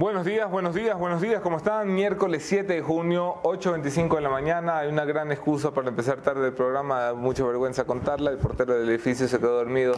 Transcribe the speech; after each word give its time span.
Buenos 0.00 0.24
días, 0.24 0.48
buenos 0.48 0.76
días, 0.76 0.96
buenos 0.96 1.20
días, 1.20 1.40
¿cómo 1.40 1.56
están? 1.56 1.92
Miércoles 1.92 2.44
7 2.46 2.72
de 2.72 2.82
junio, 2.82 3.38
8.25 3.42 4.14
de 4.14 4.20
la 4.20 4.28
mañana. 4.28 4.78
Hay 4.78 4.88
una 4.88 5.04
gran 5.04 5.32
excusa 5.32 5.72
para 5.72 5.88
empezar 5.88 6.20
tarde 6.20 6.46
el 6.46 6.52
programa, 6.52 7.00
da 7.00 7.14
mucha 7.14 7.42
vergüenza 7.42 7.82
contarla. 7.82 8.30
El 8.30 8.38
portero 8.38 8.78
del 8.78 8.88
edificio 8.88 9.26
se 9.26 9.40
quedó 9.40 9.56
dormido 9.56 9.94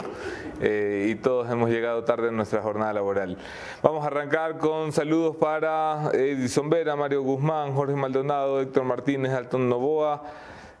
eh, 0.59 1.05
y 1.07 1.13
todos 1.17 1.51
hemos 1.51 1.69
llegado 1.69 2.03
tarde 2.03 2.29
en 2.29 2.35
nuestra 2.35 2.63
jornada 2.63 2.93
laboral. 2.93 3.37
Vamos 3.83 4.03
a 4.03 4.07
arrancar 4.07 4.57
con 4.57 4.91
saludos 4.91 5.35
para 5.35 6.09
Edison 6.13 6.67
Vera, 6.67 6.95
Mario 6.95 7.21
Guzmán, 7.21 7.75
Jorge 7.75 7.93
Maldonado, 7.93 8.59
Héctor 8.59 8.85
Martínez, 8.85 9.31
Alton 9.33 9.69
Novoa. 9.69 10.23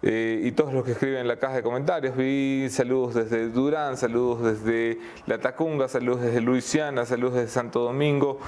Eh, 0.03 0.41
y 0.43 0.51
todos 0.53 0.73
los 0.73 0.83
que 0.83 0.93
escriben 0.93 1.19
en 1.19 1.27
la 1.27 1.37
caja 1.37 1.55
de 1.55 1.63
comentarios. 1.63 2.15
Vi 2.15 2.67
saludos 2.71 3.13
desde 3.13 3.49
Durán, 3.49 3.97
saludos 3.97 4.41
desde 4.41 4.99
La 5.27 5.37
Tacunga, 5.37 5.87
saludos 5.87 6.21
desde 6.21 6.41
Luisiana, 6.41 7.05
saludos 7.05 7.35
desde 7.35 7.49
Santo 7.49 7.81
Domingo. 7.81 8.39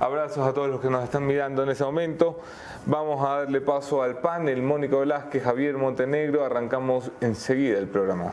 Abrazos 0.00 0.46
a 0.46 0.54
todos 0.54 0.70
los 0.70 0.80
que 0.80 0.88
nos 0.88 1.04
están 1.04 1.26
mirando 1.26 1.62
en 1.62 1.68
ese 1.68 1.84
momento. 1.84 2.40
Vamos 2.86 3.22
a 3.24 3.40
darle 3.40 3.60
paso 3.60 4.02
al 4.02 4.20
panel. 4.20 4.62
Mónica 4.62 4.96
Velázquez, 4.96 5.42
Javier 5.42 5.76
Montenegro. 5.76 6.46
Arrancamos 6.46 7.10
enseguida 7.20 7.78
el 7.78 7.88
programa. 7.88 8.30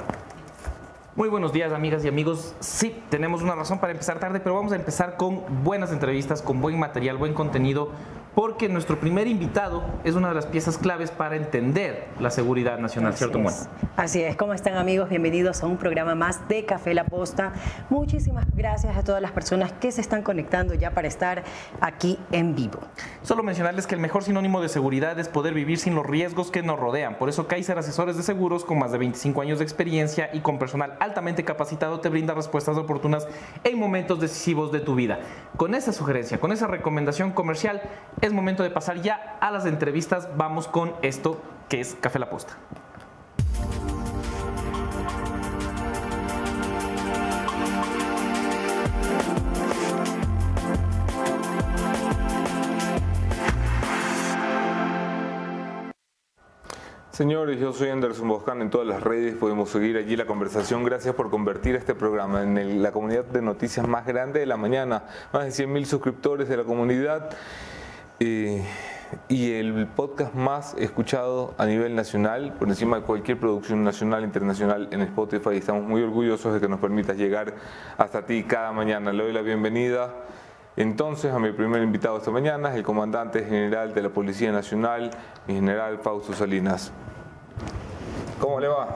Muy 1.17 1.27
buenos 1.27 1.51
días, 1.51 1.73
amigas 1.73 2.05
y 2.05 2.07
amigos. 2.07 2.55
Sí, 2.61 3.03
tenemos 3.09 3.41
una 3.41 3.55
razón 3.55 3.79
para 3.79 3.91
empezar 3.91 4.19
tarde, 4.19 4.39
pero 4.39 4.55
vamos 4.55 4.71
a 4.71 4.77
empezar 4.77 5.17
con 5.17 5.65
buenas 5.65 5.91
entrevistas, 5.91 6.41
con 6.41 6.61
buen 6.61 6.79
material, 6.79 7.17
buen 7.17 7.33
contenido 7.33 7.91
porque 8.35 8.69
nuestro 8.69 8.99
primer 8.99 9.27
invitado 9.27 9.83
es 10.03 10.15
una 10.15 10.29
de 10.29 10.35
las 10.35 10.45
piezas 10.45 10.77
claves 10.77 11.11
para 11.11 11.35
entender 11.35 12.07
la 12.19 12.29
seguridad 12.29 12.77
nacional, 12.79 13.13
¿cierto, 13.15 13.39
Bueno? 13.39 13.57
Así 13.97 14.21
es, 14.21 14.35
¿cómo 14.35 14.53
están 14.53 14.75
amigos? 14.75 15.09
Bienvenidos 15.09 15.63
a 15.63 15.67
un 15.67 15.77
programa 15.77 16.15
más 16.15 16.47
de 16.47 16.63
Café 16.65 16.93
La 16.93 17.05
Posta. 17.05 17.53
Muchísimas 17.89 18.45
gracias 18.55 18.95
a 18.95 19.03
todas 19.03 19.21
las 19.21 19.31
personas 19.31 19.73
que 19.73 19.91
se 19.91 20.01
están 20.01 20.21
conectando 20.21 20.73
ya 20.73 20.91
para 20.91 21.07
estar 21.07 21.43
aquí 21.81 22.17
en 22.31 22.55
vivo. 22.55 22.79
Solo 23.23 23.43
mencionarles 23.43 23.87
que 23.87 23.95
el 23.95 24.01
mejor 24.01 24.23
sinónimo 24.23 24.61
de 24.61 24.69
seguridad 24.69 25.19
es 25.19 25.27
poder 25.27 25.53
vivir 25.53 25.79
sin 25.79 25.95
los 25.95 26.05
riesgos 26.05 26.51
que 26.51 26.61
nos 26.61 26.79
rodean. 26.79 27.17
Por 27.17 27.29
eso 27.29 27.47
Kaiser 27.47 27.77
Asesores 27.77 28.15
de 28.15 28.23
Seguros, 28.23 28.63
con 28.63 28.79
más 28.79 28.91
de 28.91 28.99
25 28.99 29.41
años 29.41 29.59
de 29.59 29.65
experiencia 29.65 30.29
y 30.33 30.39
con 30.39 30.59
personal 30.59 30.95
altamente 30.99 31.43
capacitado, 31.43 31.99
te 31.99 32.09
brinda 32.09 32.33
respuestas 32.33 32.77
oportunas 32.77 33.27
en 33.63 33.77
momentos 33.77 34.19
decisivos 34.19 34.71
de 34.71 34.79
tu 34.79 34.95
vida. 34.95 35.19
Con 35.57 35.75
esa 35.75 35.91
sugerencia, 35.91 36.39
con 36.39 36.51
esa 36.51 36.67
recomendación 36.67 37.31
comercial, 37.31 37.81
es 38.21 38.33
momento 38.33 38.63
de 38.63 38.69
pasar 38.69 39.01
ya 39.01 39.37
a 39.39 39.51
las 39.51 39.65
entrevistas. 39.65 40.29
Vamos 40.35 40.67
con 40.67 40.93
esto 41.01 41.41
que 41.67 41.81
es 41.81 41.95
Café 41.99 42.19
La 42.19 42.29
Posta. 42.29 42.57
Señores, 57.11 57.59
yo 57.59 57.73
soy 57.73 57.89
Anderson 57.89 58.29
Boscan 58.29 58.61
en 58.61 58.69
todas 58.69 58.87
las 58.87 59.03
redes, 59.03 59.35
podemos 59.35 59.69
seguir 59.69 59.97
allí 59.97 60.15
la 60.15 60.25
conversación. 60.25 60.85
Gracias 60.85 61.13
por 61.15 61.29
convertir 61.29 61.75
este 61.75 61.93
programa 61.93 62.43
en 62.43 62.81
la 62.81 62.93
comunidad 62.93 63.25
de 63.25 63.41
noticias 63.41 63.85
más 63.85 64.05
grande 64.05 64.39
de 64.39 64.45
la 64.45 64.55
mañana. 64.55 65.03
Más 65.33 65.43
de 65.43 65.51
100 65.51 65.69
mil 65.69 65.85
suscriptores 65.85 66.47
de 66.47 66.55
la 66.55 66.63
comunidad 66.63 67.29
eh, 68.19 68.63
y 69.27 69.53
el 69.53 69.87
podcast 69.87 70.35
más 70.35 70.75
escuchado 70.77 71.53
a 71.57 71.65
nivel 71.65 71.95
nacional, 71.95 72.53
por 72.53 72.67
encima 72.67 72.97
de 72.97 73.03
cualquier 73.03 73.39
producción 73.39 73.83
nacional 73.83 74.23
internacional 74.23 74.87
en 74.91 75.01
Spotify. 75.01 75.57
Estamos 75.57 75.83
muy 75.83 76.03
orgullosos 76.03 76.53
de 76.53 76.59
que 76.59 76.67
nos 76.67 76.79
permitas 76.79 77.17
llegar 77.17 77.55
hasta 77.97 78.25
ti 78.25 78.43
cada 78.43 78.71
mañana. 78.71 79.11
Le 79.11 79.23
doy 79.23 79.33
la 79.33 79.41
bienvenida 79.41 80.13
entonces 80.79 81.33
a 81.33 81.39
mi 81.39 81.51
primer 81.51 81.83
invitado 81.83 82.17
esta 82.17 82.31
mañana, 82.31 82.73
el 82.73 82.83
comandante 82.83 83.43
general 83.43 83.93
de 83.93 84.01
la 84.01 84.09
Policía 84.09 84.51
Nacional, 84.51 85.11
mi 85.45 85.55
general 85.55 85.99
Fausto 85.99 86.33
Salinas. 86.33 86.93
¿Cómo 88.39 88.59
le 88.59 88.69
va? 88.69 88.95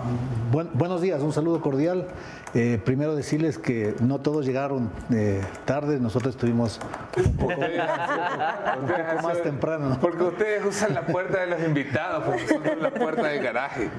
buenos 0.74 1.02
días, 1.02 1.22
un 1.22 1.34
saludo 1.34 1.60
cordial. 1.60 2.08
Eh, 2.54 2.80
primero 2.84 3.14
decirles 3.16 3.58
que 3.58 3.94
no 4.00 4.20
todos 4.20 4.46
llegaron 4.46 4.90
eh, 5.12 5.42
tarde, 5.66 6.00
nosotros 6.00 6.36
estuvimos 6.36 6.80
un 7.18 7.36
poco, 7.36 7.54
más 9.24 9.42
temprano. 9.42 9.98
Porque 10.00 10.24
ustedes 10.24 10.66
usan 10.66 10.94
la 10.94 11.06
puerta 11.06 11.42
de 11.42 11.48
los 11.48 11.62
invitados, 11.62 12.24
porque 12.24 12.48
son 12.48 12.82
la 12.82 12.92
puerta 12.92 13.28
del 13.28 13.44
garaje. 13.44 13.90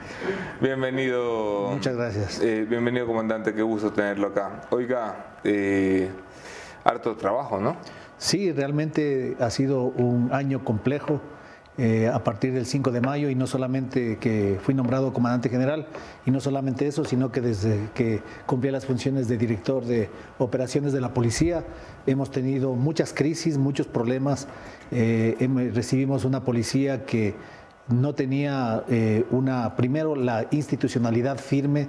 Bienvenido. 0.62 1.69
Muchas 1.72 1.97
gracias. 1.97 2.41
Eh, 2.41 2.65
bienvenido, 2.66 3.06
comandante, 3.06 3.53
qué 3.53 3.62
gusto 3.62 3.93
tenerlo 3.93 4.28
acá. 4.28 4.62
Oiga, 4.71 5.34
harto 6.84 7.16
trabajo, 7.16 7.61
¿no? 7.61 7.76
Sí, 8.16 8.50
realmente 8.53 9.37
ha 9.41 9.50
sido 9.50 9.82
un 9.82 10.31
año 10.32 10.65
complejo. 10.65 11.21
Eh, 11.77 12.07
a 12.07 12.23
partir 12.23 12.53
del 12.53 12.67
5 12.67 12.93
de 12.93 13.01
mayo 13.01 13.29
y 13.29 13.35
no 13.35 13.49
solamente 13.49 14.17
que 14.19 14.61
fui 14.62 14.75
nombrado 14.75 15.12
comandante 15.12 15.49
general 15.49 15.89
y 16.25 16.31
no 16.31 16.39
solamente 16.39 16.87
eso, 16.87 17.05
sino 17.05 17.33
que 17.33 17.41
desde 17.41 17.89
que 17.97 18.21
cumplí 18.47 18.71
las 18.71 18.87
funciones 18.87 19.27
de 19.27 19.37
director 19.37 19.85
de 19.85 20.09
operaciones 20.39 20.93
de 20.93 21.01
la 21.01 21.12
policía 21.12 21.65
hemos 22.07 22.31
tenido 22.31 22.75
muchas 22.75 23.12
crisis, 23.12 23.59
muchos 23.59 23.89
problemas. 23.89 24.47
Eh, 24.93 25.37
recibimos 25.75 26.25
una 26.25 26.45
policía 26.45 27.05
que 27.07 27.35
no 27.89 28.15
tenía 28.15 28.85
eh, 28.89 29.25
una, 29.33 29.75
primero 29.75 30.15
la 30.15 30.47
institucionalidad 30.53 31.39
firme 31.39 31.89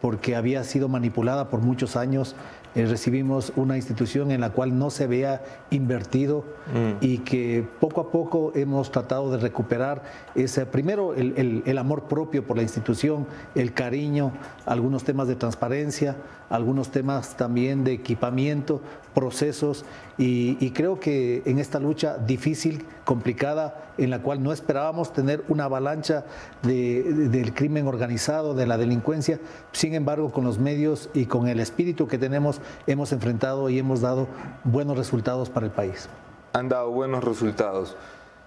porque 0.00 0.36
había 0.36 0.62
sido 0.62 0.88
manipulada 0.88 1.48
por 1.48 1.60
muchos 1.60 1.96
años 1.96 2.36
eh, 2.74 2.86
recibimos 2.86 3.52
una 3.56 3.76
institución 3.76 4.30
en 4.30 4.40
la 4.40 4.50
cual 4.50 4.78
no 4.78 4.90
se 4.90 5.04
había 5.04 5.42
invertido 5.70 6.44
mm. 6.72 7.04
y 7.04 7.18
que 7.18 7.64
poco 7.80 8.00
a 8.00 8.10
poco 8.10 8.52
hemos 8.54 8.90
tratado 8.90 9.30
de 9.30 9.38
recuperar 9.38 10.02
ese, 10.34 10.66
primero 10.66 11.14
el, 11.14 11.62
el, 11.64 11.78
amor 11.78 12.04
propio 12.04 12.44
por 12.44 12.56
la 12.56 12.62
institución, 12.62 13.26
el 13.54 13.72
cariño, 13.72 14.32
algunos 14.66 15.04
temas 15.04 15.28
de 15.28 15.36
transparencia, 15.36 16.16
algunos 16.50 16.90
temas 16.90 17.36
también 17.36 17.84
de 17.84 17.92
equipamiento, 17.92 18.80
procesos 19.14 19.84
y, 20.16 20.70
creo 20.70 21.00
que 21.00 21.42
en 21.46 21.58
esta 21.58 21.80
lucha 21.80 22.18
difícil, 22.18 22.84
complicada, 23.04 23.92
en 23.98 24.10
la 24.10 24.22
cual 24.22 24.42
no 24.42 24.52
esperábamos 24.52 25.12
tener 25.12 25.44
una 25.48 25.64
avalancha 25.64 26.24
del 26.62 27.52
crimen 27.54 27.86
organizado, 27.86 28.54
de 28.54 28.66
la 28.66 28.78
delincuencia, 28.78 29.40
sin 29.72 29.94
embargo 29.94 30.32
con 30.32 30.44
los 30.44 30.58
medios 30.58 31.10
y 31.14 31.26
con 31.26 31.48
el 31.48 31.60
espíritu 31.60 32.06
que 32.06 32.18
tenemos 32.18 32.60
hemos 32.86 33.12
enfrentado 33.12 33.68
y 33.70 33.78
hemos 33.78 34.00
dado 34.00 34.26
buenos 34.64 34.96
resultados 34.96 35.50
para 35.50 35.66
el 35.66 35.72
país. 35.72 36.08
Han 36.52 36.68
dado 36.68 36.90
buenos 36.90 37.24
resultados. 37.24 37.96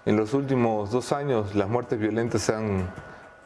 En 0.06 0.16
los 0.16 0.32
últimos 0.34 0.90
dos 0.90 1.12
años 1.12 1.54
las 1.54 1.68
muertes 1.68 1.98
violentas 1.98 2.42
se 2.42 2.54
han 2.54 2.88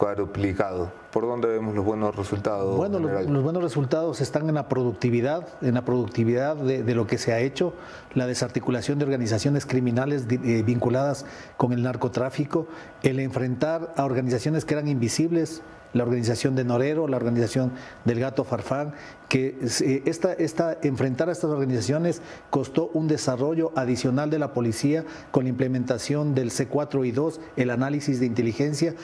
cuadruplicado. 0.03 0.91
¿Por 1.13 1.27
dónde 1.27 1.47
vemos 1.47 1.77
los 1.77 1.85
buenos 1.85 2.17
resultados? 2.17 2.77
Bueno, 2.77 2.99
los, 2.99 3.43
buenos 3.43 3.63
resultados 3.63 4.21
están 4.21 4.49
en 4.49 4.57
la 4.57 4.69
productividad, 4.69 5.47
en 5.61 5.75
la 5.75 5.85
productividad 5.85 6.57
de, 6.57 6.95
lo 6.97 7.07
que 7.07 7.19
se 7.19 7.33
ha 7.33 7.39
hecho, 7.39 7.73
la 8.15 8.27
desarticulación 8.27 8.99
de 8.99 9.05
organizaciones 9.05 9.65
criminales 9.65 10.27
eh, 10.29 10.65
vinculadas 10.65 11.25
con 11.57 11.73
el 11.73 11.85
narcotráfico, 11.85 12.67
el 13.05 13.21
enfrentar 13.21 13.93
a 13.97 14.05
organizaciones 14.05 14.65
que 14.65 14.75
eran 14.75 14.89
invisibles, 14.89 15.63
la 15.93 16.05
organización 16.05 16.55
de 16.55 16.65
Norero, 16.65 17.09
la 17.09 17.17
organización 17.17 17.73
del 18.05 18.21
Gato 18.21 18.45
Farfán, 18.45 18.95
que 19.29 19.57
esta, 20.05 20.33
esta, 20.35 20.77
enfrentar 20.83 21.29
a 21.29 21.33
estas 21.33 21.51
organizaciones 21.51 22.21
costó 22.51 22.91
un 22.93 23.09
desarrollo 23.09 23.73
adicional 23.77 24.29
de 24.29 24.39
la 24.39 24.53
policía 24.53 25.05
con 25.31 25.45
la 25.45 25.51
implementación 25.51 26.35
del 26.35 26.51
C4 26.51 27.07
y 27.07 27.13
2, 27.13 27.41
el 27.57 27.71
análisis 27.71 28.21
de 28.21 28.27
inteligencia. 28.27 28.95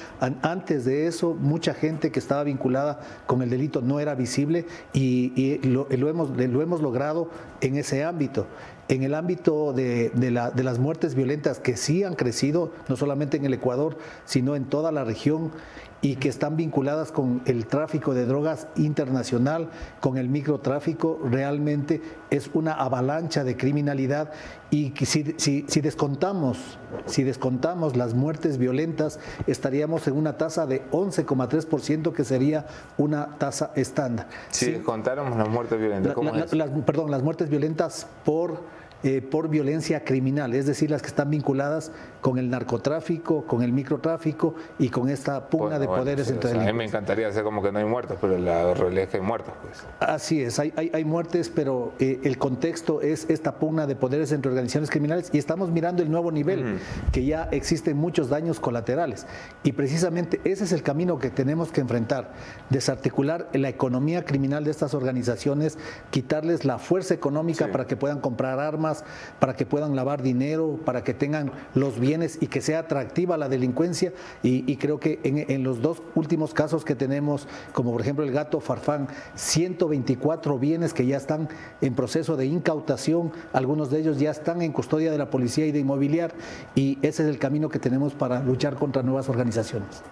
Antes 0.42 0.84
de 0.84 1.06
eso, 1.06 1.34
mucha 1.34 1.72
gente 1.72 2.10
que 2.10 2.18
estaba 2.18 2.44
vinculada 2.44 3.00
con 3.26 3.42
el 3.42 3.50
delito 3.50 3.80
no 3.80 4.00
era 4.00 4.14
visible 4.14 4.66
y, 4.92 5.60
lo, 5.66 5.88
hemos, 5.90 6.30
lo 6.30 6.62
hemos 6.62 6.82
logrado 6.82 7.30
en 7.60 7.76
ese 7.76 8.04
ámbito 8.04 8.46
en 8.88 9.02
el 9.02 9.14
ámbito 9.14 9.74
de, 9.74 10.10
de, 10.14 10.30
las 10.30 10.78
muertes 10.78 11.14
violentas 11.14 11.58
que 11.58 11.76
sí 11.76 12.04
han 12.04 12.14
crecido, 12.14 12.72
no 12.88 12.96
solamente 12.96 13.36
en 13.36 13.44
el 13.44 13.52
Ecuador, 13.52 13.98
sino 14.24 14.56
en 14.56 14.64
toda 14.64 14.92
la 14.92 15.04
región, 15.04 15.52
y 16.00 16.16
que 16.16 16.28
están 16.28 16.56
vinculadas 16.56 17.10
con 17.10 17.42
el 17.44 17.66
tráfico 17.66 18.14
de 18.14 18.24
drogas 18.24 18.68
internacional, 18.76 19.70
con 20.00 20.16
el 20.16 20.28
microtráfico, 20.28 21.20
realmente 21.24 22.00
es 22.30 22.50
una 22.54 22.72
avalancha 22.72 23.42
de 23.42 23.56
criminalidad 23.56 24.30
y 24.70 24.92
si, 25.04 25.34
si, 25.38 25.80
descontamos, 25.80 26.78
si 27.06 27.24
descontamos 27.24 27.96
las 27.96 28.14
muertes 28.14 28.58
violentas, 28.58 29.18
estaríamos 29.46 30.06
en 30.06 30.16
una 30.16 30.36
tasa 30.36 30.66
de 30.66 30.88
11,3% 30.90 32.12
que 32.12 32.24
sería 32.24 32.66
una 32.96 33.38
tasa 33.38 33.72
estándar. 33.74 34.28
Si 34.50 34.70
descontáramos 34.70 35.36
las 35.36 35.48
muertes 35.48 35.80
violentas, 35.80 36.14
¿cómo 36.14 36.34
es? 36.34 36.54
perdón, 36.86 37.10
las 37.10 37.22
muertes 37.22 37.48
violentas 37.48 38.06
por 38.24 38.62
eh, 39.04 39.22
por 39.22 39.48
violencia 39.48 40.02
criminal, 40.02 40.54
es 40.54 40.66
decir, 40.66 40.90
las 40.90 41.02
que 41.02 41.06
están 41.06 41.30
vinculadas 41.30 41.92
con 42.20 42.38
el 42.38 42.50
narcotráfico, 42.50 43.44
con 43.44 43.62
el 43.62 43.72
microtráfico 43.72 44.54
y 44.78 44.88
con 44.88 45.08
esta 45.08 45.48
pugna 45.48 45.78
de 45.78 45.86
poderes 45.86 46.30
entre 46.30 46.50
A 46.52 46.64
mí 46.64 46.72
me 46.72 46.84
encantaría 46.84 47.28
hacer 47.28 47.44
como 47.44 47.62
que 47.62 47.70
no 47.70 47.78
hay 47.78 47.84
muertos, 47.84 48.18
pero 48.20 48.38
la 48.38 48.74
realidad 48.74 49.04
es 49.04 49.10
que 49.10 49.16
hay 49.18 49.22
muertos. 49.22 49.54
Pues. 49.62 49.84
Así 50.00 50.42
es, 50.42 50.58
hay, 50.58 50.72
hay, 50.76 51.04
muertes, 51.04 51.48
pero 51.48 51.92
eh, 51.98 52.20
el 52.24 52.38
contexto 52.38 53.00
es 53.00 53.28
esta 53.30 53.58
pugna 53.58 53.86
de 53.86 53.94
poderes 53.96 54.32
entre 54.32 54.50
organizaciones 54.50 54.90
criminales 54.90 55.30
y 55.32 55.38
estamos 55.38 55.70
mirando 55.70 56.02
el 56.02 56.10
nuevo 56.10 56.32
nivel, 56.32 56.78
que 57.12 57.24
ya 57.24 57.48
existen 57.52 57.96
muchos 57.96 58.28
daños 58.28 58.60
colaterales. 58.60 59.26
Y 59.62 59.72
precisamente 59.72 60.40
ese 60.44 60.64
es 60.64 60.72
el 60.72 60.82
camino 60.82 61.18
que 61.18 61.30
tenemos 61.30 61.70
que 61.70 61.80
enfrentar, 61.80 62.32
desarticular 62.70 63.48
la 63.52 63.68
economía 63.68 64.24
criminal 64.24 64.64
de 64.64 64.70
estas 64.70 64.94
organizaciones, 64.94 65.78
quitarles 66.10 66.64
la 66.64 66.78
fuerza 66.78 67.14
económica 67.14 67.68
para 67.68 67.86
que 67.86 67.96
puedan 67.96 68.20
comprar 68.20 68.58
armas, 68.58 69.04
para 69.38 69.54
que 69.54 69.66
puedan 69.66 69.94
lavar 69.94 70.22
dinero, 70.22 70.78
para 70.84 71.04
que 71.04 71.14
tengan 71.14 71.52
los 71.74 71.98
bienes 71.98 72.07
y 72.40 72.46
que 72.46 72.60
sea 72.62 72.80
atractiva 72.80 73.36
la 73.36 73.48
delincuencia. 73.48 74.12
Y, 74.42 74.76
creo 74.76 74.98
que 74.98 75.20
en, 75.24 75.62
los 75.62 75.82
dos 75.82 76.02
últimos 76.14 76.54
casos 76.54 76.84
que 76.84 76.94
tenemos, 76.94 77.46
como 77.72 77.92
por 77.92 78.00
ejemplo 78.00 78.24
el 78.24 78.32
gato 78.32 78.60
Farfán, 78.60 79.08
124 79.34 80.58
bienes 80.58 80.94
que 80.94 81.04
ya 81.06 81.16
están 81.16 81.48
en 81.80 81.94
proceso 81.94 82.36
de 82.36 82.46
incautación, 82.46 83.32
algunos 83.52 83.90
de 83.90 84.00
ellos 84.00 84.18
ya 84.18 84.30
están 84.30 84.62
en 84.62 84.72
custodia 84.72 85.10
de 85.10 85.18
la 85.18 85.30
policía 85.30 85.66
y 85.66 85.72
de 85.72 85.80
inmobiliar, 85.80 86.32
y 86.74 86.98
ese 87.02 87.24
es 87.24 87.28
el 87.28 87.38
camino 87.38 87.68
que 87.68 87.78
tenemos 87.78 88.14
para 88.14 88.40
luchar 88.40 88.76
contra 88.76 89.02
nuevas 89.02 89.28
organizaciones. 89.28 90.02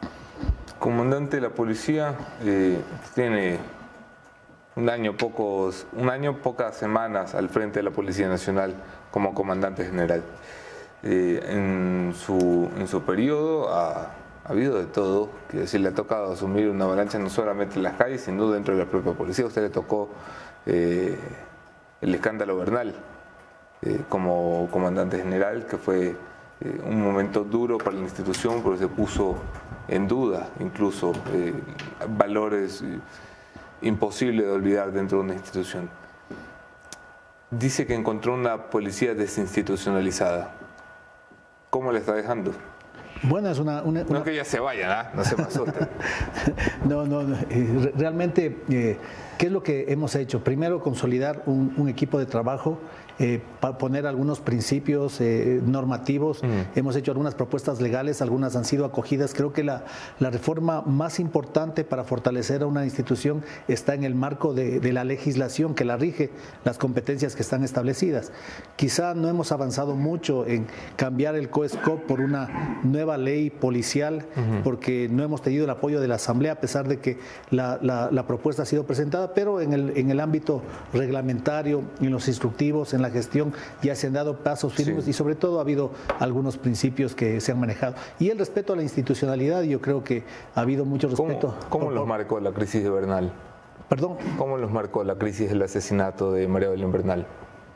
Comandante, 0.79 1.41
la 1.41 1.51
policía 1.51 2.15
eh, 2.45 2.79
tiene 3.15 3.59
un 4.77 4.91
año, 4.91 5.17
pocos, 5.17 5.87
un 5.95 6.11
año, 6.11 6.43
pocas 6.43 6.77
semanas 6.77 7.35
al 7.35 7.49
frente 7.49 7.79
de 7.79 7.85
la 7.85 7.91
Policía 7.91 8.29
Nacional 8.29 8.75
como 9.11 9.33
comandante 9.33 9.85
general. 9.87 10.23
Eh, 11.09 11.41
en, 11.51 12.15
su, 12.17 12.69
en 12.77 12.89
su 12.89 13.01
periodo 13.03 13.73
ha, 13.73 14.11
habido 14.45 14.77
de 14.77 14.87
todo, 14.87 15.31
decir, 15.53 15.81
le 15.81 15.91
ha 15.91 15.95
tocado 15.95 16.33
asumir 16.33 16.69
una 16.69 16.85
avalancha 16.85 17.17
no 17.17 17.31
solamente 17.31 17.77
en 17.77 17.85
las 17.85 17.93
calles, 17.93 18.23
sino 18.23 18.51
dentro 18.51 18.75
de 18.75 18.85
la 18.85 18.91
propia 18.91 19.13
policía. 19.13 19.47
Usted 19.47 19.63
le 19.63 19.71
tocó 19.71 20.09
eh, 20.67 21.17
el 22.01 22.13
escándalo 22.13 22.57
Bernal 22.59 22.93
eh, 23.83 24.01
como 24.09 24.69
comandante 24.73 25.19
general, 25.19 25.67
que 25.67 25.77
fue 25.77 26.17
un 26.85 27.01
momento 27.01 27.45
duro 27.45 27.79
para 27.79 27.93
la 27.93 28.03
institución 28.03 28.63
porque 28.63 28.81
se 28.81 28.89
puso 28.89 29.37
en 29.87 30.09
duda 30.09 30.49
incluso 30.59 31.13
valores 32.17 32.83
imposibles 33.83 34.47
de 34.47 34.51
olvidar 34.51 34.91
dentro 34.91 35.19
de 35.19 35.25
una 35.25 35.35
institución. 35.35 35.89
Dice 37.51 37.87
que 37.87 37.95
encontró 37.95 38.35
una 38.35 38.71
policía 38.71 39.15
desinstitucionalizada. 39.15 40.66
¿Cómo 41.77 41.93
le 41.93 41.99
está 41.99 42.15
dejando? 42.15 42.53
Bueno, 43.23 43.51
es 43.51 43.59
una... 43.59 43.83
No 43.83 44.25
que 44.25 44.35
ya 44.35 44.47
se 44.47 44.59
vaya, 44.59 44.99
¿ah? 44.99 45.11
no 45.15 45.23
se 45.25 45.37
pasó. 45.37 45.67
no, 46.89 47.05
no, 47.05 47.21
eh, 47.51 47.93
realmente, 47.95 48.63
eh, 48.71 48.97
¿qué 49.37 49.47
es 49.47 49.53
lo 49.53 49.63
que 49.63 49.85
hemos 49.89 50.15
hecho? 50.15 50.43
Primero, 50.43 50.81
consolidar 50.81 51.43
un 51.45 51.87
equipo 51.91 52.19
de 52.19 52.25
trabajo 52.25 52.79
eh, 53.19 53.41
poner 53.79 54.07
algunos 54.07 54.41
principios 54.41 55.21
eh, 55.21 55.61
normativos. 55.65 56.43
Hemos 56.75 56.97
hecho 56.97 57.13
algunas 57.13 57.35
propuestas 57.35 57.81
legales, 57.81 58.21
algunas 58.21 58.57
han 58.57 58.65
sido 58.65 58.85
acogidas. 58.85 59.33
Creo 59.33 59.53
que 59.53 59.65
la, 59.65 59.85
la, 60.19 60.31
reforma 60.31 60.83
más 60.83 61.19
importante 61.19 61.85
para 61.85 62.05
fortalecer 62.05 62.63
a 62.63 62.67
una 62.67 62.85
institución 62.85 63.43
está 63.69 63.95
en 63.95 64.05
el 64.05 64.15
marco 64.15 64.55
de, 64.55 64.93
la 64.93 65.05
legislación 65.05 65.75
que 65.75 65.85
la 65.85 65.97
rige, 65.97 66.31
las 66.65 66.79
competencias 66.79 67.35
que 67.35 67.43
están 67.43 67.65
establecidas. 67.65 68.33
Quizá 68.77 69.15
no 69.15 69.29
hemos 69.29 69.51
avanzado 69.51 69.95
mucho 69.95 70.47
en 70.47 70.67
cambiar 70.97 71.35
el 71.37 71.49
COESCOP 71.49 72.03
por 72.03 72.21
una 72.21 72.81
nueva 72.85 73.17
ley 73.17 73.51
policial, 73.51 74.27
porque 74.63 75.09
no 75.11 75.23
hemos 75.23 75.43
tenido 75.43 75.65
el 75.65 75.71
apoyo 75.71 76.01
de 76.01 76.09
la 76.09 76.17
Asamblea, 76.17 76.53
a 76.53 76.61
pesar 76.61 76.87
de 76.87 76.99
que 76.99 77.19
la, 77.51 77.79
la, 77.83 78.27
propuesta 78.27 78.63
ha 78.63 78.67
sido 78.67 78.85
presentada, 78.85 79.33
pero 79.35 79.61
en 79.61 79.73
el, 79.73 79.97
en 79.97 80.11
el 80.11 80.21
ámbito 80.21 80.63
reglamentario, 80.93 81.83
en 82.01 82.11
los 82.11 82.29
instructivos, 82.29 82.93
en 82.93 83.03
la 83.03 83.06
gestión 83.11 83.53
ya 83.83 83.95
se 83.95 84.07
han 84.07 84.15
dado 84.15 84.39
pasos 84.39 84.73
firmes 84.73 85.09
y 85.09 85.13
sobre 85.13 85.35
todo 85.35 85.59
ha 85.59 85.63
habido 85.63 85.91
algunos 86.19 86.57
principios 86.59 87.15
que 87.15 87.41
se 87.41 87.53
han 87.53 87.61
manejado. 87.61 87.95
Y 88.19 88.31
el 88.31 88.39
respeto 88.39 88.73
a 88.73 88.77
la 88.77 88.83
institucionalidad, 88.83 89.63
yo 89.63 89.81
creo 89.81 90.05
que 90.05 90.25
ha 90.55 90.61
habido 90.61 90.85
mucho 90.85 91.09
respeto. 91.09 91.55
¿Cómo, 91.69 91.91
los 91.91 92.07
marcó 92.07 92.41
la 92.41 92.53
crisis 92.53 92.83
de 92.83 92.91
Bernal? 92.91 93.33
Perdón. 93.89 94.17
¿Cómo 94.37 94.57
los 94.57 94.71
marcó 94.71 95.05
la 95.05 95.17
crisis 95.17 95.49
del 95.51 95.63
asesinato 95.63 96.33
de 96.33 96.49
María 96.49 96.69
Belén 96.69 96.91
Bernal? 96.91 97.27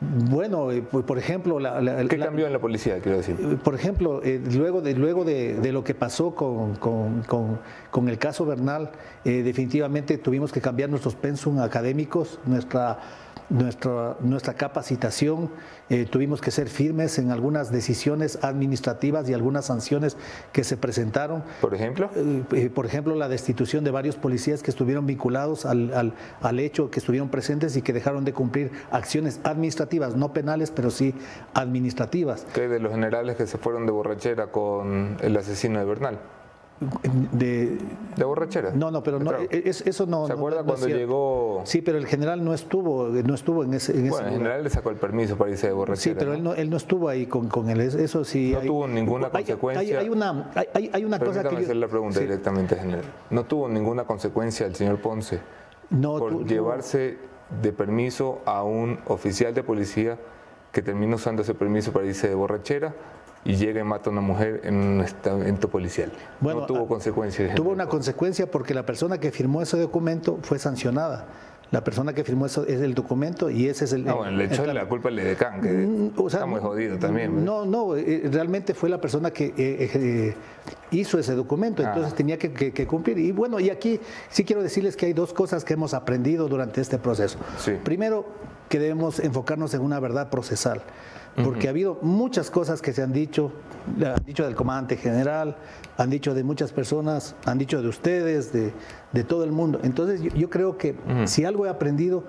Bueno, 0.01 0.71
eh, 0.71 0.81
por 0.81 1.17
ejemplo... 1.19 1.59
La, 1.59 1.79
¿Qué 2.07 2.17
cambió 2.17 2.47
en 2.47 2.53
la 2.53 2.59
policía, 2.59 2.99
quiero 2.99 3.17
decir? 3.17 3.37
Eh, 3.39 3.57
por 3.63 3.75
ejemplo, 3.75 4.21
eh, 4.23 4.41
luego, 4.55 4.81
de, 4.81 4.95
luego 4.95 5.23
de, 5.23 5.71
lo 5.71 5.83
que 5.83 5.93
pasó 5.93 6.33
con, 6.33 6.73
con, 6.75 8.09
el 8.09 8.17
caso 8.17 8.45
Bernal, 8.45 8.89
definitivamente 9.23 10.17
tuvimos 10.17 10.51
que 10.51 10.59
cambiar 10.59 10.89
nuestros 10.89 11.13
pensum 11.13 11.59
académicos, 11.59 12.39
nuestra 12.45 12.97
nuestra, 13.49 14.15
nuestra 14.21 14.53
capacitación, 14.53 15.49
eh, 15.89 16.05
tuvimos 16.05 16.41
que 16.41 16.51
ser 16.51 16.69
firmes 16.69 17.19
en 17.19 17.31
algunas 17.31 17.71
decisiones 17.71 18.39
administrativas 18.43 19.29
y 19.29 19.33
algunas 19.33 19.65
sanciones 19.65 20.17
que 20.53 20.63
se 20.63 20.77
presentaron. 20.77 21.43
¿Por 21.59 21.75
ejemplo? 21.75 22.09
Eh, 22.15 22.43
eh, 22.53 22.69
por 22.69 22.85
ejemplo, 22.85 23.15
la 23.15 23.27
destitución 23.27 23.83
de 23.83 23.91
varios 23.91 24.15
policías 24.15 24.63
que 24.63 24.71
estuvieron 24.71 25.05
vinculados 25.05 25.65
al, 25.65 25.93
al, 25.93 26.13
al, 26.41 26.59
hecho, 26.59 26.89
que 26.89 26.99
estuvieron 26.99 27.29
presentes 27.29 27.75
y 27.75 27.81
que 27.81 27.93
dejaron 27.93 28.23
de 28.23 28.33
cumplir 28.33 28.71
acciones 28.91 29.39
administrativas, 29.43 30.15
no 30.15 30.33
penales, 30.33 30.71
pero 30.71 30.89
sí 30.89 31.13
administrativas. 31.53 32.45
¿Qué 32.53 32.67
de 32.67 32.79
los 32.79 32.91
generales 32.91 33.35
que 33.35 33.47
se 33.47 33.57
fueron 33.57 33.85
de 33.85 33.91
borrachera 33.91 34.47
con 34.47 35.17
el 35.21 35.35
asesino 35.37 35.79
de 35.79 35.85
Bernal? 35.85 36.19
De, 37.31 37.77
de 38.15 38.23
borrachera. 38.23 38.71
No, 38.73 38.89
no, 38.89 39.03
pero 39.03 39.19
no, 39.19 39.31
eso 39.51 40.05
no. 40.07 40.25
¿Se 40.25 40.33
acuerda 40.33 40.63
cuando 40.63 40.87
llegó? 40.87 41.61
Sí, 41.65 41.81
pero 41.81 41.99
el 41.99 42.07
general 42.07 42.43
no 42.43 42.55
estuvo, 42.55 43.07
no 43.09 43.35
estuvo 43.35 43.63
en 43.63 43.75
ese. 43.75 43.93
En 43.93 44.09
bueno, 44.09 44.27
el 44.27 44.33
general 44.33 44.63
le 44.63 44.69
sacó 44.71 44.89
el 44.89 44.95
permiso 44.95 45.37
para 45.37 45.51
irse 45.51 45.67
de 45.67 45.73
borrachera. 45.73 46.15
Sí, 46.15 46.17
pero 46.17 46.33
Él, 46.33 46.43
no, 46.43 46.55
él 46.55 46.71
no 46.71 46.77
estuvo 46.77 47.07
ahí 47.07 47.27
con, 47.27 47.49
con 47.49 47.69
él. 47.69 47.81
Eso 47.81 48.23
sí. 48.23 48.53
No 48.53 48.61
tuvo 48.61 48.87
ninguna 48.87 49.29
consecuencia. 49.29 49.99
Hay, 49.99 50.09
una, 50.09 50.51
hay, 50.73 50.89
hay 50.91 51.05
una 51.05 51.19
cosa 51.19 51.43
que. 51.43 51.55
Yo, 51.55 51.61
hacer 51.61 51.75
la 51.75 51.87
pregunta 51.87 52.19
directamente, 52.19 52.75
general. 52.75 53.05
No 53.29 53.43
tuvo 53.43 53.69
ninguna 53.69 54.05
consecuencia 54.05 54.65
el 54.65 54.75
señor 54.75 54.99
Ponce 54.99 55.39
no, 55.91 56.17
por 56.17 56.45
llevarse 56.45 57.17
de 57.61 57.73
permiso 57.73 58.41
a 58.45 58.63
un 58.63 58.99
oficial 59.07 59.53
de 59.53 59.61
policía 59.61 60.17
que 60.71 60.81
terminó 60.81 61.17
usando 61.17 61.41
ese 61.41 61.53
permiso 61.53 61.91
para 61.91 62.05
irse 62.05 62.29
de 62.29 62.35
borrachera 62.35 62.95
y 63.43 63.55
llega 63.55 63.81
y 63.81 63.83
mata 63.83 64.09
a 64.09 64.13
una 64.13 64.21
mujer 64.21 64.61
en 64.63 64.75
un 64.75 65.05
evento 65.25 65.69
policial. 65.69 66.11
Bueno, 66.39 66.61
no 66.61 66.65
tuvo 66.65 66.85
ah, 66.85 66.87
consecuencias. 66.87 67.55
Tuvo 67.55 67.71
una 67.71 67.87
consecuencia 67.87 68.49
porque 68.49 68.73
la 68.73 68.85
persona 68.85 69.19
que 69.19 69.31
firmó 69.31 69.61
ese 69.61 69.77
documento 69.77 70.39
fue 70.41 70.59
sancionada. 70.59 71.25
La 71.71 71.85
persona 71.85 72.11
que 72.11 72.25
firmó 72.25 72.45
eso 72.45 72.67
es 72.67 72.81
el 72.81 72.93
documento 72.93 73.49
y 73.49 73.69
ese 73.69 73.85
es 73.85 73.93
el. 73.93 74.03
No, 74.03 74.17
bueno, 74.17 74.35
le 74.35 74.45
echó 74.45 74.65
la 74.65 74.85
culpa 74.89 75.07
al 75.07 75.17
Edecán, 75.17 75.61
que 75.61 75.69
mm, 75.69 76.27
está 76.27 76.45
muy 76.45 76.59
jodido 76.59 76.99
también. 76.99 77.45
No, 77.45 77.65
no, 77.65 77.95
eh, 77.95 78.23
realmente 78.29 78.73
fue 78.73 78.89
la 78.89 78.99
persona 78.99 79.31
que 79.31 79.45
eh, 79.45 79.53
eh, 79.57 80.35
hizo 80.91 81.17
ese 81.17 81.33
documento, 81.33 81.81
entonces 81.81 82.11
ah. 82.11 82.15
tenía 82.15 82.37
que, 82.37 82.85
cumplir. 82.85 83.17
Y 83.19 83.31
bueno, 83.31 83.57
y 83.61 83.69
aquí 83.69 84.01
sí 84.29 84.43
quiero 84.43 84.61
decirles 84.61 84.97
que 84.97 85.05
hay 85.05 85.13
dos 85.13 85.31
cosas 85.31 85.63
que 85.63 85.73
hemos 85.73 85.93
aprendido 85.93 86.49
durante 86.49 86.81
este 86.81 86.97
proceso. 86.97 87.39
Primero, 87.85 88.25
que 88.67 88.77
debemos 88.77 89.19
enfocarnos 89.19 89.73
en 89.73 89.81
una 89.81 90.01
verdad 90.01 90.29
procesal 90.29 90.81
porque 91.35 91.67
ha 91.67 91.69
habido 91.71 91.97
muchas 92.01 92.51
cosas 92.51 92.81
que 92.81 92.93
se 92.93 93.01
han 93.01 93.13
dicho, 93.13 93.51
han 94.03 94.23
dicho 94.25 94.45
del 94.45 94.55
comandante 94.55 94.97
general, 94.97 95.55
han 95.97 96.09
dicho 96.09 96.33
de 96.33 96.43
muchas 96.43 96.71
personas, 96.71 97.35
han 97.45 97.57
dicho 97.57 97.81
de 97.81 97.87
ustedes, 97.87 98.51
de, 98.51 98.73
todo 99.23 99.43
el 99.43 99.51
mundo. 99.51 99.79
Entonces 99.83 100.21
yo, 100.21 100.49
creo 100.49 100.77
que 100.77 100.95
si 101.25 101.45
algo 101.45 101.65
he 101.65 101.69
aprendido 101.69 102.23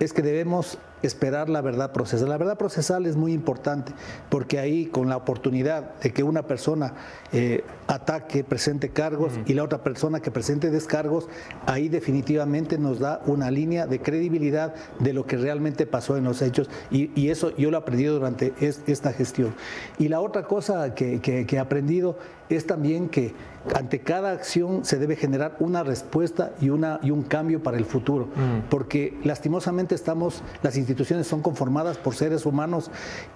es 0.00 0.12
que 0.12 0.22
debemos 0.22 0.78
esperar 1.02 1.48
la 1.48 1.60
verdad 1.60 1.92
procesal. 1.92 2.28
La 2.28 2.38
verdad 2.38 2.58
procesal 2.58 3.06
es 3.06 3.16
muy 3.16 3.32
importante 3.32 3.92
porque 4.28 4.58
ahí 4.58 4.86
con 4.86 5.08
la 5.08 5.16
oportunidad 5.16 5.94
de 6.00 6.12
que 6.12 6.22
una 6.22 6.46
persona 6.46 6.94
eh, 7.32 7.64
ataque, 7.86 8.44
presente 8.44 8.90
cargos 8.90 9.32
y 9.46 9.54
la 9.54 9.64
otra 9.64 9.82
persona 9.82 10.20
que 10.20 10.30
presente 10.30 10.70
descargos, 10.70 11.28
ahí 11.66 11.88
definitivamente 11.88 12.78
nos 12.78 12.98
da 12.98 13.20
una 13.26 13.50
línea 13.50 13.86
de 13.86 14.00
credibilidad 14.00 14.74
de 14.98 15.12
lo 15.12 15.26
que 15.26 15.36
realmente 15.36 15.86
pasó 15.86 16.16
en 16.16 16.24
los 16.24 16.42
hechos 16.42 16.68
y, 16.90 17.26
eso 17.26 17.54
yo 17.56 17.72
lo 17.72 17.76
he 17.76 17.80
aprendido 17.80 18.14
durante 18.14 18.54
esta 18.60 19.12
gestión. 19.12 19.54
Y 19.98 20.08
la 20.08 20.20
otra 20.20 20.44
cosa 20.44 20.94
que, 20.94 21.20
que 21.20 21.46
he 21.50 21.58
aprendido 21.58 22.16
es 22.48 22.66
también 22.66 23.08
que 23.08 23.34
ante 23.74 24.00
cada 24.00 24.32
acción 24.32 24.84
se 24.84 24.98
debe 24.98 25.16
generar 25.16 25.56
una 25.58 25.82
respuesta 25.82 26.52
y, 26.60 26.70
una, 26.70 27.00
y 27.02 27.10
un 27.10 27.22
cambio 27.22 27.62
para 27.62 27.76
el 27.76 27.84
futuro, 27.84 28.26
mm. 28.26 28.68
porque 28.70 29.18
lastimosamente 29.24 29.94
estamos, 29.94 30.42
las 30.62 30.76
instituciones 30.76 31.26
son 31.26 31.42
conformadas 31.42 31.98
por 31.98 32.14
seres 32.14 32.46
humanos 32.46 32.90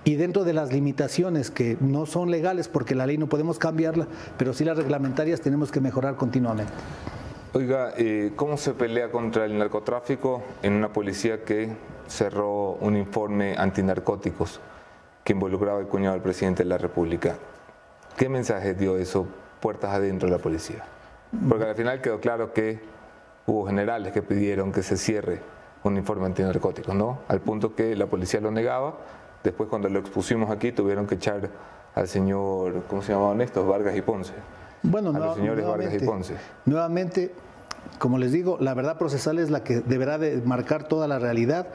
y 0.04 0.14
dentro 0.14 0.44
de 0.44 0.52
las 0.52 0.72
limitaciones 0.72 1.50
que 1.50 1.76
no 1.80 2.06
son 2.06 2.30
legales, 2.30 2.68
porque 2.68 2.94
la 2.94 3.06
ley 3.06 3.18
no 3.18 3.28
podemos 3.28 3.58
cambiarla, 3.58 4.06
pero 4.36 4.52
sí 4.52 4.64
las 4.64 4.76
reglamentarias 4.76 5.40
tenemos 5.40 5.70
que 5.70 5.80
mejorar 5.80 6.16
continuamente. 6.16 6.72
Oiga, 7.52 7.92
eh, 7.96 8.32
¿cómo 8.36 8.56
se 8.56 8.74
pelea 8.74 9.10
contra 9.10 9.44
el 9.44 9.58
narcotráfico 9.58 10.42
en 10.62 10.74
una 10.74 10.92
policía 10.92 11.44
que 11.44 11.68
cerró 12.06 12.74
un 12.74 12.96
informe 12.96 13.56
antinarcóticos? 13.56 14.60
que 15.24 15.32
involucraba 15.32 15.80
el 15.80 15.86
cuñado 15.86 16.14
del 16.14 16.22
presidente 16.22 16.62
de 16.62 16.68
la 16.68 16.78
República. 16.78 17.36
¿Qué 18.16 18.28
mensaje 18.28 18.74
dio 18.74 18.96
eso 18.96 19.26
puertas 19.60 19.90
adentro 19.90 20.28
de 20.28 20.36
la 20.36 20.42
policía? 20.42 20.84
Porque 21.48 21.64
al 21.64 21.74
final 21.74 22.00
quedó 22.00 22.20
claro 22.20 22.52
que 22.52 22.80
hubo 23.46 23.66
generales 23.66 24.12
que 24.12 24.22
pidieron 24.22 24.72
que 24.72 24.82
se 24.82 24.96
cierre 24.96 25.40
un 25.82 25.96
informe 25.96 26.26
antinarcótico, 26.26 26.94
¿no? 26.94 27.20
Al 27.28 27.40
punto 27.40 27.74
que 27.74 27.96
la 27.96 28.06
policía 28.06 28.40
lo 28.40 28.50
negaba. 28.50 28.96
Después, 29.42 29.68
cuando 29.68 29.88
lo 29.88 29.98
expusimos 29.98 30.50
aquí, 30.50 30.72
tuvieron 30.72 31.06
que 31.06 31.14
echar 31.14 31.48
al 31.94 32.08
señor, 32.08 32.82
¿cómo 32.88 33.02
se 33.02 33.12
llamaban 33.12 33.40
estos? 33.40 33.66
Vargas 33.66 33.96
y 33.96 34.02
Ponce. 34.02 34.34
Bueno, 34.82 35.10
a 35.10 35.18
los 35.18 35.36
señores 35.36 35.66
Vargas 35.66 35.94
y 35.94 35.98
Ponce. 36.00 36.34
Nuevamente, 36.66 37.32
como 38.00 38.16
les 38.16 38.32
digo, 38.32 38.56
la 38.60 38.72
verdad 38.72 38.96
procesal 38.96 39.38
es 39.38 39.50
la 39.50 39.62
que 39.62 39.80
deberá 39.80 40.16
de 40.16 40.40
marcar 40.40 40.88
toda 40.88 41.06
la 41.06 41.18
realidad. 41.18 41.68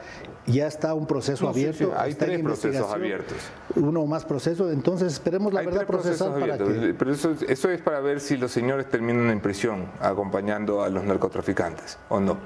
Ya 0.46 0.66
está 0.66 0.92
un 0.92 1.06
proceso 1.06 1.48
abierto. 1.48 1.94
Hay 1.96 2.14
tres 2.14 2.42
procesos 2.42 2.92
abiertos. 2.92 3.36
Uno 3.76 4.00
o 4.00 4.06
más 4.08 4.24
procesos, 4.24 4.72
entonces 4.72 5.12
esperemos 5.12 5.52
la 5.52 5.62
verdad 5.62 5.86
procesal 5.86 6.32
para 6.32 6.58
que... 6.58 6.94
Pero 6.98 7.12
eso, 7.12 7.32
eso 7.46 7.70
es 7.70 7.80
para 7.80 8.00
ver 8.00 8.18
si 8.18 8.36
los 8.36 8.50
señores 8.50 8.88
terminan 8.88 9.30
en 9.30 9.40
prisión 9.40 9.86
acompañando 10.00 10.82
a 10.82 10.88
los 10.88 11.04
narcotraficantes 11.04 11.96
o 12.08 12.18
no. 12.18 12.38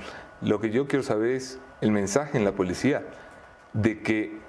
Lo 0.43 0.61
que 0.61 0.69
yo 0.69 0.87
quiero 0.87 1.03
saber 1.03 1.31
es 1.31 1.59
el 1.81 1.91
mensaje 1.91 2.37
en 2.37 2.45
la 2.45 2.53
policía 2.53 3.03
de 3.73 4.03
que 4.03 4.40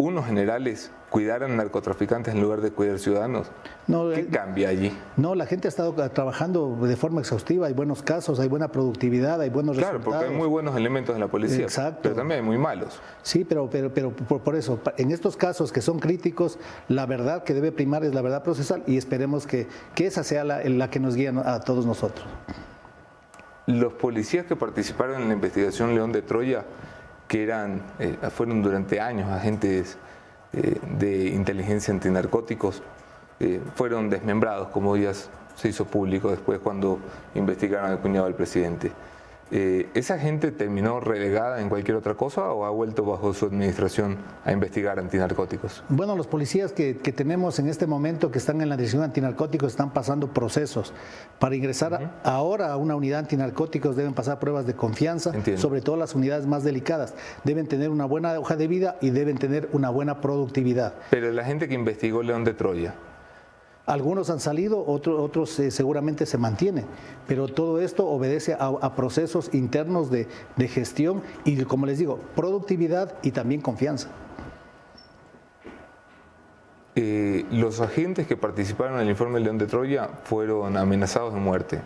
unos 0.00 0.26
generales 0.26 0.92
cuidaran 1.10 1.56
narcotraficantes 1.56 2.32
en 2.32 2.40
lugar 2.40 2.60
de 2.60 2.70
cuidar 2.70 3.00
ciudadanos. 3.00 3.48
No, 3.88 4.10
¿Qué 4.10 4.20
eh, 4.20 4.28
cambia 4.30 4.68
allí? 4.68 4.96
No, 5.16 5.34
la 5.34 5.44
gente 5.44 5.66
ha 5.66 5.70
estado 5.70 5.92
trabajando 6.10 6.76
de 6.82 6.94
forma 6.94 7.20
exhaustiva, 7.20 7.66
hay 7.66 7.72
buenos 7.72 8.04
casos, 8.04 8.38
hay 8.38 8.46
buena 8.46 8.70
productividad, 8.70 9.40
hay 9.40 9.50
buenos 9.50 9.76
resultados. 9.76 10.04
Claro, 10.04 10.18
porque 10.18 10.32
hay 10.32 10.38
muy 10.38 10.46
buenos 10.46 10.76
elementos 10.76 11.16
en 11.16 11.20
la 11.20 11.26
policía, 11.26 11.64
Exacto. 11.64 11.98
pero 12.02 12.14
también 12.14 12.40
hay 12.40 12.46
muy 12.46 12.58
malos. 12.58 13.00
Sí, 13.22 13.44
pero, 13.44 13.68
pero, 13.68 13.92
pero 13.92 14.12
por, 14.12 14.54
eso, 14.54 14.78
en 14.98 15.10
estos 15.10 15.36
casos 15.36 15.72
que 15.72 15.80
son 15.80 15.98
críticos, 15.98 16.60
la 16.86 17.04
verdad 17.04 17.42
que 17.42 17.52
debe 17.52 17.72
primar 17.72 18.04
es 18.04 18.14
la 18.14 18.22
verdad 18.22 18.44
procesal 18.44 18.84
y 18.86 18.98
esperemos 18.98 19.48
que, 19.48 19.66
que 19.96 20.06
esa 20.06 20.22
sea 20.22 20.44
la, 20.44 20.62
la 20.62 20.90
que 20.90 21.00
nos 21.00 21.16
guíe 21.16 21.32
a 21.44 21.58
todos 21.58 21.86
nosotros. 21.86 22.24
Los 23.66 23.94
policías 23.94 24.46
que 24.46 24.54
participaron 24.54 25.22
en 25.22 25.28
la 25.28 25.34
investigación 25.34 25.96
León 25.96 26.12
de 26.12 26.22
Troya, 26.22 26.64
que 27.28 27.42
eran, 27.42 27.82
eh, 27.98 28.16
fueron 28.30 28.62
durante 28.62 29.00
años 29.00 29.30
agentes 29.30 29.98
eh, 30.54 30.80
de 30.98 31.28
inteligencia 31.28 31.92
antinarcóticos, 31.92 32.82
eh, 33.38 33.60
fueron 33.74 34.08
desmembrados, 34.08 34.68
como 34.68 34.96
ya 34.96 35.12
se 35.12 35.68
hizo 35.68 35.84
público 35.84 36.30
después 36.30 36.58
cuando 36.58 36.98
investigaron 37.34 37.90
al 37.90 37.98
cuñado 38.00 38.26
del 38.26 38.34
presidente. 38.34 38.90
Eh, 39.50 39.88
¿Esa 39.94 40.18
gente 40.18 40.52
terminó 40.52 41.00
relegada 41.00 41.60
en 41.60 41.68
cualquier 41.68 41.96
otra 41.96 42.14
cosa 42.14 42.52
o 42.52 42.66
ha 42.66 42.70
vuelto 42.70 43.04
bajo 43.04 43.32
su 43.32 43.46
administración 43.46 44.18
a 44.44 44.52
investigar 44.52 44.98
antinarcóticos? 44.98 45.82
Bueno, 45.88 46.16
los 46.16 46.26
policías 46.26 46.72
que, 46.72 46.94
tenemos 46.94 47.58
en 47.58 47.68
este 47.68 47.86
momento 47.86 48.30
que 48.30 48.38
están 48.38 48.60
en 48.60 48.68
la 48.68 48.76
dirección 48.76 49.02
antinarcóticos 49.02 49.72
están 49.72 49.92
pasando 49.92 50.28
procesos. 50.28 50.92
Para 51.38 51.56
ingresar 51.56 52.20
ahora 52.22 52.72
a 52.72 52.76
una 52.76 52.94
unidad 52.94 53.20
antinarcóticos 53.20 53.96
deben 53.96 54.12
pasar 54.14 54.38
pruebas 54.38 54.66
de 54.66 54.74
confianza, 54.74 55.32
sobre 55.56 55.80
todo 55.80 55.96
las 55.96 56.14
unidades 56.14 56.46
más 56.46 56.64
delicadas. 56.64 57.14
Deben 57.44 57.66
tener 57.66 57.88
una 57.90 58.04
buena 58.04 58.38
hoja 58.38 58.56
de 58.56 58.66
vida 58.66 58.96
y 59.00 59.10
deben 59.10 59.38
tener 59.38 59.68
una 59.72 59.90
buena 59.90 60.20
productividad. 60.20 60.94
Pero 61.10 61.32
la 61.32 61.44
gente 61.44 61.68
que 61.68 61.74
investigó 61.74 62.22
León 62.22 62.44
de 62.44 62.52
Troya, 62.52 62.94
algunos 63.88 64.28
han 64.28 64.38
salido, 64.38 64.84
otros, 64.86 65.18
otros 65.18 65.58
eh, 65.58 65.70
seguramente 65.70 66.26
se 66.26 66.36
mantienen, 66.36 66.84
pero 67.26 67.48
todo 67.48 67.80
esto 67.80 68.06
obedece 68.06 68.54
a, 68.58 68.94
procesos 68.94 69.54
internos 69.54 70.10
de, 70.10 70.28
gestión 70.68 71.22
y, 71.44 71.62
como 71.64 71.86
les 71.86 71.98
digo, 71.98 72.18
productividad 72.36 73.14
y 73.22 73.30
también 73.30 73.62
confianza. 73.62 74.10
Eh, 76.96 77.46
los 77.50 77.80
agentes 77.80 78.26
que 78.26 78.36
participaron 78.36 78.96
en 78.96 79.02
el 79.02 79.08
informe 79.08 79.40
León 79.40 79.56
de 79.56 79.66
Troya 79.66 80.08
fueron 80.24 80.76
amenazados 80.76 81.32
de 81.32 81.40
muerte. 81.40 81.80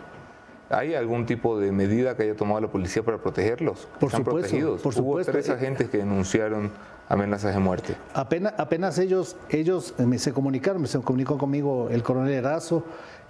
¿Hay 0.69 0.95
algún 0.95 1.25
tipo 1.25 1.59
de 1.59 1.71
medida 1.71 2.17
que 2.17 2.23
haya 2.23 2.35
tomado 2.35 2.59
la 2.59 2.67
policía 2.67 3.03
para 3.03 3.19
protegerlos? 3.19 3.87
Por 3.99 4.11
supuesto, 4.11 4.23
protegidos? 4.23 4.81
Por 4.81 4.93
supuesto. 4.93 5.31
Hubo 5.31 5.37
tres 5.37 5.49
agentes 5.49 5.89
que 5.89 5.99
denunciaron 5.99 6.71
amenazas 7.13 7.53
de 7.53 7.59
muerte. 7.59 7.95
Apenas, 8.13 8.53
apenas 8.57 8.97
ellos, 8.97 9.35
ellos 9.49 9.93
me 9.97 10.17
se 10.17 10.33
comunicaron, 10.33 10.85
se 10.87 10.99
comunicó 10.99 11.37
conmigo 11.37 11.89
el 11.89 12.03
coronel 12.03 12.33
Erazo, 12.33 12.83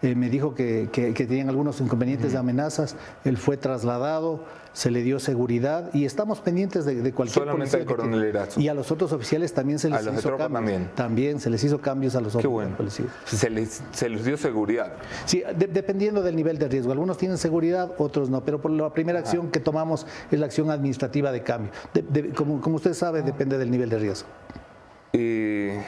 eh, 0.03 0.15
me 0.15 0.29
dijo 0.29 0.53
que, 0.53 0.89
tenían 1.15 1.47
algunos 1.47 1.79
inconvenientes 1.79 2.33
de 2.33 2.37
amenazas, 2.37 2.97
él 3.23 3.37
fue 3.37 3.55
trasladado, 3.55 4.43
se 4.73 4.91
le 4.91 5.01
dio 5.01 5.17
seguridad 5.17 5.91
y 5.93 6.03
estamos 6.03 6.41
pendientes 6.41 6.83
de, 6.83 6.95
de 6.95 7.13
cualquier 7.13 7.45
Solamente 7.45 7.77
al 7.77 7.85
coronel 7.85 8.21
Erazo. 8.21 8.59
Y 8.59 8.67
a 8.67 8.73
los 8.73 8.91
otros 8.91 9.13
oficiales 9.13 9.53
también 9.53 9.79
se 9.79 9.89
les 9.89 10.01
hizo 10.01 10.37
cambios. 10.37 10.51
También. 10.51 10.89
también. 10.93 11.39
se 11.39 11.49
les 11.49 11.63
hizo 11.63 11.79
cambios 11.79 12.15
a 12.17 12.21
los 12.21 12.35
otros 12.35 12.51
bueno. 12.51 12.75
policías. 12.75 13.07
Se 13.25 13.49
les, 13.49 13.81
se 13.93 14.09
les 14.09 14.25
dio 14.25 14.35
seguridad. 14.35 14.91
Sí, 15.25 15.41
dependiendo 15.57 16.21
del 16.21 16.35
nivel 16.35 16.57
de 16.57 16.67
riesgo. 16.67 16.91
Algunos 16.91 17.17
tienen 17.17 17.37
seguridad, 17.37 17.91
otros 17.97 18.29
no, 18.29 18.43
pero 18.43 18.61
por 18.61 18.71
la 18.71 18.93
primera 18.93 19.19
acción 19.19 19.51
que 19.51 19.61
tomamos 19.61 20.05
es 20.29 20.37
la 20.37 20.47
acción 20.47 20.69
administrativa 20.69 21.31
de 21.31 21.43
cambio. 21.43 21.71
como, 22.35 22.59
como 22.59 22.75
usted 22.75 22.93
sabe, 22.93 23.21
depende 23.21 23.57
del 23.57 23.71
nivel 23.71 23.89
de 23.89 23.99
riesgo. 23.99 24.27
Eh, 25.13 25.81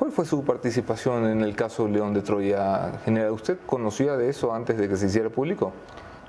¿Cuál 0.00 0.12
fue 0.12 0.24
su 0.24 0.42
participación 0.42 1.26
en 1.26 1.42
el 1.42 1.54
caso 1.54 1.86
León 1.86 2.14
de 2.14 2.22
Troya, 2.22 3.00
general? 3.04 3.32
¿Usted 3.32 3.58
conocía 3.66 4.16
de 4.16 4.30
eso 4.30 4.54
antes 4.54 4.78
de 4.78 4.88
que 4.88 4.96
se 4.96 5.08
hiciera 5.08 5.28
público? 5.28 5.74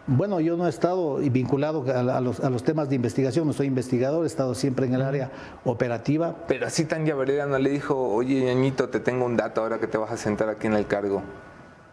Bueno, 0.08 0.42
yo 0.42 0.58
no 0.58 0.68
he 0.68 0.70
estado 0.70 1.16
vinculado 1.32 1.86
a, 1.88 2.20
los, 2.20 2.64
temas 2.66 2.90
de 2.90 2.96
investigación, 2.96 3.48
no 3.48 3.54
soy 3.54 3.68
investigador, 3.68 4.26
he 4.26 4.28
estado 4.28 4.56
siempre 4.56 4.88
en 4.88 4.96
el 4.96 5.02
área 5.02 5.32
operativa. 5.64 6.36
Pero 6.50 6.68
así 6.68 6.84
tan 6.84 7.06
llaverera 7.06 7.46
no 7.46 7.58
le 7.60 7.70
dijo, 7.70 7.96
oye, 7.98 8.44
ñañito, 8.44 8.90
te 8.90 9.00
tengo 9.00 9.24
un 9.24 9.38
dato 9.38 9.62
ahora 9.62 9.80
que 9.80 9.88
te 9.88 9.98
vas 9.98 10.12
a 10.12 10.18
sentar 10.18 10.50
aquí 10.50 10.68
en 10.68 10.74
el 10.74 10.86
cargo. 10.86 11.22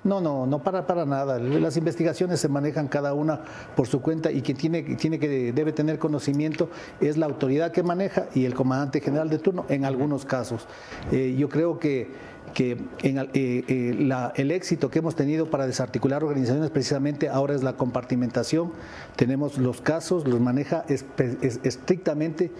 No, 0.04 0.20
no, 0.20 0.46
no 0.46 0.62
para, 0.62 0.86
para 0.86 1.04
nada. 1.04 1.38
Las 1.38 1.76
investigaciones 1.76 2.40
se 2.40 2.48
manejan 2.48 2.88
cada 2.88 3.14
una 3.14 3.40
por 3.74 3.88
su 3.88 4.00
cuenta 4.00 4.30
y 4.30 4.42
quien 4.42 4.56
tiene, 4.56 4.82
tiene 4.96 5.18
que 5.18 5.52
debe 5.52 5.72
tener 5.72 5.98
conocimiento 5.98 6.70
es 7.00 7.16
la 7.16 7.26
autoridad 7.26 7.72
que 7.72 7.82
maneja 7.82 8.26
y 8.34 8.44
el 8.44 8.54
comandante 8.54 9.00
general 9.00 9.28
de 9.28 9.38
turno 9.38 9.66
en 9.68 9.84
algunos 9.84 10.24
casos. 10.24 10.66
Eh, 11.10 11.34
yo 11.38 11.48
creo 11.48 11.78
que 11.78 12.38
que 12.54 12.78
en, 13.02 13.18
eh, 13.18 13.28
eh, 13.34 14.30
el 14.36 14.50
éxito 14.50 14.90
que 14.90 15.00
hemos 15.00 15.14
tenido 15.14 15.50
para 15.50 15.66
desarticular 15.66 16.24
organizaciones 16.24 16.70
precisamente 16.70 17.28
ahora 17.28 17.54
es 17.54 17.62
la 17.62 17.74
compartimentación. 17.74 18.72
Tenemos 19.16 19.58
los 19.58 19.80
casos, 19.80 20.26
los 20.26 20.40
maneja 20.40 20.84
estrictamente 20.88 22.50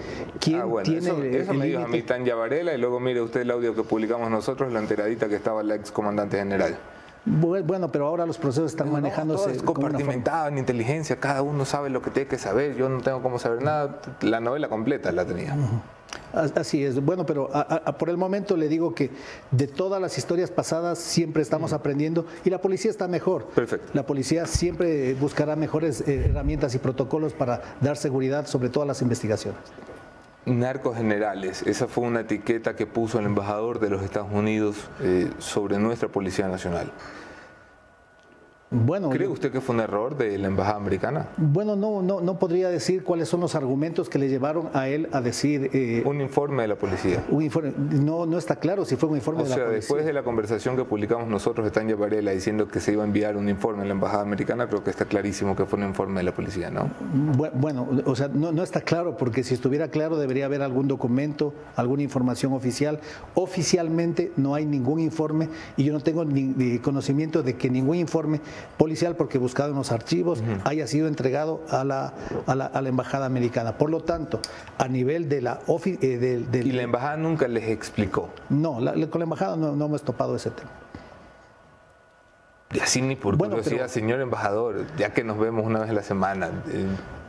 quién 0.40 0.60
ah, 0.60 0.82
tiene 0.82 0.98
eso, 0.98 1.22
eso 1.22 1.54
me 1.54 1.66
dijo 1.66 1.80
a 1.80 1.88
mí 1.88 2.02
Varela 2.02 2.74
y 2.74 2.78
luego 2.78 3.00
mire 3.00 3.20
usted 3.20 3.40
el 3.40 3.50
audio 3.50 3.74
que 3.74 3.82
publicamos 3.82 4.30
nosotros, 4.30 4.72
la 4.72 4.80
enteradita 4.80 5.28
que 5.28 5.36
estaba 5.36 5.62
la 5.62 5.76
ex 5.76 5.90
comandante 5.90 6.36
general. 6.36 6.76
Bueno, 7.28 7.90
pero 7.90 8.06
ahora 8.06 8.26
los 8.26 8.38
procesos 8.38 8.72
están 8.72 8.90
manejándose. 8.90 9.52
es 9.52 9.62
compartimentado 9.62 10.48
en 10.48 10.58
inteligencia, 10.58 11.16
cada 11.16 11.42
uno 11.42 11.64
sabe 11.64 11.90
lo 11.90 12.02
que 12.02 12.10
tiene 12.10 12.28
que 12.28 12.38
saber, 12.38 12.76
yo 12.76 12.88
no 12.88 13.00
tengo 13.00 13.22
cómo 13.22 13.38
saber 13.38 13.62
nada. 13.62 14.00
La 14.20 14.40
novela 14.40 14.68
completa 14.68 15.12
la 15.12 15.24
tenía. 15.24 15.56
Así 16.32 16.84
es. 16.84 17.02
Bueno, 17.02 17.24
pero 17.24 17.50
por 17.98 18.10
el 18.10 18.16
momento 18.16 18.56
le 18.56 18.68
digo 18.68 18.94
que 18.94 19.10
de 19.50 19.66
todas 19.66 20.00
las 20.00 20.16
historias 20.18 20.50
pasadas 20.50 20.98
siempre 20.98 21.42
estamos 21.42 21.72
aprendiendo 21.72 22.26
y 22.44 22.50
la 22.50 22.60
policía 22.60 22.90
está 22.90 23.08
mejor. 23.08 23.46
Perfecto. 23.46 23.90
La 23.94 24.04
policía 24.04 24.46
siempre 24.46 25.14
buscará 25.14 25.56
mejores 25.56 26.02
eh, 26.02 26.26
herramientas 26.30 26.74
y 26.74 26.78
protocolos 26.78 27.32
para 27.32 27.62
dar 27.80 27.96
seguridad 27.96 28.46
sobre 28.46 28.68
todas 28.68 28.86
las 28.86 29.02
investigaciones. 29.02 29.60
Narcos 30.48 30.96
generales, 30.96 31.62
esa 31.66 31.86
fue 31.86 32.04
una 32.04 32.20
etiqueta 32.20 32.74
que 32.74 32.86
puso 32.86 33.18
el 33.18 33.26
embajador 33.26 33.80
de 33.80 33.90
los 33.90 34.02
Estados 34.02 34.32
Unidos 34.32 34.76
eh, 35.00 35.30
sobre 35.38 35.78
nuestra 35.78 36.08
Policía 36.08 36.48
Nacional. 36.48 36.90
Bueno, 38.70 39.08
¿Cree 39.08 39.26
usted 39.26 39.50
que 39.50 39.62
fue 39.62 39.74
un 39.74 39.80
error 39.80 40.18
de 40.18 40.36
la 40.36 40.48
embajada 40.48 40.76
americana? 40.76 41.28
Bueno, 41.38 41.74
no, 41.74 42.02
no, 42.02 42.20
no 42.20 42.38
podría 42.38 42.68
decir 42.68 43.02
cuáles 43.02 43.26
son 43.26 43.40
los 43.40 43.54
argumentos 43.54 44.10
que 44.10 44.18
le 44.18 44.28
llevaron 44.28 44.68
a 44.74 44.88
él 44.88 45.08
a 45.12 45.22
decir. 45.22 45.70
Eh, 45.72 46.02
un 46.04 46.20
informe 46.20 46.62
de 46.62 46.68
la 46.68 46.76
policía. 46.76 47.24
Un 47.30 47.42
informe, 47.42 47.72
no, 47.76 48.26
no 48.26 48.36
está 48.36 48.56
claro 48.56 48.84
si 48.84 48.96
fue 48.96 49.08
un 49.08 49.16
informe 49.16 49.44
de 49.44 49.48
la 49.48 49.54
policía. 49.54 49.68
O 49.68 49.70
sea, 49.70 49.76
después 49.76 50.04
de 50.04 50.12
la 50.12 50.22
conversación 50.22 50.76
que 50.76 50.84
publicamos 50.84 51.28
nosotros, 51.28 51.66
Están 51.66 51.88
Varela 51.98 52.32
diciendo 52.32 52.68
que 52.68 52.80
se 52.80 52.92
iba 52.92 53.04
a 53.04 53.06
enviar 53.06 53.38
un 53.38 53.48
informe 53.48 53.84
a 53.84 53.86
la 53.86 53.92
embajada 53.92 54.22
americana, 54.22 54.68
creo 54.68 54.84
que 54.84 54.90
está 54.90 55.06
clarísimo 55.06 55.56
que 55.56 55.64
fue 55.64 55.78
un 55.78 55.86
informe 55.86 56.20
de 56.20 56.24
la 56.24 56.34
policía, 56.34 56.70
¿no? 56.70 56.90
Bueno, 57.54 57.88
o 58.04 58.14
sea, 58.14 58.28
no, 58.28 58.52
no 58.52 58.62
está 58.62 58.82
claro, 58.82 59.16
porque 59.16 59.44
si 59.44 59.54
estuviera 59.54 59.88
claro 59.88 60.18
debería 60.18 60.44
haber 60.44 60.60
algún 60.60 60.88
documento, 60.88 61.54
alguna 61.74 62.02
información 62.02 62.52
oficial. 62.52 63.00
Oficialmente 63.34 64.30
no 64.36 64.54
hay 64.54 64.66
ningún 64.66 65.00
informe 65.00 65.48
y 65.78 65.84
yo 65.84 65.94
no 65.94 66.00
tengo 66.00 66.26
ni 66.26 66.78
conocimiento 66.80 67.42
de 67.42 67.56
que 67.56 67.70
ningún 67.70 67.96
informe 67.96 68.40
policial, 68.76 69.16
porque 69.16 69.38
buscado 69.38 69.70
en 69.70 69.76
los 69.76 69.92
archivos, 69.92 70.42
haya 70.64 70.86
sido 70.86 71.08
entregado 71.08 71.62
a 71.70 71.84
la, 71.84 72.14
a 72.46 72.54
la, 72.54 72.66
a, 72.66 72.82
la, 72.82 72.88
embajada 72.88 73.26
americana. 73.26 73.78
Por 73.78 73.90
lo 73.90 74.00
tanto, 74.00 74.40
a 74.78 74.88
nivel 74.88 75.28
de 75.28 75.42
la... 75.42 75.60
Eh, 75.84 76.44
¿Y 76.52 76.72
la 76.72 76.82
embajada 76.82 77.16
nunca 77.16 77.48
les 77.48 77.68
explicó? 77.68 78.30
No, 78.48 78.74
con 79.10 79.18
la 79.20 79.24
embajada 79.24 79.56
no, 79.56 79.74
no 79.74 79.86
hemos 79.86 80.02
topado 80.02 80.36
ese 80.36 80.50
tema. 80.50 80.70
Y 82.72 82.80
así 82.80 83.00
ni 83.00 83.16
por 83.16 83.36
bueno, 83.36 83.56
curiosidad, 83.56 83.88
señor 83.88 84.20
embajador, 84.20 84.84
ya 84.98 85.12
que 85.12 85.24
nos 85.24 85.38
vemos 85.38 85.64
una 85.64 85.80
vez 85.80 85.90
a 85.90 85.94
la 85.94 86.02
semana, 86.02 86.50
eh, 86.70 86.86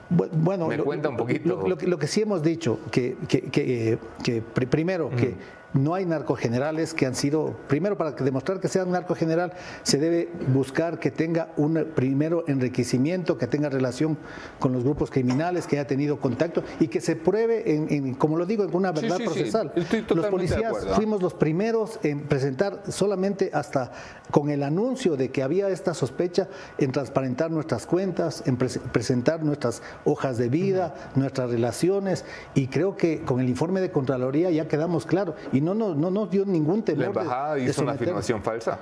Bueno, 0.09 0.67
me 0.67 0.75
lo, 0.75 0.83
cuenta 0.83 1.07
un 1.07 1.15
poquito. 1.15 1.65
Lo, 1.65 1.77
lo, 1.77 1.97
que 1.97 2.07
sí 2.07 2.21
hemos 2.21 2.43
dicho, 2.43 2.79
que, 2.91 3.15
que, 3.27 3.43
que, 3.43 3.97
que 4.21 4.41
primero, 4.41 5.09
que 5.11 5.35
no 5.73 5.93
hay 5.93 6.05
narcogenerales 6.05 6.93
que 6.93 7.05
han 7.05 7.15
sido, 7.15 7.55
primero 7.67 7.97
para 7.97 8.11
demostrar 8.11 8.59
que 8.59 8.67
sea 8.67 8.83
un 8.83 8.91
narcogeneral, 8.91 9.53
se 9.83 9.97
debe 9.97 10.29
buscar 10.53 10.99
que 10.99 11.11
tenga 11.11 11.49
un 11.57 11.87
primero 11.95 12.43
enriquecimiento, 12.47 13.37
que 13.37 13.47
tenga 13.47 13.69
relación 13.69 14.17
con 14.59 14.73
los 14.73 14.83
grupos 14.83 15.11
criminales, 15.11 15.67
que 15.67 15.77
haya 15.77 15.87
tenido 15.87 16.19
contacto 16.19 16.63
y 16.79 16.87
que 16.87 17.01
se 17.01 17.15
pruebe, 17.15 17.75
en, 17.75 18.15
como 18.15 18.37
lo 18.37 18.45
digo, 18.45 18.63
en 18.63 18.75
una 18.75 18.91
verdad 18.91 19.17
sí, 19.17 19.23
sí, 19.23 19.29
procesal. 19.29 19.71
Sí. 19.89 20.05
los 20.15 20.25
policías 20.27 20.87
fuimos 20.95 21.21
los 21.21 21.33
primeros 21.33 21.99
en 22.03 22.21
presentar 22.21 22.83
solamente 22.89 23.51
hasta 23.53 23.91
con 24.31 24.49
el 24.49 24.63
anuncio 24.63 25.17
de 25.17 25.29
que 25.29 25.43
había 25.43 25.69
esta 25.69 25.93
sospecha 25.93 26.47
en 26.77 26.91
transparentar 26.91 27.51
nuestras 27.51 27.85
cuentas, 27.85 28.43
en 28.45 28.57
pre 28.57 28.69
presentar 28.91 29.43
nuestras 29.43 29.81
hojas 30.05 30.37
de 30.37 30.49
vida, 30.49 30.93
uh 30.93 31.15
-huh. 31.15 31.19
nuestras 31.21 31.49
relaciones 31.49 32.25
y 32.53 32.67
creo 32.67 32.95
que 32.95 33.21
con 33.21 33.39
el 33.39 33.49
informe 33.49 33.81
de 33.81 33.91
Contraloría 33.91 34.51
ya 34.51 34.67
quedamos 34.67 35.05
claros 35.05 35.35
y 35.51 35.58
no 35.61 35.73
nos 35.73 35.95
no, 35.95 36.09
no 36.09 36.25
dio 36.27 36.45
ningún 36.45 36.83
temor. 36.83 37.01
¿La 37.01 37.07
embajada 37.07 37.55
de, 37.55 37.61
de 37.63 37.69
hizo 37.69 37.81
una 37.81 37.93
afirmación 37.93 38.41
falsa? 38.41 38.79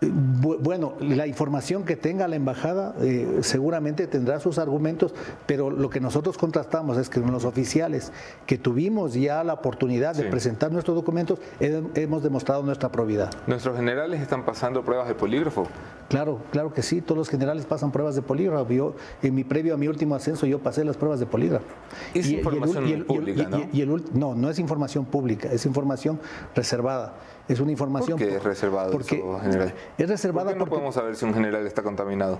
Bueno, 0.00 0.92
la 1.00 1.26
información 1.26 1.84
que 1.84 1.96
tenga 1.96 2.28
la 2.28 2.36
embajada 2.36 2.94
eh, 3.00 3.38
seguramente 3.40 4.06
tendrá 4.06 4.40
sus 4.40 4.58
argumentos, 4.58 5.14
pero 5.46 5.70
lo 5.70 5.88
que 5.88 6.00
nosotros 6.00 6.36
contrastamos 6.36 6.98
es 6.98 7.08
que 7.08 7.22
con 7.22 7.32
los 7.32 7.46
oficiales 7.46 8.12
que 8.44 8.58
tuvimos 8.58 9.14
ya 9.14 9.42
la 9.42 9.54
oportunidad 9.54 10.14
de 10.14 10.24
sí. 10.24 10.28
presentar 10.28 10.70
nuestros 10.70 10.96
documentos, 10.96 11.38
he, 11.60 11.82
hemos 11.94 12.22
demostrado 12.22 12.62
nuestra 12.62 12.90
probidad. 12.90 13.30
¿Nuestros 13.46 13.74
generales 13.76 14.20
están 14.20 14.44
pasando 14.44 14.84
pruebas 14.84 15.08
de 15.08 15.14
polígrafo? 15.14 15.66
Claro, 16.10 16.40
claro 16.50 16.74
que 16.74 16.82
sí, 16.82 17.00
todos 17.00 17.16
los 17.16 17.28
generales 17.30 17.64
pasan 17.64 17.90
pruebas 17.90 18.14
de 18.14 18.22
polígrafo. 18.22 18.70
Yo, 18.70 18.94
en 19.22 19.34
mi 19.34 19.44
previo 19.44 19.74
a 19.74 19.76
mi 19.78 19.88
último 19.88 20.14
ascenso, 20.14 20.46
yo 20.46 20.58
pasé 20.58 20.84
las 20.84 20.98
pruebas 20.98 21.20
de 21.20 21.26
polígrafo. 21.26 21.64
Es 22.12 22.28
y, 22.28 22.36
información 22.36 22.86
y 22.86 22.92
el, 22.92 23.06
pública, 23.06 23.48
¿no? 23.48 23.62
Y 23.72 23.80
el, 23.80 24.04
no, 24.12 24.34
no 24.34 24.50
es 24.50 24.58
información 24.58 25.06
pública, 25.06 25.50
es 25.50 25.64
información 25.64 26.20
reservada. 26.54 27.14
Es 27.48 27.60
una 27.60 27.70
información. 27.70 28.18
¿Por 28.18 28.28
qué 28.28 28.36
es 28.36 28.42
reservado 28.42 28.90
porque 28.90 29.22
general? 29.42 29.74
Es 29.96 30.08
reservada 30.08 30.46
¿Por 30.46 30.52
qué 30.54 30.58
no 30.58 30.64
porque, 30.64 30.74
podemos 30.74 30.94
saber 30.94 31.16
si 31.16 31.24
un 31.24 31.34
general 31.34 31.66
está 31.66 31.82
contaminado? 31.82 32.38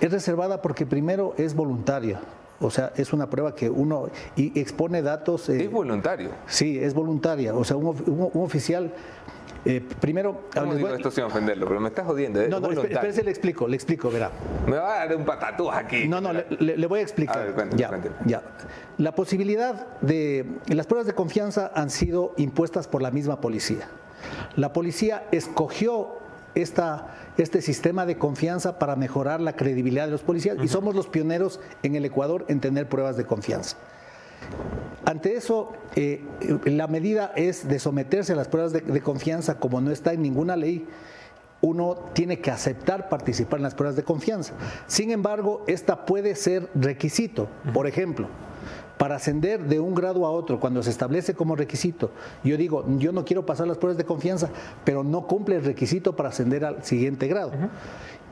Es 0.00 0.10
reservada 0.10 0.60
porque 0.60 0.84
primero 0.84 1.34
es 1.36 1.54
voluntaria. 1.54 2.20
O 2.60 2.70
sea, 2.70 2.92
es 2.96 3.12
una 3.12 3.30
prueba 3.30 3.54
que 3.54 3.70
uno 3.70 4.08
y 4.34 4.58
expone 4.58 5.00
datos. 5.00 5.48
Eh, 5.48 5.62
es 5.62 5.70
voluntario. 5.70 6.30
Sí, 6.46 6.78
es 6.78 6.92
voluntaria. 6.92 7.54
O 7.54 7.62
sea, 7.62 7.76
un, 7.76 7.86
un, 7.86 8.30
un 8.32 8.42
oficial. 8.42 8.92
Eh, 9.64 9.80
primero, 10.00 10.42
¿Cómo 10.54 10.74
digo 10.74 10.88
esto 10.88 11.10
sin 11.10 11.24
ofenderlo? 11.24 11.66
Pero 11.66 11.80
me 11.80 11.88
estás 11.88 12.06
jodiendo. 12.06 12.40
¿eh? 12.40 12.48
No, 12.48 12.58
no, 12.58 12.70
espérese, 12.70 13.22
le 13.22 13.30
explico, 13.30 13.68
le 13.68 13.76
explico, 13.76 14.10
verá. 14.10 14.30
Me 14.66 14.76
va 14.76 15.02
a 15.02 15.06
dar 15.06 15.16
un 15.16 15.24
patatús 15.24 15.68
aquí. 15.72 16.08
No, 16.08 16.20
no, 16.20 16.32
le, 16.32 16.76
le, 16.76 16.86
voy 16.86 17.00
a 17.00 17.02
explicar. 17.02 17.38
A 17.38 17.44
ver, 17.44 17.54
cuéntame, 17.54 17.80
ya, 17.80 17.88
cuéntame. 17.88 18.14
ya. 18.26 18.42
La 18.98 19.14
posibilidad 19.14 19.98
de. 20.00 20.46
Las 20.68 20.86
pruebas 20.86 21.06
de 21.06 21.14
confianza 21.14 21.70
han 21.74 21.90
sido 21.90 22.34
impuestas 22.38 22.88
por 22.88 23.02
la 23.02 23.10
misma 23.10 23.40
policía. 23.40 23.88
La 24.56 24.72
policía 24.72 25.26
escogió 25.32 26.18
esta, 26.54 27.14
este 27.36 27.62
sistema 27.62 28.06
de 28.06 28.18
confianza 28.18 28.78
para 28.78 28.96
mejorar 28.96 29.40
la 29.40 29.54
credibilidad 29.54 30.06
de 30.06 30.12
los 30.12 30.22
policías 30.22 30.56
uh 30.56 30.60
-huh. 30.60 30.64
y 30.64 30.68
somos 30.68 30.94
los 30.94 31.08
pioneros 31.08 31.60
en 31.82 31.94
el 31.94 32.04
Ecuador 32.04 32.44
en 32.48 32.60
tener 32.60 32.88
pruebas 32.88 33.16
de 33.16 33.24
confianza. 33.24 33.76
Ante 35.04 35.36
eso, 35.36 35.72
eh, 35.96 36.24
la 36.64 36.86
medida 36.86 37.32
es 37.34 37.66
de 37.66 37.78
someterse 37.78 38.32
a 38.32 38.36
las 38.36 38.48
pruebas 38.48 38.72
de, 38.72 38.80
de 38.80 39.00
confianza 39.00 39.58
como 39.58 39.80
no 39.80 39.90
está 39.90 40.12
en 40.12 40.22
ninguna 40.22 40.56
ley 40.56 40.86
uno 41.60 41.96
tiene 42.12 42.40
que 42.40 42.50
aceptar 42.50 43.08
participar 43.08 43.58
en 43.58 43.64
las 43.64 43.74
pruebas 43.74 43.96
de 43.96 44.04
confianza. 44.04 44.54
Sin 44.86 45.10
embargo, 45.10 45.64
esta 45.66 46.06
puede 46.06 46.36
ser 46.36 46.68
requisito. 46.74 47.48
Por 47.74 47.86
ejemplo, 47.86 48.28
para 48.98 49.16
ascender 49.16 49.64
de 49.64 49.80
un 49.80 49.94
grado 49.94 50.26
a 50.26 50.30
otro, 50.30 50.60
cuando 50.60 50.82
se 50.82 50.90
establece 50.90 51.34
como 51.34 51.56
requisito, 51.56 52.10
yo 52.44 52.56
digo, 52.56 52.84
yo 52.98 53.12
no 53.12 53.24
quiero 53.24 53.46
pasar 53.46 53.68
las 53.68 53.78
pruebas 53.78 53.96
de 53.96 54.04
confianza, 54.04 54.50
pero 54.84 55.04
no 55.04 55.26
cumple 55.26 55.56
el 55.56 55.64
requisito 55.64 56.16
para 56.16 56.30
ascender 56.30 56.64
al 56.64 56.84
siguiente 56.84 57.28
grado. 57.28 57.52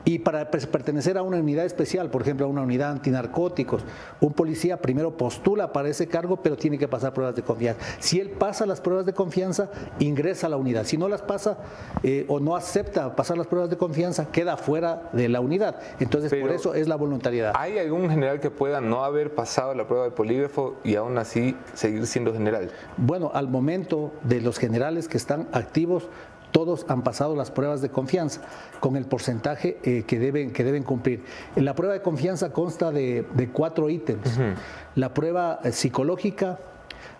Y 0.07 0.19
para 0.19 0.49
pertenecer 0.49 1.17
a 1.17 1.21
una 1.21 1.35
unidad 1.35 1.65
especial, 1.65 2.09
por 2.09 2.21
ejemplo, 2.21 2.45
a 2.45 2.49
una 2.49 2.61
unidad 2.61 2.91
antinarcóticos, 2.91 3.83
un 4.21 4.31
policía 4.31 4.77
primero 4.77 5.17
postula 5.17 5.73
para 5.73 5.89
ese 5.89 6.07
cargo, 6.07 6.37
pero 6.37 6.55
tiene 6.55 6.77
que 6.77 6.87
pasar 6.87 7.13
pruebas 7.13 7.35
de 7.35 7.41
confianza. 7.41 7.81
Si 7.99 8.17
él 8.17 8.29
pasa 8.29 8.65
las 8.65 8.79
pruebas 8.79 9.05
de 9.05 9.11
confianza, 9.11 9.69
ingresa 9.99 10.47
a 10.47 10.49
la 10.49 10.55
unidad. 10.55 10.85
Si 10.85 10.97
no 10.97 11.09
las 11.09 11.21
pasa 11.21 11.57
eh, 12.03 12.23
o 12.29 12.39
no 12.39 12.55
acepta 12.55 13.17
pasar 13.17 13.37
las 13.37 13.47
pruebas 13.47 13.69
de 13.69 13.75
confianza, 13.75 14.31
queda 14.31 14.55
fuera 14.55 15.09
de 15.11 15.27
la 15.27 15.41
unidad. 15.41 15.77
Entonces, 15.99 16.29
pero 16.29 16.47
por 16.47 16.55
eso 16.55 16.73
es 16.73 16.87
la 16.87 16.95
voluntariedad. 16.95 17.51
¿Hay 17.57 17.77
algún 17.77 18.09
general 18.09 18.39
que 18.39 18.49
pueda 18.49 18.79
no 18.79 19.03
haber 19.03 19.35
pasado 19.35 19.73
la 19.75 19.87
prueba 19.87 20.05
de 20.05 20.11
polígrafo 20.11 20.77
y 20.85 20.95
aún 20.95 21.17
así 21.17 21.53
seguir 21.73 22.07
siendo 22.07 22.31
general? 22.31 22.71
Bueno, 22.95 23.31
al 23.33 23.49
momento 23.49 24.13
de 24.23 24.39
los 24.39 24.57
generales 24.57 25.09
que 25.09 25.17
están 25.17 25.49
activos, 25.51 26.07
todos 26.51 26.85
han 26.87 27.03
pasado 27.03 27.35
las 27.35 27.51
pruebas 27.51 27.81
de 27.81 27.89
confianza 27.89 28.41
con 28.79 28.95
el 28.95 29.05
porcentaje 29.05 29.77
eh, 29.83 30.03
que, 30.07 30.19
deben, 30.19 30.51
que 30.51 30.63
deben 30.63 30.83
cumplir. 30.83 31.23
La 31.55 31.75
prueba 31.75 31.93
de 31.93 32.01
confianza 32.01 32.51
consta 32.51 32.91
de, 32.91 33.25
de 33.33 33.49
cuatro 33.49 33.89
ítems. 33.89 34.37
Uh 34.37 34.41
-huh. 34.41 34.53
La 34.95 35.13
prueba 35.13 35.59
psicológica, 35.71 36.59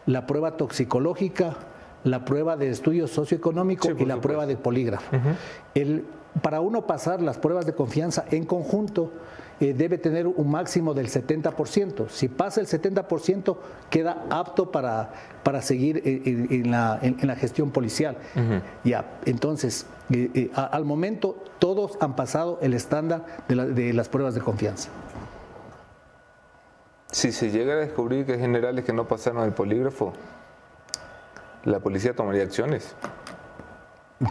la 0.05 0.25
prueba 0.25 0.57
toxicológica, 0.57 1.57
la 2.03 2.25
prueba 2.25 2.55
de 2.55 2.69
estudio 2.69 3.07
socioeconómico 3.07 3.87
sí, 3.87 3.89
y 3.89 3.93
la 3.93 3.99
supuesto. 3.99 4.21
prueba 4.21 4.45
de 4.45 4.55
polígrafo. 4.57 5.15
Uh 5.15 5.19
-huh. 5.19 5.35
el, 5.75 6.05
para 6.41 6.61
uno 6.61 6.85
pasar 6.85 7.21
las 7.21 7.37
pruebas 7.37 7.65
de 7.65 7.73
confianza 7.73 8.25
en 8.31 8.45
conjunto, 8.45 9.11
eh, 9.59 9.73
debe 9.73 9.97
tener 9.97 10.27
un 10.27 10.51
máximo 10.51 10.93
del 10.93 11.07
70%. 11.09 12.09
Si 12.09 12.27
pasa 12.27 12.61
el 12.61 12.67
70%, 12.67 13.57
queda 13.89 14.23
apto 14.29 14.71
para, 14.71 15.11
para 15.43 15.61
seguir 15.61 16.01
en, 16.05 16.47
en, 16.51 16.71
la, 16.71 16.99
en, 17.01 17.17
en, 17.19 17.27
la, 17.27 17.35
gestión 17.35 17.71
policial. 17.71 18.17
Uh 18.35 18.39
-huh. 18.39 18.61
Ya, 18.83 19.19
entonces, 19.25 19.87
eh, 20.11 20.29
eh, 20.33 20.51
a, 20.53 20.65
al 20.65 20.85
momento 20.85 21.43
todos 21.59 21.97
han 22.01 22.15
pasado 22.15 22.59
el 22.61 22.73
estándar 22.73 23.25
de, 23.47 23.55
la, 23.55 23.65
de, 23.65 23.93
las 23.93 24.09
pruebas 24.09 24.35
de 24.35 24.41
confianza. 24.41 24.89
Si 27.11 27.31
se 27.31 27.49
llega 27.49 27.73
a 27.73 27.77
descubrir 27.77 28.25
que 28.25 28.33
hay 28.33 28.39
generales 28.39 28.85
que 28.85 28.93
no 28.93 29.07
pasaron 29.07 29.43
el 29.43 29.53
polígrafo, 29.53 30.13
¿la 31.63 31.79
policía 31.79 32.15
tomaría 32.15 32.43
acciones? 32.43 32.95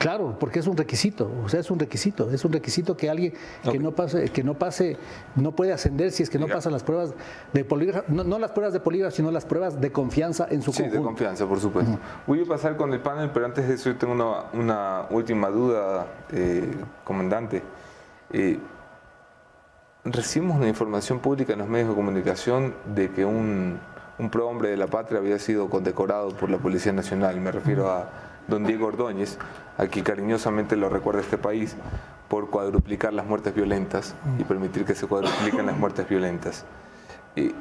Claro, 0.01 0.37
porque 0.41 0.59
es 0.59 0.67
un 0.67 0.77
requisito, 0.77 1.31
o 1.45 1.49
sea, 1.49 1.61
es 1.61 1.71
un 1.71 1.79
requisito, 1.79 2.29
es 2.33 2.45
un 2.45 2.53
requisito 2.53 2.97
que 2.97 3.09
alguien 3.09 3.35
que 3.63 3.79
no 3.79 3.93
pase, 3.93 4.31
que 4.31 4.43
no 4.43 4.55
pase, 4.55 4.97
no 5.37 5.53
puede 5.53 5.73
ascender 5.73 6.11
si 6.11 6.25
es 6.25 6.31
que 6.31 6.41
no 6.41 6.49
pasa 6.49 6.71
las 6.71 6.83
pruebas 6.83 7.15
de 7.53 7.65
polígrafo, 7.65 8.05
no, 8.09 8.25
no, 8.25 8.41
las 8.41 8.51
pruebas 8.51 8.73
de 8.73 8.81
polígrafo, 8.81 9.15
sino 9.15 9.31
las 9.31 9.45
pruebas 9.45 9.81
de 9.81 9.93
confianza 9.93 10.49
en 10.51 10.61
su 10.63 10.73
sí, 10.73 10.79
conjunto. 10.83 10.99
de 10.99 11.05
confianza, 11.05 11.47
por 11.47 11.61
supuesto. 11.61 11.93
Uh 11.93 11.97
-huh. 11.97 12.27
Voy 12.27 12.43
a 12.43 12.47
pasar 12.47 12.77
con 12.77 12.93
el 12.93 13.01
panel, 13.01 13.31
pero 13.33 13.47
antes 13.47 13.69
de 13.69 13.75
eso 13.75 13.91
yo 13.91 13.97
tengo 13.97 14.13
una, 14.15 14.47
una 14.55 15.07
última 15.11 15.51
duda, 15.51 16.07
eh, 16.33 16.69
comandante. 17.05 17.63
Eh, 18.33 18.59
recibimos 20.05 20.57
una 20.57 20.69
información 20.69 21.21
pública 21.21 21.53
en 21.53 21.61
los 21.61 21.69
medios 21.69 21.91
de 21.91 21.95
comunicación 21.95 22.75
de 22.93 23.11
que 23.13 23.25
un, 23.25 23.79
un 24.19 24.31
prohombre 24.31 24.71
de 24.71 24.77
la 24.77 24.89
patria 24.89 25.21
había 25.21 25.39
sido 25.39 25.71
condecorado 25.71 26.31
por 26.31 26.51
la 26.51 26.59
Policía 26.59 26.93
Nacional, 26.93 27.41
me 27.41 27.53
refiero 27.53 27.89
a 27.89 28.26
don 28.49 28.65
Diego 28.65 28.87
Ordóñez, 28.87 29.39
a 29.79 29.87
quien 29.87 30.05
cariñosamente 30.05 30.77
lo 30.77 30.89
recuerda 30.89 31.21
este 31.21 31.39
país, 31.39 31.77
por 32.29 32.51
cuadruplicar 32.51 33.13
las 33.13 33.27
muertes 33.27 33.55
violentas 33.55 34.15
y 34.39 34.45
permitir 34.45 34.85
que 34.85 34.95
se 34.95 35.07
cuadrupliquen 35.07 35.67
las 35.67 35.77
muertes 35.77 36.09
violentas. 36.09 36.65
Y 37.37 37.55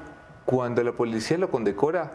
cuando 0.46 0.84
la 0.84 0.92
policía 0.92 1.38
lo 1.38 1.52
condecora, 1.52 2.12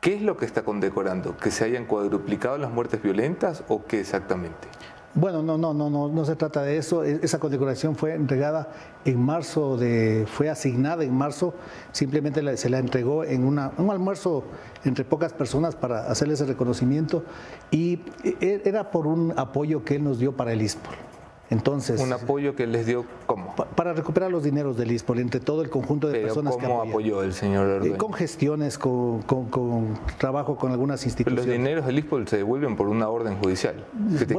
¿qué 0.00 0.14
es 0.14 0.22
lo 0.22 0.36
que 0.36 0.44
está 0.44 0.62
condecorando? 0.62 1.36
¿Que 1.36 1.50
se 1.50 1.64
hayan 1.64 1.86
cuadruplicado 1.86 2.58
las 2.58 2.70
muertes 2.70 3.02
violentas 3.02 3.64
o 3.68 3.84
qué 3.86 4.00
exactamente? 4.00 4.68
Bueno, 5.16 5.44
no, 5.44 5.56
no, 5.56 5.72
no, 5.72 5.88
no, 5.88 6.08
no 6.08 6.24
se 6.24 6.34
trata 6.34 6.62
de 6.62 6.76
eso. 6.76 7.04
Esa 7.04 7.38
condecoración 7.38 7.94
fue 7.94 8.14
entregada 8.14 8.68
en 9.04 9.20
marzo, 9.20 9.78
fue 10.26 10.50
asignada 10.50 11.04
en 11.04 11.14
marzo, 11.14 11.54
simplemente 11.92 12.56
se 12.56 12.68
la 12.68 12.78
entregó 12.78 13.22
en 13.22 13.44
un 13.44 13.58
almuerzo 13.60 14.42
entre 14.84 15.04
pocas 15.04 15.32
personas 15.32 15.76
para 15.76 16.10
hacerle 16.10 16.34
ese 16.34 16.46
reconocimiento 16.46 17.22
y 17.70 18.00
e, 18.24 18.62
era 18.64 18.90
por 18.90 19.06
un 19.06 19.32
apoyo 19.36 19.84
que 19.84 19.94
él 19.96 20.04
nos 20.04 20.18
dio 20.18 20.32
para 20.32 20.52
el 20.52 20.62
ISPOL. 20.62 21.13
Entonces, 21.50 22.00
un 22.00 22.12
apoyo 22.12 22.56
que 22.56 22.66
les 22.66 22.86
dio 22.86 23.04
cómo 23.26 23.54
pa 23.54 23.66
para 23.66 23.92
recuperar 23.92 24.30
los 24.30 24.42
dineros 24.42 24.76
del 24.76 24.90
ISPOL 24.92 25.18
entre 25.18 25.40
todo 25.40 25.62
el 25.62 25.68
conjunto 25.68 26.06
de 26.06 26.14
Pero 26.14 26.26
personas 26.26 26.54
¿cómo 26.54 26.82
que 26.82 26.88
apoyó 26.88 27.22
el 27.22 27.34
señor? 27.34 27.86
Eh, 27.86 27.96
con 27.96 28.12
gestiones 28.14 28.78
con, 28.78 29.22
con, 29.22 29.46
con, 29.50 29.98
trabajo 30.18 30.56
con 30.56 30.72
algunas 30.72 31.04
instituciones 31.04 31.44
Pero 31.44 31.52
los 31.52 31.64
dineros 31.64 31.86
del 31.86 31.98
ISPOL 31.98 32.26
se 32.28 32.38
devuelven 32.38 32.76
por 32.76 32.88
una 32.88 33.08
orden 33.08 33.36
judicial 33.36 33.84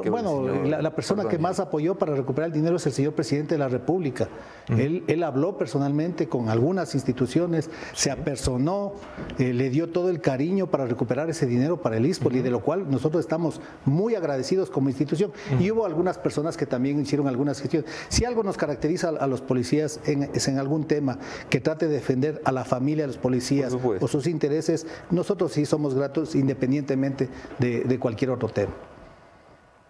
bueno 0.09 0.47
la, 0.65 0.81
la, 0.81 0.95
persona 0.95 1.27
que 1.27 1.37
más 1.37 1.59
apoyó 1.59 1.95
para 1.95 2.15
recuperar 2.15 2.47
el 2.47 2.53
dinero 2.53 2.77
es 2.77 2.85
el 2.87 2.93
señor 2.93 3.13
presidente 3.13 3.55
de 3.55 3.59
la 3.59 3.67
república 3.67 4.27
uh 4.69 4.73
-huh. 4.73 4.79
él, 4.79 5.03
él, 5.07 5.23
habló 5.23 5.57
personalmente 5.57 6.27
con 6.27 6.49
algunas 6.49 6.95
instituciones 6.95 7.69
se 7.93 8.11
apersonó 8.11 8.93
eh, 9.37 9.53
le 9.53 9.69
dio 9.69 9.89
todo 9.89 10.09
el 10.09 10.21
cariño 10.21 10.67
para 10.67 10.85
recuperar 10.85 11.29
ese 11.29 11.45
dinero 11.45 11.77
para 11.77 11.97
el 11.97 12.05
ISPOL 12.05 12.33
uh 12.33 12.35
-huh. 12.35 12.39
y 12.39 12.43
de 12.43 12.49
lo 12.49 12.61
cual 12.61 12.89
nosotros 12.89 13.21
estamos 13.21 13.61
muy 13.85 14.15
agradecidos 14.15 14.69
como 14.69 14.89
institución 14.89 15.31
uh 15.31 15.53
-huh. 15.55 15.61
y 15.61 15.71
hubo 15.71 15.85
algunas 15.85 16.17
personas 16.17 16.57
que 16.57 16.65
también 16.65 16.94
también 16.95 17.05
hicieron 17.05 17.27
algunas 17.27 17.60
gestiones. 17.60 17.89
Si 18.10 18.25
algo 18.25 18.43
nos 18.43 18.58
caracteriza 18.58 19.10
a, 19.10 19.27
los 19.27 19.41
policías 19.41 19.99
es 20.05 20.47
en 20.47 20.58
algún 20.58 20.86
tema 20.86 21.19
que 21.49 21.60
trate 21.60 21.88
de 21.88 21.95
defender 21.95 22.41
a 22.45 22.51
la 22.51 22.63
familia 22.63 23.03
de 23.03 23.08
los 23.08 23.17
policías 23.17 23.73
o 23.73 24.08
sus 24.08 24.27
intereses, 24.27 24.88
nosotros 25.12 25.51
sí 25.51 25.65
somos 25.65 25.93
gratos 25.93 26.36
independientemente 26.36 27.29
de, 27.60 27.99
cualquier 27.99 28.31
otro 28.31 28.49
tema. 28.49 28.73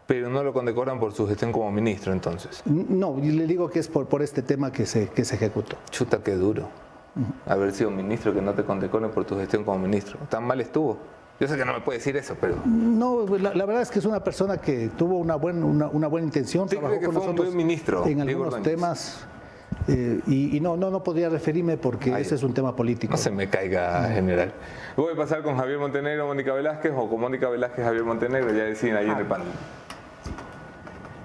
Pero 0.07 0.29
no 0.29 0.43
lo 0.43 0.53
condecoran 0.53 0.99
por 0.99 1.13
su 1.13 1.27
gestión 1.27 1.51
como 1.51 1.71
ministro, 1.71 2.13
entonces. 2.13 2.61
No, 2.65 3.17
le 3.19 3.47
digo 3.47 3.69
que 3.69 3.79
es 3.79 3.87
por, 3.87 4.07
por 4.07 4.21
este 4.21 4.43
tema 4.43 4.71
que 4.71 4.85
se, 4.85 5.09
que 5.09 5.25
se 5.25 5.35
ejecutó. 5.35 5.77
Chuta, 5.89 6.19
qué 6.23 6.35
duro. 6.35 6.69
Haber 7.47 7.71
sido 7.71 7.89
ministro 7.89 8.33
que 8.33 8.41
no 8.41 8.53
te 8.53 8.63
condecoren 8.63 9.09
por 9.11 9.25
tu 9.25 9.35
gestión 9.35 9.63
como 9.63 9.79
ministro. 9.79 10.19
¿Tan 10.29 10.43
mal 10.43 10.61
estuvo? 10.61 10.97
Yo 11.39 11.47
sé 11.47 11.57
que 11.57 11.65
no 11.65 11.73
me 11.73 11.81
puede 11.81 11.97
decir 11.97 12.15
eso, 12.15 12.35
pero... 12.39 12.55
No, 12.65 13.25
pues, 13.27 13.41
la, 13.41 13.51
verdad 13.51 13.81
es 13.81 13.91
que 13.91 13.99
es 13.99 14.05
una 14.05 14.23
persona 14.23 14.57
que 14.57 14.89
tuvo 14.97 15.17
una, 15.17 15.35
buena 15.35 15.65
una, 15.65 16.07
buena 16.07 16.25
intención, 16.25 16.69
trabajó 16.69 16.99
con 17.01 17.13
nosotros 17.13 17.53
ministro, 17.53 18.05
en 18.05 18.21
algunos 18.21 18.61
temas 18.61 19.25
eh, 19.87 20.19
y, 20.27 20.59
no, 20.61 20.77
no, 20.77 20.89
no 20.89 21.03
podría 21.03 21.29
referirme 21.29 21.77
porque 21.77 22.17
ese 22.19 22.35
es 22.35 22.43
un 22.43 22.53
tema 22.53 22.75
político. 22.75 23.11
No 23.11 23.17
se 23.17 23.29
me 23.29 23.49
caiga, 23.49 24.09
general. 24.09 24.53
Voy 24.95 25.13
a 25.13 25.15
pasar 25.15 25.43
con 25.43 25.57
Javier 25.57 25.77
Montenegro, 25.77 26.25
Mónica 26.25 26.53
Velázquez, 26.53 26.93
o 26.95 27.09
con 27.09 27.19
Mónica 27.19 27.49
Velázquez, 27.49 27.85
Javier 27.85 28.03
Montenegro, 28.03 28.51
ya 28.51 28.63
deciden 28.63 28.95
ahí 28.95 29.09
en 29.09 29.17
el 29.17 29.25
panel. 29.25 29.47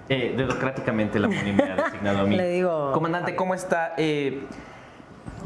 Eh, 0.08 0.34
democráticamente 0.36 1.20
la 1.20 1.28
Moni 1.28 1.52
me 1.52 1.62
ha 1.62 1.76
designado 1.76 2.18
a 2.18 2.24
mí. 2.24 2.36
Le 2.36 2.50
digo, 2.50 2.90
Comandante, 2.92 3.36
¿cómo 3.36 3.54
está? 3.54 3.94
Eh, 3.96 4.42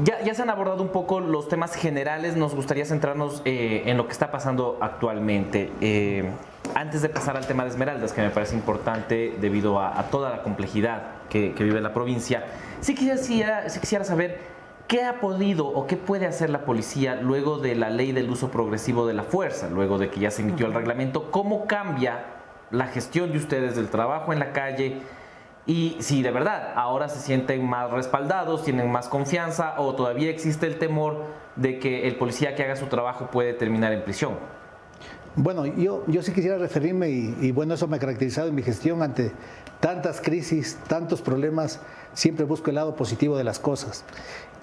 ya, 0.03 0.33
se 0.33 0.41
han 0.41 0.49
abordado 0.49 0.83
un 0.83 0.89
poco 0.89 1.19
los 1.19 1.47
temas 1.47 1.75
generales, 1.75 2.35
nos 2.35 2.53
gustaría 2.53 2.85
centrarnos 2.85 3.41
eh, 3.45 3.83
en 3.85 3.97
lo 3.97 4.07
que 4.07 4.11
está 4.11 4.31
pasando 4.31 4.77
actualmente. 4.81 5.71
Eh, 5.81 6.29
antes 6.73 7.01
de 7.01 7.09
pasar 7.09 7.37
al 7.37 7.47
tema 7.47 7.63
de 7.63 7.69
Esmeraldas, 7.69 8.11
que 8.11 8.21
me 8.21 8.29
parece 8.29 8.55
importante 8.55 9.35
debido 9.39 9.79
a, 9.79 10.03
toda 10.11 10.29
la 10.29 10.43
complejidad 10.43 11.03
que, 11.29 11.53
vive 11.57 11.79
la 11.79 11.93
provincia, 11.93 12.45
sí 12.81 12.95
quisiera, 12.95 13.69
sí 13.69 13.79
quisiera 13.79 14.03
saber 14.03 14.39
qué 14.87 15.03
ha 15.03 15.19
podido 15.19 15.67
o 15.67 15.87
qué 15.87 15.95
puede 15.95 16.25
hacer 16.25 16.49
la 16.49 16.65
policía 16.65 17.15
luego 17.15 17.57
de 17.57 17.75
la 17.75 17.89
ley 17.89 18.11
del 18.11 18.29
uso 18.29 18.51
progresivo 18.51 19.07
de 19.07 19.13
la 19.13 19.23
fuerza, 19.23 19.69
luego 19.69 19.97
de 19.97 20.09
que 20.09 20.19
ya 20.19 20.31
se 20.31 20.41
emitió 20.41 20.65
el 20.65 20.73
reglamento, 20.73 21.31
cómo 21.31 21.65
cambia 21.65 22.25
la 22.71 22.87
gestión 22.87 23.31
de 23.31 23.37
ustedes 23.37 23.75
del 23.75 23.87
trabajo 23.87 24.33
en 24.33 24.39
la 24.39 24.51
calle 24.51 24.97
y 25.67 25.97
si 25.99 26.21
de 26.21 26.31
verdad 26.31 26.73
ahora 26.75 27.09
se 27.09 27.19
sienten 27.19 27.65
más 27.67 27.89
respaldados, 27.91 28.63
tienen 28.63 28.91
más 28.91 29.07
confianza 29.07 29.79
o 29.79 29.95
todavía 29.95 30.29
existe 30.29 30.67
el 30.67 30.77
temor 30.77 31.23
de 31.55 31.79
que 31.79 32.07
el 32.07 32.17
policía 32.17 32.55
que 32.55 32.63
haga 32.63 32.75
su 32.75 32.85
trabajo 32.85 33.29
puede 33.31 33.53
terminar 33.53 33.91
en 33.91 34.03
prisión. 34.03 34.33
Bueno, 35.37 35.65
yo, 35.65 36.03
yo 36.07 36.21
sí 36.21 36.31
quisiera 36.31 36.57
referirme 36.57 37.09
y, 37.09 37.51
bueno, 37.51 37.73
eso 37.73 37.87
me 37.87 37.97
ha 37.97 37.99
caracterizado 37.99 38.47
en 38.47 38.55
mi 38.55 38.61
gestión 38.61 39.01
ante 39.01 39.33
tantas 39.81 40.21
crisis, 40.21 40.79
tantos 40.87 41.21
problemas, 41.21 41.81
siempre 42.13 42.45
busco 42.45 42.69
el 42.69 42.75
lado 42.75 42.95
positivo 42.95 43.37
de 43.37 43.43
las 43.43 43.59
cosas. 43.59 44.05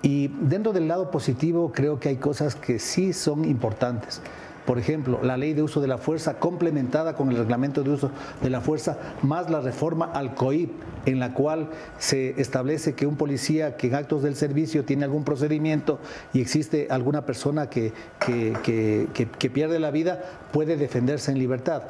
Y 0.01 0.29
dentro 0.29 0.73
del 0.73 0.88
lado 0.88 1.11
positivo 1.11 1.73
creo 1.73 2.01
que 2.01 2.09
hay 2.09 2.17
cosas 2.17 2.55
que 2.55 2.79
sí 2.79 3.12
son 3.12 3.45
importantes. 3.45 4.23
Por 4.66 4.79
ejemplo, 4.79 5.20
la 5.22 5.37
ley 5.37 5.55
de 5.55 5.62
uso 5.62 5.81
de 5.81 5.88
la 5.88 5.98
fuerza 5.98 6.38
complementada 6.38 7.14
con 7.14 7.31
el 7.31 7.37
reglamento 7.37 7.83
de 7.83 7.90
uso 7.90 8.11
de 8.42 8.51
la 8.51 8.61
fuerza, 8.61 8.96
más 9.22 9.51
la 9.51 9.61
reforma 9.61 10.07
al 10.07 10.35
COIP, 10.35 10.70
en 11.07 11.18
la 11.18 11.35
cual 11.35 11.70
se 11.98 12.40
establece 12.40 12.94
que 12.94 13.07
un 13.07 13.16
policía 13.16 13.77
que 13.77 13.88
en 13.88 13.94
actos 13.96 14.22
del 14.22 14.37
servicio 14.37 14.85
tiene 14.85 15.05
algún 15.05 15.25
procedimiento 15.25 15.98
y 16.33 16.40
existe 16.40 16.87
alguna 16.90 17.27
persona 17.27 17.68
que, 17.68 17.92
que 18.20 19.51
pierde 19.53 19.81
la 19.81 19.90
vida, 19.90 20.22
puede 20.53 20.77
defenderse 20.77 21.33
en 21.33 21.38
libertad 21.38 21.83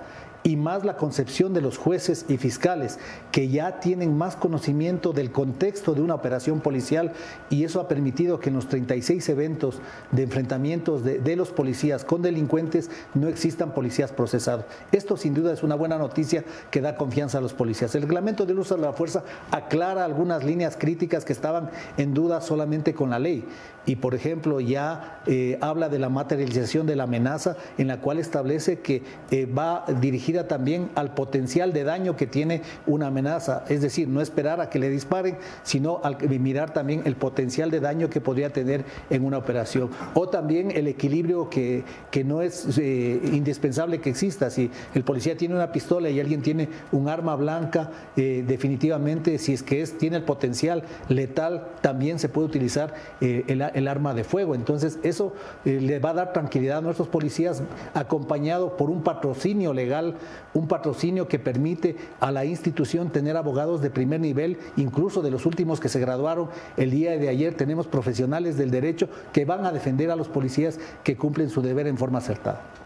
y 0.44 0.56
más 0.56 0.84
la 0.84 0.96
concepción 0.96 1.54
de 1.54 1.60
los 1.60 1.78
jueces 1.78 2.24
y 2.28 2.36
fiscales, 2.36 2.98
que 3.30 3.48
ya 3.48 3.80
tienen 3.80 4.16
más 4.16 4.36
conocimiento 4.36 5.12
del 5.12 5.30
contexto 5.30 5.94
de 5.94 6.00
una 6.00 6.14
operación 6.14 6.60
policial 6.60 7.12
y 7.50 7.64
eso 7.64 7.80
ha 7.80 7.88
permitido 7.88 8.40
que 8.40 8.48
en 8.48 8.56
los 8.56 8.68
36 8.68 9.28
eventos 9.28 9.80
de 10.10 10.22
enfrentamientos 10.24 11.04
de, 11.04 11.36
los 11.36 11.50
policías 11.50 12.04
con 12.04 12.20
delincuentes 12.20 12.90
no 13.14 13.28
existan 13.28 13.72
policías 13.72 14.12
procesados. 14.12 14.66
Esto 14.90 15.16
sin 15.16 15.34
duda 15.34 15.52
es 15.52 15.62
una 15.62 15.76
buena 15.76 15.96
noticia 15.96 16.44
que 16.70 16.80
da 16.80 16.96
confianza 16.96 17.38
a 17.38 17.40
los 17.40 17.54
policías. 17.54 17.94
El 17.94 18.02
reglamento 18.02 18.44
del 18.44 18.58
uso 18.58 18.76
de 18.76 18.82
la 18.82 18.92
fuerza 18.92 19.24
aclara 19.50 20.04
algunas 20.04 20.44
líneas 20.44 20.76
críticas 20.76 21.24
que 21.24 21.32
estaban 21.32 21.70
en 21.96 22.12
duda 22.12 22.40
solamente 22.40 22.94
con 22.94 23.10
la 23.10 23.18
ley 23.18 23.46
y 23.86 23.96
por 23.96 24.14
ejemplo 24.14 24.60
ya 24.60 25.22
eh, 25.26 25.58
habla 25.60 25.88
de 25.88 25.98
la 25.98 26.08
materialización 26.08 26.86
de 26.86 26.96
la 26.96 27.04
amenaza 27.04 27.56
en 27.78 27.88
la 27.88 28.00
cual 28.00 28.18
establece 28.18 28.80
que 28.80 29.02
eh, 29.30 29.46
va 29.46 29.84
dirigida 30.00 30.48
también 30.48 30.90
al 30.94 31.14
potencial 31.14 31.72
de 31.72 31.84
daño 31.84 32.16
que 32.16 32.26
tiene 32.26 32.62
una 32.86 33.08
amenaza, 33.08 33.64
es 33.68 33.82
decir, 33.82 34.08
no 34.08 34.20
esperar 34.20 34.60
a 34.60 34.68
que 34.68 34.78
le 34.78 34.90
disparen, 34.90 35.36
sino 35.62 36.00
al 36.02 36.16
mirar 36.40 36.72
también 36.72 37.02
el 37.04 37.16
potencial 37.16 37.70
de 37.70 37.80
daño 37.80 38.10
que 38.10 38.20
podría 38.20 38.52
tener 38.52 38.84
en 39.10 39.24
una 39.24 39.38
operación. 39.38 39.90
O 40.14 40.28
también 40.28 40.70
el 40.70 40.88
equilibrio 40.88 41.48
que, 41.48 41.84
que 42.10 42.24
no 42.24 42.42
es 42.42 42.78
eh, 42.78 43.20
indispensable 43.32 44.00
que 44.00 44.10
exista. 44.10 44.50
Si 44.50 44.70
el 44.94 45.04
policía 45.04 45.36
tiene 45.36 45.54
una 45.54 45.72
pistola 45.72 46.10
y 46.10 46.20
alguien 46.20 46.42
tiene 46.42 46.68
un 46.90 47.08
arma 47.08 47.36
blanca, 47.36 47.90
definitivamente 48.16 49.38
si 49.38 49.52
es 49.52 49.62
que 49.62 49.82
es, 49.82 49.96
tiene 49.98 50.16
el 50.16 50.24
potencial 50.24 50.84
letal, 51.08 51.68
también 51.80 52.18
se 52.18 52.28
puede 52.28 52.46
utilizar 52.46 52.94
el 53.20 53.62
el 53.74 53.88
arma 53.88 54.14
de 54.14 54.24
fuego. 54.24 54.54
Entonces 54.54 54.98
eso 55.02 55.32
eh, 55.64 55.80
le 55.80 55.98
va 55.98 56.10
a 56.10 56.14
dar 56.14 56.32
tranquilidad 56.32 56.78
a 56.78 56.82
nuestros 56.82 57.08
policías 57.08 57.62
acompañado 57.94 58.76
por 58.76 58.90
un 58.90 59.02
patrocinio 59.02 59.72
legal, 59.72 60.16
un 60.54 60.68
patrocinio 60.68 61.28
que 61.28 61.38
permite 61.38 61.96
a 62.20 62.30
la 62.30 62.44
institución 62.44 63.10
tener 63.10 63.36
abogados 63.36 63.80
de 63.80 63.90
primer 63.90 64.20
nivel, 64.20 64.58
incluso 64.76 65.22
de 65.22 65.30
los 65.30 65.46
últimos 65.46 65.80
que 65.80 65.88
se 65.88 66.00
graduaron 66.00 66.48
el 66.76 66.90
día 66.90 67.12
de 67.12 67.28
ayer, 67.28 67.54
tenemos 67.54 67.86
profesionales 67.86 68.56
del 68.56 68.70
derecho 68.70 69.08
que 69.32 69.44
van 69.44 69.66
a 69.66 69.72
defender 69.72 70.10
a 70.10 70.16
los 70.16 70.28
policías 70.28 70.78
que 71.04 71.16
cumplen 71.16 71.50
su 71.50 71.62
deber 71.62 71.86
en 71.86 71.98
forma 71.98 72.18
acertada. 72.18 72.81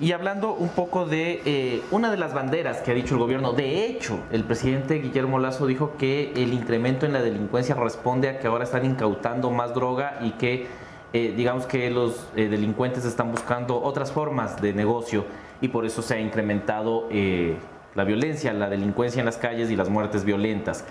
Y 0.00 0.12
hablando 0.12 0.54
un 0.54 0.68
poco 0.68 1.06
de 1.06 1.42
eh, 1.44 1.82
una 1.90 2.12
de 2.12 2.16
las 2.16 2.32
banderas 2.32 2.82
que 2.82 2.92
ha 2.92 2.94
dicho 2.94 3.14
el 3.14 3.20
gobierno, 3.20 3.52
de 3.52 3.84
hecho, 3.86 4.20
el 4.30 4.44
presidente 4.44 4.94
Guillermo 5.00 5.40
Lazo 5.40 5.66
dijo 5.66 5.96
que 5.98 6.32
el 6.36 6.52
incremento 6.52 7.04
en 7.04 7.12
la 7.12 7.20
delincuencia 7.20 7.74
responde 7.74 8.28
a 8.28 8.38
que 8.38 8.46
ahora 8.46 8.62
están 8.62 8.84
incautando 8.84 9.50
más 9.50 9.74
droga 9.74 10.20
y 10.22 10.32
que 10.32 10.68
eh, 11.12 11.34
digamos 11.36 11.66
que 11.66 11.90
los 11.90 12.28
eh, 12.36 12.48
delincuentes 12.48 13.04
están 13.04 13.32
buscando 13.32 13.82
otras 13.82 14.12
formas 14.12 14.62
de 14.62 14.72
negocio 14.72 15.24
y 15.60 15.66
por 15.66 15.84
eso 15.84 16.00
se 16.00 16.14
ha 16.14 16.20
incrementado 16.20 17.08
la 17.96 18.04
violencia, 18.04 18.52
la 18.52 18.68
delincuencia 18.68 19.18
en 19.18 19.26
las 19.26 19.36
calles 19.36 19.68
y 19.68 19.74
las 19.74 19.88
muertes 19.88 20.24
violentas. 20.24 20.84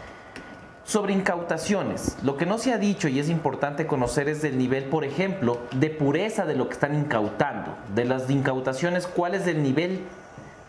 Sobre 0.87 1.11
incautaciones, 1.11 2.15
lo 2.23 2.37
que 2.37 2.45
no 2.45 2.57
se 2.57 2.71
ha 2.71 2.77
dicho 2.77 3.09
y 3.09 3.19
es 3.19 3.27
importante 3.27 3.85
conocer 3.87 4.29
es 4.29 4.41
del 4.41 4.57
nivel, 4.57 4.85
por 4.85 5.03
ejemplo, 5.03 5.57
de 5.75 5.89
pureza 5.89 6.45
de 6.45 6.55
lo 6.55 6.69
que 6.69 6.75
están 6.75 6.95
incautando. 6.95 7.75
De 7.93 8.05
las 8.05 8.29
incautaciones, 8.29 9.05
¿cuál 9.05 9.35
es 9.35 9.47
el 9.47 9.61
nivel 9.61 9.99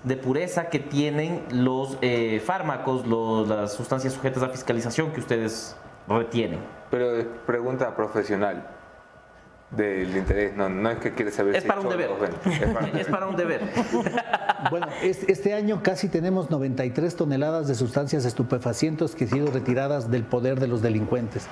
de 0.02 0.16
pureza 0.16 0.70
que 0.70 0.81
tienen 0.81 1.44
los 1.52 1.98
eh, 2.02 2.42
fármacos, 2.44 3.07
las 3.46 3.74
sustancias 3.74 4.12
sujetas 4.12 4.42
a 4.42 4.48
fiscalización 4.48 5.12
que 5.12 5.20
ustedes 5.20 5.76
retienen? 6.09 6.59
Pero 6.90 7.24
pregunta 7.46 7.94
profesional 7.94 8.66
del 9.70 10.16
interés, 10.16 10.57
no, 10.57 10.68
no 10.68 10.90
es 10.90 10.98
que 10.98 11.12
quiere 11.12 11.31
saber 11.31 11.54
es 11.54 11.64
para 11.64 11.81
un 11.81 11.90
deber. 11.90 12.11
es, 12.94 13.07
para... 13.07 13.26
un 13.26 13.37
deber. 13.37 13.61
Bueno, 14.70 14.88
este 15.02 15.54
año 15.54 15.85
casi 15.85 16.09
tenemos 16.09 16.50
93 16.50 17.14
toneladas 17.14 17.68
de 17.68 17.76
sustancias 17.76 18.24
estupefacientes 18.24 19.14
que 19.14 19.24
han 19.24 19.31
sido 19.31 19.50
retiradas 19.52 20.11
del 20.11 20.24
poder 20.24 20.59
de 20.59 20.66
los 20.66 20.83
delincuentes. 20.83 21.46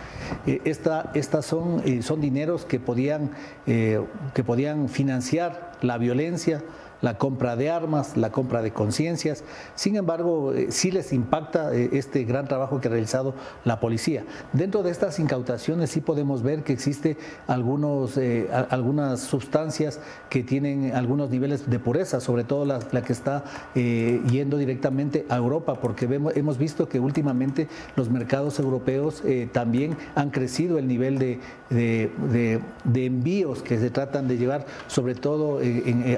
Eh, 0.44 0.60
esta, 0.64 1.12
estas 1.14 1.46
son, 1.46 1.82
eh, 1.84 2.02
son 2.02 2.20
dineros 2.20 2.64
que 2.64 2.80
podían, 2.80 3.30
eh, 3.68 4.04
que 4.34 4.42
podían 4.42 4.88
financiar 4.88 5.72
la 5.82 5.98
violencia, 5.98 6.64
la 7.02 7.18
compra 7.18 7.56
de 7.56 7.70
armas, 7.70 8.16
la 8.16 8.30
compra 8.30 8.62
de 8.62 8.72
conciencias. 8.72 9.44
Sin 9.74 9.96
embargo, 9.96 10.52
eh, 10.52 10.68
sí 10.70 10.90
les 10.90 11.12
impacta 11.12 11.74
eh, 11.74 11.90
este 11.92 12.24
gran 12.24 12.48
trabajo 12.48 12.80
que 12.80 12.88
ha 12.88 12.90
realizado 12.90 13.34
la 13.64 13.80
policía. 13.80 14.24
Dentro 14.52 14.82
de 14.82 14.90
estas 14.90 15.18
incautaciones 15.18 15.90
sí 15.90 16.00
podemos 16.00 16.42
ver 16.42 16.62
que 16.62 16.72
existe 16.72 17.16
algunos, 17.46 18.16
eh, 18.16 18.48
algunas 18.70 19.20
sustancias 19.20 20.00
que 20.30 20.42
tienen 20.42 20.94
algunos 20.94 21.30
niveles 21.30 21.68
de 21.68 21.78
pureza, 21.78 22.20
sobre 22.20 22.44
todo 22.44 22.64
la, 22.64 22.80
que 22.80 23.12
está 23.12 23.44
yendo 23.74 24.56
directamente 24.56 25.26
a 25.28 25.36
Europa, 25.36 25.74
porque 25.80 26.06
hemos 26.34 26.58
visto 26.58 26.88
que 26.88 26.98
últimamente 26.98 27.68
los 27.94 28.10
mercados 28.10 28.58
europeos 28.58 29.22
también 29.52 29.96
han 30.14 30.30
crecido 30.30 30.78
el 30.78 30.88
nivel 30.88 31.18
de, 31.18 31.40
de, 31.70 33.06
envíos 33.06 33.62
que 33.62 33.78
se 33.78 33.90
tratan 33.90 34.28
de 34.28 34.38
llevar, 34.38 34.66
sobre 34.86 35.14
todo 35.14 35.58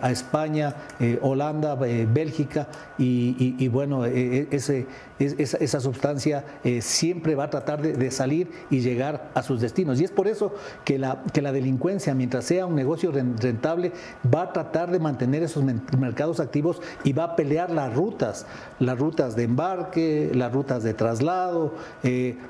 a 0.03 0.11
España, 0.11 0.68
Eh, 1.01 1.19
Holanda, 1.23 1.75
Bélgica, 1.75 2.69
y, 2.99 3.69
bueno, 3.69 4.05
ese, 4.05 4.87
esa, 5.19 5.81
sustancia 5.81 6.45
siempre 6.81 7.35
va 7.35 7.45
a 7.45 7.51
tratar 7.51 7.81
de, 7.81 8.11
salir 8.11 8.51
y 8.71 8.81
llegar 8.81 9.31
a 9.35 9.43
sus 9.43 9.61
destinos. 9.61 10.01
Y 10.01 10.05
es 10.05 10.11
por 10.11 10.27
eso 10.27 10.55
que 10.85 10.99
la, 10.99 11.23
que 11.33 11.43
la 11.43 11.53
delincuencia, 11.53 12.15
mientras 12.15 12.45
sea 12.45 12.67
un 12.67 12.75
negocio 12.75 13.13
rentable, 13.13 13.93
va 14.33 14.43
a 14.43 14.53
tratar 14.53 14.91
de 14.91 14.99
mantener 14.99 15.43
esos 15.43 15.63
mercados 15.99 16.41
activos 16.41 16.81
y 17.05 17.13
va 17.13 17.25
a 17.25 17.37
pelear 17.37 17.71
las 17.71 17.95
rutas, 17.95 18.47
las 18.81 18.99
rutas 18.99 19.37
de 19.37 19.45
embarque, 19.45 20.31
las 20.35 20.53
rutas 20.53 20.83
de 20.83 20.95
traslado, 20.95 21.75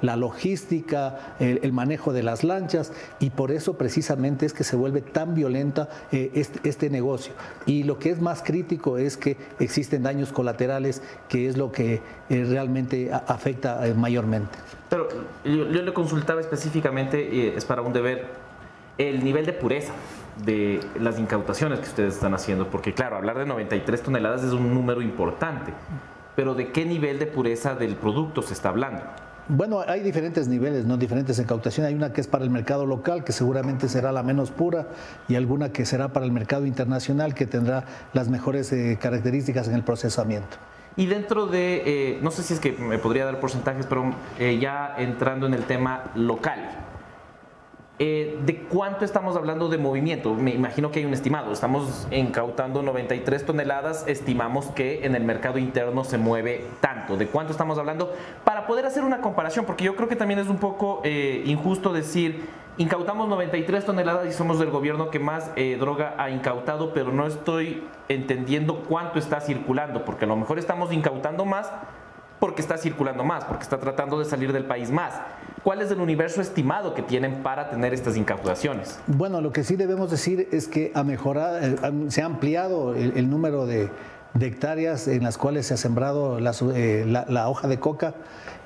la 0.00 0.16
logística, 0.16 1.36
el 1.38 1.72
manejo 1.72 2.12
de 2.12 2.22
las 2.22 2.44
lanchas, 2.44 2.92
y 3.20 3.30
por 3.30 3.50
eso 3.50 3.76
precisamente 3.76 4.46
es 4.46 4.52
que 4.52 4.64
se 4.64 4.76
vuelve 4.76 5.00
tan 5.00 5.34
violenta 5.34 5.88
eh, 6.12 6.30
este, 6.34 6.68
este, 6.68 6.90
negocio. 6.90 7.32
Y 7.66 7.84
lo 7.84 7.98
que 7.98 8.07
es 8.10 8.20
más 8.20 8.42
crítico 8.42 8.98
es 8.98 9.16
que 9.16 9.36
existen 9.58 10.02
daños 10.02 10.32
colaterales, 10.32 11.02
que 11.28 11.48
es 11.48 11.56
lo 11.56 11.72
que 11.72 12.00
eh, 12.28 12.44
realmente 12.48 13.10
afecta 13.12 13.86
eh, 13.86 13.94
mayormente. 13.94 14.58
Pero 14.88 15.08
yo, 15.44 15.64
le 15.64 15.92
consultaba 15.92 16.40
específicamente, 16.40 17.56
es 17.56 17.64
para 17.64 17.82
un 17.82 17.92
deber, 17.92 18.26
el 18.96 19.22
nivel 19.22 19.46
de 19.46 19.52
pureza 19.52 19.92
de 20.44 20.80
las 20.98 21.18
incautaciones 21.18 21.80
que 21.80 21.86
ustedes 21.86 22.14
están 22.14 22.34
haciendo, 22.34 22.68
porque 22.68 22.94
claro, 22.94 23.16
hablar 23.16 23.38
de 23.38 23.46
93 23.46 24.02
toneladas 24.02 24.44
es 24.44 24.52
un 24.52 24.72
número 24.72 25.02
importante, 25.02 25.72
pero 26.36 26.54
¿de 26.54 26.70
qué 26.72 26.84
nivel 26.84 27.18
de 27.18 27.26
pureza 27.26 27.74
del 27.74 27.96
producto 27.96 28.42
se 28.42 28.54
está 28.54 28.68
hablando? 28.68 29.02
Bueno, 29.50 29.80
hay 29.86 30.00
diferentes 30.00 30.46
niveles, 30.46 30.84
¿no? 30.84 30.98
Diferentes 30.98 31.38
incautaciones. 31.38 31.88
Hay 31.88 31.94
una 31.94 32.12
que 32.12 32.20
es 32.20 32.26
para 32.26 32.44
el 32.44 32.50
mercado 32.50 32.84
local, 32.84 33.24
que 33.24 33.32
seguramente 33.32 33.88
será 33.88 34.12
la 34.12 34.22
menos 34.22 34.50
pura, 34.50 34.88
y 35.26 35.36
alguna 35.36 35.72
que 35.72 35.86
será 35.86 36.12
para 36.12 36.26
el 36.26 36.32
mercado 36.32 36.66
internacional, 36.66 37.34
que 37.34 37.46
tendrá 37.46 37.84
las 38.12 38.28
mejores 38.28 38.70
eh, 38.72 38.98
características 39.00 39.66
en 39.68 39.74
el 39.74 39.84
procesamiento. 39.84 40.58
Y 40.96 41.06
dentro 41.06 41.46
de, 41.46 41.82
eh, 41.86 42.18
no 42.20 42.30
sé 42.30 42.42
si 42.42 42.52
es 42.52 42.60
que 42.60 42.72
me 42.72 42.98
podría 42.98 43.24
dar 43.24 43.40
porcentajes, 43.40 43.86
pero 43.86 44.12
eh, 44.38 44.58
ya 44.60 44.94
entrando 44.98 45.46
en 45.46 45.54
el 45.54 45.64
tema 45.64 46.10
local, 46.14 46.87
eh, 48.00 48.38
¿De 48.46 48.58
cuánto 48.58 49.04
estamos 49.04 49.34
hablando 49.34 49.68
de 49.68 49.76
movimiento? 49.76 50.32
Me 50.32 50.52
imagino 50.52 50.92
que 50.92 51.00
hay 51.00 51.04
un 51.04 51.14
estimado. 51.14 51.52
Estamos 51.52 52.06
incautando 52.12 52.80
93 52.82 53.44
toneladas, 53.44 54.04
estimamos 54.06 54.66
que 54.66 55.04
en 55.04 55.16
el 55.16 55.24
mercado 55.24 55.58
interno 55.58 56.04
se 56.04 56.16
mueve 56.16 56.64
tanto. 56.80 57.16
¿De 57.16 57.26
cuánto 57.26 57.50
estamos 57.50 57.76
hablando? 57.76 58.14
Para 58.44 58.68
poder 58.68 58.86
hacer 58.86 59.02
una 59.02 59.20
comparación, 59.20 59.64
porque 59.64 59.82
yo 59.82 59.96
creo 59.96 60.08
que 60.08 60.14
también 60.14 60.38
es 60.38 60.46
un 60.46 60.58
poco 60.58 61.00
eh, 61.02 61.42
injusto 61.44 61.92
decir, 61.92 62.46
incautamos 62.76 63.28
93 63.28 63.84
toneladas 63.84 64.28
y 64.28 64.32
somos 64.32 64.60
el 64.60 64.70
gobierno 64.70 65.10
que 65.10 65.18
más 65.18 65.50
eh, 65.56 65.76
droga 65.80 66.14
ha 66.18 66.30
incautado, 66.30 66.92
pero 66.92 67.10
no 67.10 67.26
estoy 67.26 67.82
entendiendo 68.08 68.84
cuánto 68.88 69.18
está 69.18 69.40
circulando, 69.40 70.04
porque 70.04 70.24
a 70.24 70.28
lo 70.28 70.36
mejor 70.36 70.60
estamos 70.60 70.92
incautando 70.92 71.44
más 71.44 71.68
porque 72.38 72.62
está 72.62 72.78
circulando 72.78 73.24
más, 73.24 73.44
porque 73.44 73.64
está 73.64 73.78
tratando 73.78 74.18
de 74.18 74.24
salir 74.24 74.52
del 74.52 74.64
país 74.64 74.90
más. 74.90 75.20
¿Cuál 75.62 75.82
es 75.82 75.90
el 75.90 76.00
universo 76.00 76.40
estimado 76.40 76.94
que 76.94 77.02
tienen 77.02 77.42
para 77.42 77.70
tener 77.70 77.94
estas 77.94 78.16
incautaciones? 78.16 78.98
Bueno, 79.06 79.40
lo 79.40 79.52
que 79.52 79.64
sí 79.64 79.76
debemos 79.76 80.10
decir 80.10 80.48
es 80.52 80.68
que 80.68 80.92
ha 80.94 81.04
mejorado, 81.04 81.58
eh, 81.58 81.76
se 82.08 82.22
ha 82.22 82.26
ampliado 82.26 82.94
el, 82.94 83.28
número 83.30 83.66
de, 83.66 83.90
hectáreas 84.40 85.08
en 85.08 85.24
las 85.24 85.36
cuales 85.36 85.66
se 85.66 85.74
ha 85.74 85.76
sembrado 85.76 86.38
la, 86.38 86.52
eh, 86.74 87.24
hoja 87.46 87.66
de 87.66 87.80
coca 87.80 88.14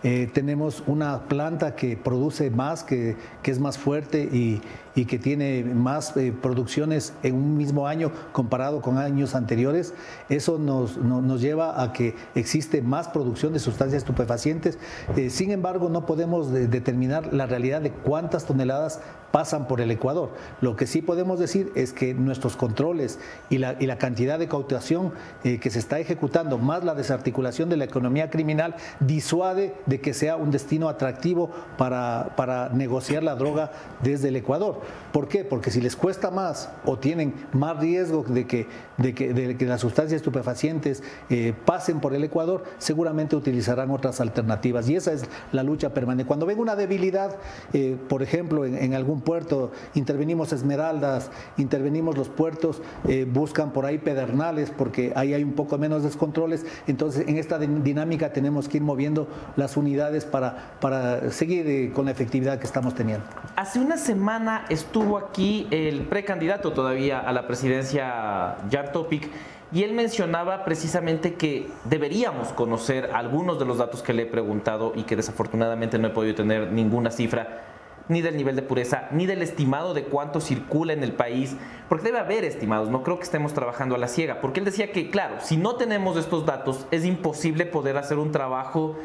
eh, 0.05 0.29
tenemos 0.33 0.83
una 0.89 1.29
planta 1.29 1.77
que 1.77 1.97
produce 1.97 2.51
más, 2.51 2.83
que, 2.83 3.17
es 3.45 3.59
más 3.61 3.79
fuerte 3.79 4.25
y, 4.25 4.61
que 4.95 5.19
tiene 5.19 5.65
más 5.65 6.17
eh, 6.17 6.33
producciones 6.33 7.15
en 7.23 7.35
un 7.35 7.57
mismo 7.57 7.87
año 7.87 8.13
comparado 8.33 8.81
con 8.81 8.99
años 8.99 9.35
anteriores. 9.35 9.95
Eso 10.29 10.59
nos, 10.59 10.97
lleva 11.41 11.83
a 11.83 11.93
que 11.93 12.15
existe 12.35 12.83
más 12.83 13.09
producción 13.09 13.53
de 13.53 13.59
sustancias 13.59 14.03
estupefacientes. 14.03 14.79
Eh, 15.17 15.31
sin 15.31 15.51
embargo, 15.51 15.89
no 15.89 16.07
podemos 16.07 16.53
determinar 16.53 17.33
la 17.33 17.47
realidad 17.47 17.81
de 17.81 17.91
cuántas 17.91 18.45
toneladas 18.45 19.01
pasan 19.33 19.67
por 19.67 19.81
el 19.81 19.91
Ecuador. 19.91 20.31
Lo 20.61 20.77
que 20.77 20.87
sí 20.87 21.03
podemos 21.03 21.39
decir 21.41 21.73
es 21.75 21.93
que 21.93 22.15
nuestros 22.15 22.57
controles 22.57 23.19
y 23.51 23.59
la, 23.59 23.77
y 23.81 23.87
la 23.87 23.99
cantidad 23.99 24.39
de 24.39 24.47
cautación 24.47 25.13
que 25.43 25.71
se 25.71 25.79
está 25.79 25.99
ejecutando, 25.99 26.59
más 26.59 26.85
la 26.85 26.95
desarticulación 26.95 27.69
de 27.69 27.77
la 27.77 27.85
economía 27.85 28.31
criminal, 28.31 28.77
disuade 29.01 29.75
de 29.87 30.01
que 30.01 30.15
sea 30.15 30.37
un 30.37 30.51
destino 30.51 30.89
atractivo 30.89 31.51
para, 31.77 32.35
para 32.37 32.69
negociar 32.69 33.23
la 33.23 33.35
droga 33.35 33.73
desde 34.03 34.29
el 34.29 34.37
Ecuador. 34.37 34.81
¿Por 35.13 35.29
qué? 35.29 35.45
Porque 35.45 35.71
si 35.71 35.81
les 35.81 35.97
cuesta 35.97 36.31
más 36.31 36.71
o 36.85 36.99
tienen 36.99 37.35
más 37.53 37.79
riesgo 37.79 38.25
de 38.25 38.47
que, 38.47 38.67
de 38.99 39.15
que, 39.15 39.33
de 39.33 39.57
que 39.57 39.67
las 39.67 39.81
sustancias 39.81 40.17
estupefacientes 40.17 41.03
eh, 41.31 41.55
pasen 41.65 42.01
por 42.01 42.15
el 42.15 42.25
Ecuador, 42.25 42.65
seguramente 42.79 43.37
utilizarán 43.37 43.91
otras 43.91 44.21
alternativas. 44.21 44.89
Y 44.89 44.97
esa 44.97 45.13
es 45.13 45.25
la 45.53 45.63
lucha 45.63 45.95
permanente. 45.95 46.27
Cuando 46.27 46.47
ven 46.47 46.59
una 46.59 46.77
debilidad, 46.77 47.37
eh, 47.73 47.97
por 48.09 48.23
ejemplo, 48.23 48.65
en, 48.65 48.95
algún 48.95 49.22
puerto, 49.23 49.73
intervenimos 49.95 50.53
Esmeraldas, 50.53 51.31
intervenimos 51.57 52.17
los 52.17 52.29
puertos, 52.29 52.83
eh, 53.09 53.27
buscan 53.29 53.73
por 53.73 53.87
ahí 53.87 53.99
pedernales 53.99 54.71
porque 54.71 55.13
ahí 55.17 55.35
hay 55.35 55.43
un 55.43 55.53
poco 55.53 55.79
menos 55.79 56.03
descontroles. 56.03 56.67
Entonces, 56.87 57.27
en 57.27 57.39
esta 57.39 57.59
dinámica 57.59 58.33
tenemos 58.33 58.69
que 58.69 58.79
ir 58.79 58.83
moviendo 58.83 59.29
las 59.57 59.77
unidades 59.77 60.25
para, 60.25 60.77
para 60.81 61.31
seguir 61.31 61.67
eh, 61.69 61.93
con 61.95 62.07
la 62.07 62.11
efectividad 62.11 62.59
que 62.59 62.67
estamos 62.67 62.95
teniendo. 62.95 63.25
Hace 63.57 63.81
una 63.81 63.97
semana 63.97 64.65
estuvo 64.69 65.19
aquí 65.19 65.67
el 65.71 66.03
precandidato 66.03 66.73
todavía 66.73 67.21
a 67.21 67.33
la 67.33 67.47
presidencia, 67.47 68.57
Jan 68.71 68.93
Topic, 68.93 69.29
y 69.73 69.85
él 69.85 69.95
mencionaba 69.95 70.65
precisamente 70.65 71.35
que 71.35 71.67
deberíamos 71.85 72.49
conocer 72.49 73.11
algunos 73.15 73.59
de 73.59 73.65
los 73.65 73.79
datos 73.79 74.03
que 74.03 74.13
le 74.13 74.25
he 74.25 74.27
preguntado 74.27 74.93
y 74.95 75.05
que 75.05 75.17
desafortunadamente 75.17 75.99
no 75.99 76.09
he 76.09 76.11
podido 76.11 76.35
tener 76.35 76.71
ninguna 76.71 77.11
cifra 77.11 77.63
ni 78.09 78.23
del 78.23 78.37
nivel 78.37 78.57
de 78.57 78.63
pureza, 78.63 79.09
ni 79.11 79.27
del 79.27 79.43
estimado 79.43 79.95
de 79.95 80.05
cuánto 80.05 80.41
circula 80.41 80.93
en 80.93 81.03
el 81.03 81.13
país, 81.13 81.57
porque 81.89 82.07
debe 82.07 82.19
haber 82.19 82.45
estimados, 82.45 82.89
no 82.89 83.03
creo 83.03 83.19
que 83.19 83.25
estemos 83.25 83.55
trabajando 83.55 83.95
a 83.95 83.99
la 83.99 84.09
ciega, 84.09 84.41
porque 84.41 84.61
él 84.61 84.67
decía 84.67 84.93
que, 84.93 85.11
claro, 85.11 85.37
si 85.41 85.57
no 85.57 85.77
tenemos 85.77 86.17
estos 86.17 86.47
datos, 86.47 86.87
es 86.91 87.05
imposible 87.05 87.67
poder 87.67 87.97
hacer 87.97 88.19
un 88.19 88.33
trabajo 88.33 88.97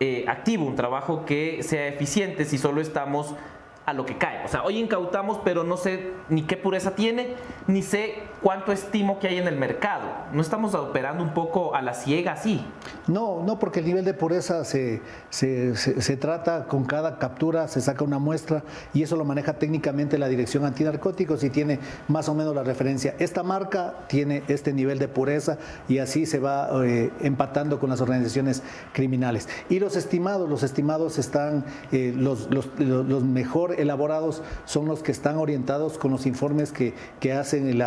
eh, 0.00 0.24
activo, 0.28 0.66
un 0.66 0.76
trabajo 0.76 1.24
que 1.24 1.62
sea 1.62 1.86
eficiente 1.88 2.44
si 2.44 2.58
solo 2.58 2.80
estamos 2.80 3.34
a 3.86 3.92
lo 3.92 4.06
que 4.06 4.16
cae. 4.16 4.44
O 4.44 4.48
sea, 4.48 4.62
hoy 4.64 4.78
incautamos, 4.78 5.38
pero 5.44 5.64
no 5.64 5.76
sé 5.76 6.12
ni 6.28 6.42
qué 6.42 6.56
pureza 6.56 6.94
tiene, 6.94 7.34
ni 7.66 7.82
sé 7.82 8.22
cuánto 8.44 8.72
estimo 8.72 9.18
que 9.18 9.26
hay 9.26 9.38
en 9.38 9.48
el 9.48 9.56
mercado. 9.56 10.04
¿No 10.34 10.42
estamos 10.42 10.74
operando 10.74 11.24
un 11.24 11.32
poco 11.32 11.74
a 11.74 11.80
la 11.80 11.94
ciega 11.94 12.32
así? 12.32 12.62
No, 13.06 13.42
no, 13.42 13.58
porque 13.58 13.80
el 13.80 13.86
nivel 13.86 14.04
de 14.04 14.12
pureza 14.12 14.64
se, 14.64 15.00
se, 15.30 15.74
se, 15.74 16.16
trata 16.18 16.66
con 16.66 16.84
cada 16.84 17.18
captura, 17.18 17.68
se 17.68 17.80
saca 17.80 18.04
una 18.04 18.18
muestra 18.18 18.62
y 18.92 19.02
eso 19.02 19.16
lo 19.16 19.24
maneja 19.24 19.54
técnicamente 19.54 20.18
la 20.18 20.28
Dirección 20.28 20.66
Antinarcóticos 20.66 21.42
y 21.42 21.48
tiene 21.48 21.80
más 22.08 22.28
o 22.28 22.34
menos 22.34 22.54
la 22.54 22.62
referencia. 22.62 23.14
Esta 23.18 23.42
marca 23.42 23.94
tiene 24.08 24.42
este 24.48 24.74
nivel 24.74 24.98
de 24.98 25.08
pureza 25.08 25.56
y 25.88 25.96
así 25.96 26.26
se 26.26 26.38
va 26.38 26.68
eh, 26.84 27.10
empatando 27.20 27.80
con 27.80 27.88
las 27.88 28.02
organizaciones 28.02 28.62
criminales. 28.92 29.48
Y 29.70 29.78
los 29.78 29.96
estimados, 29.96 30.50
los 30.50 30.62
estimados 30.62 31.18
están 31.18 31.64
eh, 31.92 32.12
los, 32.14 32.50
los, 32.50 32.68
los 32.78 33.22
mejor 33.22 33.80
elaborados 33.80 34.42
son 34.66 34.86
los 34.86 35.02
que 35.02 35.12
están 35.12 35.36
orientados 35.36 35.96
con 35.96 36.10
los 36.10 36.26
informes 36.26 36.72
que, 36.72 36.92
hacen 37.34 37.78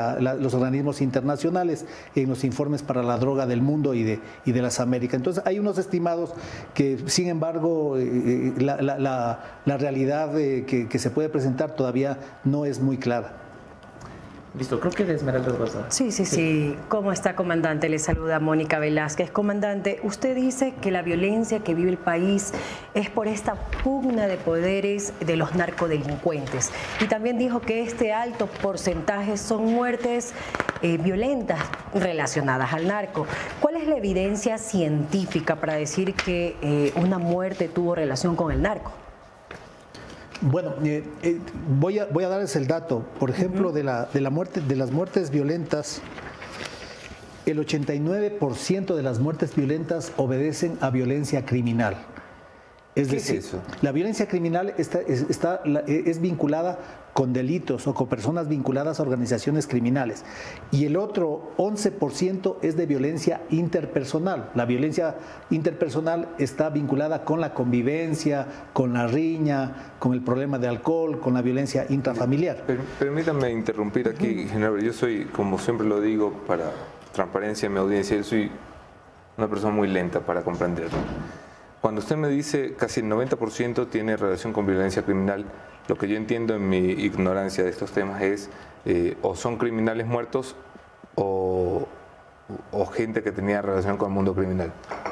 los 0.48 0.54
organismos 0.54 1.02
internacionales, 1.02 1.86
en 2.16 2.30
los 2.30 2.44
informes 2.44 2.82
para 2.82 3.04
la 3.04 3.18
droga 3.18 3.46
del 3.46 3.62
mundo 3.62 3.94
y 3.94 4.04
de, 4.04 4.20
y 4.46 4.52
de 4.52 4.62
las 4.62 4.80
Américas. 4.80 5.16
Entonces 5.18 5.44
hay 5.46 5.60
unos 5.60 5.78
estimados 5.78 6.34
que, 6.74 6.98
sin 7.08 7.28
embargo, 7.28 7.98
eh, 7.98 8.54
eh, 8.58 8.62
la, 8.62 9.40
realidad 9.66 10.34
que, 10.34 10.88
que 10.90 11.00
se 11.00 11.10
puede 11.10 11.30
presentar 11.30 11.76
todavía 11.76 12.18
no 12.44 12.66
es 12.66 12.80
muy 12.80 12.98
clara. 12.98 13.47
Listo, 14.56 14.80
creo 14.80 14.92
que 14.92 15.04
de 15.04 15.14
Esmeraldas 15.14 15.76
Sí, 15.90 16.12
sí, 16.12 16.26
sí, 16.26 16.76
¿Cómo 16.88 17.12
está, 17.12 17.36
comandante? 17.36 17.90
Le 17.90 18.00
saluda 18.00 18.40
Mónica 18.40 18.80
Velázquez. 18.80 19.30
Comandante, 19.30 20.00
usted 20.04 20.36
dice 20.36 20.74
que 20.82 20.90
la 20.90 21.02
violencia 21.02 21.60
que 21.60 21.76
vive 21.76 21.92
el 21.92 21.98
país 21.98 22.54
es 22.94 23.10
por 23.10 23.28
esta 23.28 23.56
pugna 23.84 24.28
de 24.28 24.38
poderes 24.38 25.14
de 25.20 25.36
los 25.36 25.54
narcodelincuentes. 25.54 26.72
Y 27.02 27.06
también 27.06 27.38
dijo 27.38 27.60
que 27.60 27.84
este 27.84 28.14
alto 28.14 28.48
porcentaje 28.48 29.38
son 29.38 29.66
muertes 29.66 30.34
eh, 30.82 30.98
violentas 30.98 31.60
relacionadas 31.94 32.74
al 32.74 32.88
narco. 32.88 33.28
¿Cuál 33.60 33.76
es 33.76 33.88
la 33.88 33.98
evidencia 33.98 34.58
científica 34.58 35.58
para 35.58 35.74
decir 35.76 36.14
que 36.16 36.56
eh, 36.62 36.94
una 36.96 37.18
muerte 37.18 37.68
tuvo 37.68 37.96
relación 37.96 38.36
con 38.36 38.52
el 38.52 38.62
narco? 38.62 38.92
Bueno, 40.42 40.76
eh, 40.84 41.04
eh, 41.24 41.40
voy, 41.80 41.98
a, 42.00 42.06
voy 42.06 42.24
a 42.24 42.30
darles 42.30 42.56
el 42.56 42.68
dato. 42.68 43.04
Por 43.20 43.30
ejemplo, 43.30 43.72
de, 43.72 43.84
la, 43.84 44.06
de, 44.14 44.22
la 44.22 44.30
muerte, 44.30 44.62
de 44.62 44.76
las 44.76 44.92
muertes 44.92 45.32
violentas, 45.32 46.02
el 47.48 47.58
89% 47.60 48.96
de 48.96 49.04
las 49.04 49.20
muertes 49.20 49.56
violentas 49.56 50.12
obedecen 50.16 50.78
a 50.82 50.92
violencia 50.92 51.46
criminal. 51.46 51.98
Es 52.98 53.10
decir, 53.10 53.44
la 53.82 53.92
violencia 53.92 54.28
criminal 54.28 54.74
está, 54.78 55.02
está, 55.02 55.62
es 55.86 56.20
vinculada 56.20 56.80
con 57.14 57.32
delitos 57.32 57.86
o 57.86 57.94
con 57.94 58.08
personas 58.08 58.48
vinculadas 58.48 59.00
a 59.00 59.04
organizaciones 59.04 59.68
criminales. 59.68 60.26
Y 60.72 60.86
el 60.86 60.98
otro 60.98 61.52
11% 61.58 62.58
es 62.64 62.76
de 62.76 62.86
violencia 62.88 63.42
interpersonal. 63.52 64.50
La 64.56 64.66
violencia 64.66 65.16
interpersonal 65.52 66.30
está 66.40 66.72
vinculada 66.72 67.24
con 67.24 67.40
la 67.40 67.54
convivencia, 67.54 68.48
con 68.74 68.94
la 68.94 69.06
riña, 69.06 69.94
con 70.00 70.14
el 70.14 70.22
problema 70.22 70.58
de 70.58 70.68
alcohol, 70.68 71.20
con 71.20 71.36
la 71.36 71.44
violencia 71.44 71.86
intrafamiliar. 71.90 72.66
Permítanme 72.98 73.52
interrumpir 73.52 74.10
aquí, 74.10 74.48
general. 74.48 74.82
Yo 74.82 74.94
soy, 74.94 75.26
como 75.26 75.60
siempre 75.60 75.88
lo 75.88 76.02
digo, 76.02 76.34
para 76.48 76.72
transparencia 77.14 77.68
en 77.68 77.74
mi 77.74 77.80
audiencia, 77.80 78.18
yo 78.18 78.24
soy 78.24 78.52
una 79.38 79.48
persona 79.48 79.74
muy 79.74 79.88
lenta 79.88 80.20
para 80.20 80.42
comprenderlo. 80.44 80.98
Cuando 81.82 82.02
usted 82.02 82.16
me 82.16 82.28
dice 82.28 82.74
casi 82.78 83.02
el 83.02 83.08
90% 83.08 83.90
tiene 83.90 84.18
relación 84.18 84.54
con 84.54 84.66
violencia 84.66 85.04
criminal, 85.04 85.46
lo 85.88 85.98
que 85.98 86.08
yo 86.08 86.18
entiendo 86.18 86.56
en 86.56 86.68
mi 86.68 86.78
ignorancia 86.78 87.64
de 87.64 87.70
estos 87.70 87.92
temas 87.92 88.22
es 88.22 88.50
eh, 88.86 89.16
o 89.22 89.36
son 89.36 89.58
criminales 89.58 90.08
muertos 90.08 90.56
o, 91.16 91.88
gente 92.94 93.22
que 93.22 93.32
tenía 93.32 93.62
relación 93.62 93.98
con 93.98 94.08
el 94.08 94.14
mundo 94.14 94.34
criminal. 94.34 94.72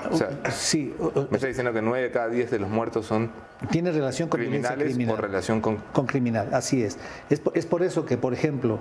O 0.09 0.17
sea, 0.17 0.29
sí, 0.49 0.95
me 1.29 1.35
está 1.35 1.47
diciendo 1.47 1.73
que 1.73 1.81
9 1.81 2.03
de 2.05 2.11
cada 2.11 2.29
10 2.29 2.49
de 2.49 2.59
los 2.59 2.69
muertos 2.69 3.05
son 3.05 3.31
tiene 3.69 3.91
relación 3.91 4.29
con 4.29 4.39
criminales 4.39 4.87
criminal. 4.87 5.15
o 5.15 5.17
relación 5.17 5.61
con... 5.61 5.77
Con 5.91 6.05
criminal, 6.05 6.49
así 6.53 6.81
es. 6.81 6.97
Es 7.29 7.39
por, 7.39 7.57
es 7.57 7.65
por 7.65 7.83
eso 7.83 8.05
que, 8.05 8.17
por 8.17 8.33
ejemplo, 8.33 8.79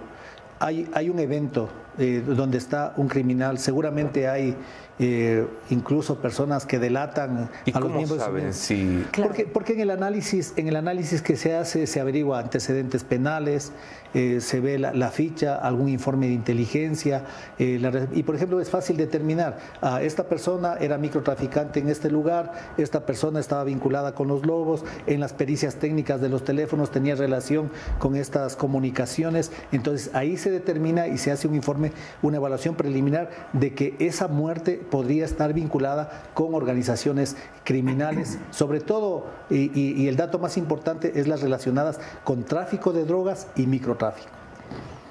hay, 0.60 0.88
hay 0.94 1.10
un 1.10 1.18
evento 1.18 1.68
eh, 1.98 2.22
donde 2.26 2.58
está 2.58 2.94
un 2.96 3.08
criminal, 3.08 3.58
seguramente 3.58 4.28
hay 4.28 4.56
eh, 5.00 5.44
incluso 5.70 6.20
personas 6.20 6.66
que 6.66 6.78
delatan 6.78 7.50
a 7.72 7.80
los 7.80 7.90
miembros 7.90 8.20
saben 8.20 8.54
si 8.54 9.04
porque, 9.16 9.44
porque 9.44 9.72
en 9.72 9.80
el 9.80 9.90
análisis 9.90 10.52
en 10.54 10.68
el 10.68 10.76
análisis 10.76 11.20
que 11.20 11.34
se 11.36 11.56
hace 11.56 11.88
se 11.88 11.98
averigua 11.98 12.38
antecedentes 12.38 13.02
penales 13.02 13.72
eh, 14.14 14.40
se 14.40 14.60
ve 14.60 14.78
la, 14.78 15.10
ficha 15.10 15.56
algún 15.56 15.88
informe 15.88 16.28
de 16.28 16.34
inteligencia 16.34 17.24
eh, 17.58 18.06
y 18.12 18.22
por 18.22 18.36
ejemplo 18.36 18.60
es 18.60 18.70
fácil 18.70 18.96
determinar 18.96 19.58
ah, 19.82 20.00
esta 20.00 20.28
persona 20.28 20.76
era 20.78 20.96
microtraficante 20.96 21.80
en 21.80 21.88
este 21.88 22.08
lugar 22.08 22.52
esta 22.76 23.04
persona 23.04 23.40
estaba 23.40 23.64
vinculada 23.64 24.14
con 24.14 24.28
los 24.28 24.46
lobos 24.46 24.84
en 25.08 25.18
las 25.18 25.32
pericias 25.32 25.74
técnicas 25.74 26.20
de 26.20 26.28
los 26.28 26.44
teléfonos 26.44 26.92
tenía 26.92 27.16
relación 27.16 27.70
con 27.98 28.16
estas 28.16 28.56
comunicaciones. 28.56 29.52
Entonces 29.72 30.10
ahí 30.14 30.36
se 30.36 30.50
determina 30.50 31.08
y 31.08 31.18
se 31.18 31.30
hace 31.30 31.48
un 31.48 31.54
informe 31.54 31.83
una 32.22 32.36
evaluación 32.36 32.74
preliminar 32.74 33.30
de 33.52 33.74
que 33.74 33.96
esa 33.98 34.28
muerte 34.28 34.80
podría 34.90 35.24
estar 35.24 35.52
vinculada 35.52 36.24
con 36.34 36.54
organizaciones 36.54 37.36
criminales, 37.64 38.38
sobre 38.50 38.80
todo, 38.80 39.26
y, 39.50 40.06
el 40.08 40.16
dato 40.16 40.38
más 40.38 40.56
importante 40.56 41.12
es 41.18 41.26
las 41.26 41.42
relacionadas 41.42 41.98
con 42.24 42.44
tráfico 42.44 42.92
de 42.92 43.04
drogas 43.04 43.48
y 43.56 43.66
microtráfico. 43.66 44.28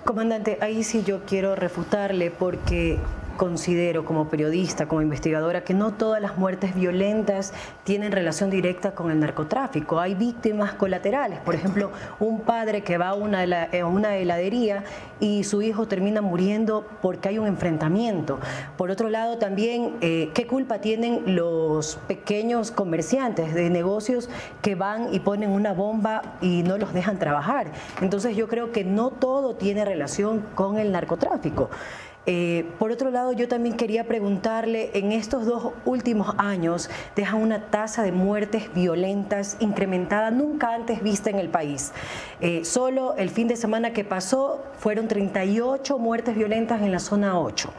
Comandante, 0.06 0.58
ahí 0.62 0.84
sí 0.84 1.04
yo 1.04 1.22
quiero 1.26 1.56
refutarle 1.56 2.30
porque 2.30 3.00
considero 3.38 4.06
como 4.06 4.30
periodista, 4.30 4.88
como 4.88 5.02
investigadora, 5.02 5.64
que 5.64 5.74
no 5.74 5.94
todas 5.94 6.22
las 6.22 6.38
muertes 6.38 6.76
violentas 6.76 7.54
tienen 7.84 8.12
relación 8.12 8.50
directa 8.50 8.96
con 8.96 9.12
el 9.12 9.20
narcotráfico. 9.20 10.00
Hay 10.00 10.16
víctimas 10.16 10.74
colaterales. 10.74 11.40
Por 11.40 11.56
ejemplo, 11.56 11.92
un 12.20 12.42
padre 12.42 12.82
que 12.82 12.98
va 12.98 13.10
a 13.10 13.14
una, 13.14 13.46
una 13.86 14.18
heladería 14.18 14.84
y 15.20 15.44
su 15.44 15.62
hijo 15.62 15.88
termina 15.88 16.22
muriendo 16.22 16.88
porque 17.02 17.30
hay 17.30 17.38
un 17.38 17.48
enfrentamiento. 17.48 18.40
Por 18.78 18.92
otro 18.92 19.10
lado, 19.10 19.38
también, 19.38 19.94
eh, 20.02 20.32
¿qué 20.34 20.48
culpa 20.48 20.80
tienen 20.80 21.36
los 21.36 21.98
pequeños 22.08 22.72
comerciantes 22.72 23.54
de 23.54 23.70
negocios 23.70 24.30
que 24.62 24.76
van 24.76 25.14
y 25.14 25.20
ponen 25.20 25.50
una 25.50 25.74
bomba 25.74 26.38
y 26.42 26.64
no 26.64 26.78
los 26.78 26.94
dejan 26.94 27.20
trabajar? 27.20 27.68
Entonces 28.02 28.36
yo 28.36 28.48
creo 28.48 28.72
que 28.72 28.84
no 28.84 29.12
todo 29.12 29.56
tiene 29.56 29.86
relación 29.86 30.44
con 30.56 30.78
el 30.78 30.92
narcotráfico. 30.92 31.70
Eh, 32.26 32.66
por 32.80 32.92
otro 32.92 33.12
lado, 33.12 33.34
yo 33.34 33.48
también 33.48 33.76
quería 33.76 34.06
preguntarle, 34.06 34.92
en 34.94 35.12
estos 35.12 35.46
dos 35.46 35.74
últimos 35.86 36.36
años 36.38 36.90
deja 37.16 37.36
una 37.36 37.68
tasa 37.70 38.04
de 38.04 38.12
muertes 38.12 38.74
violentas 38.74 39.58
incrementada 39.60 40.32
nunca 40.32 40.74
antes 40.74 41.04
vista 41.04 41.30
en 41.30 41.40
el 41.40 41.50
país. 41.50 41.92
Eh, 42.40 42.64
solo 42.64 43.16
el 43.18 43.30
fin 43.30 43.48
de 43.48 43.58
semana 43.58 43.92
que 43.92 44.06
pasó 44.06 44.64
fueron 44.78 45.08
38 45.08 45.98
muertes 46.00 46.36
violentas 46.36 46.82
en 46.82 46.92
la 46.92 47.00
zona 47.00 47.40
8. 47.40 47.74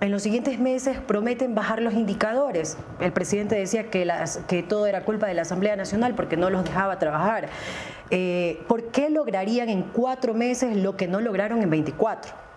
En 0.00 0.10
los 0.10 0.22
siguientes 0.22 0.58
meses 0.58 0.98
prometen 0.98 1.54
bajar 1.54 1.80
los 1.80 1.94
indicadores. 1.94 2.76
El 3.00 3.12
presidente 3.12 3.54
decía 3.54 3.88
que, 3.88 4.64
todo 4.68 4.86
era 4.86 5.04
culpa 5.04 5.28
de 5.28 5.34
la 5.34 5.42
Asamblea 5.42 5.76
Nacional 5.76 6.14
porque 6.16 6.36
no 6.36 6.50
los 6.50 6.64
dejaba 6.64 6.98
trabajar. 6.98 7.48
Eh, 8.10 8.60
¿Por 8.66 8.90
qué 8.90 9.10
lograrían 9.10 9.68
en 9.68 9.82
cuatro 9.82 10.34
meses 10.34 10.76
lo 10.76 10.96
que 10.96 11.06
no 11.06 11.20
lograron 11.20 11.62
en 11.62 11.70
24? 11.70 12.51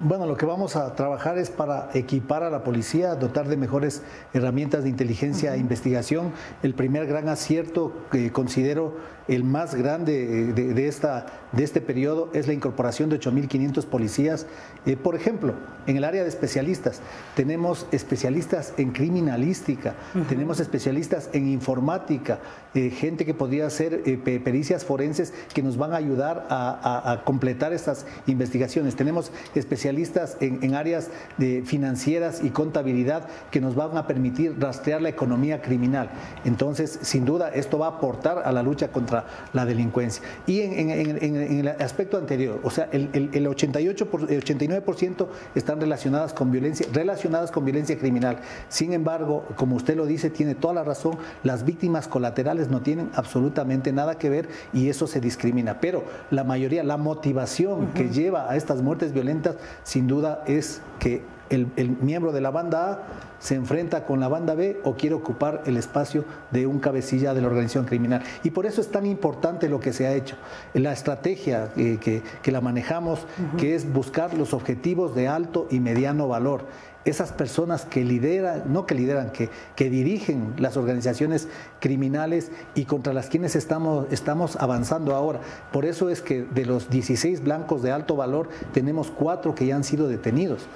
Bueno, 0.00 0.26
lo 0.26 0.36
que 0.36 0.44
vamos 0.44 0.74
a 0.74 0.92
trabajar 0.96 1.38
es 1.38 1.50
para 1.50 1.88
equipar 1.94 2.42
a 2.42 2.50
la 2.50 2.64
policía, 2.64 3.14
dotar 3.14 3.46
de 3.46 3.56
mejores 3.56 4.02
herramientas 4.32 4.82
de 4.82 4.88
inteligencia 4.88 5.54
e 5.54 5.58
investigación. 5.58 6.32
El 6.64 6.74
primer 6.74 7.06
gran 7.06 7.28
acierto 7.28 7.92
que 8.10 8.32
considero 8.32 8.96
el 9.26 9.44
más 9.44 9.74
grande 9.74 10.52
de, 10.52 10.88
esta, 10.88 11.26
de 11.52 11.64
este 11.64 11.80
periodo 11.80 12.30
es 12.34 12.46
la 12.46 12.52
incorporación 12.52 13.08
de 13.08 13.18
8.500 13.18 13.86
policías. 13.86 14.46
Eh, 14.84 14.96
por 14.96 15.14
ejemplo, 15.14 15.54
en 15.86 15.96
el 15.96 16.04
área 16.04 16.22
de 16.22 16.28
especialistas, 16.28 17.00
tenemos 17.34 17.86
especialistas 17.90 18.74
en 18.76 18.92
criminalística, 18.92 19.94
tenemos 20.28 20.60
especialistas 20.60 21.30
en 21.32 21.48
informática, 21.48 22.38
eh, 22.74 22.90
gente 22.90 23.24
que 23.24 23.34
podría 23.34 23.66
hacer 23.66 24.02
eh, 24.04 24.18
pericias 24.42 24.84
forenses 24.84 25.32
que 25.54 25.62
nos 25.62 25.76
van 25.76 25.92
a 25.92 25.96
ayudar 25.96 26.46
a, 26.50 27.22
completar 27.24 27.72
estas 27.72 28.06
investigaciones. 28.26 28.96
Tenemos 28.96 29.30
especialistas 29.54 30.36
en, 30.40 30.62
en 30.62 30.74
áreas 30.74 31.10
de 31.38 31.62
financieras 31.64 32.42
y 32.42 32.50
contabilidad 32.50 33.28
que 33.50 33.60
nos 33.60 33.74
van 33.74 33.96
a 33.96 34.06
permitir 34.06 34.56
rastrear 34.58 35.00
la 35.00 35.08
economía 35.08 35.62
criminal. 35.62 36.10
Entonces, 36.44 36.98
sin 37.02 37.24
duda, 37.24 37.50
esto 37.50 37.78
va 37.78 37.86
a 37.86 37.90
aportar 37.90 38.42
a 38.44 38.52
la 38.52 38.62
lucha 38.62 38.88
contra 38.88 39.13
la 39.52 39.64
delincuencia. 39.64 40.22
Y 40.46 40.60
en, 40.62 40.90
el 40.90 41.68
aspecto 41.68 42.16
anterior, 42.16 42.60
o 42.62 42.70
sea, 42.70 42.88
el, 42.92 43.30
el, 43.32 43.46
88 43.46 44.08
el 44.28 44.44
89% 44.44 45.26
están 45.54 45.80
relacionadas 45.80 46.32
con 46.32 46.50
violencia, 46.50 46.86
relacionadas 46.92 47.50
con 47.50 47.64
violencia 47.64 47.98
criminal. 47.98 48.38
Sin 48.68 48.92
embargo, 48.92 49.44
como 49.56 49.76
usted 49.76 49.96
lo 49.96 50.06
dice, 50.06 50.30
tiene 50.30 50.54
toda 50.54 50.74
la 50.74 50.84
razón, 50.84 51.18
las 51.42 51.64
víctimas 51.64 52.08
colaterales 52.08 52.68
no 52.68 52.80
tienen 52.80 53.10
absolutamente 53.14 53.92
nada 53.92 54.18
que 54.18 54.30
ver 54.30 54.48
y 54.72 54.88
eso 54.88 55.06
se 55.06 55.20
discrimina. 55.20 55.80
Pero 55.80 56.04
la 56.30 56.44
mayoría, 56.44 56.82
la 56.82 56.96
motivación 56.96 57.88
que 57.92 58.08
lleva 58.08 58.50
a 58.50 58.56
estas 58.56 58.82
muertes 58.82 59.12
violentas, 59.12 59.56
sin 59.82 60.06
duda, 60.06 60.42
es 60.46 60.80
que 60.98 61.22
el, 61.50 61.96
miembro 62.00 62.32
de 62.32 62.40
la 62.40 62.50
banda 62.50 62.90
A 62.90 63.02
se 63.38 63.54
enfrenta 63.54 64.06
con 64.06 64.20
la 64.20 64.28
banda 64.28 64.54
B 64.54 64.80
o 64.84 64.94
quiere 64.94 65.14
ocupar 65.14 65.62
el 65.66 65.76
espacio 65.76 66.24
de 66.50 66.66
un 66.66 66.78
cabecilla 66.78 67.34
de 67.34 67.42
la 67.42 67.48
organización 67.48 67.84
criminal. 67.84 68.22
Y 68.42 68.50
por 68.50 68.64
eso 68.64 68.80
es 68.80 68.90
tan 68.90 69.04
importante 69.04 69.68
lo 69.68 69.80
que 69.80 69.92
se 69.92 70.06
ha 70.06 70.14
hecho. 70.14 70.36
La 70.72 70.92
estrategia 70.92 71.70
eh, 71.76 71.98
que, 72.00 72.52
la 72.52 72.60
manejamos, 72.60 73.26
que 73.58 73.74
es 73.74 73.92
buscar 73.92 74.34
los 74.34 74.54
objetivos 74.54 75.14
de 75.14 75.28
alto 75.28 75.68
y 75.70 75.80
mediano 75.80 76.26
valor. 76.26 76.66
Esas 77.04 77.32
personas 77.32 77.84
que 77.84 78.02
lideran, 78.02 78.72
no 78.72 78.86
que 78.86 78.94
lideran, 78.94 79.30
que, 79.30 79.50
que 79.76 79.90
dirigen 79.90 80.54
las 80.56 80.78
organizaciones 80.78 81.48
criminales 81.78 82.50
y 82.74 82.86
contra 82.86 83.12
las 83.12 83.26
quienes 83.26 83.56
estamos, 83.56 84.06
estamos 84.10 84.56
avanzando 84.56 85.14
ahora. 85.14 85.40
Por 85.70 85.84
eso 85.84 86.08
es 86.08 86.22
que 86.22 86.44
de 86.44 86.64
los 86.64 86.88
16 86.88 87.44
blancos 87.44 87.82
de 87.82 87.92
alto 87.92 88.16
valor 88.16 88.48
tenemos 88.72 89.10
cuatro 89.10 89.54
que 89.54 89.66
ya 89.66 89.76
han 89.76 89.84
sido 89.84 90.08
detenidos 90.08 90.66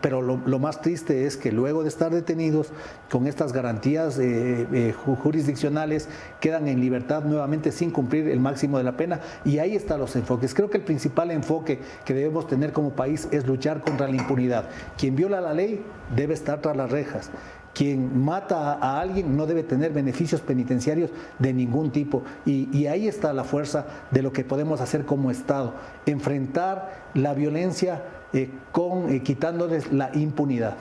pero 0.00 0.22
lo, 0.22 0.58
más 0.58 0.80
triste 0.80 1.26
es 1.26 1.36
que 1.36 1.52
luego 1.52 1.82
de 1.82 1.90
estar 1.90 2.10
detenidos, 2.10 2.72
con 3.10 3.26
estas 3.26 3.52
garantías 3.52 4.18
eh, 4.18 4.66
eh, 4.72 4.94
jurisdiccionales, 4.94 6.08
quedan 6.40 6.66
en 6.66 6.80
libertad 6.80 7.24
nuevamente 7.24 7.70
sin 7.70 7.90
cumplir 7.90 8.28
el 8.28 8.40
máximo 8.40 8.78
de 8.78 8.84
la 8.84 8.96
pena. 8.96 9.20
Y 9.44 9.58
ahí 9.58 9.76
están 9.76 10.00
los 10.00 10.16
enfoques. 10.16 10.54
Creo 10.54 10.70
que 10.70 10.78
el 10.78 10.84
principal 10.84 11.30
enfoque 11.30 11.78
que 12.06 12.14
debemos 12.14 12.46
tener 12.46 12.72
como 12.72 12.90
país 12.92 13.28
es 13.32 13.46
luchar 13.46 13.82
contra 13.82 14.08
la 14.08 14.16
impunidad. 14.16 14.64
Quien 14.96 15.14
viola 15.14 15.42
la 15.42 15.52
ley 15.52 15.84
debe 16.16 16.32
estar 16.32 16.62
tras 16.62 16.74
las 16.74 16.90
rejas. 16.90 17.30
Quien 17.74 18.24
mata 18.24 18.72
a 18.72 19.00
alguien 19.00 19.36
no 19.36 19.46
debe 19.46 19.62
tener 19.62 19.92
beneficios 19.92 20.40
penitenciarios 20.40 21.10
de 21.38 21.52
ningún 21.52 21.92
tipo. 21.92 22.22
Y, 22.46 22.68
y, 22.76 22.86
ahí 22.86 23.06
está 23.06 23.32
la 23.32 23.44
fuerza 23.44 23.86
de 24.10 24.22
lo 24.22 24.32
que 24.32 24.42
podemos 24.42 24.80
hacer 24.80 25.04
como 25.04 25.30
Estado. 25.30 25.74
Enfrentar 26.06 27.10
la 27.14 27.32
violencia 27.34 28.02
eh, 28.32 28.48
con, 28.70 29.12
eh, 29.12 29.22
quitándoles 29.22 29.92
la 29.92 30.10
impunidad. 30.14 30.76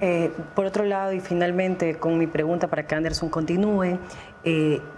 Eh, 0.00 0.30
por 0.54 0.66
otro 0.66 0.84
lado, 0.84 1.12
y 1.12 1.20
finalmente 1.20 1.96
con 1.96 2.18
mi 2.18 2.26
pregunta 2.26 2.68
para 2.68 2.86
que 2.86 2.94
Anderson 2.94 3.30
continúe, 3.30 3.98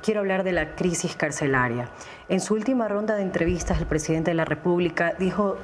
quiero 0.02 0.20
hablar 0.20 0.42
de 0.42 0.52
la 0.52 0.74
crisis 0.74 1.14
carcelaria. 1.14 1.90
En 2.30 2.40
su 2.40 2.54
última 2.54 2.88
ronda 2.88 3.14
de 3.14 3.22
entrevistas, 3.22 3.78
el 3.78 3.86
presidente 3.86 4.30
de 4.30 4.34
la 4.34 4.46
República 4.46 5.14
dijo 5.18 5.58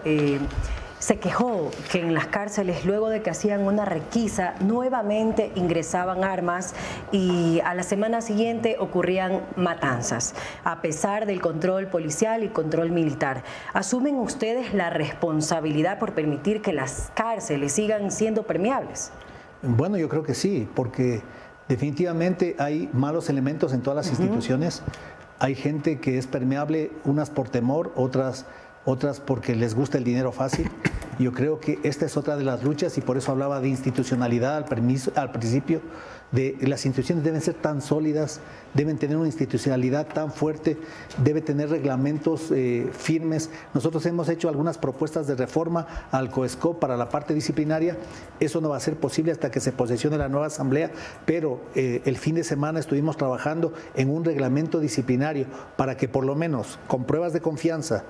se 1.00 1.18
quejó 1.18 1.70
que 1.90 1.98
en 1.98 2.14
las 2.14 2.26
cárceles, 2.26 2.84
luego 2.84 3.08
de 3.08 3.22
que 3.22 3.30
hacían 3.30 3.62
una 3.62 3.86
requisa, 3.86 4.54
nuevamente 4.60 5.50
ingresaban 5.56 6.22
armas 6.24 6.74
y 7.10 7.60
a 7.64 7.74
la 7.74 7.82
semana 7.82 8.20
siguiente 8.20 8.76
ocurrían 8.78 9.40
matanzas, 9.56 10.34
a 10.62 10.82
pesar 10.82 11.24
del 11.24 11.40
control 11.40 11.88
policial 11.88 12.44
y 12.44 12.48
control 12.50 12.90
militar. 12.90 13.42
¿Asumen 13.72 14.16
ustedes 14.16 14.74
la 14.74 14.90
responsabilidad 14.90 15.98
por 15.98 16.12
permitir 16.12 16.60
que 16.60 16.74
las 16.74 17.10
cárceles 17.14 17.72
sigan 17.72 18.10
siendo 18.10 18.42
permeables? 18.42 19.10
Bueno, 19.62 19.96
yo 19.96 20.08
creo 20.10 20.22
que 20.22 20.34
sí, 20.34 20.68
porque 20.74 21.22
definitivamente 21.66 22.56
hay 22.58 22.90
malos 22.92 23.30
elementos 23.30 23.72
en 23.72 23.80
todas 23.80 23.96
las 23.96 24.08
instituciones. 24.08 24.82
Hay 25.38 25.54
gente 25.54 25.98
que 25.98 26.18
es 26.18 26.26
permeable, 26.26 26.92
unas 27.04 27.30
por 27.30 27.48
temor, 27.48 27.90
otras 27.96 28.44
otras 28.84 29.20
porque 29.20 29.54
les 29.54 29.74
gusta 29.74 29.98
el 29.98 30.04
dinero 30.04 30.32
fácil. 30.32 30.70
Yo 31.18 31.32
creo 31.32 31.60
que 31.60 31.78
esta 31.82 32.06
es 32.06 32.16
otra 32.16 32.36
de 32.36 32.44
las 32.44 32.64
luchas 32.64 32.96
y 32.96 33.02
por 33.02 33.18
eso 33.18 33.30
hablaba 33.30 33.60
de 33.60 33.68
institucionalidad 33.68 34.56
al, 34.56 34.64
permiso, 34.64 35.12
al 35.16 35.30
principio, 35.32 35.82
de 36.32 36.56
las 36.62 36.86
instituciones 36.86 37.24
deben 37.24 37.40
ser 37.40 37.54
tan 37.54 37.82
sólidas, 37.82 38.40
deben 38.72 38.98
tener 38.98 39.16
una 39.16 39.26
institucionalidad 39.26 40.06
tan 40.06 40.32
fuerte, 40.32 40.78
debe 41.22 41.40
tener 41.40 41.68
reglamentos 41.68 42.50
eh, 42.52 42.88
firmes. 42.92 43.50
Nosotros 43.74 44.06
hemos 44.06 44.28
hecho 44.28 44.48
algunas 44.48 44.78
propuestas 44.78 45.26
de 45.26 45.34
reforma 45.34 45.86
al 46.10 46.30
COESCO 46.30 46.78
para 46.78 46.96
la 46.96 47.08
parte 47.08 47.34
disciplinaria. 47.34 47.98
Eso 48.38 48.60
no 48.60 48.70
va 48.70 48.76
a 48.76 48.80
ser 48.80 48.96
posible 48.96 49.32
hasta 49.32 49.50
que 49.50 49.60
se 49.60 49.72
posesione 49.72 50.16
la 50.16 50.28
nueva 50.28 50.46
asamblea, 50.46 50.92
pero 51.26 51.60
eh, 51.74 52.00
el 52.04 52.16
fin 52.16 52.36
de 52.36 52.44
semana 52.44 52.78
estuvimos 52.78 53.16
trabajando 53.16 53.74
en 53.94 54.08
un 54.08 54.24
reglamento 54.24 54.78
disciplinario 54.80 55.46
para 55.76 55.96
que 55.96 56.08
por 56.08 56.24
lo 56.24 56.34
menos 56.34 56.78
con 56.86 57.04
pruebas 57.04 57.32
de 57.32 57.40
confianza, 57.40 58.04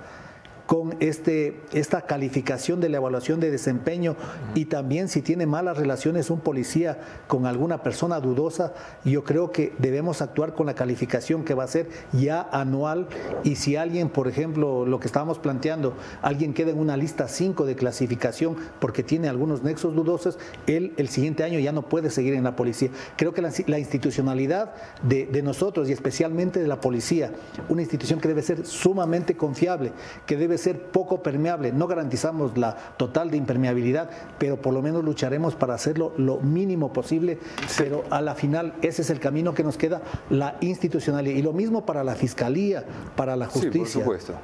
con 0.70 0.94
este, 1.00 1.58
esta 1.72 2.02
calificación 2.02 2.80
de 2.80 2.88
la 2.88 2.98
evaluación 2.98 3.40
de 3.40 3.50
desempeño 3.50 4.14
y 4.54 4.66
también 4.66 5.08
si 5.08 5.20
tiene 5.20 5.44
malas 5.44 5.76
relaciones 5.76 6.30
un 6.30 6.38
policía 6.38 7.00
con 7.26 7.44
alguna 7.44 7.82
persona 7.82 8.20
dudosa, 8.20 8.72
yo 9.04 9.24
creo 9.24 9.50
que 9.50 9.72
debemos 9.78 10.22
actuar 10.22 10.54
con 10.54 10.66
la 10.66 10.76
calificación 10.76 11.42
que 11.42 11.54
va 11.54 11.64
a 11.64 11.66
ser 11.66 11.88
ya 12.12 12.48
anual 12.52 13.08
y 13.42 13.56
si 13.56 13.74
alguien, 13.74 14.10
por 14.10 14.28
ejemplo, 14.28 14.86
lo 14.86 15.00
que 15.00 15.08
estábamos 15.08 15.40
planteando, 15.40 15.96
alguien 16.22 16.54
queda 16.54 16.70
en 16.70 16.78
una 16.78 16.96
lista 16.96 17.26
5 17.26 17.66
de 17.66 17.74
clasificación 17.74 18.54
porque 18.78 19.02
tiene 19.02 19.28
algunos 19.28 19.64
nexos 19.64 19.96
dudosos, 19.96 20.38
él 20.68 20.94
el 20.98 21.08
siguiente 21.08 21.42
año 21.42 21.58
ya 21.58 21.72
no 21.72 21.82
puede 21.82 22.10
seguir 22.10 22.34
en 22.34 22.44
la 22.44 22.54
policía. 22.54 22.90
Creo 23.16 23.34
que 23.34 23.42
la, 23.42 23.78
institucionalidad 23.80 24.72
de, 25.02 25.26
de 25.26 25.42
nosotros 25.42 25.88
y 25.88 25.92
especialmente 25.92 26.60
de 26.60 26.68
la 26.68 26.80
policía, 26.80 27.32
una 27.68 27.82
institución 27.82 28.20
que 28.20 28.28
debe 28.28 28.42
ser 28.42 28.64
sumamente 28.64 29.36
confiable, 29.36 29.90
que 30.26 30.36
debe 30.36 30.59
ser 30.60 30.80
poco 30.80 31.22
permeable. 31.22 31.72
No 31.72 31.86
garantizamos 31.86 32.56
la 32.56 32.76
total 32.96 33.30
de 33.30 33.36
impermeabilidad, 33.36 34.10
pero 34.38 34.60
por 34.60 34.72
lo 34.74 34.82
menos 34.82 35.04
lucharemos 35.04 35.54
para 35.54 35.74
hacerlo 35.74 36.12
lo 36.16 36.38
mínimo 36.38 36.92
posible. 36.92 37.38
Pero 37.76 38.04
a 38.10 38.20
la 38.20 38.34
final 38.34 38.74
ese 38.82 39.02
es 39.02 39.10
el 39.10 39.20
camino 39.20 39.54
que 39.54 39.64
nos 39.64 39.76
queda, 39.76 40.02
la 40.30 40.56
institucionalidad. 40.60 41.36
Y 41.36 41.42
lo 41.42 41.52
mismo 41.52 41.84
para 41.84 42.04
la 42.04 42.14
fiscalía, 42.14 42.84
para 43.16 43.36
la 43.36 43.46
justicia. 43.46 43.86
Sí, 43.86 43.98
por 43.98 44.02
supuesto. 44.04 44.34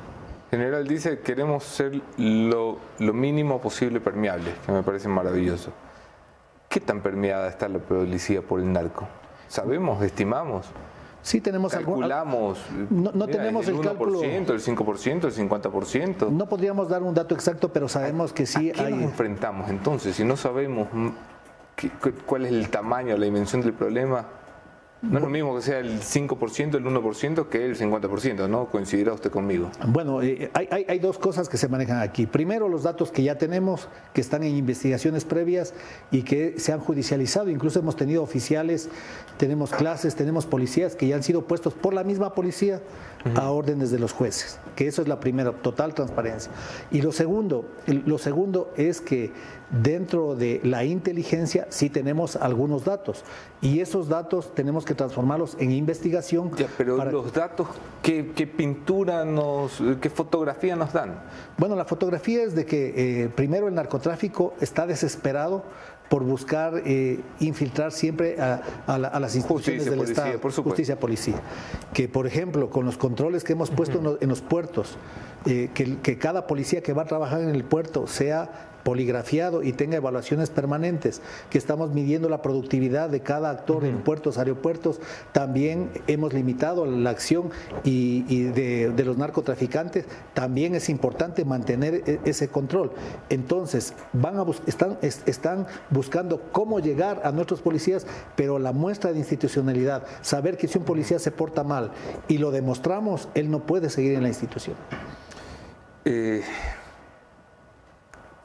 General 0.50 0.86
dice 0.86 1.18
queremos 1.20 1.64
ser 1.64 2.00
lo, 2.18 2.78
lo 2.98 3.12
mínimo 3.12 3.60
posible 3.60 4.00
permeable, 4.00 4.52
que 4.64 4.72
me 4.72 4.82
parece 4.82 5.08
maravilloso. 5.08 5.72
¿Qué 6.68 6.80
tan 6.80 7.00
permeada 7.00 7.48
está 7.48 7.68
la 7.68 7.78
policía 7.78 8.42
por 8.42 8.60
el 8.60 8.72
narco? 8.72 9.08
¿Sabemos, 9.48 10.02
estimamos? 10.02 10.66
Sí 11.26 11.40
tenemos 11.40 11.72
Calculamos. 11.72 12.56
no, 12.88 13.10
no 13.12 13.26
tenemos 13.26 13.66
el, 13.66 13.74
el 13.74 13.80
cálculo. 13.80 14.22
El 14.22 14.46
5%, 14.46 15.24
el 15.24 15.50
50%. 15.50 16.30
No 16.30 16.48
podríamos 16.48 16.88
dar 16.88 17.02
un 17.02 17.14
dato 17.14 17.34
exacto, 17.34 17.72
pero 17.72 17.88
sabemos 17.88 18.32
que 18.32 18.46
sí 18.46 18.70
¿A 18.70 18.74
qué 18.74 18.80
hay. 18.82 18.94
nos 18.94 19.02
enfrentamos 19.02 19.68
entonces? 19.68 20.14
Si 20.14 20.22
no 20.22 20.36
sabemos 20.36 20.86
cuál 22.26 22.46
es 22.46 22.52
el 22.52 22.68
tamaño, 22.70 23.16
la 23.16 23.24
dimensión 23.24 23.60
del 23.60 23.72
problema, 23.72 24.24
no 25.02 25.18
es 25.18 25.24
lo 25.24 25.30
mismo 25.30 25.54
que 25.54 25.62
sea 25.62 25.78
el 25.78 26.00
5%, 26.00 26.74
el 26.74 26.84
1% 26.84 27.48
que 27.48 27.66
el 27.66 27.76
50%, 27.76 28.48
¿no? 28.48 28.66
Coincidirá 28.66 29.12
usted 29.12 29.30
conmigo. 29.30 29.70
Bueno, 29.86 30.22
eh, 30.22 30.50
hay, 30.54 30.86
hay, 30.88 30.98
dos 30.98 31.18
cosas 31.18 31.48
que 31.48 31.58
se 31.58 31.68
manejan 31.68 32.00
aquí. 32.00 32.26
Primero, 32.26 32.68
los 32.68 32.82
datos 32.82 33.12
que 33.12 33.22
ya 33.22 33.36
tenemos, 33.36 33.88
que 34.14 34.22
están 34.22 34.42
en 34.42 34.56
investigaciones 34.56 35.24
previas 35.24 35.74
y 36.10 36.22
que 36.22 36.58
se 36.58 36.72
han 36.72 36.80
judicializado. 36.80 37.50
Incluso 37.50 37.78
hemos 37.78 37.96
tenido 37.96 38.22
oficiales, 38.22 38.88
tenemos 39.36 39.70
clases, 39.70 40.14
tenemos 40.14 40.46
policías 40.46 40.96
que 40.96 41.06
ya 41.06 41.16
han 41.16 41.22
sido 41.22 41.42
puestos 41.42 41.74
por 41.74 41.92
la 41.92 42.02
misma 42.02 42.34
policía 42.34 42.80
a 43.34 43.50
órdenes 43.50 43.90
de 43.90 43.98
los 43.98 44.12
jueces, 44.12 44.58
que 44.74 44.86
eso 44.86 45.02
es 45.02 45.08
la 45.08 45.20
primera, 45.20 45.52
total 45.52 45.94
transparencia. 45.94 46.52
Y 46.90 47.02
lo 47.02 47.12
segundo, 47.12 47.66
lo 47.86 48.18
segundo 48.18 48.72
es 48.76 49.00
que 49.00 49.32
dentro 49.70 50.36
de 50.36 50.60
la 50.62 50.84
inteligencia 50.84 51.66
sí 51.70 51.90
tenemos 51.90 52.36
algunos 52.36 52.84
datos 52.84 53.24
y 53.60 53.80
esos 53.80 54.08
datos 54.08 54.54
tenemos 54.54 54.84
que 54.84 54.94
transformarlos 54.94 55.56
en 55.58 55.72
investigación. 55.72 56.52
Ya, 56.56 56.68
pero 56.76 57.04
los 57.04 57.32
datos, 57.32 57.68
¿qué, 58.02 58.22
pintura 58.46 59.24
nos, 59.24 59.82
qué 60.00 60.10
fotografía 60.10 60.76
nos 60.76 60.92
dan? 60.92 61.20
Bueno, 61.58 61.74
la 61.74 61.84
fotografía 61.84 62.44
es 62.44 62.54
de 62.54 62.64
que 62.64 63.24
eh, 63.24 63.28
primero 63.28 63.68
el 63.68 63.74
narcotráfico 63.74 64.54
está 64.60 64.86
desesperado 64.86 65.64
por 66.08 66.22
buscar 66.24 66.82
eh, 66.84 67.20
infiltrar 67.40 67.92
siempre 67.92 68.40
a, 68.40 68.62
a, 68.86 68.98
la, 68.98 69.08
a 69.08 69.20
las 69.20 69.34
instituciones 69.34 69.82
justicia, 69.82 69.90
del 69.90 69.98
policía, 69.98 70.24
Estado, 70.24 70.40
por 70.40 70.52
justicia, 70.52 71.00
policía. 71.00 71.40
Que, 71.92 72.08
por 72.08 72.26
ejemplo, 72.26 72.70
con 72.70 72.84
los 72.84 72.96
controles 72.96 73.44
que 73.44 73.52
hemos 73.52 73.70
puesto 73.70 73.98
en, 73.98 74.04
los, 74.04 74.22
en 74.22 74.28
los 74.28 74.40
puertos, 74.40 74.96
eh, 75.46 75.70
que, 75.74 75.98
que 75.98 76.18
cada 76.18 76.46
policía 76.46 76.82
que 76.82 76.92
va 76.92 77.02
a 77.02 77.06
trabajar 77.06 77.40
en 77.40 77.50
el 77.50 77.64
puerto 77.64 78.06
sea 78.06 78.75
poligrafiado 78.86 79.64
y 79.64 79.72
tenga 79.72 79.96
evaluaciones 79.96 80.50
permanentes, 80.50 81.20
que 81.50 81.58
estamos 81.58 81.90
midiendo 81.90 82.28
la 82.28 82.40
productividad 82.40 83.10
de 83.10 83.18
cada 83.18 83.50
actor 83.50 83.84
en 83.84 83.98
puertos, 83.98 84.38
aeropuertos, 84.38 85.00
también 85.32 85.90
hemos 86.06 86.32
limitado 86.32 86.86
la 86.86 87.10
acción 87.10 87.50
y, 87.82 88.24
y 88.28 88.44
de, 88.44 88.92
de, 88.92 89.04
los 89.04 89.18
narcotraficantes, 89.18 90.04
también 90.34 90.76
es 90.76 90.88
importante 90.88 91.44
mantener 91.44 92.04
e, 92.06 92.20
ese 92.26 92.46
control. 92.46 92.92
Entonces, 93.28 93.92
van 94.12 94.38
a 94.38 94.42
bus 94.42 94.62
están, 94.68 94.98
es, 95.02 95.20
están 95.26 95.66
buscando 95.90 96.40
cómo 96.52 96.78
llegar 96.78 97.22
a 97.24 97.32
nuestros 97.32 97.62
policías, 97.62 98.06
pero 98.36 98.60
la 98.60 98.70
muestra 98.70 99.10
de 99.10 99.18
institucionalidad, 99.18 100.04
saber 100.20 100.56
que 100.56 100.68
si 100.68 100.78
un 100.78 100.84
policía 100.84 101.18
se 101.18 101.32
porta 101.32 101.64
mal 101.64 101.90
y 102.28 102.38
lo 102.38 102.52
demostramos, 102.52 103.28
él 103.34 103.50
no 103.50 103.66
puede 103.66 103.90
seguir 103.90 104.12
en 104.14 104.22
la 104.22 104.28
institución. 104.28 104.76
Eh, 106.04 106.44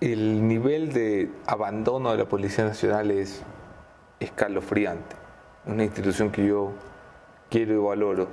el 0.01 0.47
nivel 0.47 0.91
de 0.93 1.29
abandono 1.45 2.11
de 2.11 2.17
la 2.17 2.25
Policía 2.25 2.65
Nacional 2.65 3.11
es 3.11 3.43
escalofriante. 4.19 5.15
Una 5.67 5.83
institución 5.83 6.31
que 6.31 6.45
yo 6.47 6.71
quiero 7.51 7.75
y 7.75 7.77
valoro, 7.77 8.27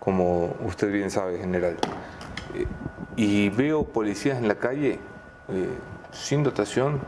como 0.00 0.56
usted 0.64 0.92
bien 0.92 1.12
sabe, 1.12 1.38
general. 1.38 1.76
Eh, 2.54 2.66
y 3.14 3.48
veo 3.50 3.84
policías 3.84 4.38
en 4.38 4.48
la 4.48 4.56
calle 4.56 4.98
eh, 5.48 5.68
sin 6.10 6.42
dotación, 6.42 7.00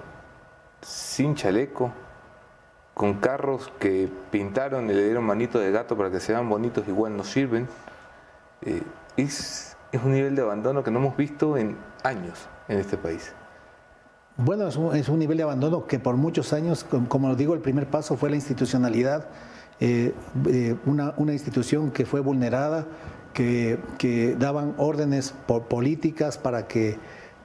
sin 0.82 1.34
chaleco, 1.34 1.90
con 2.94 3.14
carros 3.14 3.72
que 3.80 4.08
pintaron 4.30 4.88
y 4.88 4.94
le 4.94 5.02
dieron 5.02 5.24
manito 5.24 5.58
de 5.58 5.72
gato 5.72 5.96
para 5.96 6.12
que 6.12 6.20
se 6.20 6.32
vean 6.32 6.48
bonitos, 6.48 6.86
igual 6.86 7.16
no 7.16 7.24
sirven. 7.24 7.68
Eh, 8.62 8.82
es, 9.16 9.76
es 9.90 10.00
un 10.00 10.12
nivel 10.12 10.36
de 10.36 10.42
abandono 10.42 10.84
que 10.84 10.92
no 10.92 11.00
hemos 11.00 11.16
visto 11.16 11.56
en 11.56 11.76
años 12.04 12.48
en 12.68 12.78
este 12.78 12.96
país. 12.96 13.34
Bueno, 14.38 14.68
es 14.68 14.76
un, 14.76 14.94
es 14.94 15.08
un, 15.08 15.18
nivel 15.18 15.38
de 15.38 15.44
abandono 15.44 15.86
que 15.86 15.98
por 15.98 16.16
muchos 16.16 16.52
años, 16.52 16.84
como 17.08 17.28
lo 17.28 17.36
digo, 17.36 17.54
el 17.54 17.60
primer 17.60 17.88
paso 17.88 18.18
fue 18.18 18.28
la 18.28 18.36
institucionalidad, 18.36 19.28
eh, 19.80 20.12
eh, 20.46 20.76
una, 20.84 21.14
una, 21.16 21.32
institución 21.32 21.90
que 21.90 22.04
fue 22.04 22.20
vulnerada, 22.20 22.86
que, 23.32 23.78
que 23.96 24.36
daban 24.38 24.74
órdenes 24.76 25.32
por 25.46 25.64
políticas 25.68 26.36
para 26.36 26.66
que, 26.66 26.98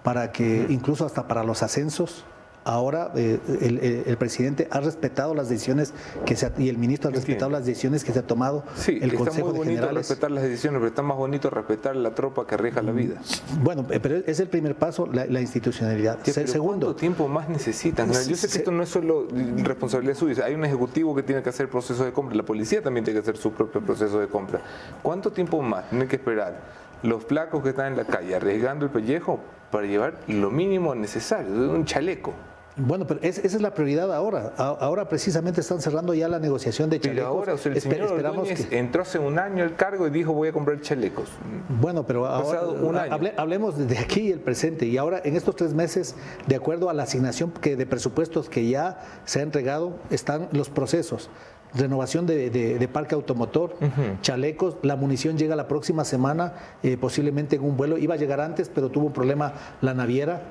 para 0.04 0.34
que 0.34 0.66
incluso 0.70 1.06
hasta 1.06 1.30
para 1.30 1.46
los 1.46 1.64
ascensos, 1.64 2.26
ahora 2.64 3.12
eh, 3.16 3.40
el, 3.62 3.80
el, 3.80 4.04
el, 4.06 4.18
presidente 4.18 4.68
ha 4.72 4.80
respetado 4.80 5.34
las 5.34 5.50
decisiones 5.50 5.94
que 6.26 6.36
se 6.36 6.46
ha, 6.46 6.52
y 6.58 6.70
el 6.70 6.78
ministro 6.78 7.10
ha 7.10 7.14
respetado 7.14 7.50
las 7.50 7.66
decisiones 7.66 8.04
que 8.04 8.14
se 8.14 8.20
ha 8.20 8.28
tomado 8.28 8.64
sí, 8.76 9.00
el 9.02 9.12
está 9.12 9.18
Consejo 9.18 9.48
muy 9.48 9.54
de 9.54 9.60
bonito 9.60 9.76
Generales. 9.82 10.08
respetar 10.10 10.32
las 10.32 10.44
decisiones, 10.44 10.80
pero 10.80 10.90
está 10.90 11.02
más 11.02 11.18
bonito 11.18 11.50
respetar 11.50 11.96
la 11.96 12.14
tropa 12.14 12.46
que 12.46 12.56
arriesga 12.56 12.82
la 12.82 12.92
vida. 12.92 13.16
Bueno, 13.64 13.86
pero 13.88 14.18
es 14.18 14.40
el 14.40 14.48
primer 14.48 14.76
paso, 14.76 15.08
la, 15.08 15.26
la 15.26 15.42
institucionalidad. 15.42 16.20
Sí, 16.24 16.32
Se, 16.34 16.48
segundo, 16.48 16.88
¿cuánto 16.88 17.00
tiempo 17.00 17.28
más 17.28 17.50
necesitan? 17.50 18.08
Yo 18.12 18.36
sé 18.36 18.48
que 18.48 18.58
esto 18.58 18.72
no 18.72 18.84
es 18.84 18.90
solo 18.90 19.28
responsabilidad 19.58 20.16
suya, 20.16 20.46
hay 20.46 20.54
un 20.54 20.66
ejecutivo 20.66 21.16
que 21.16 21.24
tiene 21.24 21.42
que 21.42 21.50
hacer 21.50 21.70
proceso 21.70 22.06
de 22.06 22.12
compra, 22.12 22.36
la 22.36 22.44
policía 22.44 22.82
también 22.82 23.04
tiene 23.04 23.20
que 23.20 23.24
hacer 23.30 23.38
su 23.42 23.52
propio 23.52 23.82
proceso 23.82 24.20
de 24.20 24.28
compra. 24.28 24.62
¿Cuánto 25.02 25.32
tiempo 25.32 25.62
más 25.62 25.90
tienen 25.90 26.08
que 26.08 26.16
esperar 26.18 26.60
los 27.04 27.24
flacos 27.26 27.64
que 27.64 27.70
están 27.70 27.88
en 27.88 27.98
la 27.98 28.06
calle 28.06 28.36
arriesgando 28.36 28.86
el 28.86 28.92
pellejo 28.92 29.40
para 29.72 29.88
llevar 29.88 30.20
lo 30.28 30.52
mínimo 30.52 30.94
necesario, 30.96 31.52
un 31.72 31.86
chaleco? 31.86 32.34
Bueno, 32.78 33.06
pero 33.06 33.20
esa 33.22 33.42
es 33.42 33.62
la 33.62 33.74
prioridad 33.74 34.14
ahora. 34.14 34.54
Ahora 34.58 35.10
precisamente 35.10 35.62
están 35.62 35.82
cerrando 35.82 36.14
ya 36.14 36.28
la 36.28 36.40
negociación 36.40 36.90
de 36.90 37.00
chalecos. 37.00 37.24
Pero 37.24 37.28
ahora, 37.28 37.54
o 37.54 37.58
sea, 37.58 37.72
el 37.72 37.82
señor 37.82 38.08
esperamos 38.08 38.48
que... 38.48 38.78
entró 38.78 39.02
hace 39.02 39.20
un 39.20 39.40
año 39.40 39.64
el 39.64 39.76
cargo 39.76 40.08
y 40.08 40.10
dijo 40.10 40.34
voy 40.34 40.50
a 40.50 40.54
comprar 40.54 40.80
chalecos. 40.82 41.30
Bueno, 41.70 42.06
pero 42.06 42.26
ahora, 42.26 42.64
un 42.64 42.96
año. 42.96 43.32
hablemos 43.38 43.78
de 43.78 43.98
aquí 43.98 44.22
y 44.22 44.32
el 44.32 44.40
presente. 44.40 44.86
Y 44.86 44.98
ahora, 44.98 45.22
en 45.24 45.36
estos 45.36 45.56
tres 45.56 45.74
meses, 45.74 46.16
de 46.48 46.56
acuerdo 46.56 46.90
a 46.90 46.94
la 46.94 47.04
asignación 47.04 47.52
que 47.52 47.76
de 47.76 47.86
presupuestos 47.86 48.50
que 48.50 48.68
ya 48.68 49.00
se 49.26 49.40
ha 49.40 49.44
entregado, 49.44 50.00
están 50.10 50.48
los 50.52 50.70
procesos 50.70 51.30
renovación 51.74 52.26
de, 52.26 52.90
parque 52.92 53.16
automotor, 53.16 53.76
chalecos, 54.22 54.78
la 54.82 54.96
munición 54.96 55.38
llega 55.38 55.56
la 55.56 55.68
próxima 55.68 56.04
semana, 56.04 56.54
eh, 56.84 56.98
posiblemente 56.98 57.56
en 57.56 57.64
un 57.64 57.78
vuelo, 57.78 57.98
iba 57.98 58.16
a 58.16 58.18
llegar 58.18 58.42
antes, 58.42 58.70
pero 58.70 58.90
tuvo 58.90 59.08
un 59.08 59.14
problema 59.14 59.54
la 59.82 59.94
naviera. 59.94 60.42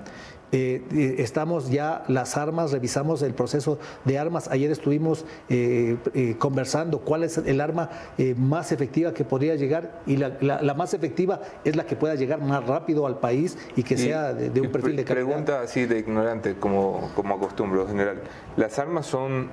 Eh, 0.52 0.82
eh, 0.92 1.14
estamos 1.18 1.70
ya 1.70 2.02
las 2.08 2.36
armas, 2.36 2.72
revisamos 2.72 3.22
el 3.22 3.34
proceso 3.34 3.78
de 4.04 4.18
armas. 4.18 4.48
Ayer 4.48 4.70
estuvimos 4.70 5.24
eh, 5.48 5.96
conversando 6.38 7.00
cuál 7.00 7.24
es 7.24 7.38
el 7.38 7.60
arma 7.60 7.90
más 8.36 8.72
efectiva 8.72 9.14
que 9.14 9.24
podría 9.24 9.54
llegar 9.54 10.02
y 10.06 10.16
la, 10.16 10.74
más 10.76 10.94
efectiva 10.94 11.40
es 11.64 11.76
la 11.76 11.84
que 11.84 11.96
pueda 11.96 12.14
llegar 12.14 12.40
más 12.40 12.66
rápido 12.66 13.06
al 13.06 13.18
país 13.18 13.56
y 13.76 13.82
que 13.82 13.96
sea 13.96 14.32
de, 14.32 14.60
un 14.60 14.72
perfil 14.72 14.96
de 14.96 15.04
calidad. 15.04 15.26
Pregunta 15.26 15.60
así 15.60 15.86
de 15.86 15.98
ignorante, 15.98 16.56
como, 16.56 17.10
como 17.14 17.34
acostumbro 17.34 17.86
general. 17.86 18.22
¿Las 18.56 18.78
armas 18.78 19.06
son 19.06 19.50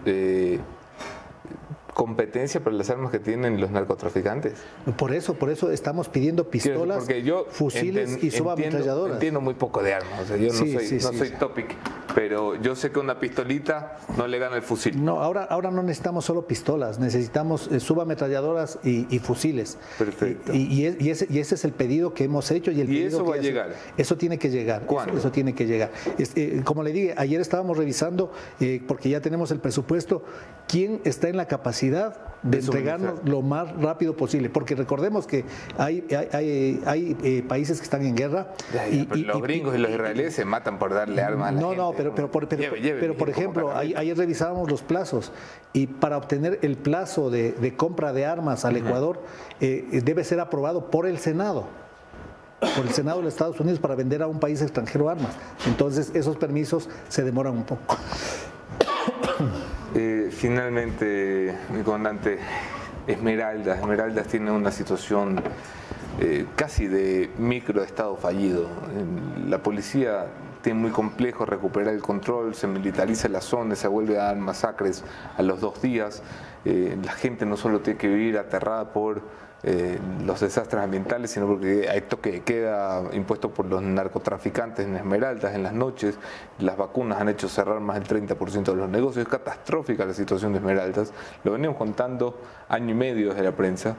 competencia 1.97 2.63
para 2.63 2.75
las 2.75 2.91
armas 2.91 3.09
que 3.09 3.17
tienen 3.17 3.59
los 3.59 3.71
narcotraficantes. 3.71 4.53
Por 4.99 5.15
eso, 5.15 5.33
por 5.33 5.49
eso 5.49 5.71
estamos 5.71 6.09
pidiendo 6.09 6.47
pistolas, 6.47 7.07
fusiles 7.49 8.23
y 8.23 8.29
subametralladoras. 8.29 9.15
Entiendo, 9.15 9.41
muy 9.41 9.55
poco 9.55 9.81
de 9.81 9.95
armas, 9.95 10.21
o 10.21 10.25
sea, 10.27 10.37
yo 10.37 10.49
no 10.49 10.53
soy, 10.53 10.73
no 10.73 11.13
soy 11.13 11.31
topic, 11.31 11.75
pero 12.13 12.53
yo 12.61 12.75
sé 12.75 12.91
que 12.91 12.99
una 12.99 13.19
pistolita 13.19 13.97
no 14.15 14.27
le 14.27 14.37
gana 14.37 14.57
el 14.57 14.61
fusil. 14.61 15.03
No, 15.03 15.23
ahora, 15.23 15.45
ahora 15.45 15.71
no 15.71 15.81
necesitamos 15.81 16.23
solo 16.23 16.45
pistolas, 16.45 16.99
necesitamos 16.99 17.67
eh, 17.71 17.79
subametralladoras 17.79 18.77
y, 18.83 19.17
fusiles. 19.17 19.79
Perfecto. 19.97 20.53
Y, 20.53 20.85
ese, 20.85 21.25
y, 21.31 21.39
ese, 21.39 21.55
es 21.55 21.65
el 21.65 21.71
pedido 21.71 22.13
que 22.13 22.25
hemos 22.25 22.51
hecho 22.51 22.69
y 22.69 22.79
el 22.79 22.91
¿Y 22.91 23.01
eso 23.01 23.25
va 23.25 23.37
a 23.37 23.39
llegar. 23.39 23.73
Eso 23.97 24.17
tiene 24.17 24.37
que 24.37 24.51
llegar. 24.51 24.85
¿Cuándo? 24.85 25.17
Eso, 25.17 25.31
tiene 25.31 25.55
que 25.55 25.65
llegar. 25.65 25.89
Eh, 26.19 26.61
como 26.63 26.83
le 26.83 26.91
dije, 26.91 27.15
ayer 27.17 27.41
estábamos 27.41 27.75
revisando, 27.75 28.31
eh, 28.59 28.83
porque 28.87 29.09
ya 29.09 29.19
tenemos 29.19 29.49
el 29.49 29.59
presupuesto, 29.59 30.23
quién 30.67 31.01
está 31.03 31.29
en 31.29 31.37
la 31.37 31.47
capacidad 31.47 31.86
de, 31.89 32.57
entregarnos 32.57 33.19
lo 33.25 33.41
más 33.41 33.75
rápido 33.81 34.15
posible, 34.15 34.49
porque 34.49 34.75
recordemos 34.75 35.27
que 35.27 35.45
hay, 35.77 36.05
hay, 36.33 36.81
hay, 36.85 37.17
eh, 37.23 37.43
países 37.47 37.79
que 37.79 37.83
están 37.83 38.05
en 38.05 38.15
guerra. 38.15 38.53
y, 38.91 39.05
los 39.23 39.41
gringos 39.41 39.75
y, 39.75 39.79
los 39.79 39.91
israelíes 39.91 40.33
se 40.33 40.45
matan 40.45 40.79
por 40.79 40.93
darle 40.93 41.21
armas 41.21 41.49
a 41.49 41.51
la 41.51 41.61
No, 41.61 41.67
gente, 41.69 41.81
no, 41.81 41.93
pero, 41.93 42.15
pero, 42.15 42.29
pero, 42.29 43.17
por 43.17 43.29
ejemplo, 43.29 43.75
ayer 43.75 44.17
revisábamos 44.17 44.69
los 44.69 44.81
plazos 44.81 45.31
y 45.73 45.87
para 45.87 46.17
obtener 46.17 46.59
el 46.61 46.77
plazo 46.77 47.29
de, 47.29 47.73
compra 47.75 48.13
de 48.13 48.25
armas 48.25 48.65
al 48.65 48.77
Ecuador 48.77 49.21
eh, 49.59 50.01
debe 50.03 50.23
ser 50.23 50.39
aprobado 50.39 50.89
por 50.89 51.05
el 51.05 51.17
Senado 51.17 51.67
por 52.59 52.85
el 52.85 52.91
Senado 52.91 53.17
de 53.17 53.25
los 53.25 53.33
Estados 53.33 53.59
Unidos 53.59 53.79
para 53.79 53.95
vender 53.95 54.23
a 54.23 54.27
un 54.27 54.39
país 54.39 54.61
extranjero 54.61 55.09
armas. 55.09 55.33
Entonces, 55.67 56.11
esos 56.15 56.37
permisos 56.37 56.89
se 57.07 57.23
demoran 57.23 57.53
un 57.53 57.63
poco. 57.63 57.97
Finalmente, 60.31 61.55
mi 61.73 61.83
comandante, 61.83 62.39
Esmeraldas. 63.07 63.79
Esmeraldas 63.79 64.27
tiene 64.27 64.51
una 64.51 64.71
situación 64.71 65.41
eh, 66.19 66.45
casi 66.55 66.87
de 66.87 67.29
microestado 67.37 68.17
fallido. 68.17 68.67
La 69.47 69.63
policía 69.63 70.27
tiene 70.61 70.79
muy 70.79 70.91
complejo 70.91 71.45
recuperar 71.45 71.93
el 71.93 72.01
control, 72.01 72.55
se 72.55 72.67
militariza 72.67 73.29
la 73.29 73.41
zona, 73.41 73.75
se 73.75 73.87
vuelve 73.87 74.19
a 74.19 74.23
dar 74.23 74.35
masacres 74.37 75.03
a 75.37 75.41
los 75.41 75.61
dos 75.61 75.81
días. 75.81 76.23
Eh, 76.65 76.97
la 77.01 77.13
gente 77.13 77.45
no 77.45 77.55
solo 77.55 77.79
tiene 77.79 77.97
que 77.97 78.09
vivir 78.09 78.37
aterrada 78.37 78.91
por 78.91 79.21
eh, 79.63 79.97
los 80.23 80.39
desastres 80.39 80.83
ambientales, 80.83 81.31
sino 81.31 81.47
porque 81.47 81.89
hay 81.89 82.01
toque 82.01 82.41
queda 82.41 83.03
impuesto 83.13 83.49
por 83.51 83.65
los 83.65 83.81
narcotraficantes 83.81 84.85
en 84.85 84.95
Esmeraldas 84.95 85.55
en 85.55 85.63
las 85.63 85.73
noches. 85.73 86.17
Las 86.59 86.77
vacunas 86.77 87.19
han 87.19 87.29
hecho 87.29 87.49
cerrar 87.49 87.79
más 87.79 87.95
del 87.95 88.27
30% 88.27 88.63
de 88.63 88.75
los 88.75 88.89
negocios. 88.89 89.25
Es 89.25 89.31
catastrófica 89.31 90.05
la 90.05 90.13
situación 90.13 90.53
de 90.53 90.59
Esmeraldas. 90.59 91.11
Lo 91.43 91.53
venimos 91.53 91.75
contando 91.77 92.39
año 92.69 92.91
y 92.91 92.95
medio 92.95 93.29
desde 93.29 93.43
la 93.43 93.51
prensa. 93.53 93.95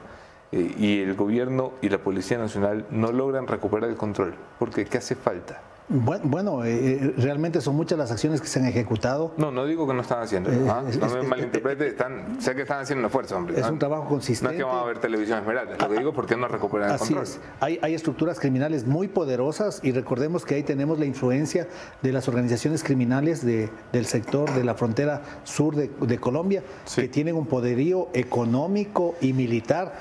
Eh, 0.51 0.75
y 0.77 1.01
el 1.01 1.13
gobierno 1.15 1.73
y 1.81 1.89
la 1.89 1.99
Policía 1.99 2.37
Nacional 2.37 2.85
no 2.89 3.11
logran 3.11 3.45
recuperar 3.45 3.89
el 3.89 3.97
control. 3.97 4.35
Porque 4.57 4.85
¿qué 4.85 4.97
hace 4.97 5.15
falta? 5.15 5.61
Bueno, 5.89 6.63
eh, 6.65 6.69
eh, 6.71 7.13
realmente 7.17 7.61
son 7.61 7.75
muchas 7.75 7.97
las 7.97 8.11
acciones 8.11 8.41
que 8.41 8.47
se 8.47 8.59
han 8.59 8.65
ejecutado. 8.65 9.33
No, 9.37 9.49
no 9.51 9.65
digo 9.65 9.87
que 9.87 9.93
no 9.95 10.01
están 10.01 10.21
haciendo. 10.21 10.51
Eh, 10.51 10.67
¿ah? 10.69 10.83
no 10.99 11.09
me 11.09 11.23
malinterprete, 11.23 11.87
están, 11.87 12.39
sé 12.39 12.53
que 12.53 12.61
están 12.61 12.81
haciendo 12.81 13.01
un 13.01 13.05
esfuerzo, 13.07 13.35
hombre. 13.35 13.59
Es 13.59 13.65
¿ah? 13.65 13.71
un 13.71 13.79
trabajo 13.79 14.07
consistente. 14.07 14.53
No 14.53 14.59
es 14.59 14.65
que 14.65 14.71
vamos 14.71 14.83
a 14.83 14.87
ver 14.87 14.99
televisión 14.99 15.39
esmeralda, 15.39 15.77
lo 15.79 15.89
que 15.89 15.97
digo 15.97 16.13
porque 16.13 16.37
no 16.37 16.47
recuperan 16.47 16.89
el 16.89 16.95
Así 16.95 17.15
Es. 17.19 17.39
Hay, 17.59 17.79
hay 17.81 17.95
estructuras 17.95 18.39
criminales 18.39 18.85
muy 18.85 19.07
poderosas 19.07 19.79
y 19.81 19.91
recordemos 19.91 20.45
que 20.45 20.55
ahí 20.55 20.63
tenemos 20.63 20.99
la 20.99 21.05
influencia 21.05 21.67
de 22.03 22.11
las 22.11 22.27
organizaciones 22.27 22.83
criminales 22.83 23.43
de, 23.43 23.71
del 23.91 24.05
sector 24.05 24.53
de 24.53 24.63
la 24.63 24.75
frontera 24.75 25.23
sur 25.43 25.75
de, 25.75 25.89
de 26.01 26.19
Colombia, 26.19 26.61
que 26.95 27.07
tienen 27.07 27.35
un 27.35 27.47
poderío 27.47 28.09
económico 28.13 29.15
y 29.21 29.33
militar 29.33 29.93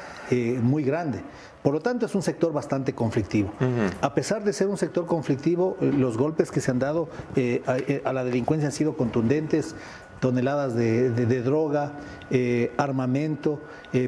muy 0.61 0.83
grande. 0.83 1.23
Por 1.63 1.75
lo 1.75 1.81
tanto, 1.81 2.07
es 2.07 2.15
un 2.15 2.23
sector 2.23 2.53
bastante 2.53 2.95
conflictivo. 2.95 3.53
A 4.01 4.15
pesar 4.15 4.45
de 4.45 4.53
ser 4.53 4.69
un 4.69 4.77
sector 4.77 5.07
conflictivo, 5.07 5.77
los 5.81 6.17
golpes 6.17 6.51
que 6.51 6.61
se 6.61 6.71
han 6.71 6.79
dado 6.79 7.09
eh, 7.37 7.63
eh, 7.67 8.03
a, 8.05 8.13
la 8.13 8.25
delincuencia 8.25 8.69
han 8.69 8.73
sido 8.73 8.97
contundentes, 8.97 9.75
toneladas 10.21 10.75
de, 10.75 11.43
droga, 11.43 11.93
armamento, 12.77 13.61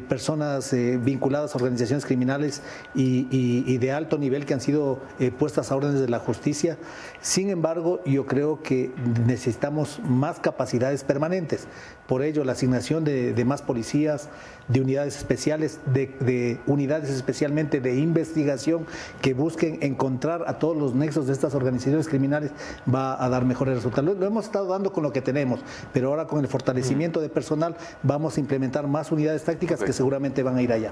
personas 0.09 0.73
vinculadas 0.73 1.55
a 1.55 1.59
organizaciones 1.59 2.05
criminales 2.05 2.63
y, 2.95 3.79
de 3.79 3.93
alto 3.93 4.19
nivel 4.19 4.45
que 4.45 4.55
han 4.55 4.61
sido 4.61 5.01
puestas 5.39 5.71
a 5.71 5.77
órdenes 5.77 6.01
de 6.01 6.09
la 6.09 6.19
justicia. 6.19 6.77
Sin 7.21 7.51
embargo, 7.51 8.01
yo 8.05 8.27
creo 8.27 8.63
que 8.63 8.91
necesitamos 9.27 10.01
más 10.07 10.41
capacidades 10.41 11.05
permanentes. 11.05 11.67
Por 12.07 12.23
ello, 12.23 12.45
la 12.45 12.53
asignación 12.53 13.05
de 13.05 13.45
más 13.45 13.63
policías, 13.63 14.29
de 14.71 14.81
unidades 14.81 15.17
especiales, 15.17 15.81
de, 15.87 16.61
unidades 16.67 17.11
especialmente 17.11 17.81
de 17.81 17.97
investigación 17.97 18.87
que 19.21 19.35
busquen 19.35 19.79
encontrar 19.83 20.45
a 20.47 20.59
todos 20.59 20.77
los 20.77 20.95
nexos 20.95 21.27
de 21.27 21.33
estas 21.33 21.55
organizaciones 21.55 22.09
criminales 22.09 22.53
va 22.93 23.23
a 23.23 23.29
dar 23.29 23.45
mejores 23.45 23.75
resultados. 23.75 24.17
Lo, 24.17 24.27
hemos 24.27 24.45
estado 24.45 24.67
dando 24.67 24.93
con 24.93 25.03
lo 25.03 25.13
que 25.13 25.23
tenemos, 25.23 25.61
pero 25.93 26.09
ahora 26.09 26.27
con 26.27 26.41
el 26.41 26.49
fortalecimiento 26.49 27.21
de 27.21 27.29
personal 27.29 27.77
vamos 28.11 28.37
a 28.37 28.41
implementar 28.41 28.89
más 28.89 29.13
unidades 29.13 29.45
tácticas 29.45 29.81
que 29.81 29.93
seguramente 29.93 30.43
van 30.43 30.57
a 30.57 30.63
ir 30.63 30.73
allá. 30.73 30.91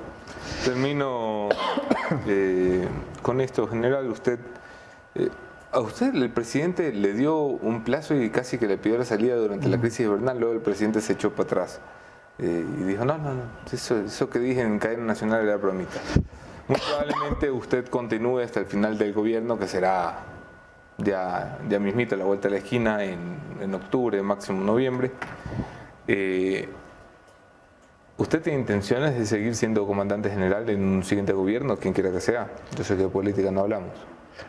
Termino 0.65 1.49
eh, 2.29 2.87
con 3.23 3.41
esto, 3.41 3.67
general, 3.67 4.09
usted... 4.09 4.39
Eh, 5.17 5.29
a 5.71 5.81
usted 5.81 6.15
el 6.15 6.31
presidente 6.31 6.93
le 6.93 7.13
dio 7.13 7.41
un 7.43 7.85
plazo 7.85 8.15
y 8.15 8.31
casi 8.31 8.57
que 8.57 8.67
le 8.67 8.79
pidió 8.79 8.97
la 8.97 9.05
salida 9.05 9.37
durante 9.37 9.69
la 9.69 9.79
crisis 9.79 10.07
invernal, 10.07 10.39
luego 10.39 10.55
el 10.55 10.61
presidente 10.61 11.03
se 11.03 11.13
echó 11.13 11.31
para 11.33 11.43
atrás. 11.43 11.81
Eh, 12.39 12.65
y 12.81 12.85
dijo, 12.85 13.05
no, 13.05 13.19
no, 13.19 13.35
no, 13.35 13.43
eso, 13.71 13.99
eso 13.99 14.31
que 14.31 14.39
dije 14.39 14.63
en 14.63 14.79
cadena 14.79 15.05
nacional 15.05 15.43
era 15.43 15.57
bromita. 15.57 16.01
Muy 16.69 16.79
probablemente 16.79 17.51
usted 17.51 17.87
continúe 17.89 18.39
hasta 18.39 18.61
el 18.61 18.67
final 18.67 18.97
del 18.97 19.13
gobierno, 19.13 19.59
que 19.59 19.67
será 19.67 20.21
ya, 20.97 21.59
ya 21.69 21.79
mismito 21.79 22.17
la 22.17 22.25
vuelta 22.25 22.49
a 22.49 22.53
la 22.53 22.59
esquina 22.59 23.05
en, 23.05 23.37
en 23.61 23.75
octubre, 23.75 24.23
máximo 24.23 24.65
noviembre. 24.65 25.11
Eh, 26.07 26.67
¿Usted 28.19 28.43
tiene 28.43 28.59
intenciones 28.59 29.17
de 29.17 29.25
seguir 29.25 29.55
siendo 29.55 29.87
comandante 29.87 30.29
general 30.29 30.69
en 30.69 30.83
un 30.83 31.05
siguiente 31.05 31.33
gobierno, 31.33 31.77
quien 31.77 31.95
quiera 31.95 32.11
que 32.11 32.21
sea? 32.21 32.51
Yo 32.77 32.85
sé 32.85 32.97
que 32.97 33.05
de 33.05 33.09
política 33.09 33.51
no 33.51 33.61
hablamos. 33.61 33.93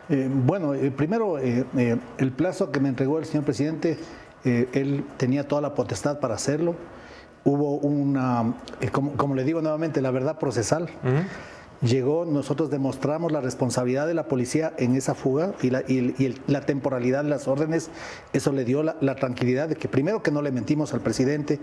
Eh, 0.08 0.28
bueno, 0.30 0.72
primero, 0.96 1.38
el 1.38 2.32
plazo 2.36 2.70
que 2.70 2.80
me 2.80 2.88
entregó 2.88 3.18
el 3.18 3.24
señor 3.24 3.44
presidente, 3.44 3.96
él 4.44 5.04
tenía 5.16 5.46
toda 5.46 5.62
la 5.62 5.74
potestad 5.74 6.20
para 6.20 6.34
hacerlo 6.34 6.74
hubo 7.44 7.76
una, 7.76 8.54
eh, 8.80 8.90
como, 8.90 9.34
le 9.34 9.44
digo 9.44 9.60
nuevamente, 9.62 10.00
la 10.00 10.10
verdad 10.10 10.38
procesal 10.38 10.88
llegó, 11.82 12.24
nosotros 12.26 12.70
demostramos 12.70 13.32
la 13.32 13.40
responsabilidad 13.40 14.06
de 14.06 14.14
la 14.14 14.28
policía 14.28 14.72
en 14.76 14.96
esa 14.96 15.14
fuga 15.14 15.54
y 15.62 15.70
la, 15.70 15.80
y, 15.88 16.34
la 16.46 16.60
temporalidad 16.62 17.24
de 17.24 17.30
las 17.30 17.48
órdenes, 17.48 17.90
eso 18.32 18.52
le 18.52 18.64
dio 18.64 18.82
la, 18.82 19.14
tranquilidad 19.16 19.68
de 19.68 19.76
que 19.76 19.88
primero 19.88 20.22
que 20.22 20.30
no 20.30 20.42
le 20.42 20.52
mentimos 20.52 20.94
al 20.94 21.00
presidente 21.00 21.58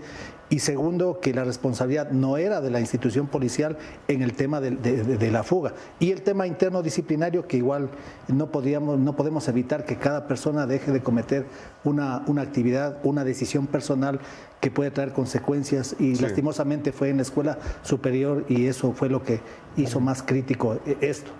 y 0.50 0.58
segundo 0.60 1.20
que 1.20 1.32
la 1.32 1.44
responsabilidad 1.44 2.10
no 2.10 2.36
era 2.36 2.60
de 2.60 2.70
la 2.70 2.80
institución 2.80 3.26
policial 3.26 3.78
en 4.06 4.22
el 4.22 4.34
tema 4.34 4.60
de, 4.60 5.30
la 5.30 5.42
fuga. 5.42 5.74
Y 5.98 6.10
el 6.10 6.22
tema 6.22 6.46
interno 6.46 6.82
disciplinario 6.82 7.46
que 7.46 7.56
igual 7.56 7.90
no, 8.28 8.50
podíamos, 8.50 8.98
no 8.98 9.16
podemos 9.16 9.46
evitar 9.48 9.84
que 9.84 9.96
cada 9.96 10.26
persona 10.26 10.66
deje 10.66 10.92
de 10.92 11.02
cometer 11.02 11.46
una, 11.84 12.22
una 12.26 12.42
actividad, 12.42 12.98
una 13.02 13.24
decisión 13.24 13.66
personal 13.66 14.20
que 14.60 14.70
puede 14.70 14.90
traer 14.90 15.12
consecuencias. 15.12 15.96
Y 15.98 16.16
lastimosamente 16.16 16.92
fue 16.92 17.10
en 17.10 17.16
la 17.16 17.22
escuela 17.22 17.58
superior 17.82 18.44
y 18.48 18.66
eso 18.66 18.92
fue 18.92 19.08
lo 19.08 19.22
que 19.22 19.40
hizo 19.78 20.00
más 20.00 20.22
crítico 20.22 20.78
e, 20.86 20.96
esto. 21.00 21.30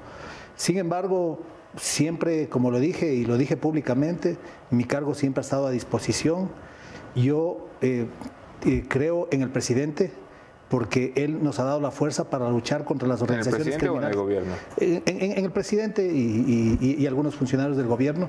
Sin 0.56 0.78
embargo, 0.78 1.40
siempre, 1.76 2.48
como 2.48 2.70
lo 2.70 2.78
dije 2.80 3.14
y 3.14 3.24
lo 3.24 3.36
dije 3.36 3.56
públicamente, 3.56 4.36
mi 4.70 4.84
cargo 4.84 5.14
siempre 5.14 5.40
ha 5.40 5.42
estado 5.44 5.66
a 5.66 5.70
disposición. 5.70 6.48
Yo 7.14 7.68
eh, 7.80 8.06
eh, 8.66 8.84
creo 8.88 9.28
en 9.30 9.42
el 9.42 9.50
presidente 9.50 10.10
porque 10.68 11.12
él 11.16 11.42
nos 11.42 11.58
ha 11.60 11.64
dado 11.64 11.80
la 11.80 11.90
fuerza 11.90 12.28
para 12.28 12.50
luchar 12.50 12.84
contra 12.84 13.08
las 13.08 13.22
organizaciones 13.22 13.66
¿En 13.68 13.72
el 13.72 13.78
presidente 13.78 13.86
criminales. 13.86 14.16
o 14.16 14.20
en 14.20 14.28
el 14.28 14.42
gobierno? 14.42 15.02
En, 15.06 15.22
en- 15.22 15.38
en 15.38 15.44
el 15.44 15.50
presidente 15.50 16.06
y, 16.12 16.76
y- 16.80 16.96
y 17.02 17.06
algunos 17.06 17.34
funcionarios 17.36 17.76
del 17.78 17.86
gobierno, 17.86 18.28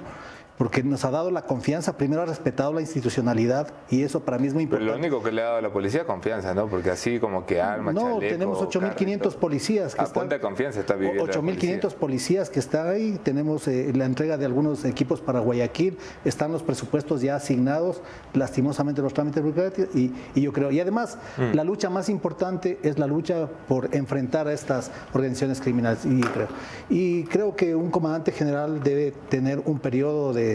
porque 0.59 0.83
nos 0.83 1.03
ha 1.05 1.09
dado 1.09 1.31
la 1.31 1.41
confianza, 1.43 1.97
primero 1.97 2.21
ha 2.21 2.25
respetado 2.25 2.71
la 2.73 2.81
institucionalidad 2.81 3.73
y 3.89 4.03
eso 4.03 4.19
para 4.19 4.37
mí 4.37 4.45
es 4.47 4.53
muy 4.53 4.67
Pero 4.67 4.81
importante. 4.83 5.01
lo 5.09 5.15
único 5.15 5.23
que 5.27 5.31
le 5.33 5.41
ha 5.41 5.45
dado 5.45 5.57
a 5.57 5.61
la 5.61 5.71
policía 5.73 6.01
es 6.01 6.05
confianza, 6.05 6.53
¿no? 6.53 6.67
Porque 6.67 6.91
así 6.91 7.17
como 7.19 7.45
que 7.47 7.61
arma, 7.61 7.91
No, 7.93 8.01
chaleco, 8.01 8.19
tenemos 8.19 8.57
carro 8.57 8.69
y 8.87 8.89
8.500 8.91 9.19
todo. 9.21 9.39
policías 9.39 9.95
que 9.95 10.01
A 10.01 10.03
están... 10.03 10.29
de 10.29 10.39
confianza 10.39 10.79
está 10.81 10.93
viviendo 10.95 11.25
la 11.25 11.33
8.500 11.33 11.39
policía. 11.39 11.99
policías 11.99 12.49
que 12.49 12.59
están 12.59 12.87
ahí. 12.89 13.19
Tenemos 13.23 13.67
eh, 13.69 13.91
la 13.95 14.03
entrega 14.05 14.37
de 14.37 14.45
algunos 14.45 14.83
equipos 14.85 15.21
para 15.21 15.39
Guayaquil. 15.39 15.97
Están 16.25 16.51
los 16.51 16.61
presupuestos 16.61 17.21
ya 17.21 17.37
asignados. 17.37 18.01
Lastimosamente 18.33 19.01
los 19.01 19.13
trámites 19.13 19.41
burocráticos. 19.41 19.95
Y, 19.95 20.13
y 20.35 20.41
yo 20.41 20.51
creo. 20.53 20.71
Y 20.71 20.79
además, 20.81 21.17
Mm. 21.37 21.55
la 21.55 21.63
lucha 21.63 21.89
más 21.89 22.09
importante 22.09 22.79
es 22.83 22.99
la 22.99 23.07
lucha 23.07 23.47
por 23.69 23.95
enfrentar 23.95 24.47
a 24.47 24.53
estas 24.53 24.91
organizaciones 25.13 25.61
criminales. 25.61 26.05
Y 26.05 26.19
creo, 26.21 26.47
y 26.89 27.23
creo 27.23 27.55
que 27.55 27.75
un 27.75 27.91
comandante 27.91 28.31
general 28.33 28.83
debe 28.83 29.13
tener 29.29 29.61
un 29.65 29.79
periodo 29.79 30.33
de, 30.33 30.48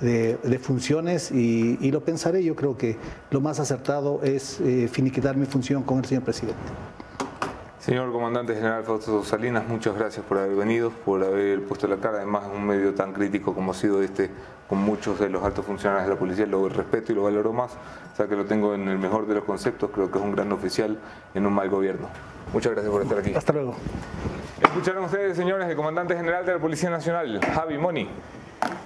de- 0.00 0.36
de 0.42 0.58
funciones 0.58 1.30
y, 1.30 1.78
y 1.80 1.90
lo 1.90 2.00
pensaré. 2.00 2.42
Yo 2.44 2.54
creo 2.54 2.76
que 2.76 2.96
lo 3.30 3.40
más 3.40 3.60
acertado 3.60 4.20
es 4.22 4.60
eh, 4.60 4.88
finiquitar 4.90 5.36
mi 5.36 5.46
función 5.46 5.82
con 5.82 5.98
el 5.98 6.04
señor 6.04 6.24
presidente. 6.24 6.58
Señor 7.80 8.10
Comandante 8.12 8.54
General 8.54 8.82
Fausto 8.82 9.22
Salinas, 9.24 9.68
muchas 9.68 9.94
gracias 9.94 10.24
por 10.24 10.38
haber 10.38 10.56
venido, 10.56 10.90
por 10.90 11.22
haber 11.22 11.62
puesto 11.64 11.86
la 11.86 11.96
cara, 11.96 12.16
además 12.16 12.44
en 12.46 12.52
un 12.52 12.66
medio 12.66 12.94
tan 12.94 13.12
crítico 13.12 13.52
como 13.54 13.72
ha 13.72 13.74
sido 13.74 14.02
este, 14.02 14.30
con 14.70 14.78
muchos 14.78 15.20
de 15.20 15.28
los 15.28 15.42
altos 15.44 15.66
funcionarios 15.66 16.06
de 16.08 16.14
la 16.14 16.18
policía, 16.18 16.46
lo 16.46 16.66
respeto 16.70 17.12
y 17.12 17.14
lo 17.14 17.24
valoro 17.24 17.52
más, 17.52 17.72
o 17.72 18.16
sea 18.16 18.26
que 18.26 18.36
lo 18.36 18.46
tengo 18.46 18.74
en 18.74 18.88
el 18.88 18.98
mejor 18.98 19.26
de 19.26 19.34
los 19.34 19.44
conceptos, 19.44 19.90
creo 19.92 20.10
que 20.10 20.16
es 20.16 20.24
un 20.24 20.32
gran 20.32 20.50
oficial 20.52 20.96
en 21.34 21.44
un 21.44 21.52
mal 21.52 21.68
gobierno. 21.68 22.08
Muchas 22.54 22.72
gracias 22.72 22.90
por 22.90 23.02
estar 23.02 23.18
aquí. 23.18 23.34
Hasta 23.34 23.52
luego. 23.52 23.74
Escucharon 24.62 25.04
ustedes, 25.04 25.36
señores, 25.36 25.68
el 25.68 25.76
Comandante 25.76 26.16
General 26.16 26.46
de 26.46 26.52
la 26.54 26.58
Policía 26.58 26.88
Nacional, 26.88 27.38
Javi 27.52 27.76
Moni. 27.76 28.08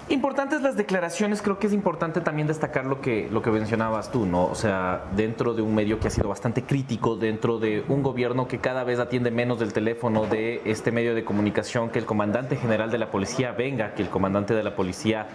Importantes 0.08 0.62
las 0.62 0.76
declaraciones, 0.76 1.42
creo 1.42 1.58
que 1.58 1.66
es 1.66 1.72
importante 1.72 2.20
también 2.20 2.48
destacar 2.48 2.86
lo 2.86 3.00
que, 3.00 3.28
lo 3.30 3.42
que 3.42 3.50
mencionabas 3.50 4.10
tú, 4.10 4.24
¿no? 4.24 4.46
O 4.46 4.54
sea, 4.54 5.04
dentro 5.14 5.52
de 5.52 5.62
un 5.62 5.74
medio 5.74 6.00
que 6.00 6.08
ha 6.08 6.10
sido 6.10 6.28
bastante 6.28 6.62
crítico, 6.62 7.16
dentro 7.16 7.58
de 7.58 7.84
un 7.88 8.02
gobierno 8.02 8.48
que 8.48 8.58
cada 8.58 8.84
vez 8.84 8.98
atiende 8.98 9.30
menos 9.30 9.58
del 9.58 9.72
teléfono 9.72 10.26
de 10.26 10.62
este 10.64 10.92
medio 10.92 11.14
de 11.14 11.24
comunicación, 11.24 11.90
que 11.90 11.98
el 11.98 12.06
comandante 12.06 12.56
general 12.56 12.90
de 12.90 12.98
la 12.98 13.10
policía 13.10 13.52
venga, 13.52 13.94
que 13.94 14.02
el 14.02 14.08
comandante 14.08 14.54
de 14.54 14.62
la 14.62 14.74
policía 14.74 15.26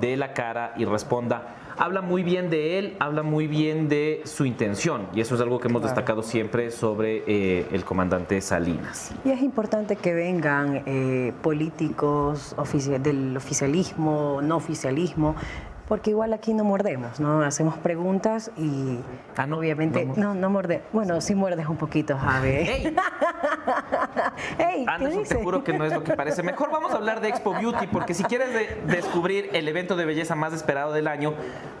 dé 0.00 0.16
la 0.16 0.34
cara 0.34 0.74
y 0.76 0.84
responda. 0.84 1.56
Habla 1.78 2.00
muy 2.02 2.22
bien 2.22 2.50
de 2.50 2.78
él, 2.78 2.96
habla 2.98 3.22
muy 3.22 3.46
bien 3.46 3.88
de 3.88 4.22
su 4.24 4.44
intención, 4.44 5.06
y 5.14 5.20
eso 5.20 5.34
es 5.34 5.40
algo 5.40 5.58
que 5.60 5.68
hemos 5.68 5.82
destacado 5.82 6.22
siempre 6.22 6.70
sobre 6.70 7.22
eh, 7.26 7.66
el 7.72 7.84
comandante 7.84 8.40
Salinas. 8.40 9.12
Y 9.24 9.30
es 9.30 9.40
importante 9.42 9.96
que 9.96 10.12
vengan 10.14 10.82
eh, 10.86 11.32
políticos 11.42 12.54
ofici- 12.56 12.98
del 12.98 13.36
oficialismo, 13.36 14.40
no 14.42 14.56
oficialismo, 14.56 15.34
porque 15.90 16.10
igual 16.10 16.32
aquí 16.32 16.54
no 16.54 16.62
mordemos, 16.62 17.18
¿no? 17.18 17.42
Hacemos 17.42 17.76
preguntas 17.78 18.52
y 18.56 19.00
Ah, 19.36 19.46
no, 19.46 19.58
obviamente 19.58 20.04
no 20.04 20.14
no, 20.16 20.34
no, 20.34 20.50
morde. 20.50 20.82
Bueno, 20.92 21.20
sí 21.20 21.34
muerdes 21.34 21.66
un 21.66 21.76
poquito, 21.78 22.16
Javi. 22.16 22.48
¡Ey! 22.48 22.96
Ey, 24.58 24.84
¿qué 24.84 24.90
Anderson, 24.90 25.22
te 25.24 25.34
dice? 25.34 25.42
juro 25.42 25.64
que 25.64 25.72
no 25.72 25.84
es 25.84 25.92
lo 25.92 26.04
que 26.04 26.14
parece. 26.14 26.42
Mejor 26.42 26.70
vamos 26.70 26.92
a 26.92 26.96
hablar 26.96 27.20
de 27.20 27.28
Expo 27.28 27.52
Beauty, 27.54 27.86
porque 27.88 28.14
si 28.14 28.22
quieres 28.24 28.52
de- 28.52 28.82
descubrir 28.86 29.50
el 29.52 29.66
evento 29.68 29.96
de 29.96 30.04
belleza 30.04 30.34
más 30.34 30.52
esperado 30.52 30.92
del 30.92 31.08
año, 31.08 31.34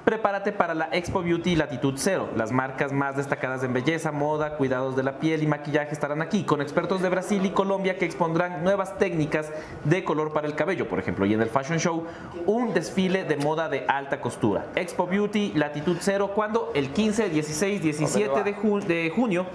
prepárate 0.04 0.52
para 0.52 0.74
la 0.74 0.88
Expo 0.92 1.22
Beauty 1.22 1.54
Latitud 1.56 1.94
Cero. 1.96 2.28
Las 2.36 2.50
marcas 2.52 2.92
más 2.92 3.16
destacadas 3.16 3.62
en 3.62 3.72
belleza, 3.72 4.10
moda, 4.10 4.56
cuidados 4.56 4.96
de 4.96 5.02
la 5.02 5.18
piel 5.18 5.42
y 5.42 5.46
maquillaje 5.46 5.92
estarán 5.92 6.22
aquí, 6.22 6.44
con 6.44 6.60
expertos 6.60 7.02
de 7.02 7.08
Brasil 7.10 7.44
y 7.44 7.50
Colombia 7.50 7.96
que 7.98 8.06
expondrán 8.06 8.64
nuevas 8.64 8.98
técnicas 8.98 9.52
de 9.84 10.02
color 10.04 10.32
para 10.32 10.46
el 10.46 10.54
cabello, 10.54 10.88
por 10.88 10.98
ejemplo. 10.98 11.26
Y 11.26 11.34
en 11.34 11.42
el 11.42 11.48
Fashion 11.50 11.78
Show, 11.78 12.06
un 12.46 12.72
desfile 12.74 13.24
de 13.24 13.36
moda 13.36 13.68
de 13.68 13.84
alta 14.00 14.20
costura. 14.20 14.66
Expo 14.74 15.06
Beauty 15.06 15.52
Latitud 15.54 15.96
Cero, 16.00 16.32
¿cuándo? 16.34 16.72
El 16.74 16.88
15, 16.90 17.28
16, 17.30 17.82
17 17.82 18.42
de, 18.42 18.56
ju- 18.56 18.82
de 18.82 19.12
junio 19.14 19.46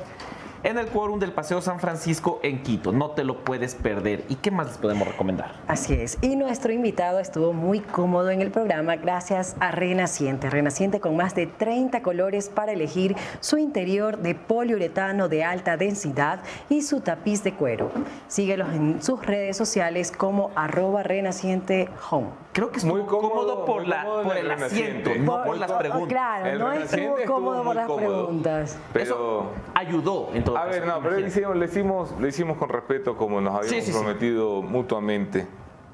en 0.65 0.79
el 0.79 0.87
quórum 0.87 1.19
del 1.19 1.31
Paseo 1.31 1.61
San 1.61 1.79
Francisco 1.79 2.39
en 2.41 2.63
Quito. 2.63 2.91
No 2.91 3.11
te 3.11 3.23
lo 3.23 3.43
puedes 3.43 3.75
perder. 3.75 4.25
¿Y 4.29 4.35
qué 4.35 4.49
más 4.49 4.65
les 4.67 4.77
podemos 4.79 5.07
recomendar? 5.07 5.53
Así 5.67 5.93
es. 5.93 6.17
Y 6.21 6.35
nuestro 6.35 6.73
invitado 6.73 7.19
estuvo 7.19 7.53
muy 7.53 7.79
cómodo 7.81 8.31
en 8.31 8.41
el 8.41 8.49
programa 8.49 8.95
gracias 8.95 9.55
a 9.59 9.69
Renaciente. 9.69 10.49
Renaciente 10.49 10.99
con 10.99 11.15
más 11.15 11.35
de 11.35 11.45
30 11.45 12.01
colores 12.01 12.49
para 12.49 12.71
elegir 12.71 13.15
su 13.41 13.59
interior 13.59 14.17
de 14.17 14.33
poliuretano 14.33 15.29
de 15.29 15.43
alta 15.43 15.77
densidad 15.77 16.39
y 16.67 16.81
su 16.81 17.01
tapiz 17.01 17.43
de 17.43 17.53
cuero. 17.53 17.91
Síguelos 18.27 18.69
en 18.73 19.03
sus 19.03 19.23
redes 19.23 19.55
sociales 19.55 20.11
como 20.11 20.49
arroba 20.55 21.03
Renaciente 21.03 21.89
Home. 22.09 22.29
Creo 22.53 22.71
que 22.71 22.79
Muy 22.85 23.01
estuvo 23.01 23.19
cómodo, 23.21 23.31
cómodo, 23.31 23.65
por, 23.65 23.81
muy 23.81 23.87
la, 23.89 24.03
cómodo 24.03 24.23
por 24.23 24.37
el 24.37 24.45
el 24.45 24.51
asiento, 24.51 25.09
Renaciente. 25.11 25.19
no 25.19 25.37
Muy 25.37 25.45
por 25.45 25.57
las 25.57 25.71
preguntas. 25.73 26.09
Claro, 26.09 26.45
El 26.45 26.59
no 26.59 26.71
estuvo 26.71 27.15
cómodo 27.27 27.57
muy 27.57 27.65
por 27.65 27.75
las 27.75 27.85
cómodo. 27.87 28.25
preguntas. 28.25 28.77
Pero... 28.93 29.05
Eso 29.05 29.45
ayudó 29.75 30.29
en 30.33 30.43
todo 30.43 30.54
A 30.57 30.65
caso, 30.65 30.79
ver, 30.79 30.87
no, 30.87 31.01
pero 31.01 31.19
hicimos, 31.19 31.55
lo, 31.55 31.65
hicimos, 31.65 32.13
lo 32.19 32.27
hicimos 32.27 32.57
con 32.57 32.69
respeto 32.69 33.15
como 33.17 33.41
nos 33.41 33.53
habíamos 33.55 33.69
Sí, 33.69 33.81
sí, 33.81 33.91
sí. 33.91 33.97
prometido 33.97 34.61
mutuamente. 34.61 35.47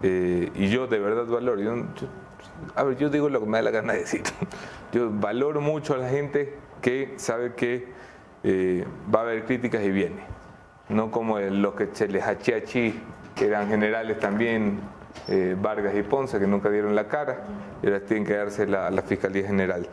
Eh, 0.04 0.52
y 0.56 0.70
yo 0.70 0.88
de 0.88 1.00
verdad 1.00 1.26
valoro. 1.26 1.62
Yo, 1.62 1.76
yo- 1.76 2.08
a 2.76 2.84
ver, 2.84 2.98
yo 2.98 3.10
digo 3.10 3.30
lo 3.30 3.40
que 3.40 3.46
me 3.46 3.58
da 3.58 3.64
la 3.64 3.72
gana 3.72 3.94
de 3.94 4.00
decir. 4.00 4.22
Yo 4.92 5.10
valoro 5.10 5.62
mucho 5.62 5.94
a 5.94 5.98
la 5.98 6.10
gente 6.10 6.54
que 6.82 7.14
sabe 7.16 7.54
que 7.54 7.88
eh, 8.44 8.86
va 9.14 9.20
a 9.20 9.22
haber 9.24 9.46
críticas 9.46 9.82
y 9.84 9.90
viene. 9.90 10.22
No 10.90 11.10
como 11.12 11.40
los 11.40 11.76
que 11.76 11.88
se 11.94 12.10
les 12.10 12.24
achiachi, 12.26 13.00
que 13.34 13.46
eran 13.48 13.70
generales 13.70 14.20
también, 14.20 14.80
eh, 15.30 15.56
Vargas 15.60 15.96
y 15.96 16.04
Ponce, 16.04 16.40
que 16.40 16.48
nunca 16.48 16.70
dieron 16.70 16.94
la 16.94 17.08
cara 17.08 17.44
y 17.82 17.86
ahora 17.88 18.02
tienen 18.02 18.26
que 18.26 18.34
darse 18.36 18.68
la, 18.68 18.92
la 18.92 19.02
Fiscalía 19.02 19.48
General. 19.48 19.88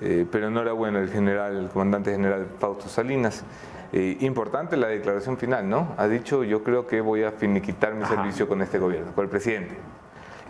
Eh, 0.00 0.24
pero 0.32 0.48
enhorabuena 0.48 0.98
el 1.00 1.10
general, 1.10 1.56
el 1.56 1.68
comandante 1.68 2.10
general 2.12 2.46
Fausto 2.58 2.88
Salinas. 2.88 3.44
Eh, 3.92 4.16
importante 4.20 4.76
la 4.76 4.86
declaración 4.88 5.36
final, 5.36 5.68
¿no? 5.68 5.94
Ha 5.98 6.08
dicho, 6.08 6.44
yo 6.44 6.62
creo 6.64 6.86
que 6.86 7.00
voy 7.02 7.24
a 7.24 7.30
finiquitar 7.32 7.92
mi 7.94 8.06
servicio 8.06 8.48
con 8.48 8.62
este 8.62 8.78
gobierno, 8.78 9.12
con 9.14 9.24
el 9.24 9.30
presidente. 9.30 9.76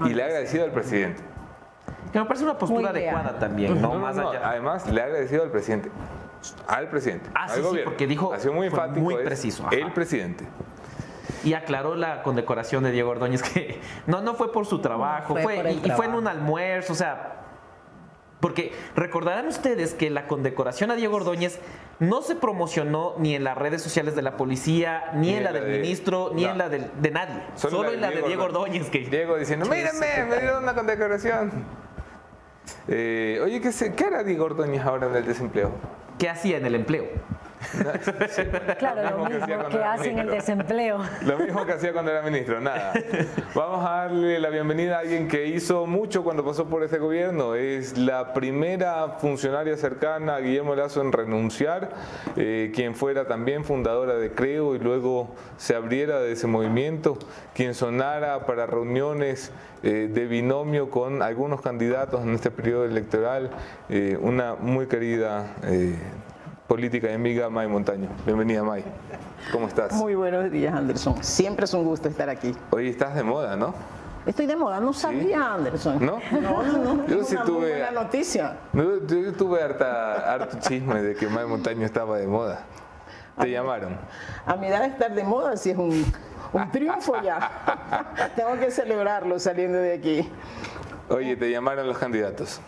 Y 0.06 0.10
le 0.14 0.22
ha 0.22 0.26
agradecido 0.26 0.64
al 0.64 0.70
presidente. 0.70 1.20
Que 2.12 2.18
me 2.20 2.24
parece 2.26 2.44
una 2.44 2.56
postura 2.58 2.90
adecuada 2.90 3.38
también, 3.38 3.74
¿no? 3.80 3.88
No, 3.88 3.94
no, 3.94 4.00
Más 4.00 4.16
no, 4.16 4.30
allá. 4.30 4.48
Además, 4.48 4.86
le 4.88 5.00
ha 5.00 5.04
agradecido 5.06 5.42
al 5.42 5.50
presidente. 5.50 5.90
Al 6.68 6.88
presidente. 6.88 7.30
Ah, 7.34 7.44
al 7.44 7.50
sí, 7.50 7.56
sí, 7.56 7.62
gobierno. 7.62 7.90
porque 7.90 8.06
dijo- 8.06 8.32
Ha 8.32 8.38
sido 8.38 8.52
muy 8.52 8.68
fue 8.70 8.78
enfático. 8.80 9.00
muy 9.04 9.16
preciso, 9.16 9.66
ajá. 9.66 9.74
El 9.76 9.92
presidente. 9.92 10.44
Y 11.44 11.54
aclaró 11.54 11.96
la 11.96 12.22
condecoración 12.22 12.84
de 12.84 12.92
Diego 12.92 13.10
Ordóñez 13.10 13.42
que 13.52 13.80
no, 14.06 14.20
no 14.20 14.34
fue 14.34 14.52
por 14.52 14.66
su 14.66 14.80
trabajo, 14.80 15.34
No 15.34 15.40
fue 15.40 15.42
fue, 15.42 15.56
por 15.56 15.66
el 15.66 15.72
y, 15.74 15.78
y 15.78 15.80
fue 15.80 15.88
en 15.90 15.96
trabajo. 16.12 16.18
un 16.18 16.28
almuerzo, 16.28 16.92
o 16.92 16.96
sea. 16.96 17.28
Porque 18.40 18.72
recordarán 18.96 19.46
ustedes 19.46 19.94
que 19.94 20.10
la 20.10 20.26
condecoración 20.26 20.90
a 20.90 20.96
Diego 20.96 21.16
Ordóñez 21.16 21.60
no 22.02 22.20
se 22.22 22.34
promocionó 22.34 23.14
ni 23.18 23.34
en 23.34 23.44
las 23.44 23.56
redes 23.56 23.80
sociales 23.80 24.14
de 24.16 24.22
la 24.22 24.36
policía, 24.36 25.12
ni, 25.14 25.34
en 25.34 25.44
la 25.44 25.52
del 25.52 25.64
de- 25.64 25.78
ministro, 25.78 26.32
ni 26.34 26.42
no. 26.44 26.50
en 26.50 26.58
la 26.58 26.68
del- 26.68 26.90
de 27.00 27.10
nadie. 27.12 27.42
Solo, 27.54 27.92
en 27.92 28.00
la 28.00 28.10
de 28.10 28.22
Diego 28.22 28.44
Ordóñez. 28.44 28.90
que 28.90 28.98
Diego 29.00 29.36
diciendo, 29.36 29.66
mírame, 29.66 30.24
me 30.28 30.38
dieron 30.40 30.62
una 30.64 30.74
condecoración. 30.74 31.52
Eh, 32.88 33.40
oye, 33.42 33.60
¿qué, 33.60 33.72
se- 33.72 33.94
¿qué 33.94 34.04
hará 34.04 34.24
Diego 34.24 34.44
Ordóñez 34.46 34.84
ahora 34.84 35.06
en 35.08 35.16
el 35.16 35.24
desempleo? 35.26 35.70
¿Qué 36.18 36.28
hacía 36.28 36.56
en 36.58 36.66
el 36.66 36.74
empleo? 36.74 37.04
Claro, 38.78 39.02
Lo 39.02 39.18
lo 39.18 39.30
mismo 39.30 39.68
que 39.68 39.76
que 39.76 39.84
hacen 39.84 40.18
el 40.18 40.30
desempleo. 40.30 40.98
Lo 41.24 41.38
mismo 41.38 41.64
que 41.64 41.72
hacía 41.72 41.92
cuando 41.92 42.10
era 42.10 42.22
ministro, 42.22 42.60
nada. 42.60 42.92
Vamos 43.54 43.84
a 43.84 43.90
darle 43.90 44.40
la 44.40 44.50
bienvenida 44.50 44.96
a 44.96 45.00
alguien 45.00 45.28
que 45.28 45.46
hizo 45.46 45.86
mucho 45.86 46.24
cuando 46.24 46.44
pasó 46.44 46.66
por 46.66 46.82
este 46.82 46.98
gobierno. 46.98 47.54
Es 47.54 47.96
la 47.96 48.32
primera 48.32 49.08
funcionaria 49.18 49.76
cercana 49.76 50.36
a 50.36 50.40
Guillermo 50.40 50.74
Lazo 50.74 51.00
en 51.00 51.12
renunciar, 51.12 51.90
eh, 52.36 52.72
quien 52.74 52.94
fuera 52.94 53.26
también 53.26 53.64
fundadora 53.64 54.16
de 54.16 54.32
Creo 54.32 54.74
y 54.74 54.78
luego 54.78 55.34
se 55.56 55.74
abriera 55.74 56.20
de 56.20 56.32
ese 56.32 56.46
movimiento, 56.46 57.18
quien 57.54 57.74
sonara 57.74 58.46
para 58.46 58.66
reuniones 58.66 59.52
eh, 59.82 60.08
de 60.12 60.26
binomio 60.26 60.90
con 60.90 61.22
algunos 61.22 61.60
candidatos 61.60 62.22
en 62.22 62.34
este 62.34 62.50
periodo 62.50 62.84
electoral, 62.84 63.50
eh, 63.88 64.16
una 64.20 64.54
muy 64.54 64.86
querida 64.86 65.56
política 66.72 67.10
y 67.10 67.12
amiga, 67.12 67.50
May 67.50 67.68
Montaño. 67.68 68.08
Bienvenida, 68.24 68.62
May. 68.62 68.82
¿Cómo 69.52 69.68
estás? 69.68 69.92
Muy 69.92 70.14
buenos 70.14 70.50
días, 70.50 70.72
Anderson. 70.72 71.22
Siempre 71.22 71.66
es 71.66 71.74
un 71.74 71.84
gusto 71.84 72.08
estar 72.08 72.30
aquí. 72.30 72.54
Hoy 72.70 72.88
estás 72.88 73.14
de 73.14 73.22
moda, 73.22 73.56
¿no? 73.56 73.74
Estoy 74.24 74.46
de 74.46 74.56
moda, 74.56 74.80
no 74.80 74.94
sabía, 74.94 75.52
Anderson. 75.52 75.98
¿No? 76.02 76.18
No, 76.40 76.62
no, 76.62 76.94
no. 76.94 77.06
Yo 77.08 77.24
sí 77.24 77.34
una 77.34 77.44
tuve- 77.44 77.68
buena 77.72 77.90
noticia. 77.90 78.56
No, 78.72 78.84
Yo, 79.06 79.32
tuve 79.34 79.62
harta, 79.62 80.32
harto 80.32 80.56
chisme 80.60 81.02
de 81.02 81.14
que 81.14 81.26
May 81.28 81.44
Montaño 81.44 81.84
estaba 81.84 82.16
de 82.16 82.26
moda. 82.26 82.60
Te 83.38 83.50
llamaron. 83.50 83.98
A 84.46 84.56
mi 84.56 84.68
edad 84.68 84.86
estar 84.86 85.14
de 85.14 85.24
moda 85.24 85.58
sí 85.58 85.72
es 85.72 85.76
un, 85.76 86.10
un 86.54 86.70
triunfo 86.70 87.20
ya. 87.20 88.30
Tengo 88.34 88.54
que 88.58 88.70
celebrarlo 88.70 89.38
saliendo 89.38 89.76
de 89.76 89.92
aquí. 89.92 90.26
Oye, 91.10 91.36
te 91.36 91.50
llamaron 91.50 91.86
los 91.86 91.98
candidatos. 91.98 92.62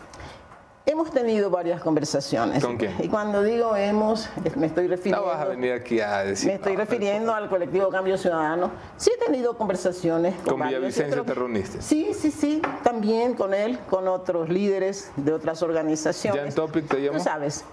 Hemos 0.86 1.10
tenido 1.10 1.48
varias 1.48 1.80
conversaciones. 1.80 2.62
¿Con 2.62 2.76
quién? 2.76 2.94
Y 3.00 3.08
cuando 3.08 3.42
digo 3.42 3.74
hemos, 3.74 4.28
me 4.56 4.66
estoy 4.66 4.84
No 4.84 4.90
refiriendo. 4.90 5.24
vas 5.24 5.40
a 5.40 5.46
venir 5.46 5.72
aquí 5.72 5.98
a 6.00 6.18
decir. 6.18 6.48
Me 6.48 6.54
estoy 6.56 6.74
no, 6.74 6.80
refiriendo 6.80 7.34
al 7.34 7.48
colectivo 7.48 7.88
Cambio 7.88 8.18
Ciudadano. 8.18 8.70
Sí 8.98 9.10
he 9.14 9.24
tenido 9.24 9.56
conversaciones 9.56 10.34
con, 10.44 10.58
Con 10.58 10.68
Villavicencio 10.68 11.10
creo 11.10 11.24
te 11.24 11.32
reuniste. 11.34 11.80
Sí, 11.80 12.12
sí, 12.12 12.30
sí. 12.30 12.60
También 12.82 13.32
con 13.32 13.54
él, 13.54 13.78
con 13.88 14.08
otros 14.08 14.50
líderes 14.50 15.10
de 15.16 15.32
otras 15.32 15.62
organizaciones. 15.62 16.42
¿Jan 16.42 16.54
Topic 16.54 16.86
te 16.86 17.00
llamó? 17.00 17.16
Tú 17.16 17.24
sabes, 17.24 17.64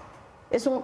es 0.50 0.66
un... 0.66 0.82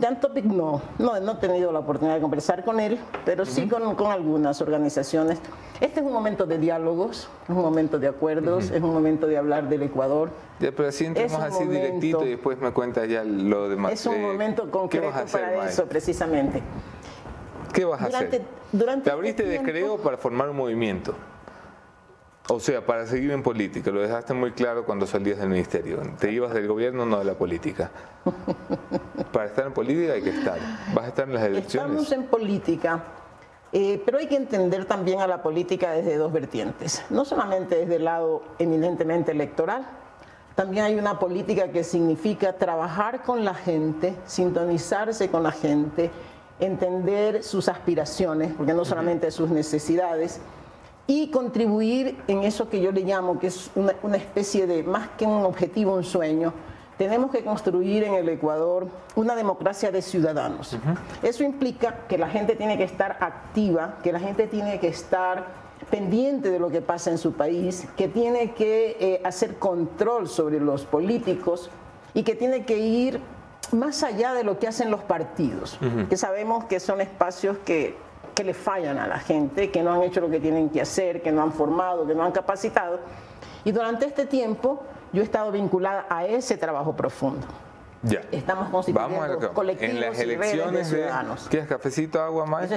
Jan 0.00 0.20
Topic 0.20 0.44
no, 0.44 0.80
no, 0.98 1.18
no 1.20 1.32
he 1.32 1.34
tenido 1.36 1.72
la 1.72 1.80
oportunidad 1.80 2.14
de 2.16 2.20
conversar 2.20 2.64
con 2.64 2.78
él, 2.78 2.98
pero 3.24 3.44
sí 3.44 3.66
con, 3.66 3.96
con 3.96 4.12
algunas 4.12 4.60
organizaciones. 4.60 5.40
Este 5.80 6.00
es 6.00 6.06
un 6.06 6.12
momento 6.12 6.46
de 6.46 6.58
diálogos, 6.58 7.28
es 7.44 7.48
un 7.50 7.56
momento 7.56 7.98
de 7.98 8.06
acuerdos, 8.06 8.70
es 8.70 8.82
un 8.82 8.92
momento 8.92 9.26
de 9.26 9.36
hablar 9.36 9.68
del 9.68 9.82
Ecuador. 9.82 10.30
Ya, 10.60 10.70
pero 10.70 10.88
así 10.88 11.06
entramos 11.06 11.40
así 11.40 11.64
momento- 11.64 11.72
directito 11.72 12.24
y 12.26 12.30
después 12.30 12.58
me 12.60 12.70
cuentas 12.72 13.08
ya 13.08 13.24
lo 13.24 13.68
demás. 13.68 13.92
Es 13.92 14.06
un 14.06 14.14
Eh, 14.14 14.20
momento 14.22 14.64
¿Qué 14.66 14.70
concreto 14.70 15.06
vas 15.08 15.16
a 15.16 15.20
hacer, 15.22 15.40
para 15.40 15.68
eso, 15.68 15.86
precisamente. 15.86 16.62
¿Qué 17.72 17.84
vas 17.84 18.00
a 18.02 18.06
Durante- 18.06 18.36
hacer? 18.36 18.46
durante 18.72 19.04
Te 19.04 19.10
abriste 19.10 19.42
este 19.42 19.52
de 19.52 19.58
tiempo- 19.58 19.70
creo 19.72 19.96
para 19.98 20.16
formar 20.16 20.50
un 20.50 20.56
movimiento. 20.56 21.14
O 22.48 22.58
sea, 22.58 22.84
para 22.84 23.06
seguir 23.06 23.30
en 23.30 23.42
política. 23.42 23.90
Lo 23.90 24.00
dejaste 24.00 24.34
muy 24.34 24.52
claro 24.52 24.84
cuando 24.84 25.06
salías 25.06 25.38
del 25.38 25.48
ministerio. 25.48 26.00
Te 26.18 26.32
ibas 26.32 26.52
del 26.52 26.66
gobierno, 26.66 27.06
no 27.06 27.18
de 27.18 27.24
la 27.24 27.34
política. 27.34 27.90
para 29.32 29.46
estar 29.46 29.66
en 29.66 29.72
política 29.72 30.14
hay 30.14 30.22
que 30.22 30.30
estar. 30.30 30.58
Vas 30.94 31.04
a 31.04 31.08
estar 31.08 31.28
en 31.28 31.34
las 31.34 31.44
elecciones. 31.44 31.90
Estamos 31.90 32.12
en 32.12 32.24
política, 32.24 33.04
eh, 33.72 34.02
pero 34.04 34.18
hay 34.18 34.26
que 34.26 34.36
entender 34.36 34.84
también 34.84 35.20
a 35.20 35.26
la 35.26 35.42
política 35.42 35.92
desde 35.92 36.16
dos 36.16 36.32
vertientes. 36.32 37.04
No 37.10 37.24
solamente 37.24 37.76
desde 37.76 37.96
el 37.96 38.04
lado 38.04 38.42
eminentemente 38.58 39.30
electoral, 39.30 39.86
también 40.56 40.84
hay 40.84 40.96
una 40.96 41.18
política 41.18 41.68
que 41.68 41.84
significa 41.84 42.54
trabajar 42.54 43.22
con 43.22 43.44
la 43.44 43.54
gente, 43.54 44.16
sintonizarse 44.26 45.30
con 45.30 45.42
la 45.42 45.52
gente, 45.52 46.10
entender 46.58 47.42
sus 47.42 47.68
aspiraciones, 47.68 48.52
porque 48.54 48.74
no 48.74 48.84
solamente 48.84 49.30
sus 49.30 49.50
necesidades, 49.50 50.40
y 51.06 51.28
contribuir 51.28 52.16
en 52.28 52.44
eso 52.44 52.68
que 52.68 52.80
yo 52.80 52.92
le 52.92 53.02
llamo, 53.02 53.38
que 53.38 53.48
es 53.48 53.70
una, 53.74 53.94
una 54.02 54.16
especie 54.16 54.66
de, 54.66 54.82
más 54.82 55.08
que 55.18 55.26
un 55.26 55.44
objetivo, 55.44 55.94
un 55.94 56.04
sueño, 56.04 56.52
tenemos 57.00 57.30
que 57.30 57.42
construir 57.42 58.04
en 58.04 58.12
el 58.12 58.28
Ecuador 58.28 58.86
una 59.14 59.34
democracia 59.34 59.90
de 59.90 60.02
ciudadanos. 60.02 60.76
Eso 61.22 61.42
implica 61.42 62.00
que 62.06 62.18
la 62.18 62.28
gente 62.28 62.56
tiene 62.56 62.76
que 62.76 62.84
estar 62.84 63.16
activa, 63.20 63.96
que 64.02 64.12
la 64.12 64.20
gente 64.20 64.46
tiene 64.46 64.78
que 64.78 64.88
estar 64.88 65.46
pendiente 65.90 66.50
de 66.50 66.58
lo 66.58 66.68
que 66.68 66.82
pasa 66.82 67.10
en 67.10 67.16
su 67.16 67.32
país, 67.32 67.88
que 67.96 68.06
tiene 68.08 68.52
que 68.52 68.98
eh, 69.00 69.22
hacer 69.24 69.56
control 69.56 70.28
sobre 70.28 70.60
los 70.60 70.84
políticos 70.84 71.70
y 72.12 72.22
que 72.22 72.34
tiene 72.34 72.66
que 72.66 72.78
ir 72.78 73.18
más 73.72 74.02
allá 74.02 74.34
de 74.34 74.44
lo 74.44 74.58
que 74.58 74.68
hacen 74.68 74.90
los 74.90 75.00
partidos, 75.00 75.78
que 76.10 76.18
sabemos 76.18 76.64
que 76.64 76.80
son 76.80 77.00
espacios 77.00 77.56
que, 77.64 77.96
que 78.34 78.44
le 78.44 78.54
fallan 78.54 78.98
a 78.98 79.06
la 79.06 79.18
gente, 79.18 79.70
que 79.70 79.82
no 79.82 79.92
han 79.92 80.02
hecho 80.02 80.20
lo 80.20 80.30
que 80.30 80.40
tienen 80.40 80.70
que 80.70 80.80
hacer, 80.80 81.22
que 81.22 81.32
no 81.32 81.42
han 81.42 81.52
formado, 81.52 82.06
que 82.06 82.14
no 82.14 82.24
han 82.24 82.32
capacitado. 82.32 83.00
Y 83.64 83.72
durante 83.72 84.06
este 84.06 84.26
tiempo 84.26 84.82
yo 85.12 85.20
he 85.22 85.24
estado 85.24 85.52
vinculada 85.52 86.06
a 86.08 86.24
ese 86.26 86.56
trabajo 86.56 86.94
profundo. 86.94 87.46
Ya. 88.02 88.22
Estamos 88.32 88.70
constituyendo 88.70 89.20
Vamos 89.20 89.44
a 89.44 89.48
colectivos 89.52 89.94
En 89.94 90.00
las 90.00 90.18
y 90.18 90.24
redes 90.24 90.28
de 90.28 90.34
elecciones 90.34 90.88
ciudadanos. 90.88 91.46
¿Quieres 91.50 91.68
cafecito, 91.68 92.22
agua 92.22 92.46
más? 92.46 92.70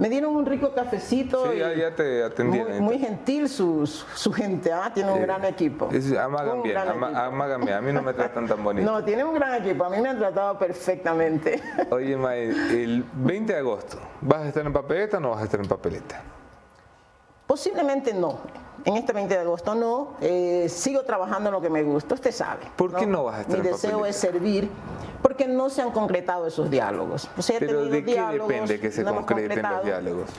Me 0.00 0.08
dieron 0.08 0.34
un 0.34 0.44
rico 0.44 0.72
cafecito. 0.74 1.52
Sí, 1.52 1.58
ya- 1.58 1.74
ya 1.74 1.94
te 1.94 2.24
atendieron. 2.24 2.72
Muy, 2.72 2.80
muy 2.80 2.98
gentil 2.98 3.48
su, 3.48 3.86
su 3.86 4.32
gente, 4.32 4.72
¿ah? 4.72 4.90
tiene 4.92 5.12
un 5.12 5.18
Eh, 5.18 5.22
gran 5.22 5.44
equipo. 5.44 5.88
Es, 5.92 6.12
amagan 6.16 6.56
Un 6.56 6.62
bien, 6.64 6.76
ama- 6.76 7.06
equipo. 7.06 7.20
amagan 7.22 7.60
bien. 7.64 7.76
A 7.76 7.80
mí 7.80 7.92
no 7.92 8.02
me 8.02 8.14
tratan 8.14 8.48
tan 8.48 8.64
bonito. 8.64 8.90
No, 8.90 9.04
tiene 9.04 9.22
un 9.22 9.34
gran 9.34 9.62
equipo. 9.62 9.84
A 9.84 9.90
mí 9.90 10.00
me 10.00 10.08
han 10.08 10.18
tratado 10.18 10.58
perfectamente. 10.58 11.62
Oye, 11.90 12.16
Mae, 12.16 12.48
el 12.48 13.04
20 13.14 13.52
de 13.52 13.58
agosto, 13.60 13.98
¿vas 14.22 14.40
a 14.42 14.48
estar 14.48 14.66
en 14.66 14.72
papeleta 14.72 15.18
o 15.18 15.20
no 15.20 15.30
vas 15.30 15.42
a 15.42 15.44
estar 15.44 15.60
en 15.60 15.68
papeleta? 15.68 16.20
Posiblemente 17.46 18.12
no. 18.12 18.38
En 18.86 18.96
este 18.96 19.12
20 19.12 19.32
de 19.34 19.40
agosto 19.40 19.74
no. 19.74 20.08
Eh, 20.20 20.66
sigo 20.68 21.02
trabajando 21.02 21.48
en 21.48 21.54
lo 21.54 21.60
que 21.60 21.70
me 21.70 21.82
gusta, 21.82 22.14
usted 22.14 22.32
sabe. 22.32 22.64
¿Por 22.76 22.94
qué 22.94 23.06
no 23.06 23.24
vas 23.24 23.36
a 23.36 23.40
estar 23.42 23.58
Mi 23.58 23.66
en 23.66 23.72
deseo 23.72 23.90
papeleta? 23.92 24.08
es 24.10 24.16
servir 24.16 24.70
porque 25.22 25.48
no 25.48 25.70
se 25.70 25.80
han 25.80 25.90
concretado 25.90 26.46
esos 26.46 26.70
diálogos. 26.70 27.30
O 27.38 27.42
sea, 27.42 27.58
Pero 27.58 27.86
¿de 27.86 28.04
qué 28.04 28.12
diálogos, 28.12 28.48
depende 28.48 28.80
que 28.80 28.92
se 28.92 29.02
no 29.02 29.14
concreten 29.16 29.62
los 29.62 29.84
diálogos? 29.84 30.30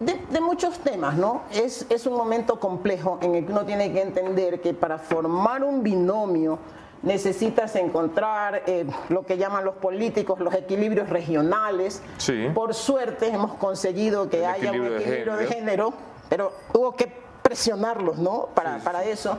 De, 0.00 0.20
de 0.30 0.40
muchos 0.40 0.78
temas, 0.78 1.16
¿no? 1.16 1.42
Es, 1.52 1.86
es 1.88 2.06
un 2.06 2.14
momento 2.16 2.58
complejo 2.60 3.18
en 3.20 3.34
el 3.36 3.46
que 3.46 3.52
uno 3.52 3.64
tiene 3.64 3.92
que 3.92 4.00
entender 4.00 4.60
que 4.60 4.74
para 4.74 4.98
formar 4.98 5.62
un 5.64 5.82
binomio 5.82 6.58
necesitas 7.02 7.76
encontrar 7.76 8.62
eh, 8.66 8.84
lo 9.08 9.24
que 9.24 9.36
llaman 9.38 9.64
los 9.64 9.76
políticos 9.76 10.40
los 10.40 10.54
equilibrios 10.54 11.08
regionales. 11.08 12.02
Sí. 12.16 12.48
Por 12.54 12.74
suerte 12.74 13.28
hemos 13.28 13.54
conseguido 13.54 14.28
que 14.28 14.38
El 14.38 14.44
haya 14.46 14.70
un 14.72 14.86
equilibrio 14.86 14.90
de 14.90 14.98
equilibrio 15.04 15.36
de 15.36 15.46
género. 15.46 15.84
género, 15.90 15.92
pero 16.28 16.52
hubo 16.74 16.94
que 16.96 17.12
presionarlos, 17.48 18.18
¿no? 18.18 18.48
Para, 18.54 18.74
Sí, 18.74 18.80
sí. 18.80 18.84
para 18.84 19.04
eso. 19.04 19.38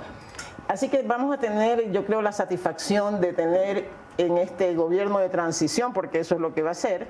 Así 0.67 0.89
que 0.89 1.03
vamos 1.03 1.35
a 1.35 1.39
tener, 1.39 1.91
yo 1.91 2.05
creo, 2.05 2.21
la 2.21 2.31
satisfacción 2.31 3.21
de 3.21 3.33
tener 3.33 3.87
en 4.17 4.37
este 4.37 4.73
gobierno 4.75 5.19
de 5.19 5.29
transición, 5.29 5.93
porque 5.93 6.19
eso 6.19 6.35
es 6.35 6.41
lo 6.41 6.53
que 6.53 6.63
va 6.63 6.71
a 6.71 6.75
ser, 6.75 7.07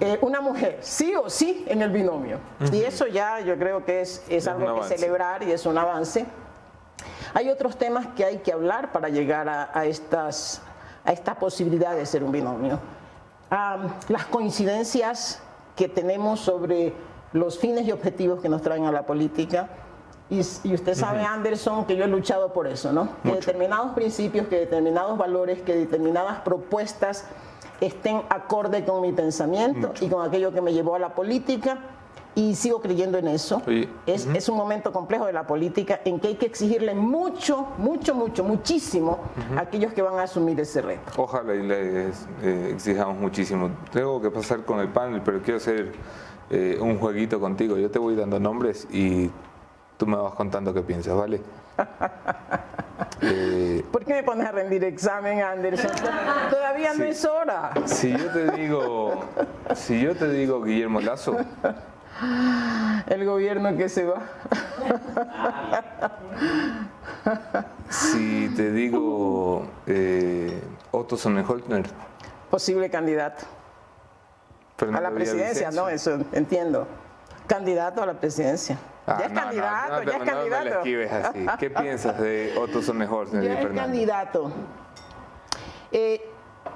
eh, 0.00 0.18
una 0.22 0.40
mujer, 0.40 0.78
sí 0.80 1.14
o 1.14 1.28
sí, 1.28 1.64
en 1.68 1.82
el 1.82 1.90
binomio. 1.90 2.38
Y 2.72 2.82
eso 2.82 3.06
ya 3.06 3.40
yo 3.40 3.58
creo 3.58 3.84
que 3.84 4.00
es, 4.00 4.24
es 4.28 4.46
un 4.46 4.54
algo 4.54 4.80
que 4.80 4.96
celebrar 4.96 5.42
y 5.42 5.52
es 5.52 5.66
un 5.66 5.76
avance. 5.76 6.24
Hay 7.34 7.50
otros 7.50 7.76
temas 7.76 8.06
que 8.16 8.24
hay 8.24 8.38
que 8.38 8.52
hablar 8.52 8.92
para 8.92 9.08
llegar 9.08 9.48
a, 9.48 9.70
a 9.72 9.84
estas, 9.84 10.62
a 11.04 11.12
esta 11.12 11.34
posibilidad 11.34 11.94
de 11.94 12.06
ser 12.06 12.24
un 12.24 12.32
binomio. 12.32 12.78
Am, 13.50 13.92
las 14.08 14.26
coincidencias 14.26 15.42
que 15.76 15.88
tenemos 15.88 16.40
sobre 16.40 16.94
los 17.32 17.58
fines 17.58 17.86
y 17.86 17.92
objetivos 17.92 18.40
que 18.40 18.48
nos 18.48 18.62
traen 18.62 18.86
a 18.86 18.92
la 18.92 19.06
política. 19.06 19.68
Y, 20.30 20.40
y 20.64 20.74
usted 20.74 20.94
sabe, 20.94 21.22
Anderson, 21.22 21.84
que 21.86 21.96
yo 21.96 22.04
he 22.04 22.08
luchado 22.08 22.52
por 22.52 22.68
eso, 22.68 22.92
¿no? 22.92 23.08
Que 23.24 23.32
determinados 23.32 23.94
principios, 23.94 24.46
que 24.46 24.60
determinados 24.60 25.18
valores, 25.18 25.60
que 25.62 25.74
determinadas 25.74 26.40
propuestas 26.42 27.24
estén 27.80 28.22
acorde 28.28 28.84
con 28.84 29.02
mi 29.02 29.12
pensamiento 29.12 29.92
y 30.00 30.08
con 30.08 30.24
aquello 30.26 30.52
que 30.52 30.60
me 30.60 30.72
llevó 30.72 30.94
a 30.94 30.98
la 30.98 31.14
política. 31.14 31.78
Y 32.32 32.54
sigo 32.54 32.80
creyendo 32.80 33.18
en 33.18 33.26
eso. 33.26 33.60
Oye, 33.66 33.88
es, 34.06 34.24
es 34.32 34.48
un 34.48 34.56
momento 34.56 34.92
complejo 34.92 35.26
de 35.26 35.32
la 35.32 35.48
política 35.48 36.00
en 36.04 36.20
que 36.20 36.28
hay 36.28 36.34
que 36.36 36.46
exigirle 36.46 36.94
mucho, 36.94 37.66
mucho, 37.76 38.14
mucho, 38.14 38.44
muchísimo 38.44 39.18
a 39.56 39.62
aquellos 39.62 39.92
que 39.92 40.00
van 40.00 40.16
a 40.16 40.22
asumir 40.22 40.58
ese 40.60 40.80
reto. 40.80 41.10
Ojalá 41.16 41.56
y 41.56 41.66
les 41.66 42.28
eh, 42.44 42.70
exijamos 42.72 43.18
muchísimo. 43.18 43.70
Tengo 43.92 44.22
que 44.22 44.30
pasar 44.30 44.64
con 44.64 44.78
el 44.78 44.88
panel, 44.88 45.22
pero 45.24 45.42
quiero 45.42 45.56
hacer 45.56 45.90
eh, 46.50 46.78
un 46.80 46.98
jueguito 46.98 47.40
contigo. 47.40 47.76
Yo 47.76 47.90
te 47.90 47.98
voy 47.98 48.14
dando 48.14 48.38
nombres 48.38 48.86
y 48.92 49.28
tú 50.00 50.06
me 50.06 50.16
vas 50.16 50.32
contando 50.32 50.72
qué 50.72 50.80
piensas, 50.80 51.14
¿vale? 51.14 51.40
Eh, 53.22 53.84
¿Por 53.92 54.04
qué 54.04 54.14
me 54.14 54.22
pones 54.22 54.46
a 54.46 54.52
rendir 54.52 54.82
examen, 54.84 55.42
Anderson? 55.42 55.90
Todavía 56.50 56.94
no 56.94 57.04
es 57.04 57.22
hora. 57.24 57.72
si 57.84 58.16
yo 58.16 58.30
te 58.30 58.50
digo, 58.52 59.24
si 59.74 60.00
yo 60.00 60.14
te 60.14 60.30
digo 60.30 60.62
Guillermo 60.62 61.00
Lazo, 61.00 61.36
El 63.06 63.24
gobierno 63.26 63.76
que 63.76 63.88
se 63.90 64.06
va. 64.06 64.22
si 67.90 68.52
te 68.56 68.70
digo 68.70 69.66
eh, 69.86 70.62
Otto 70.90 71.16
Sonnenholzner, 71.16 71.86
Posible 72.50 72.90
candidato. 72.90 73.44
a 74.94 75.00
la 75.00 75.10
presidencia, 75.10 75.70
no, 75.70 75.88
eso 75.88 76.20
entiendo. 76.32 76.86
Candidato 77.46 78.02
a 78.02 78.06
la 78.06 78.14
presidencia. 78.14 78.78
Ah, 79.10 79.16
ya 79.18 79.26
es 79.26 79.32
no, 79.32 79.40
candidato, 79.40 79.92
no, 79.92 80.02
ya 80.02 80.12
es 80.12 80.18
no, 80.18 80.18
no 80.18 80.24
me 80.24 80.26
la 80.50 80.56
candidato. 80.56 80.78
esquives 80.78 81.12
así. 81.12 81.46
¿Qué 81.58 81.70
piensas 81.82 82.20
de 82.20 82.54
Otto 82.58 82.82
Sonnenholzner 82.82 83.42
y 83.42 83.46
Ya 83.46 83.60
es 83.60 83.66
candidato. 83.68 84.50
Eh, 85.92 86.24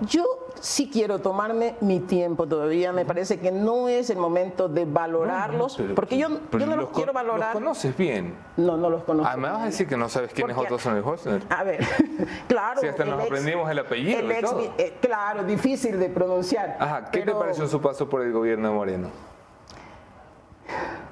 yo 0.01 0.25
sí 0.61 0.91
quiero 0.93 1.21
tomarme 1.21 1.77
mi 1.81 2.01
tiempo 2.01 2.49
todavía. 2.49 2.93
Me 2.93 3.05
parece 3.05 3.39
que 3.39 3.53
no 3.53 3.89
es 3.89 4.11
el 4.11 4.17
momento 4.19 4.69
de 4.69 4.87
valorarlos, 4.87 5.77
Pero- 5.77 5.95
porque 5.95 6.17
yo, 6.19 6.29
pero 6.51 6.65
yo 6.65 6.71
no 6.71 6.77
los, 6.77 6.91
quiero 6.91 7.13
valorar. 7.13 7.55
Los 7.55 7.63
conoces 7.63 7.97
bien. 7.97 8.35
no, 8.57 8.77
no 8.77 8.91
los 8.91 9.05
conozco. 9.05 9.31
Ah, 9.33 9.37
me 9.37 9.49
vas 9.49 9.63
a 9.63 9.67
decir 9.67 9.87
que 9.87 9.97
no 9.97 10.09
sabes 10.09 10.33
quién 10.33 10.51
es 10.51 10.57
Porque- 10.57 10.73
Otto 10.75 10.83
Sonnenholzner. 10.83 11.43
A 11.49 11.63
ver, 11.63 11.87
claro. 12.49 12.81
Sí, 12.81 12.89
hasta 12.89 13.05
nos 13.05 13.21
ex- 13.21 13.27
aprendimos 13.31 13.71
el 13.71 13.79
apellido 13.79 14.21
y 14.21 14.33
ex- 14.33 14.41
todo. 14.51 14.75
eh, 14.79 14.97
claro, 15.01 15.45
difícil 15.45 16.01
de 16.01 16.09
pronunciar. 16.09 16.77
Ajá, 16.81 17.05
¿qué 17.13 17.21
te 17.21 17.33
pareció 17.33 17.69
su 17.69 17.81
paso 17.81 18.09
por 18.09 18.23
el 18.23 18.33
gobierno 18.33 18.69
de 18.71 18.75
Moreno? 18.75 19.09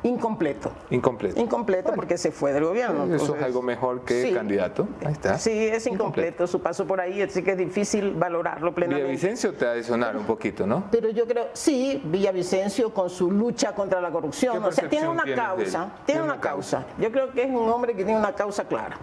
Incompleto. 0.04 0.72
Incompleto. 0.90 1.40
Incompleto 1.40 1.92
porque 1.94 2.18
se 2.18 2.32
fue 2.32 2.52
del 2.52 2.64
gobierno. 2.64 3.14
Eso 3.14 3.36
es 3.36 3.42
algo 3.42 3.62
mejor 3.62 4.02
que 4.04 4.22
Sí. 4.22 4.32
candidato. 4.32 4.88
Ahí 5.04 5.12
está. 5.12 5.38
Sí, 5.38 5.50
es 5.68 5.86
incompleto 5.86 6.46
su 6.46 6.60
paso 6.60 6.86
por 6.86 7.00
ahí, 7.00 7.22
así 7.22 7.42
que 7.42 7.52
es 7.52 7.58
difícil 7.58 8.12
valorarlo 8.14 8.74
plenamente. 8.74 9.04
Villavicencio 9.10 9.54
te 9.54 9.66
ha 9.66 9.72
de 9.72 9.84
sonar 9.84 10.16
un 10.16 10.24
poquito, 10.24 10.66
¿no? 10.66 10.84
Pero 10.90 11.10
yo 11.10 11.26
creo, 11.26 11.48
sí, 11.52 12.00
Villavicencio 12.04 12.92
con 12.92 13.08
su 13.10 13.30
lucha 13.30 13.74
contra 13.74 14.00
la 14.00 14.10
corrupción, 14.10 14.60
¿Qué 14.60 14.68
o 14.68 14.72
sea, 14.72 14.88
tiene 14.88 15.08
una 15.08 15.24
causa, 15.34 15.92
tiene 16.04 16.22
una 16.22 16.40
causa. 16.40 16.84
Yo 16.98 17.10
creo 17.12 17.30
que 17.30 17.42
es 17.44 17.50
un 17.50 17.68
hombre 17.68 17.94
que 17.94 18.04
tiene 18.04 18.18
una 18.18 18.32
causa 18.32 18.64
clara. 18.64 18.96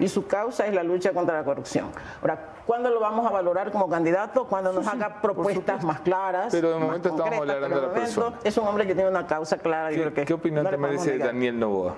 Y 0.00 0.08
su 0.08 0.26
causa 0.26 0.66
es 0.66 0.74
la 0.74 0.82
lucha 0.82 1.12
contra 1.12 1.36
la 1.36 1.44
corrupción. 1.44 1.90
Ahora, 2.20 2.54
¿cuándo 2.66 2.90
lo 2.90 3.00
vamos 3.00 3.26
a 3.26 3.30
valorar 3.30 3.70
como 3.70 3.88
candidato? 3.88 4.46
Cuando 4.46 4.72
nos 4.72 4.86
haga 4.86 5.20
propuestas 5.20 5.84
más 5.84 6.00
claras. 6.00 6.48
Pero 6.50 6.70
de 6.70 6.74
más 6.76 6.82
momento 6.84 7.08
estamos 7.10 7.38
hablando 7.38 7.54
de 7.54 7.60
la 7.60 7.68
momento 7.68 7.92
persona. 7.92 8.36
Es 8.42 8.56
un 8.56 8.66
hombre 8.66 8.86
que 8.86 8.94
tiene 8.94 9.10
una 9.10 9.26
causa 9.26 9.58
clara. 9.58 9.90
¿Qué, 9.90 9.96
creo 9.96 10.14
que 10.14 10.24
qué 10.24 10.34
opinión 10.34 10.64
no 10.64 10.70
te 10.70 10.76
merece 10.76 11.12
negar. 11.12 11.28
Daniel 11.28 11.58
Novoa? 11.58 11.94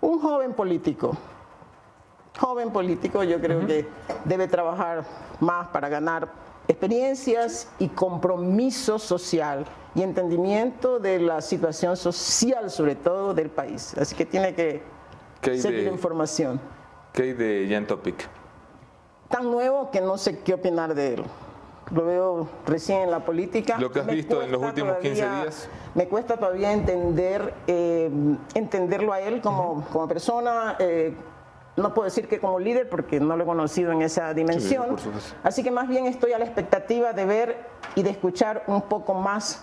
Un 0.00 0.20
joven 0.20 0.52
político, 0.54 1.16
joven 2.38 2.72
político, 2.72 3.22
yo 3.22 3.40
creo 3.40 3.64
que 3.66 3.86
debe 4.24 4.48
trabajar 4.48 5.04
más 5.38 5.68
para 5.68 5.88
ganar 5.88 6.28
experiencias 6.66 7.70
y 7.78 7.88
compromiso 7.88 8.98
social 8.98 9.64
y 9.94 10.02
entendimiento 10.02 10.98
de 10.98 11.20
la 11.20 11.40
situación 11.40 11.96
social, 11.96 12.70
sobre 12.70 12.96
todo 12.96 13.34
del 13.34 13.50
país. 13.50 13.94
Así 13.96 14.14
que 14.14 14.26
tiene 14.26 14.54
que 14.54 14.82
¿Qué 15.42 15.50
hay 15.50 15.60
seguir 15.60 15.84
de- 15.84 15.90
información. 15.90 16.58
¿Qué 17.12 17.22
hay 17.24 17.32
de 17.34 17.68
Jan 17.70 17.86
Topic? 17.86 18.26
Tan 19.28 19.50
nuevo 19.50 19.90
que 19.90 20.00
no 20.00 20.16
sé 20.16 20.38
qué 20.40 20.54
opinar 20.54 20.94
de 20.94 21.14
él. 21.14 21.24
Lo 21.90 22.06
veo 22.06 22.48
recién 22.66 23.02
en 23.02 23.10
la 23.10 23.20
política. 23.24 23.76
Lo 23.78 23.90
que 23.90 24.00
has 24.00 24.06
Me 24.06 24.14
visto 24.14 24.40
en 24.40 24.50
los 24.52 24.62
últimos 24.62 24.96
15 24.98 25.20
todavía- 25.22 25.42
días. 25.42 25.68
Me 25.94 26.08
cuesta 26.08 26.36
todavía 26.38 26.72
entender, 26.72 27.52
eh, 27.66 28.10
entenderlo 28.54 29.12
a 29.12 29.20
él 29.20 29.42
como, 29.42 29.84
como 29.92 30.08
persona. 30.08 30.76
eh, 30.78 31.14
no 31.76 31.92
puedo 31.94 32.04
decir 32.04 32.28
que 32.28 32.38
como 32.38 32.58
líder 32.58 32.88
porque 32.90 33.18
no 33.18 33.34
lo 33.36 33.42
he 33.44 33.46
conocido 33.46 33.92
en 33.92 34.02
esa 34.02 34.32
dimensión. 34.34 34.98
supuesto. 34.98 35.34
Así 35.42 35.62
que 35.62 35.70
más 35.70 35.88
bien 35.88 36.06
estoy 36.06 36.32
a 36.34 36.38
la 36.38 36.44
expectativa 36.44 37.12
de 37.14 37.24
ver 37.24 37.56
y 37.94 38.02
de 38.02 38.10
escuchar 38.10 38.62
un 38.66 38.82
poco 38.82 39.14
más 39.14 39.62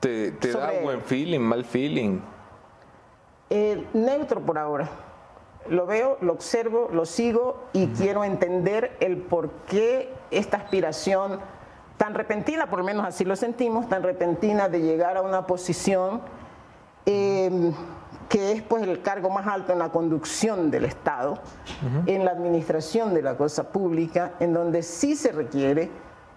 ¿Te, 0.00 0.32
te 0.32 0.48
da 0.52 0.66
Sobre- 0.70 0.82
buen 0.82 1.00
feeling, 1.02 1.40
mal 1.40 1.64
feeling? 1.64 2.20
Eh, 3.48 3.86
neutro 3.94 4.40
por 4.40 4.58
ahora. 4.58 4.88
Lo 5.68 5.86
veo, 5.86 6.18
lo 6.20 6.32
observo, 6.32 6.88
lo 6.92 7.04
sigo 7.04 7.64
y 7.72 7.88
quiero 7.88 8.24
entender 8.24 8.96
el 9.00 9.18
por 9.18 9.50
qué 9.66 10.12
esta 10.30 10.56
aspiración 10.56 11.40
tan 11.96 12.14
repentina, 12.14 12.68
por 12.68 12.80
lo 12.80 12.84
menos 12.84 13.06
así 13.06 13.24
lo 13.24 13.36
sentimos, 13.36 13.88
tan 13.88 14.02
repentina 14.02 14.68
de 14.68 14.80
llegar 14.80 15.16
a 15.16 15.22
una 15.22 15.46
posición 15.46 16.20
eh, 17.06 17.72
que 18.28 18.52
es 18.52 18.62
pues 18.62 18.82
el 18.82 19.02
cargo 19.02 19.30
más 19.30 19.46
alto 19.46 19.72
en 19.72 19.78
la 19.78 19.90
conducción 19.90 20.70
del 20.70 20.84
Estado, 20.84 21.38
en 22.06 22.24
la 22.24 22.32
administración 22.32 23.14
de 23.14 23.22
la 23.22 23.36
cosa 23.36 23.70
pública, 23.70 24.32
en 24.40 24.52
donde 24.52 24.82
sí 24.82 25.14
se 25.14 25.30
requiere 25.32 25.90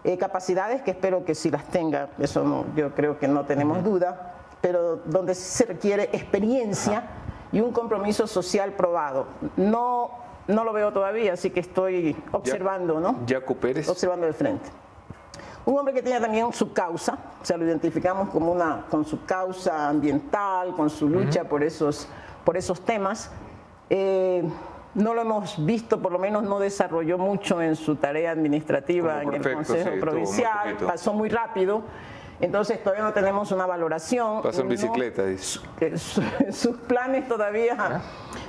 eh, 0.04 0.18
capacidades 0.18 0.82
que 0.82 0.92
espero 0.92 1.26
que 1.26 1.36
sí 1.36 1.50
las 1.50 1.66
tenga, 1.66 2.10
eso 2.20 2.44
no, 2.44 2.66
yo 2.76 2.94
creo 2.94 3.18
que 3.18 3.28
no 3.28 3.46
tenemos 3.46 3.84
duda, 3.84 4.36
pero 4.62 4.98
donde 5.06 5.36
sí 5.36 5.58
se 5.58 5.66
requiere 5.66 6.04
experiencia 6.14 7.04
y 7.52 7.62
un 7.62 7.72
compromiso 7.72 8.28
social 8.28 8.74
probado. 8.74 9.28
No, 9.58 10.12
no 10.48 10.64
lo 10.64 10.74
veo 10.74 10.92
todavía, 10.92 11.34
así 11.34 11.50
que 11.50 11.60
estoy 11.60 12.16
observando, 12.32 13.00
¿no? 13.00 13.20
Jaco 13.28 13.56
Pérez. 13.56 13.88
observando 13.88 14.26
de 14.26 14.34
frente. 14.34 14.70
Un 15.66 15.78
hombre 15.78 15.94
que 15.94 16.02
tiene 16.02 16.20
también 16.20 16.52
su 16.54 16.74
causa, 16.74 17.18
o 17.42 17.46
sea, 17.46 17.58
lo 17.58 17.66
identificamos 17.66 18.30
como 18.30 18.52
una, 18.52 18.86
con 18.90 19.06
su 19.06 19.24
causa 19.26 19.90
ambiental, 19.90 20.74
con 20.76 20.90
su 20.90 21.08
lucha 21.08 21.44
por, 21.44 21.64
esos, 21.64 22.08
por 22.44 22.58
esos 22.58 22.82
temas. 22.82 23.30
Eh, 23.90 24.44
no 24.96 25.14
lo 25.14 25.22
hemos 25.22 25.64
visto, 25.64 26.02
por 26.02 26.12
lo 26.12 26.20
menos 26.20 26.44
no 26.44 26.60
desarrolló 26.60 27.18
mucho 27.18 27.62
en 27.62 27.76
su 27.76 27.96
tarea 27.96 28.32
administrativa 28.32 29.20
Como 29.20 29.34
en 29.34 29.36
el 29.36 29.44
sí, 29.44 29.54
Consejo 29.54 30.00
Provincial, 30.00 30.78
pasó 30.78 31.14
muy 31.14 31.30
rápido, 31.30 31.84
entonces 32.42 32.82
todavía 32.84 33.04
no 33.04 33.14
tenemos 33.14 33.52
una 33.52 33.66
valoración. 33.66 34.42
Pasó 34.42 34.62
en 34.62 34.68
No- 34.68 34.72
bicicleta, 34.72 35.26
dice. 35.26 35.60
su- 35.98 36.22
sus 36.52 36.78
planes 36.78 37.28
todavía, 37.28 38.02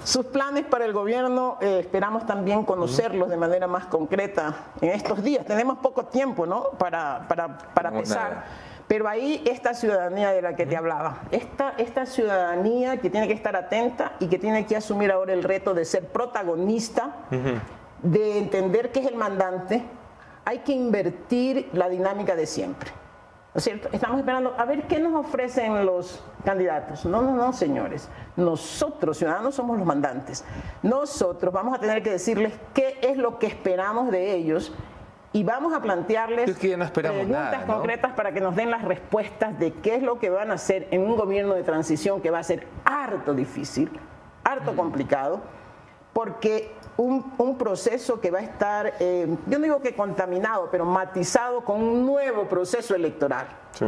sus 0.04 0.26
planes 0.26 0.64
para 0.64 0.84
el 0.84 0.92
gobierno, 0.92 1.58
eh, 1.60 1.78
esperamos 1.80 2.26
también 2.26 2.64
conocerlos 2.64 3.28
de 3.28 3.36
manera 3.36 3.66
más 3.66 3.86
concreta 3.86 4.54
en 4.80 4.90
estos 4.90 5.22
días. 5.22 5.44
Tenemos 5.46 5.78
poco 5.78 6.06
tiempo, 6.06 6.46
¿no? 6.46 6.70
Para, 6.78 7.26
para, 7.28 7.58
para 7.58 7.90
Tenemos 7.90 8.08
pesar. 8.08 8.30
nada. 8.30 8.44
Pero 8.88 9.06
ahí 9.06 9.40
esta 9.46 9.72
ciudadanía 9.72 10.32
de 10.32 10.42
la 10.42 10.56
que 10.56 10.66
te 10.66 10.76
hablaba, 10.76 11.18
esta, 11.30 11.74
esta 11.78 12.06
ciudadanía 12.06 12.96
que 12.96 13.08
tiene 13.08 13.28
que 13.28 13.34
estar 13.34 13.54
atenta 13.54 14.12
y 14.18 14.26
que 14.26 14.36
tiene 14.36 14.66
que 14.66 14.76
asumir 14.76 15.12
ahora 15.12 15.32
el 15.32 15.44
reto 15.44 15.74
de 15.74 15.84
ser 15.84 16.08
protagonista, 16.08 17.14
de 18.02 18.38
entender 18.38 18.90
que 18.90 18.98
es 19.00 19.06
el 19.06 19.14
mandante, 19.14 19.84
hay 20.44 20.58
que 20.60 20.72
invertir 20.72 21.68
la 21.72 21.88
dinámica 21.88 22.34
de 22.34 22.46
siempre. 22.46 22.90
¿No 23.52 23.58
es 23.58 23.64
cierto? 23.64 23.88
Estamos 23.90 24.20
esperando 24.20 24.54
a 24.56 24.64
ver 24.64 24.86
qué 24.86 25.00
nos 25.00 25.12
ofrecen 25.26 25.84
los 25.84 26.22
candidatos. 26.44 27.04
No, 27.04 27.20
no, 27.20 27.34
no, 27.34 27.52
señores. 27.52 28.08
Nosotros, 28.36 29.18
ciudadanos, 29.18 29.56
somos 29.56 29.76
los 29.76 29.84
mandantes. 29.84 30.44
Nosotros 30.84 31.52
vamos 31.52 31.76
a 31.76 31.80
tener 31.80 32.00
que 32.02 32.10
decirles 32.10 32.52
qué 32.74 32.98
es 33.02 33.16
lo 33.16 33.40
que 33.40 33.48
esperamos 33.48 34.12
de 34.12 34.34
ellos 34.34 34.72
y 35.32 35.42
vamos 35.42 35.72
a 35.72 35.80
plantearles 35.80 36.50
Es 36.50 36.58
que 36.58 36.68
ya 36.68 36.76
no 36.76 36.84
esperamos 36.84 37.18
preguntas 37.18 37.52
nada, 37.52 37.66
¿no? 37.66 37.74
concretas 37.74 38.12
para 38.12 38.32
que 38.32 38.40
nos 38.40 38.54
den 38.54 38.70
las 38.70 38.82
respuestas 38.82 39.58
de 39.58 39.72
qué 39.74 39.96
es 39.96 40.02
lo 40.02 40.18
que 40.18 40.30
van 40.30 40.50
a 40.50 40.54
hacer 40.54 40.88
en 40.90 41.02
un 41.02 41.16
gobierno 41.16 41.54
de 41.54 41.62
transición 41.62 42.20
que 42.20 42.30
va 42.30 42.38
a 42.40 42.44
ser 42.44 42.66
harto 42.84 43.34
difícil, 43.34 43.90
harto 44.44 44.74
complicado, 44.74 45.40
porque 46.12 46.72
un, 46.96 47.32
un 47.38 47.56
proceso 47.58 48.20
que 48.20 48.30
va 48.30 48.38
a 48.40 48.42
estar, 48.42 48.94
eh, 49.00 49.26
yo 49.46 49.58
no 49.58 49.64
digo 49.64 49.80
que 49.80 49.94
contaminado, 49.94 50.68
pero 50.70 50.84
matizado 50.84 51.64
con 51.64 51.82
un 51.82 52.04
nuevo 52.06 52.44
proceso 52.48 52.94
electoral 52.94 53.46
Sí. 53.72 53.86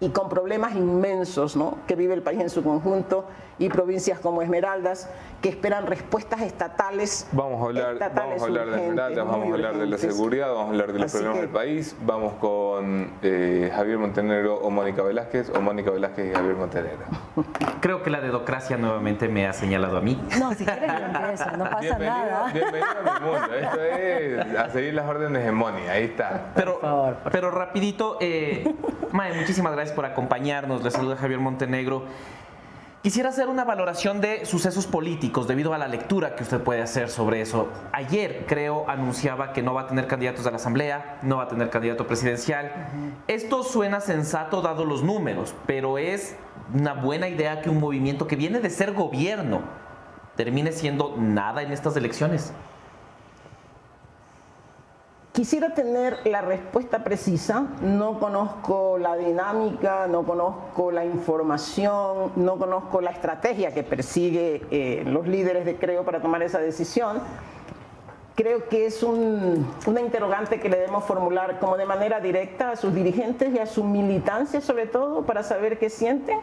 y 0.00 0.10
con 0.10 0.28
problemas 0.28 0.74
inmensos 0.74 1.56
¿no? 1.56 1.78
que 1.86 1.94
vive 1.94 2.14
el 2.14 2.22
país 2.22 2.40
en 2.40 2.50
su 2.50 2.62
conjunto 2.62 3.24
y 3.58 3.68
provincias 3.68 4.18
como 4.20 4.40
Esmeraldas 4.42 5.10
que 5.42 5.48
esperan 5.48 5.86
respuestas 5.86 6.40
estatales. 6.42 7.26
Vamos 7.32 7.60
a 7.62 7.64
hablar, 7.66 7.92
estatales 7.94 8.40
vamos 8.40 8.42
a 8.42 8.46
hablar 8.46 8.64
de 8.64 8.70
urgentes, 8.70 8.88
Esmeraldas, 8.88 9.26
vamos 9.26 9.48
a 9.50 9.52
hablar 9.54 9.76
de 9.78 9.86
la 9.86 9.98
seguridad, 9.98 10.48
vamos 10.48 10.64
a 10.66 10.68
hablar 10.70 10.92
de 10.92 10.98
los 10.98 11.04
Así 11.06 11.12
problemas 11.16 11.36
que- 11.36 11.40
del 11.46 11.50
país. 11.54 11.96
Vamos 12.02 12.32
con 12.34 13.12
eh, 13.22 13.70
Javier 13.74 13.98
Montenegro 13.98 14.56
o 14.56 14.70
Mónica 14.70 15.02
Velázquez, 15.02 15.50
o 15.56 15.60
Mónica 15.60 15.90
Velázquez 15.90 16.30
y 16.30 16.34
Javier 16.34 16.54
Montenegro. 16.56 17.04
Creo 17.80 18.02
que 18.02 18.10
la 18.10 18.20
dedocracia 18.20 18.76
nuevamente 18.76 19.28
me 19.28 19.46
ha 19.46 19.52
señalado 19.52 19.96
a 19.98 20.00
mí. 20.00 20.20
No, 20.38 20.52
si 20.54 20.64
quieres 20.64 20.90
yo 20.90 21.06
empiezo, 21.06 21.50
no 21.56 21.64
pasa 21.64 21.80
bienvenido, 21.80 22.14
nada. 22.14 22.52
bienvenido 22.52 22.86
a 22.86 23.20
mi 23.20 23.26
mundo. 23.26 23.54
Esto 23.54 23.82
es 23.82 24.56
a 24.56 24.70
seguir 24.70 24.94
las 24.94 25.08
órdenes 25.08 25.44
de 25.44 25.52
Moni. 25.52 25.82
Ahí 25.88 26.04
está. 26.04 26.52
Pero, 26.54 26.78
favor, 26.80 27.14
por 27.16 27.32
pero 27.32 27.50
rapidito, 27.50 28.16
eh, 28.20 28.74
Mae, 29.12 29.34
muchísimas 29.34 29.72
gracias 29.72 29.94
por 29.94 30.04
acompañarnos. 30.04 30.82
Le 30.82 30.90
saluda 30.90 31.16
Javier 31.16 31.38
Montenegro. 31.40 32.04
Quisiera 33.08 33.30
hacer 33.30 33.48
una 33.48 33.64
valoración 33.64 34.20
de 34.20 34.44
sucesos 34.44 34.86
políticos 34.86 35.48
debido 35.48 35.72
a 35.72 35.78
la 35.78 35.88
lectura 35.88 36.36
que 36.36 36.42
usted 36.42 36.60
puede 36.60 36.82
hacer 36.82 37.08
sobre 37.08 37.40
eso. 37.40 37.70
Ayer, 37.90 38.44
creo, 38.46 38.84
anunciaba 38.86 39.54
que 39.54 39.62
no 39.62 39.72
va 39.72 39.80
a 39.80 39.86
tener 39.86 40.06
candidatos 40.06 40.46
a 40.46 40.50
la 40.50 40.56
Asamblea, 40.56 41.18
no 41.22 41.38
va 41.38 41.44
a 41.44 41.48
tener 41.48 41.70
candidato 41.70 42.06
presidencial. 42.06 42.70
Esto 43.26 43.62
suena 43.62 44.02
sensato 44.02 44.60
dado 44.60 44.84
los 44.84 45.02
números, 45.02 45.54
pero 45.66 45.96
es 45.96 46.36
una 46.74 46.92
buena 46.92 47.30
idea 47.30 47.62
que 47.62 47.70
un 47.70 47.80
movimiento 47.80 48.26
que 48.26 48.36
viene 48.36 48.60
de 48.60 48.68
ser 48.68 48.92
gobierno 48.92 49.62
termine 50.36 50.72
siendo 50.72 51.16
nada 51.16 51.62
en 51.62 51.72
estas 51.72 51.96
elecciones. 51.96 52.52
Quisiera 55.38 55.72
tener 55.72 56.18
la 56.26 56.40
respuesta 56.40 57.04
precisa, 57.04 57.68
no 57.80 58.18
conozco 58.18 58.98
la 58.98 59.14
dinámica, 59.14 60.08
no 60.08 60.24
conozco 60.24 60.90
la 60.90 61.04
información, 61.04 62.32
no 62.34 62.56
conozco 62.58 63.00
la 63.00 63.12
estrategia 63.12 63.72
que 63.72 63.84
persigue 63.84 64.66
eh, 64.72 65.04
los 65.06 65.28
líderes 65.28 65.64
de 65.64 65.76
Creo 65.76 66.04
para 66.04 66.20
tomar 66.20 66.42
esa 66.42 66.58
decisión. 66.58 67.20
Creo 68.34 68.68
que 68.68 68.86
es 68.86 69.04
un- 69.04 69.64
una 69.86 70.00
interrogante 70.00 70.58
que 70.58 70.68
le 70.68 70.78
debemos 70.78 71.04
formular 71.04 71.60
como 71.60 71.76
de 71.76 71.86
manera 71.86 72.18
directa 72.18 72.72
a 72.72 72.76
sus 72.76 72.92
dirigentes 72.92 73.54
y 73.54 73.60
a 73.60 73.66
su 73.66 73.84
militancia 73.84 74.60
sobre 74.60 74.86
todo 74.86 75.22
para 75.24 75.44
saber 75.44 75.78
qué 75.78 75.88
sienten. 75.88 76.40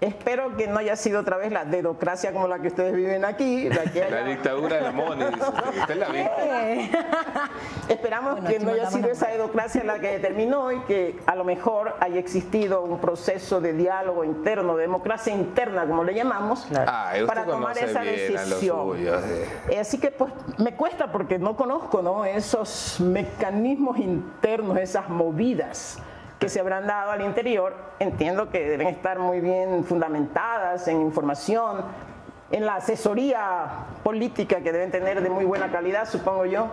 Espero 0.00 0.56
que 0.56 0.68
no 0.68 0.78
haya 0.78 0.94
sido 0.94 1.20
otra 1.20 1.36
vez 1.38 1.50
la 1.50 1.64
dedocracia 1.64 2.32
como 2.32 2.46
la 2.46 2.60
que 2.60 2.68
ustedes 2.68 2.94
viven 2.94 3.24
aquí. 3.24 3.68
La 3.68 3.82
que 3.82 3.98
La 4.00 4.18
haya- 4.18 4.24
dictadura 4.24 4.76
de 4.76 4.82
la 4.82 4.92
Moni. 4.92 5.24
usted. 5.24 5.96
La. 5.96 6.06
Esperamos 7.88 8.34
Bueno, 8.40 8.48
que 8.48 8.58
no 8.60 8.70
haya 8.72 8.90
sido 8.90 9.08
esa 9.10 9.32
edocracia 9.32 9.82
la 9.82 9.98
que 9.98 10.08
determinó 10.12 10.70
y 10.70 10.80
que 10.82 11.18
a 11.26 11.34
lo 11.34 11.42
mejor 11.42 11.96
haya 12.00 12.20
existido 12.20 12.82
un 12.82 13.00
proceso 13.00 13.60
de 13.60 13.72
diálogo 13.72 14.22
interno, 14.22 14.76
de 14.76 14.82
democracia 14.82 15.32
interna, 15.34 15.84
como 15.86 16.04
le 16.04 16.14
llamamos, 16.14 16.66
Ah, 16.76 17.12
para 17.26 17.44
tomar 17.44 17.76
esa 17.76 18.00
decisión. 18.02 18.90
suyos, 18.90 19.24
eh. 19.24 19.48
Eh, 19.70 19.80
Así 19.80 19.98
que 19.98 20.12
pues 20.12 20.32
me 20.58 20.74
cuesta 20.76 21.10
porque 21.10 21.38
no 21.40 21.56
conozco 21.56 22.02
¿no? 22.02 22.24
esos 22.24 23.00
mecanismos 23.00 23.98
internos, 23.98 24.78
esas 24.78 25.08
movidas 25.08 25.98
que 26.38 26.48
se 26.48 26.60
habrán 26.60 26.86
dado 26.86 27.10
al 27.10 27.22
interior, 27.22 27.74
entiendo 27.98 28.50
que 28.50 28.68
deben 28.68 28.88
estar 28.88 29.18
muy 29.18 29.40
bien 29.40 29.84
fundamentadas 29.84 30.86
en 30.88 31.00
información, 31.00 31.82
en 32.50 32.64
la 32.64 32.76
asesoría 32.76 33.86
política 34.02 34.60
que 34.60 34.72
deben 34.72 34.90
tener 34.90 35.22
de 35.22 35.30
muy 35.30 35.44
buena 35.44 35.70
calidad, 35.70 36.08
supongo 36.08 36.46
yo. 36.46 36.68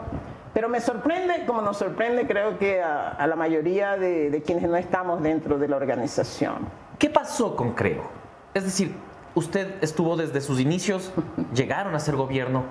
Pero 0.54 0.70
me 0.70 0.80
sorprende, 0.80 1.46
como 1.46 1.62
nos 1.62 1.78
sorprende 1.78 2.26
creo 2.28 2.58
que 2.58 2.82
a, 2.82 3.26
la 3.28 3.36
mayoría 3.36 3.98
de, 3.98 4.30
de, 4.30 4.42
quienes 4.42 4.70
no 4.70 4.78
estamos 4.78 5.22
dentro 5.22 5.58
de 5.58 5.68
la 5.68 5.76
organización. 5.76 6.70
¿Qué 6.98 7.10
pasó 7.10 7.58
con 7.58 7.74
Creo? 7.74 8.04
Es 8.54 8.64
decir, 8.64 8.96
usted 9.34 9.84
estuvo 9.84 10.16
desde 10.16 10.40
sus 10.40 10.62
inicios, 10.62 11.12
llegaron 11.54 11.94
a 11.94 12.00
ser 12.00 12.16
gobierno, 12.16 12.64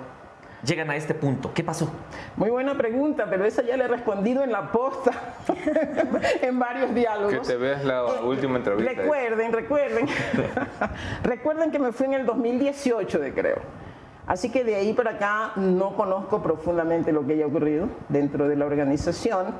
llegan 0.65 0.89
a 0.89 0.95
este 0.95 1.13
punto? 1.13 1.51
¿Qué 1.53 1.63
pasó? 1.63 1.89
Muy 2.35 2.49
buena 2.49 2.75
pregunta, 2.75 3.27
pero 3.29 3.45
esa 3.45 3.61
ya 3.61 3.77
le 3.77 3.85
he 3.85 3.87
respondido 3.87 4.43
en 4.43 4.51
la 4.51 4.71
posta, 4.71 5.11
en 6.41 6.59
varios 6.59 6.93
diálogos. 6.93 7.33
Que 7.33 7.39
te 7.39 7.57
veas 7.57 7.83
la 7.83 8.01
eh, 8.01 8.23
última 8.23 8.57
entrevista. 8.57 8.91
Recuerden, 8.91 9.51
recuerden. 9.53 10.07
recuerden 11.23 11.71
que 11.71 11.79
me 11.79 11.91
fui 11.91 12.07
en 12.07 12.13
el 12.15 12.25
2018, 12.25 13.19
de 13.19 13.33
creo. 13.33 13.57
Así 14.27 14.49
que 14.49 14.63
de 14.63 14.75
ahí 14.75 14.93
para 14.93 15.11
acá 15.11 15.51
no 15.55 15.95
conozco 15.95 16.41
profundamente 16.41 17.11
lo 17.11 17.25
que 17.25 17.33
haya 17.33 17.45
ocurrido 17.45 17.87
dentro 18.09 18.47
de 18.47 18.55
la 18.55 18.65
organización. 18.65 19.53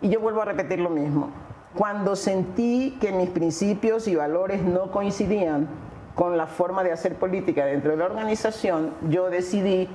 Y 0.00 0.08
yo 0.08 0.20
vuelvo 0.20 0.42
a 0.42 0.44
repetir 0.44 0.78
lo 0.78 0.90
mismo. 0.90 1.30
Cuando 1.74 2.14
sentí 2.14 2.96
que 3.00 3.10
mis 3.10 3.30
principios 3.30 4.06
y 4.06 4.14
valores 4.14 4.62
no 4.62 4.92
coincidían 4.92 5.66
con 6.14 6.36
la 6.36 6.46
forma 6.46 6.84
de 6.84 6.92
hacer 6.92 7.16
política 7.16 7.64
dentro 7.64 7.90
de 7.90 7.96
la 7.96 8.04
organización, 8.04 8.92
yo 9.08 9.30
decidí 9.30 9.88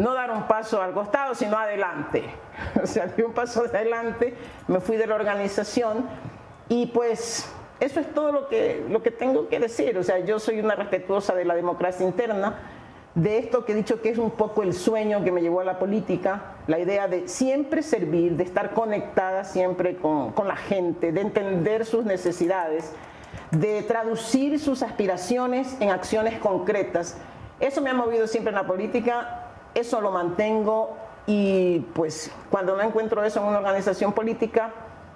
no 0.00 0.14
dar 0.14 0.30
un 0.30 0.44
paso 0.44 0.80
al 0.82 0.92
costado, 0.92 1.34
sino 1.34 1.56
adelante. 1.56 2.24
O 2.82 2.86
sea, 2.86 3.06
di 3.06 3.22
un 3.22 3.32
paso 3.32 3.64
adelante, 3.64 4.34
me 4.68 4.80
fui 4.80 4.96
de 4.96 5.06
la 5.06 5.14
organización 5.14 6.06
y 6.68 6.86
pues 6.86 7.50
eso 7.80 8.00
es 8.00 8.12
todo 8.12 8.32
lo 8.32 8.48
que, 8.48 8.84
lo 8.88 9.02
que 9.02 9.10
tengo 9.10 9.48
que 9.48 9.58
decir. 9.58 9.96
O 9.96 10.02
sea, 10.02 10.18
yo 10.18 10.38
soy 10.38 10.60
una 10.60 10.74
respetuosa 10.74 11.34
de 11.34 11.44
la 11.44 11.54
democracia 11.54 12.06
interna, 12.06 12.58
de 13.14 13.38
esto 13.38 13.64
que 13.64 13.72
he 13.72 13.74
dicho 13.74 14.00
que 14.02 14.10
es 14.10 14.18
un 14.18 14.30
poco 14.30 14.62
el 14.62 14.72
sueño 14.72 15.24
que 15.24 15.32
me 15.32 15.42
llevó 15.42 15.60
a 15.60 15.64
la 15.64 15.78
política, 15.78 16.54
la 16.66 16.78
idea 16.78 17.08
de 17.08 17.28
siempre 17.28 17.82
servir, 17.82 18.36
de 18.36 18.44
estar 18.44 18.72
conectada 18.72 19.44
siempre 19.44 19.96
con, 19.96 20.32
con 20.32 20.46
la 20.46 20.56
gente, 20.56 21.12
de 21.12 21.20
entender 21.22 21.84
sus 21.86 22.04
necesidades, 22.04 22.92
de 23.50 23.82
traducir 23.82 24.60
sus 24.60 24.82
aspiraciones 24.82 25.76
en 25.80 25.90
acciones 25.90 26.38
concretas. 26.38 27.16
Eso 27.58 27.80
me 27.80 27.90
ha 27.90 27.94
movido 27.94 28.26
siempre 28.26 28.50
en 28.50 28.56
la 28.56 28.66
política 28.66 29.49
eso 29.74 30.00
lo 30.00 30.10
mantengo 30.10 30.96
y 31.26 31.80
pues 31.94 32.30
cuando 32.50 32.76
no 32.76 32.82
encuentro 32.82 33.22
eso 33.24 33.40
en 33.40 33.46
una 33.46 33.58
organización 33.58 34.12
política, 34.12 34.72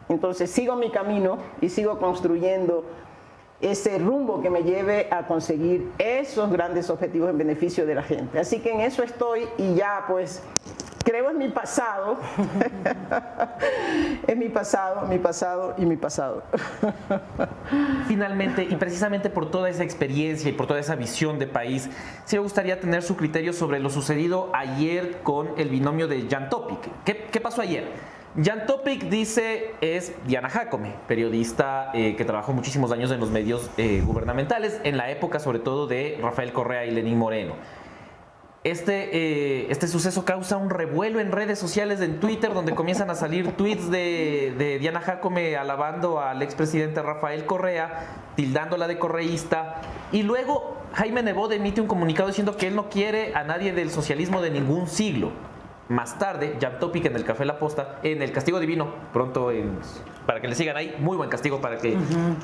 entonces 0.09 0.51
sigo 0.51 0.77
mi 0.77 0.91
camino 0.91 1.39
y 1.61 1.69
sigo 1.69 1.99
construyendo 1.99 2.85
ese 3.61 3.99
rumbo 3.99 4.43
que 4.43 4.51
me 4.51 4.63
lleve 4.63 5.09
a 5.11 5.27
conseguir 5.27 5.91
esos 5.99 6.51
grandes 6.51 6.91
objetivos 6.91 7.31
en 7.31 7.39
beneficio 7.39 7.87
de 7.87 7.95
la 7.95 8.03
gente. 8.03 8.39
Así 8.39 8.61
que 8.61 8.73
en 8.73 8.81
eso 8.81 9.03
estoy 9.03 9.49
y 9.57 9.75
ya 9.75 10.05
pues 10.07 10.43
creo 11.05 11.31
en 11.31 11.39
mi 11.39 11.49
pasado, 11.49 12.19
es 14.27 14.37
mi 14.37 14.49
pasado, 14.49 15.07
mi 15.07 15.19
pasado 15.19 15.75
y 15.79 15.87
mi 15.87 15.97
pasado. 15.97 16.43
Finalmente, 18.09 18.67
y 18.69 18.75
precisamente 18.77 19.31
por 19.31 19.51
toda 19.51 19.69
esa 19.69 19.85
experiencia 19.85 20.49
y 20.51 20.53
por 20.53 20.67
toda 20.67 20.81
esa 20.81 20.97
visión 20.97 21.39
de 21.39 21.47
país, 21.47 21.89
sí 22.25 22.37
me 22.37 22.43
gustaría 22.43 22.81
tener 22.81 23.03
su 23.03 23.17
criterio 23.17 23.53
sobre 23.53 23.79
lo 23.79 23.91
sucedido 23.91 24.51
ayer 24.55 25.19
con 25.23 25.51
el 25.59 25.69
binomio 25.69 26.09
de 26.09 26.27
Jan 26.29 26.49
Topic. 26.49 26.79
¿Qué, 27.05 27.41
pasó 27.41 27.61
ayer? 27.61 27.85
Jan 28.43 28.67
Topic 28.67 29.05
dice 29.05 29.75
es 29.81 30.13
Diana 30.27 30.49
Jacome, 30.49 30.95
periodista 31.07 31.91
eh, 31.95 32.17
que 32.17 32.25
trabajó 32.25 32.53
muchísimos 32.53 32.91
años 32.91 33.13
en 33.13 33.21
los 33.21 33.31
medios 33.31 33.71
eh, 33.77 34.03
gubernamentales, 34.05 34.81
en 34.83 34.97
la 34.97 35.11
época 35.11 35.39
sobre 35.39 35.61
todo 35.61 35.87
de 35.87 36.19
Rafael 36.21 36.53
Correa 36.53 36.87
y 36.87 36.91
Lenín 36.91 37.19
Moreno. 37.19 37.55
Este, 38.65 39.11
eh, 39.15 39.67
este 39.69 39.87
suceso 39.87 40.25
causa 40.25 40.57
un 40.57 40.71
revuelo 40.71 41.21
en 41.21 41.33
redes 41.33 41.59
sociales, 41.59 42.01
en 42.01 42.19
Twitter, 42.19 42.55
donde 42.55 42.75
comienzan 42.75 43.11
a 43.11 43.15
salir 43.15 43.53
tweets 43.53 43.91
de, 43.91 44.79
Diana 44.81 45.01
Jacome 45.03 45.55
alabando 45.59 46.19
al 46.19 46.41
expresidente 46.41 47.03
Rafael 47.03 47.45
Correa, 47.45 48.07
tildándola 48.37 48.89
de 48.89 48.99
correísta, 48.99 49.83
y 50.13 50.23
luego 50.23 50.79
Jaime 50.95 51.23
Nebot 51.23 51.53
emite 51.53 51.83
un 51.83 51.87
comunicado 51.87 52.29
diciendo 52.29 52.57
que 52.57 52.69
él 52.69 52.75
no 52.75 52.89
quiere 52.89 53.35
a 53.35 53.45
nadie 53.45 53.75
del 53.75 53.91
socialismo 53.91 54.41
de 54.41 54.51
ningún 54.51 54.89
siglo. 54.89 55.33
Más 55.91 56.19
tarde, 56.19 56.57
Jam 56.59 56.79
Topic 56.81 57.05
en 57.05 57.17
el 57.17 57.25
Café 57.25 57.45
La 57.45 57.59
Posta, 57.59 57.99
en 58.03 58.23
el 58.23 58.33
Castigo 58.33 58.61
Divino, 58.61 58.95
pronto 59.13 59.51
para 60.27 60.41
que 60.41 60.49
le 60.49 60.55
sigan 60.55 60.77
ahí, 60.77 60.95
muy 60.99 61.17
buen 61.17 61.31
castigo 61.31 61.61
para 61.61 61.79
que 61.79 61.97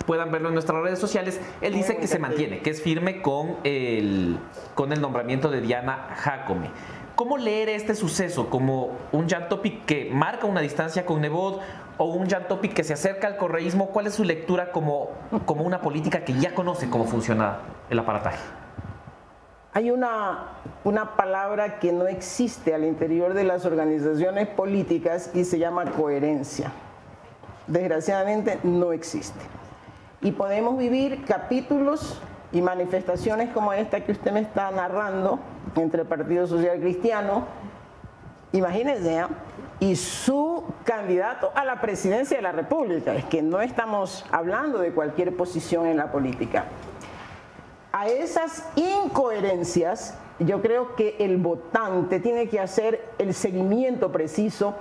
puedan 0.06 0.30
verlo 0.30 0.48
en 0.48 0.54
nuestras 0.54 0.82
redes 0.82 0.98
sociales. 0.98 1.40
Él 1.60 1.74
dice 1.74 1.96
que 1.96 2.06
se 2.06 2.18
mantiene, 2.18 2.60
que 2.60 2.70
es 2.70 2.82
firme 2.82 3.22
con 3.22 3.56
el, 3.64 4.38
con 4.74 4.92
el 4.92 5.00
nombramiento 5.00 5.50
de 5.50 5.60
Diana 5.60 6.08
Jacome. 6.16 6.70
¿Cómo 7.16 7.36
leer 7.36 7.68
este 7.68 7.94
suceso 7.94 8.48
como 8.48 8.96
un 9.12 9.28
Jan 9.28 9.48
Topic 9.50 9.84
que 9.84 10.10
marca 10.10 10.46
una 10.46 10.62
distancia 10.62 11.04
con 11.04 11.20
Nebot 11.20 11.60
o 11.98 12.04
un 12.06 12.26
Jan 12.28 12.48
Topic 12.48 12.72
que 12.72 12.82
se 12.82 12.94
acerca 12.94 13.26
al 13.26 13.36
correísmo? 13.36 13.90
¿Cuál 13.90 14.06
es 14.06 14.14
su 14.14 14.24
lectura 14.24 14.72
como, 14.72 15.10
como 15.44 15.64
una 15.64 15.82
política 15.82 16.24
que 16.24 16.32
ya 16.32 16.54
conoce 16.54 16.88
cómo 16.88 17.04
funciona 17.04 17.58
el 17.90 17.98
aparataje? 17.98 18.38
Hay 19.72 19.90
una, 19.90 20.46
una 20.82 21.14
palabra 21.14 21.78
que 21.78 21.92
no 21.92 22.06
existe 22.08 22.74
al 22.74 22.84
interior 22.84 23.34
de 23.34 23.44
las 23.44 23.66
organizaciones 23.66 24.48
políticas 24.48 25.30
y 25.34 25.44
se 25.44 25.58
llama 25.58 25.84
coherencia. 25.92 26.72
Desgraciadamente 27.70 28.58
no 28.62 28.92
existe. 28.92 29.40
Y 30.20 30.32
podemos 30.32 30.76
vivir 30.76 31.24
capítulos 31.24 32.20
y 32.52 32.60
manifestaciones 32.60 33.50
como 33.54 33.72
esta 33.72 34.04
que 34.04 34.12
usted 34.12 34.32
me 34.32 34.40
está 34.40 34.70
narrando 34.70 35.38
entre 35.76 36.02
el 36.02 36.08
Partido 36.08 36.46
Social 36.46 36.78
Cristiano, 36.80 37.46
imagínense, 38.52 39.20
¿eh? 39.20 39.24
y 39.78 39.96
su 39.96 40.64
candidato 40.84 41.52
a 41.54 41.64
la 41.64 41.80
presidencia 41.80 42.36
de 42.36 42.42
la 42.42 42.52
República. 42.52 43.14
Es 43.14 43.24
que 43.24 43.40
no 43.40 43.62
estamos 43.62 44.26
hablando 44.30 44.80
de 44.80 44.92
cualquier 44.92 45.34
posición 45.34 45.86
en 45.86 45.96
la 45.96 46.12
política 46.12 46.66
a 47.92 48.08
esas 48.08 48.64
incoherencias, 48.76 50.14
yo 50.38 50.62
creo 50.62 50.94
que 50.94 51.16
el 51.18 51.36
votante 51.36 52.20
tiene 52.20 52.48
que 52.48 52.60
hacer 52.60 53.04
el 53.18 53.34
seguimiento 53.34 54.12
preciso 54.12 54.74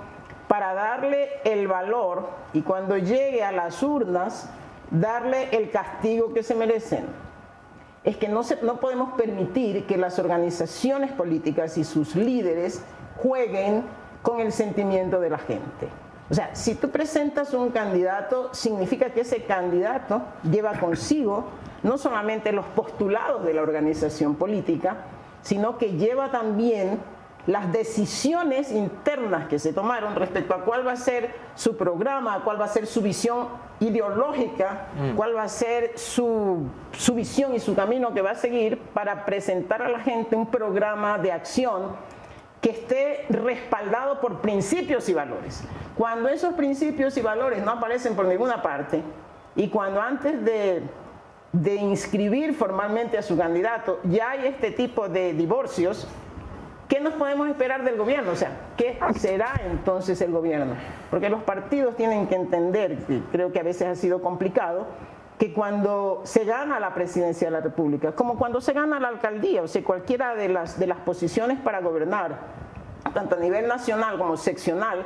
para 0.50 0.74
darle 0.74 1.28
el 1.44 1.68
valor 1.68 2.28
y 2.52 2.62
cuando 2.62 2.98
llegue 2.98 3.44
a 3.44 3.52
las 3.52 3.84
urnas, 3.84 4.50
darle 4.90 5.48
el 5.56 5.70
castigo 5.70 6.34
que 6.34 6.42
se 6.42 6.56
merecen. 6.56 7.06
Es 8.02 8.16
que 8.16 8.28
no, 8.28 8.40
no 8.62 8.80
podemos 8.80 9.12
permitir 9.12 9.86
que 9.86 9.96
las 9.96 10.18
organizaciones 10.18 11.12
políticas 11.12 11.78
y 11.78 11.84
sus 11.84 12.16
líderes 12.16 12.82
jueguen 13.18 13.84
con 14.22 14.40
el 14.40 14.50
sentimiento 14.50 15.20
de 15.20 15.30
la 15.30 15.38
gente. 15.38 15.86
O 16.28 16.34
sea, 16.34 16.52
si 16.56 16.74
tú 16.74 16.90
presentas 16.90 17.54
un 17.54 17.70
candidato, 17.70 18.52
significa 18.52 19.10
que 19.10 19.20
ese 19.20 19.44
candidato 19.44 20.22
lleva 20.50 20.80
consigo 20.80 21.44
no 21.84 21.96
solamente 21.96 22.50
los 22.50 22.66
postulados 22.66 23.44
de 23.44 23.54
la 23.54 23.62
organización 23.62 24.34
política, 24.34 24.96
sino 25.42 25.78
que 25.78 25.92
lleva 25.92 26.32
también 26.32 26.98
las 27.46 27.72
decisiones 27.72 28.70
internas 28.70 29.48
que 29.48 29.58
se 29.58 29.72
tomaron 29.72 30.14
respecto 30.14 30.54
a 30.54 30.64
cuál 30.64 30.86
va 30.86 30.92
a 30.92 30.96
ser 30.96 31.34
su 31.54 31.76
programa, 31.76 32.42
cuál 32.44 32.60
va 32.60 32.66
a 32.66 32.68
ser 32.68 32.86
su 32.86 33.02
visión 33.02 33.48
ideológica, 33.80 34.88
mm. 34.94 35.16
cuál 35.16 35.36
va 35.36 35.44
a 35.44 35.48
ser 35.48 35.98
su, 35.98 36.66
su 36.92 37.14
visión 37.14 37.54
y 37.54 37.60
su 37.60 37.74
camino 37.74 38.12
que 38.12 38.22
va 38.22 38.32
a 38.32 38.34
seguir 38.34 38.78
para 38.78 39.24
presentar 39.24 39.82
a 39.82 39.88
la 39.88 40.00
gente 40.00 40.36
un 40.36 40.46
programa 40.46 41.18
de 41.18 41.32
acción 41.32 41.96
que 42.60 42.70
esté 42.70 43.26
respaldado 43.30 44.20
por 44.20 44.40
principios 44.40 45.08
y 45.08 45.14
valores. 45.14 45.64
Cuando 45.96 46.28
esos 46.28 46.54
principios 46.54 47.16
y 47.16 47.22
valores 47.22 47.64
no 47.64 47.72
aparecen 47.72 48.14
por 48.14 48.26
ninguna 48.26 48.62
parte 48.62 49.02
y 49.56 49.68
cuando 49.68 50.00
antes 50.02 50.44
de 50.44 50.82
de 51.52 51.74
inscribir 51.74 52.54
formalmente 52.54 53.18
a 53.18 53.22
su 53.22 53.36
candidato, 53.36 54.00
ya 54.04 54.30
hay 54.30 54.46
este 54.46 54.70
tipo 54.70 55.08
de 55.08 55.34
divorcios, 55.34 56.06
¿qué 56.90 57.00
nos 57.00 57.14
podemos 57.14 57.48
esperar 57.48 57.84
del 57.84 57.96
gobierno? 57.96 58.32
O 58.32 58.36
sea, 58.36 58.50
¿qué 58.76 58.98
será 59.16 59.58
entonces 59.70 60.20
el 60.20 60.32
gobierno? 60.32 60.74
Porque 61.08 61.30
los 61.30 61.42
partidos 61.44 61.96
tienen 61.96 62.26
que 62.26 62.34
entender, 62.34 62.98
y 63.08 63.20
creo 63.32 63.52
que 63.52 63.60
a 63.60 63.62
veces 63.62 63.88
ha 63.88 63.94
sido 63.94 64.20
complicado, 64.20 64.88
que 65.38 65.54
cuando 65.54 66.20
se 66.24 66.44
gana 66.44 66.78
la 66.80 66.92
presidencia 66.92 67.46
de 67.46 67.52
la 67.52 67.60
República, 67.60 68.12
como 68.12 68.36
cuando 68.36 68.60
se 68.60 68.74
gana 68.74 69.00
la 69.00 69.08
alcaldía, 69.08 69.62
o 69.62 69.68
sea, 69.68 69.82
cualquiera 69.82 70.34
de 70.34 70.48
las, 70.50 70.78
de 70.78 70.88
las 70.88 70.98
posiciones 70.98 71.58
para 71.60 71.80
gobernar, 71.80 72.38
tanto 73.14 73.36
a 73.36 73.38
nivel 73.38 73.66
nacional 73.66 74.18
como 74.18 74.36
seccional, 74.36 75.04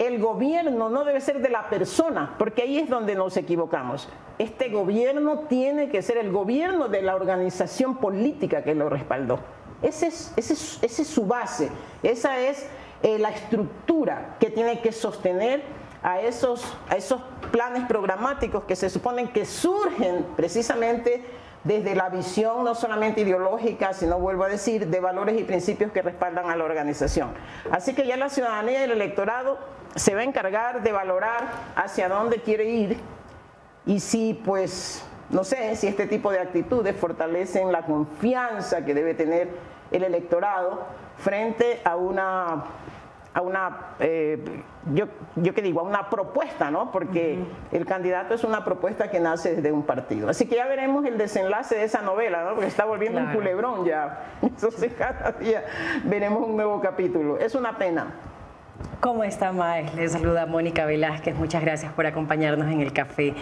el 0.00 0.18
gobierno 0.18 0.90
no 0.90 1.04
debe 1.04 1.20
ser 1.20 1.40
de 1.40 1.48
la 1.48 1.70
persona, 1.70 2.34
porque 2.38 2.62
ahí 2.62 2.78
es 2.78 2.90
donde 2.90 3.14
nos 3.14 3.36
equivocamos. 3.36 4.08
Este 4.38 4.68
gobierno 4.68 5.40
tiene 5.48 5.90
que 5.90 6.02
ser 6.02 6.16
el 6.16 6.32
gobierno 6.32 6.88
de 6.88 7.02
la 7.02 7.14
organización 7.14 7.98
política 7.98 8.62
que 8.64 8.74
lo 8.74 8.88
respaldó. 8.88 9.38
Esa 9.82 10.06
es, 10.06 10.32
es, 10.36 11.06
su 11.06 11.26
base, 11.26 11.70
esa 12.02 12.38
es 12.38 12.66
eh, 13.02 13.18
la 13.18 13.30
estructura 13.30 14.36
que 14.38 14.50
tiene 14.50 14.80
que 14.80 14.92
sostener 14.92 15.62
a 16.02 16.20
esos, 16.20 16.64
a 16.88 16.96
esos 16.96 17.20
planes 17.50 17.84
programáticos 17.86 18.64
que 18.64 18.76
se 18.76 18.90
suponen 18.90 19.28
que 19.28 19.44
surgen 19.44 20.26
precisamente 20.36 21.24
desde 21.64 21.94
la 21.94 22.08
visión 22.08 22.64
no 22.64 22.74
solamente 22.74 23.20
ideológica, 23.20 23.92
sino 23.92 24.18
vuelvo 24.18 24.44
a 24.44 24.48
decir, 24.48 24.86
de 24.86 25.00
valores 25.00 25.38
y 25.38 25.44
principios 25.44 25.92
que 25.92 26.00
respaldan 26.00 26.48
a 26.50 26.56
la 26.56 26.64
organización. 26.64 27.30
Así 27.70 27.94
que 27.94 28.06
ya 28.06 28.16
la 28.16 28.30
ciudadanía 28.30 28.80
y 28.80 28.84
el 28.84 28.92
electorado 28.92 29.58
se 29.94 30.14
va 30.14 30.22
a 30.22 30.24
encargar 30.24 30.82
de 30.82 30.92
valorar 30.92 31.48
hacia 31.76 32.08
dónde 32.08 32.40
quiere 32.40 32.64
ir 32.64 32.98
y 33.84 34.00
si 34.00 34.34
pues 34.34 35.04
no 35.30 35.44
sé 35.44 35.76
si 35.76 35.86
este 35.86 36.06
tipo 36.06 36.30
de 36.30 36.40
actitudes 36.40 36.96
fortalecen 36.96 37.72
la 37.72 37.84
confianza 37.84 38.84
que 38.84 38.94
debe 38.94 39.14
tener 39.14 39.48
el 39.90 40.04
electorado 40.04 40.84
frente 41.18 41.80
a 41.84 41.96
una 41.96 42.64
a 43.32 43.42
una, 43.42 43.94
eh, 44.00 44.62
yo, 44.92 45.06
yo 45.36 45.54
que 45.54 45.62
digo, 45.62 45.80
a 45.80 45.82
una 45.84 46.10
propuesta, 46.10 46.70
¿no? 46.70 46.90
Porque 46.90 47.38
el 47.70 47.86
candidato 47.86 48.34
es 48.34 48.42
una 48.42 48.64
propuesta 48.64 49.08
que 49.08 49.20
nace 49.20 49.56
desde 49.56 49.70
un 49.70 49.84
partido. 49.84 50.28
Así 50.28 50.48
que 50.48 50.56
ya 50.56 50.66
veremos 50.66 51.04
el 51.04 51.16
desenlace 51.16 51.76
de 51.76 51.84
esa 51.84 52.02
novela, 52.02 52.42
¿no? 52.42 52.54
Porque 52.54 52.66
está 52.66 52.84
volviendo 52.84 53.20
un 53.20 53.32
culebrón 53.32 53.84
ya. 53.84 54.24
Entonces 54.42 54.92
cada 54.94 55.32
día 55.32 55.64
veremos 56.04 56.46
un 56.46 56.56
nuevo 56.56 56.80
capítulo. 56.80 57.38
Es 57.38 57.54
una 57.54 57.78
pena. 57.78 58.14
¿Cómo 59.00 59.24
está, 59.24 59.50
Mae? 59.50 59.86
Le 59.96 60.06
saluda 60.10 60.44
Mónica 60.44 60.84
Velázquez. 60.84 61.34
Muchas 61.34 61.62
gracias 61.62 61.90
por 61.94 62.04
acompañarnos 62.04 62.70
en 62.70 62.82
el 62.82 62.92
café. 62.92 63.32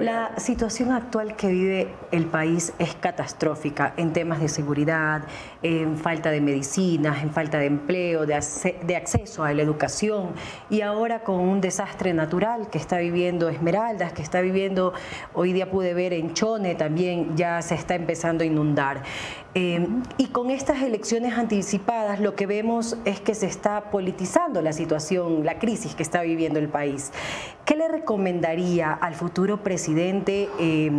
La 0.00 0.32
situación 0.36 0.92
actual 0.92 1.34
que 1.34 1.48
vive 1.48 1.88
el 2.10 2.26
país 2.26 2.74
es 2.78 2.94
catastrófica 2.94 3.94
en 3.96 4.12
temas 4.12 4.38
de 4.38 4.50
seguridad, 4.50 5.22
en 5.62 5.96
falta 5.96 6.30
de 6.30 6.42
medicinas, 6.42 7.22
en 7.22 7.30
falta 7.30 7.58
de 7.58 7.64
empleo, 7.64 8.26
de, 8.26 8.38
de 8.86 8.96
acceso 8.96 9.44
a 9.44 9.54
la 9.54 9.62
educación 9.62 10.32
y 10.68 10.82
ahora 10.82 11.20
con 11.20 11.36
un 11.36 11.62
desastre 11.62 12.12
natural 12.12 12.68
que 12.68 12.76
está 12.76 12.98
viviendo 12.98 13.48
Esmeraldas, 13.48 14.12
que 14.12 14.20
está 14.20 14.42
viviendo, 14.42 14.92
hoy 15.32 15.54
día 15.54 15.70
pude 15.70 15.94
ver 15.94 16.12
en 16.12 16.34
Chone 16.34 16.74
también 16.74 17.34
ya 17.34 17.62
se 17.62 17.76
está 17.76 17.94
empezando 17.94 18.44
a 18.44 18.46
inundar. 18.46 19.02
Eh, 19.54 19.88
y 20.18 20.26
con 20.26 20.50
estas 20.50 20.82
elecciones 20.82 21.38
anticipadas 21.38 22.20
lo 22.20 22.36
que 22.36 22.46
vemos 22.46 22.98
es 23.06 23.20
que 23.20 23.34
se 23.34 23.46
está 23.46 23.90
politizando 23.90 24.60
la 24.60 24.74
situación, 24.74 24.97
la 25.44 25.58
crisis 25.58 25.94
que 25.94 26.02
está 26.02 26.22
viviendo 26.22 26.58
el 26.58 26.68
país. 26.68 27.12
¿Qué 27.64 27.76
le 27.76 27.88
recomendaría 27.88 28.92
al 28.92 29.14
futuro 29.14 29.62
presidente? 29.62 30.48
Eh, 30.58 30.90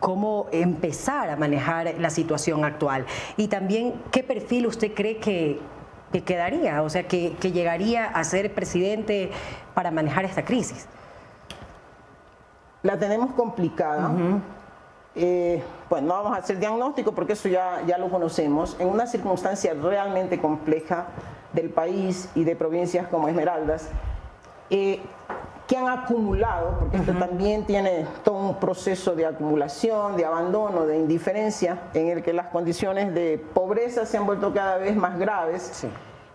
cómo 0.00 0.48
empezar 0.52 1.30
a 1.30 1.36
manejar 1.36 1.94
la 1.98 2.10
situación 2.10 2.62
actual 2.62 3.06
y 3.38 3.48
también 3.48 3.94
qué 4.10 4.22
perfil 4.22 4.66
usted 4.66 4.92
cree 4.92 5.16
que, 5.16 5.60
quedaría, 6.26 6.82
o 6.82 6.90
sea, 6.90 7.08
que, 7.08 7.30
llegaría 7.40 8.04
a 8.04 8.22
ser 8.22 8.52
presidente 8.52 9.30
para 9.72 9.90
manejar 9.90 10.26
esta 10.26 10.44
crisis. 10.44 10.86
La 12.82 12.98
tenemos 12.98 13.32
complicada. 13.32 14.12
Eh, 15.14 15.62
pues 15.88 16.02
no 16.02 16.14
vamos 16.14 16.36
a 16.36 16.40
hacer 16.40 16.58
diagnóstico 16.58 17.12
porque 17.12 17.34
eso 17.34 17.48
ya, 17.48 17.82
ya 17.86 17.98
lo 17.98 18.08
conocemos, 18.08 18.76
en 18.78 18.88
una 18.88 19.06
circunstancia 19.06 19.74
realmente 19.74 20.40
compleja 20.40 21.06
del 21.52 21.70
país 21.70 22.28
y 22.34 22.44
de 22.44 22.56
provincias 22.56 23.06
como 23.08 23.28
Esmeraldas, 23.28 23.88
eh, 24.70 25.00
que 25.66 25.76
han 25.76 25.88
acumulado, 25.88 26.76
porque 26.78 26.98
esto 26.98 27.12
también 27.12 27.64
tiene 27.64 28.06
todo 28.22 28.36
un 28.36 28.56
proceso 28.56 29.14
de 29.14 29.24
acumulación, 29.24 30.16
de 30.16 30.26
abandono, 30.26 30.84
de 30.84 30.98
indiferencia, 30.98 31.78
en 31.94 32.08
el 32.08 32.22
que 32.22 32.32
las 32.32 32.48
condiciones 32.48 33.14
de 33.14 33.42
pobreza 33.54 34.04
se 34.04 34.18
han 34.18 34.26
vuelto 34.26 34.52
cada 34.52 34.76
vez 34.76 34.94
más 34.94 35.18
graves, 35.18 35.86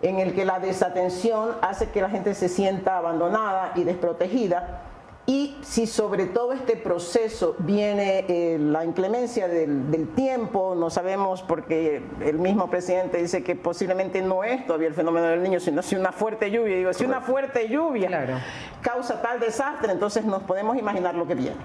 en 0.01 0.19
el 0.19 0.33
que 0.33 0.45
la 0.45 0.59
desatención 0.59 1.51
hace 1.61 1.89
que 1.89 2.01
la 2.01 2.09
gente 2.09 2.33
se 2.33 2.49
sienta 2.49 2.97
abandonada 2.97 3.73
y 3.75 3.83
desprotegida 3.83 4.88
y 5.30 5.55
si 5.61 5.86
sobre 5.86 6.25
todo 6.25 6.53
este 6.53 6.75
proceso 6.75 7.55
viene 7.59 8.25
eh, 8.27 8.57
la 8.59 8.84
inclemencia 8.84 9.47
del, 9.47 10.07
tiempo, 10.15 10.73
no 10.75 10.89
sabemos 10.89 11.43
porque 11.43 12.01
el 12.21 12.39
mismo 12.39 12.67
presidente 12.71 13.19
dice 13.19 13.43
que 13.43 13.55
posiblemente 13.55 14.23
no 14.23 14.43
es 14.43 14.65
todavía 14.65 14.88
el 14.88 14.95
fenómeno 14.95 15.27
del 15.27 15.43
niño, 15.43 15.59
sino 15.59 15.84
si 15.84 15.95
una 15.95 16.11
fuerte 16.11 16.49
lluvia. 16.49 16.77
Digo, 16.77 16.93
si 16.93 17.05
una 17.05 17.21
fuerte 17.21 17.69
lluvia 17.69 18.41
causa 18.82 19.21
tal 19.21 19.39
desastre, 19.39 19.91
entonces 19.91 20.25
nos 20.25 20.41
podemos 20.41 20.75
imaginar 20.77 21.13
lo 21.13 21.27
que 21.27 21.36
viene. 21.36 21.57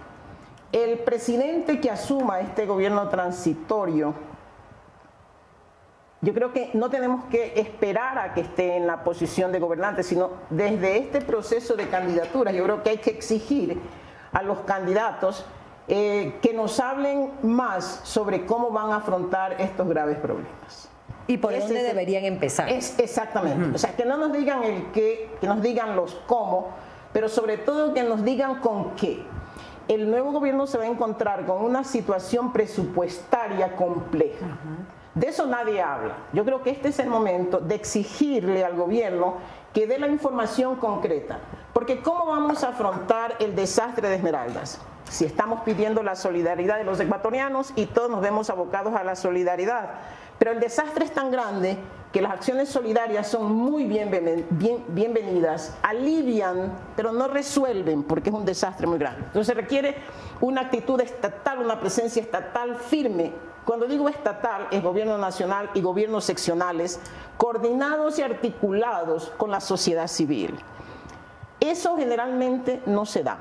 El 0.70 0.98
presidente 0.98 1.80
que 1.80 1.90
asuma 1.90 2.40
este 2.40 2.66
gobierno 2.66 3.08
transitorio 3.08 4.12
yo 6.24 6.32
creo 6.32 6.52
que 6.52 6.70
no 6.72 6.88
tenemos 6.88 7.26
que 7.26 7.52
esperar 7.56 8.18
a 8.18 8.34
que 8.34 8.40
esté 8.40 8.76
en 8.76 8.86
la 8.86 9.04
posición 9.04 9.52
de 9.52 9.58
gobernante, 9.58 10.02
sino 10.02 10.30
desde 10.48 10.96
este 10.96 11.20
proceso 11.20 11.76
de 11.76 11.88
candidaturas, 11.88 12.54
yo 12.54 12.64
creo 12.64 12.82
que 12.82 12.90
hay 12.90 12.98
que 12.98 13.10
exigir 13.10 13.78
a 14.32 14.42
los 14.42 14.60
candidatos 14.60 15.44
eh, 15.86 16.38
que 16.40 16.54
nos 16.54 16.80
hablen 16.80 17.30
más 17.42 18.00
sobre 18.04 18.46
cómo 18.46 18.70
van 18.70 18.90
a 18.90 18.96
afrontar 18.96 19.60
estos 19.60 19.86
graves 19.86 20.16
problemas. 20.16 20.88
¿Y 21.26 21.36
por 21.36 21.58
dónde 21.58 21.82
deberían 21.82 22.24
empezar? 22.24 22.70
Es, 22.70 22.98
exactamente. 22.98 23.74
O 23.74 23.78
sea, 23.78 23.94
que 23.94 24.04
no 24.04 24.16
nos 24.16 24.32
digan 24.32 24.62
el 24.64 24.90
qué, 24.92 25.30
que 25.40 25.46
nos 25.46 25.60
digan 25.60 25.94
los 25.94 26.14
cómo, 26.26 26.70
pero 27.12 27.28
sobre 27.28 27.58
todo 27.58 27.92
que 27.92 28.02
nos 28.02 28.24
digan 28.24 28.60
con 28.60 28.94
qué. 28.96 29.22
El 29.88 30.10
nuevo 30.10 30.32
gobierno 30.32 30.66
se 30.66 30.78
va 30.78 30.84
a 30.84 30.86
encontrar 30.86 31.44
con 31.44 31.62
una 31.62 31.84
situación 31.84 32.52
presupuestaria 32.52 33.76
compleja. 33.76 34.58
De 35.14 35.28
eso 35.28 35.46
nadie 35.46 35.80
habla. 35.80 36.16
Yo 36.32 36.44
creo 36.44 36.62
que 36.62 36.70
este 36.70 36.88
es 36.88 36.98
el 36.98 37.08
momento 37.08 37.60
de 37.60 37.76
exigirle 37.76 38.64
al 38.64 38.74
gobierno 38.74 39.34
que 39.72 39.86
dé 39.86 39.98
la 39.98 40.08
información 40.08 40.76
concreta. 40.76 41.38
Porque 41.72 42.02
¿cómo 42.02 42.26
vamos 42.26 42.64
a 42.64 42.70
afrontar 42.70 43.36
el 43.38 43.54
desastre 43.54 44.08
de 44.08 44.16
Esmeraldas? 44.16 44.80
Si 45.08 45.24
estamos 45.24 45.60
pidiendo 45.62 46.02
la 46.02 46.16
solidaridad 46.16 46.78
de 46.78 46.84
los 46.84 46.98
ecuatorianos 46.98 47.72
y 47.76 47.86
todos 47.86 48.10
nos 48.10 48.22
vemos 48.22 48.50
abocados 48.50 48.94
a 48.94 49.04
la 49.04 49.14
solidaridad. 49.14 49.90
Pero 50.38 50.50
el 50.50 50.58
desastre 50.60 51.04
es 51.04 51.12
tan 51.12 51.30
grande 51.30 51.78
que 52.12 52.20
las 52.20 52.32
acciones 52.32 52.68
solidarias 52.68 53.28
son 53.28 53.52
muy 53.52 53.84
bienvenidas, 53.84 55.76
alivian, 55.82 56.72
pero 56.96 57.12
no 57.12 57.28
resuelven 57.28 58.02
porque 58.02 58.30
es 58.30 58.34
un 58.34 58.44
desastre 58.44 58.86
muy 58.86 58.98
grande. 58.98 59.22
Entonces 59.26 59.54
requiere 59.54 59.96
una 60.40 60.62
actitud 60.62 61.00
estatal, 61.00 61.60
una 61.60 61.78
presencia 61.78 62.22
estatal 62.22 62.76
firme 62.76 63.32
cuando 63.64 63.86
digo 63.86 64.08
estatal, 64.08 64.68
es 64.70 64.82
gobierno 64.82 65.16
nacional 65.16 65.70
y 65.74 65.80
gobiernos 65.80 66.24
seccionales, 66.24 67.00
coordinados 67.38 68.18
y 68.18 68.22
articulados 68.22 69.32
con 69.36 69.50
la 69.50 69.60
sociedad 69.60 70.06
civil. 70.06 70.58
Eso 71.60 71.96
generalmente 71.96 72.82
no 72.86 73.06
se 73.06 73.22
da. 73.22 73.38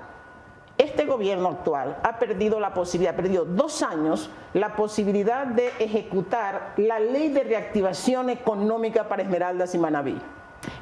Este 0.78 1.06
gobierno 1.06 1.50
actual 1.50 1.98
ha 2.04 2.18
perdido 2.18 2.60
la 2.60 2.74
posibilidad, 2.74 3.14
ha 3.14 3.18
perdido 3.18 3.46
dos 3.46 3.84
años, 3.84 4.30
la 4.54 4.76
posibilidad 4.76 5.46
de 5.46 5.68
ejecutar 5.80 6.74
la 6.78 7.00
ley 7.00 7.30
de 7.30 7.44
reactivación 7.44 8.30
económica 8.30 9.08
para 9.08 9.24
Esmeraldas 9.24 9.76
y 9.76 9.78
Manabí, 9.78 10.20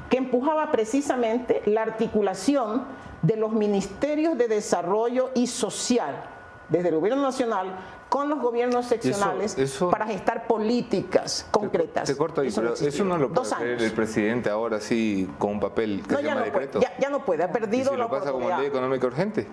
que 0.08 0.16
empujaba 0.16 0.70
precisamente 0.70 1.62
la 1.66 1.82
articulación 1.82 2.84
de 3.20 3.36
los 3.36 3.52
ministerios 3.52 4.38
de 4.38 4.48
desarrollo 4.48 5.30
y 5.34 5.46
social, 5.46 6.24
desde 6.68 6.88
el 6.88 6.96
gobierno 6.96 7.22
nacional 7.22 7.68
con 8.12 8.28
los 8.28 8.40
gobiernos 8.40 8.84
seccionales 8.84 9.56
para 9.90 10.06
gestar 10.06 10.46
políticas 10.46 11.46
concretas. 11.50 12.06
Te, 12.06 12.14
corto 12.14 12.42
ahí, 12.42 12.50
pero 12.54 12.74
eso 12.74 13.04
no 13.06 13.16
lo 13.16 13.32
puede 13.32 13.54
hacer 13.54 13.82
el 13.82 13.92
presidente 13.92 14.50
ahora 14.50 14.80
sí 14.80 15.26
con 15.38 15.52
un 15.52 15.60
papel 15.60 16.02
que 16.06 16.16
se 16.16 16.22
llama 16.22 16.42
decreto. 16.42 16.78
ya, 16.98 17.08
no 17.08 17.24
puede, 17.24 17.42
ha 17.42 17.50
perdido 17.50 17.92
¿Y 17.92 17.94
si 17.94 17.96
lo 17.96 18.10
pasa 18.10 18.30
como 18.30 18.50
ley 18.50 18.66
económica 18.66 19.06
urgente. 19.06 19.46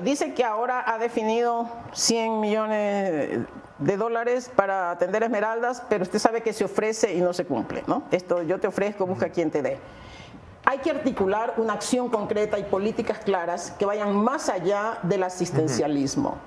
Dice 0.00 0.32
que 0.32 0.44
ahora 0.44 0.82
ha 0.86 0.96
definido 0.96 1.68
100 1.92 2.40
millones 2.40 3.40
de 3.78 3.96
dólares 3.98 4.50
para 4.56 4.90
atender 4.90 5.24
esmeraldas, 5.24 5.82
pero 5.90 6.04
usted 6.04 6.18
sabe 6.18 6.40
que 6.40 6.54
se 6.54 6.64
ofrece 6.64 7.12
y 7.12 7.20
no 7.20 7.34
se 7.34 7.44
cumple, 7.44 7.84
¿no? 7.86 8.04
Esto 8.12 8.42
yo 8.42 8.58
te 8.58 8.66
ofrezco, 8.66 9.04
busca 9.04 9.28
quien 9.28 9.50
te 9.50 9.60
dé. 9.60 9.78
Hay 10.64 10.78
que 10.78 10.90
articular 10.90 11.52
una 11.58 11.74
acción 11.74 12.08
concreta 12.08 12.58
y 12.58 12.62
políticas 12.62 13.18
claras 13.18 13.72
que 13.72 13.84
vayan 13.84 14.16
más 14.16 14.48
allá 14.48 15.00
del 15.02 15.22
asistencialismo. 15.22 16.38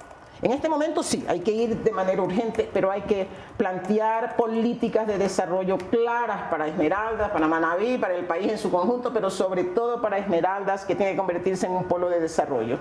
En 0.42 0.52
este 0.52 0.70
momento 0.70 1.02
sí, 1.02 1.26
hay 1.28 1.40
que 1.40 1.52
ir 1.52 1.78
de 1.78 1.92
manera 1.92 2.22
urgente, 2.22 2.70
pero 2.72 2.92
hay 2.92 3.02
que 3.02 3.28
plantear 3.58 4.36
políticas 4.36 5.08
de 5.08 5.18
desarrollo 5.18 5.78
claras 5.78 6.44
para 6.52 6.68
Esmeraldas, 6.68 7.32
para 7.32 7.48
Manabí, 7.48 7.98
para 7.98 8.14
el 8.14 8.26
país 8.26 8.52
en 8.52 8.58
su 8.60 8.70
conjunto, 8.70 9.12
pero 9.12 9.32
sobre 9.32 9.64
todo 9.64 10.00
para 10.00 10.20
Esmeraldas, 10.20 10.86
que 10.86 10.96
tiene 10.96 11.14
que 11.14 11.18
convertirse 11.18 11.66
en 11.66 11.72
un 11.72 11.86
polo 11.86 12.10
de 12.10 12.20
desarrollo. 12.20 12.78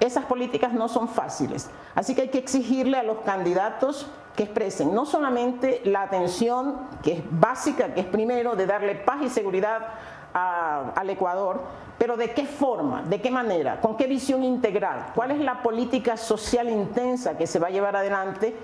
Esas 0.00 0.24
políticas 0.24 0.72
no 0.72 0.88
son 0.88 1.08
fáciles, 1.08 1.70
así 1.94 2.14
que 2.14 2.22
hay 2.22 2.28
que 2.28 2.38
exigirle 2.38 2.96
a 2.96 3.02
los 3.02 3.18
candidatos 3.18 4.06
que 4.34 4.44
expresen 4.44 4.94
no 4.94 5.06
solamente 5.06 5.82
la 5.84 6.02
atención, 6.02 6.76
que 7.02 7.12
es 7.12 7.22
básica, 7.30 7.94
que 7.94 8.00
es 8.00 8.06
primero 8.06 8.56
de 8.56 8.66
darle 8.66 8.94
paz 8.94 9.22
y 9.22 9.30
seguridad 9.30 9.88
al 10.32 11.08
Ecuador, 11.08 11.62
pero 11.98 12.16
¿de 12.16 12.32
qué 12.32 12.44
forma? 12.44 13.02
¿De 13.02 13.20
qué 13.20 13.30
manera? 13.30 13.80
¿Con 13.80 13.96
qué 13.96 14.06
visión 14.06 14.44
integral? 14.44 15.12
¿Cuál 15.14 15.30
es 15.30 15.40
la 15.40 15.62
política 15.62 16.16
social 16.16 16.68
intensa 16.68 17.38
que 17.38 17.46
se 17.46 17.58
va 17.58 17.68
a 17.68 17.70
llevar 17.70 17.96
adelante 17.96 18.56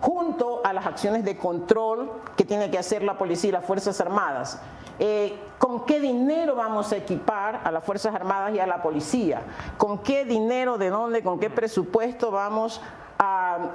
junto 0.00 0.62
a 0.64 0.72
las 0.72 0.86
acciones 0.86 1.24
de 1.24 1.36
control 1.36 2.10
que 2.36 2.44
tiene 2.44 2.70
que 2.70 2.78
hacer 2.78 3.02
la 3.02 3.18
policía 3.18 3.48
y 3.48 3.52
las 3.52 3.64
Fuerzas 3.64 4.00
Armadas? 4.00 4.60
Eh, 4.98 5.38
¿Con 5.58 5.84
qué 5.84 6.00
dinero 6.00 6.56
vamos 6.56 6.92
a 6.92 6.96
equipar 6.96 7.60
a 7.62 7.70
las 7.70 7.84
Fuerzas 7.84 8.14
Armadas 8.14 8.54
y 8.54 8.58
a 8.58 8.66
la 8.66 8.82
policía? 8.82 9.42
¿Con 9.76 9.98
qué 9.98 10.24
dinero, 10.24 10.78
de 10.78 10.90
dónde, 10.90 11.22
con 11.22 11.38
qué 11.38 11.50
presupuesto 11.50 12.30
vamos 12.30 12.80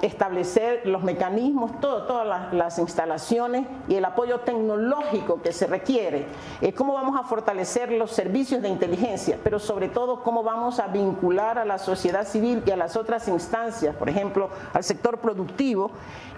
establecer 0.02 0.82
los 0.86 1.04
mecanismos, 1.04 1.80
todas 1.80 2.28
las, 2.28 2.54
las, 2.54 2.80
instalaciones 2.80 3.68
y 3.88 3.96
el 3.96 4.06
apoyo 4.06 4.40
tecnológico 4.42 5.42
que 5.42 5.52
se 5.54 5.68
requiere, 5.68 6.26
eh, 6.62 6.74
cómo 6.74 6.94
vamos 6.94 7.20
a 7.20 7.24
fortalecer 7.24 7.92
los 7.92 8.12
servicios 8.12 8.62
de 8.62 8.70
inteligencia, 8.70 9.38
pero 9.44 9.60
sobre 9.60 9.90
todo 9.90 10.22
cómo 10.24 10.44
vamos 10.44 10.80
a 10.80 10.88
vincular 10.88 11.58
a 11.58 11.66
la 11.66 11.78
sociedad 11.78 12.28
civil 12.28 12.64
y 12.66 12.72
a 12.72 12.78
las 12.78 12.96
otras 12.96 13.28
instancias, 13.28 13.96
por 13.96 14.10
ejemplo, 14.10 14.50
al 14.74 14.84
sector 14.84 15.20
productivo, 15.20 15.92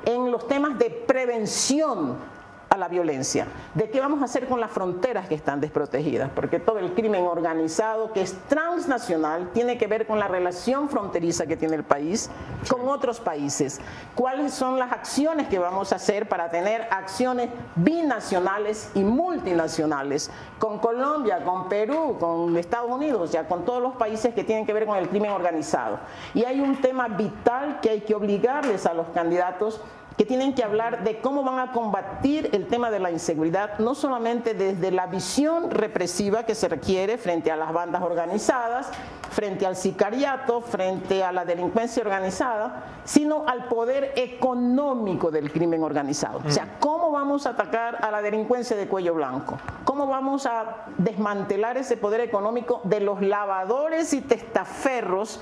en 0.06 0.32
los 0.32 0.48
temas 0.48 0.78
de 0.78 0.90
prevención 0.90 2.35
a 2.76 2.78
la 2.78 2.88
violencia. 2.88 3.48
¿De 3.74 3.90
qué 3.90 4.00
vamos 4.00 4.22
a 4.22 4.26
hacer 4.26 4.48
con 4.48 4.60
las 4.60 4.72
fronteras 4.72 5.28
que 5.28 5.36
están 5.36 5.60
desprotegidas? 5.60 6.30
Porque 6.36 6.60
todo 6.60 6.80
el 6.80 6.94
crimen 6.94 7.24
organizado 7.24 8.14
que 8.14 8.22
es 8.22 8.38
transnacional 8.48 9.50
tiene 9.54 9.78
que 9.78 9.88
ver 9.88 10.06
con 10.06 10.20
la 10.20 10.28
relación 10.28 10.90
fronteriza 10.90 11.48
que 11.48 11.58
tiene 11.58 11.76
el 11.76 11.84
país 11.84 12.30
con 12.70 12.88
otros 12.88 13.20
países. 13.20 13.80
¿Cuáles 14.14 14.54
son 14.54 14.78
las 14.78 14.92
acciones 14.92 15.48
que 15.48 15.60
vamos 15.60 15.92
a 15.92 15.96
hacer 15.96 16.30
para 16.30 16.50
tener 16.50 16.88
acciones 16.92 17.50
binacionales 17.76 18.92
y 18.94 19.00
multinacionales 19.00 20.30
con 20.60 20.80
Colombia, 20.80 21.44
con 21.44 21.70
Perú, 21.70 22.18
con 22.20 22.56
Estados 22.58 22.92
Unidos, 22.92 23.32
ya 23.32 23.48
con 23.48 23.66
todos 23.66 23.82
los 23.82 23.96
países 23.96 24.34
que 24.34 24.44
tienen 24.44 24.66
que 24.66 24.74
ver 24.74 24.86
con 24.86 24.98
el 24.98 25.10
crimen 25.10 25.32
organizado? 25.32 26.00
Y 26.34 26.44
hay 26.44 26.60
un 26.60 26.82
tema 26.82 27.08
vital 27.08 27.80
que 27.82 27.90
hay 27.90 28.02
que 28.02 28.14
obligarles 28.14 28.86
a 28.86 28.94
los 28.94 29.08
candidatos 29.08 29.82
que 30.18 30.26
tienen 30.26 30.54
que 30.54 30.64
hablar 30.64 31.04
de 31.04 31.20
cómo 31.20 31.44
van 31.44 31.60
a 31.60 31.72
combatir 31.72 32.50
el 32.54 32.68
tema 32.68 32.90
de 32.90 33.00
la 33.00 33.12
inseguridad, 33.12 33.80
no 33.80 33.96
solamente 33.96 34.54
desde 34.54 34.92
la 34.92 35.08
visión 35.08 35.72
represiva 35.72 36.44
que 36.44 36.56
se 36.56 36.70
requiere 36.70 37.18
frente 37.18 37.52
a 37.52 37.58
las 37.58 37.74
bandas 37.74 38.02
organizadas, 38.02 38.90
frente 39.32 39.66
al 39.66 39.76
sicariato, 39.76 40.62
frente 40.62 41.24
a 41.24 41.34
la 41.34 41.44
delincuencia 41.44 42.02
organizada, 42.02 42.84
sino 43.04 43.46
al 43.48 43.66
poder 43.66 44.14
económico 44.16 45.32
del 45.32 45.52
crimen 45.52 45.84
organizado. 45.84 46.42
O 46.46 46.50
sea, 46.50 46.78
cómo 46.80 47.12
vamos 47.12 47.46
a 47.46 47.50
atacar 47.50 47.98
a 48.02 48.10
la 48.12 48.22
delincuencia 48.22 48.78
de 48.78 48.88
cuello 48.88 49.14
blanco, 49.16 49.58
cómo 49.84 50.08
vamos 50.08 50.46
a 50.46 50.86
desmantelar 50.98 51.78
ese 51.78 51.98
poder 51.98 52.22
económico 52.22 52.80
de 52.86 53.02
los 53.02 53.22
lavadores 53.22 54.14
y 54.14 54.22
testaferros 54.22 55.42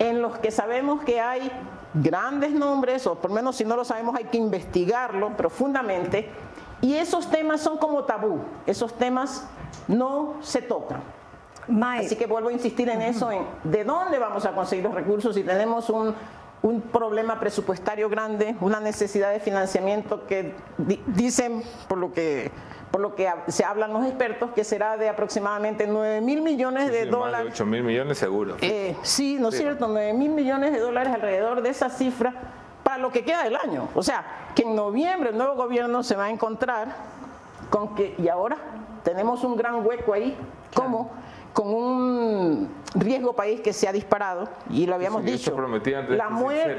en 0.00 0.22
los 0.22 0.38
que 0.38 0.50
sabemos 0.50 1.02
que 1.04 1.20
hay 1.20 1.50
grandes 1.94 2.52
nombres, 2.52 3.06
o 3.06 3.14
por 3.14 3.30
lo 3.30 3.36
menos 3.36 3.56
si 3.56 3.64
no 3.64 3.76
lo 3.76 3.84
sabemos 3.84 4.14
hay 4.16 4.24
que 4.24 4.36
investigarlo 4.36 5.36
profundamente, 5.36 6.30
y 6.80 6.94
esos 6.94 7.30
temas 7.30 7.60
son 7.60 7.78
como 7.78 8.04
tabú, 8.04 8.40
esos 8.66 8.94
temas 8.94 9.46
no 9.88 10.36
se 10.40 10.62
tocan. 10.62 11.02
Así 11.98 12.16
que 12.16 12.26
vuelvo 12.26 12.48
a 12.48 12.52
insistir 12.52 12.88
en 12.88 13.02
eso, 13.02 13.30
en 13.30 13.44
de 13.64 13.84
dónde 13.84 14.18
vamos 14.18 14.46
a 14.46 14.52
conseguir 14.52 14.84
los 14.84 14.94
recursos 14.94 15.34
si 15.34 15.42
tenemos 15.42 15.90
un, 15.90 16.14
un 16.62 16.80
problema 16.80 17.38
presupuestario 17.38 18.08
grande, 18.08 18.56
una 18.60 18.80
necesidad 18.80 19.32
de 19.32 19.40
financiamiento 19.40 20.26
que 20.26 20.54
dicen, 21.08 21.62
por 21.88 21.98
lo 21.98 22.12
que 22.12 22.50
por 22.90 23.00
lo 23.00 23.14
que 23.14 23.30
se 23.48 23.64
hablan 23.64 23.92
los 23.92 24.04
expertos, 24.06 24.50
que 24.54 24.64
será 24.64 24.96
de 24.96 25.08
aproximadamente 25.08 25.86
9 25.86 26.20
mil 26.20 26.42
millones 26.42 26.90
de 26.90 27.06
dólares. 27.06 27.32
Más 27.32 27.44
de 27.44 27.62
8 27.62 27.66
mil 27.66 27.82
millones 27.82 28.18
seguro. 28.18 28.56
Eh, 28.60 28.96
sí, 29.02 29.36
¿no 29.38 29.48
es 29.48 29.56
cierto? 29.56 29.88
9 29.88 30.12
mil 30.14 30.30
millones 30.30 30.72
de 30.72 30.80
dólares 30.80 31.12
alrededor 31.12 31.62
de 31.62 31.70
esa 31.70 31.90
cifra 31.90 32.32
para 32.82 32.98
lo 32.98 33.10
que 33.10 33.24
queda 33.24 33.44
del 33.44 33.56
año. 33.56 33.88
O 33.94 34.02
sea, 34.02 34.24
que 34.54 34.62
en 34.62 34.74
noviembre 34.74 35.30
el 35.30 35.36
nuevo 35.36 35.54
gobierno 35.54 36.02
se 36.02 36.16
va 36.16 36.24
a 36.24 36.30
encontrar 36.30 36.88
con 37.70 37.94
que, 37.94 38.14
y 38.18 38.28
ahora 38.28 38.56
tenemos 39.04 39.44
un 39.44 39.56
gran 39.56 39.86
hueco 39.86 40.14
ahí, 40.14 40.36
¿cómo? 40.74 41.10
Con 41.52 41.68
un 41.68 42.68
riesgo 42.94 43.34
país 43.34 43.60
que 43.60 43.72
se 43.72 43.88
ha 43.88 43.92
disparado, 43.92 44.48
y 44.70 44.86
lo 44.86 44.94
habíamos 44.94 45.24
dicho, 45.24 45.56
la, 46.08 46.28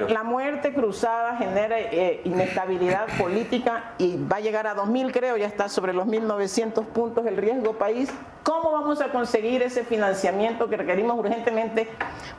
la, 0.10 0.24
muerte 0.24 0.74
cruzada 0.74 1.38
genera 1.38 1.80
eh, 1.80 2.22
inestabilidad 2.24 3.08
política 3.20 3.94
y 3.98 4.18
va 4.18 4.38
a 4.38 4.40
llegar 4.40 4.68
a 4.68 4.76
2.000, 4.76 5.12
creo, 5.12 5.38
ya 5.38 5.48
está 5.48 5.70
sobre 5.70 5.94
los 5.94 6.08
1.900 6.08 6.86
puntos 6.86 7.26
el 7.26 7.38
riesgo 7.38 7.74
país. 7.74 8.10
¿Cómo 8.44 8.72
vamos 8.72 9.02
a 9.02 9.12
conseguir 9.12 9.62
ese 9.62 9.84
financiamiento 9.84 10.70
que 10.70 10.78
requerimos 10.78 11.20
urgentemente 11.20 11.90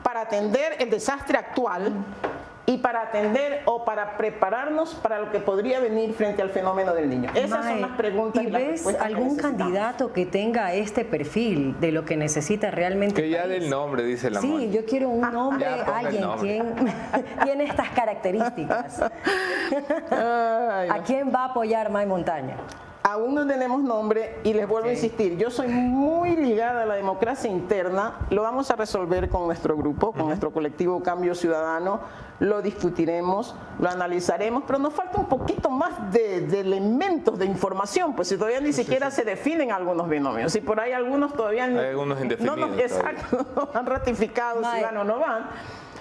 para 0.02 0.22
atender 0.22 0.76
el 0.78 0.90
desastre 0.90 1.38
actual? 1.38 1.92
Y 2.70 2.78
para 2.78 3.02
atender 3.02 3.62
o 3.64 3.84
para 3.84 4.16
prepararnos 4.16 4.94
para 4.94 5.18
lo 5.18 5.32
que 5.32 5.40
podría 5.40 5.80
venir 5.80 6.14
frente 6.14 6.40
al 6.40 6.50
fenómeno 6.50 6.94
del 6.94 7.10
niño. 7.10 7.28
Esas 7.34 7.66
son 7.66 7.80
las 7.80 7.90
preguntas. 7.96 8.44
¿Y, 8.44 8.46
ves 8.46 8.86
algún 9.00 9.36
candidato 9.36 10.12
que 10.12 10.24
tenga 10.24 10.72
este 10.72 11.04
perfil 11.04 11.80
de 11.80 11.90
lo 11.90 12.04
que 12.04 12.16
necesita 12.16 12.70
realmente? 12.70 13.20
Que 13.20 13.28
ya 13.28 13.48
del 13.48 13.68
nombre, 13.68 14.04
dice 14.04 14.30
la 14.30 14.40
Sí, 14.40 14.70
yo 14.70 14.84
quiero 14.84 15.08
un 15.08 15.20
nombre, 15.32 15.66
alguien 15.66 16.24
quien 16.38 16.74
tiene 17.42 17.64
estas 17.64 17.90
características. 17.90 19.02
¿A 20.10 20.98
quién 21.04 21.32
va 21.34 21.46
a 21.46 21.46
apoyar 21.46 21.90
May 21.90 22.06
Montaña? 22.06 22.56
Aún 23.02 23.34
no 23.34 23.46
tenemos 23.46 23.82
nombre 23.82 24.38
y 24.44 24.52
les 24.52 24.68
vuelvo 24.68 24.88
a 24.88 24.92
insistir, 24.92 25.36
yo 25.36 25.50
soy 25.50 25.68
muy 25.68 26.36
ligada 26.36 26.82
a 26.82 26.86
la 26.86 26.94
democracia 26.94 27.50
interna, 27.50 28.26
lo 28.30 28.42
vamos 28.42 28.70
a 28.70 28.76
resolver 28.76 29.28
con 29.28 29.46
nuestro 29.46 29.76
grupo, 29.76 30.12
con 30.12 30.26
nuestro 30.26 30.50
colectivo 30.52 31.02
Cambio 31.02 31.34
Ciudadano, 31.34 32.00
lo 32.40 32.62
discutiremos, 32.62 33.54
lo 33.78 33.88
analizaremos, 33.88 34.64
pero 34.66 34.78
nos 34.78 34.94
falta 34.94 35.18
un 35.18 35.26
poquito 35.26 35.70
más 35.70 36.12
de, 36.12 36.60
elementos 36.60 37.38
de 37.38 37.46
información, 37.46 38.14
pues 38.14 38.28
si 38.28 38.36
todavía 38.36 38.60
ni 38.60 38.72
siquiera 38.72 39.10
se 39.10 39.24
definen 39.24 39.72
algunos 39.72 40.08
binomios, 40.08 40.52
si 40.52 40.60
por 40.60 40.80
ahí 40.80 40.92
algunos 40.92 41.34
todavía 41.34 41.64
Hay 41.64 41.76
algunos 41.76 42.20
indefinidos. 42.20 42.58
No, 42.58 42.74
exacto, 42.78 43.46
no 43.54 43.68
han 43.74 43.86
ratificado 43.86 44.60
si 44.60 44.82
van 44.82 44.96
o 44.96 45.04
no 45.04 45.18
van. 45.18 45.48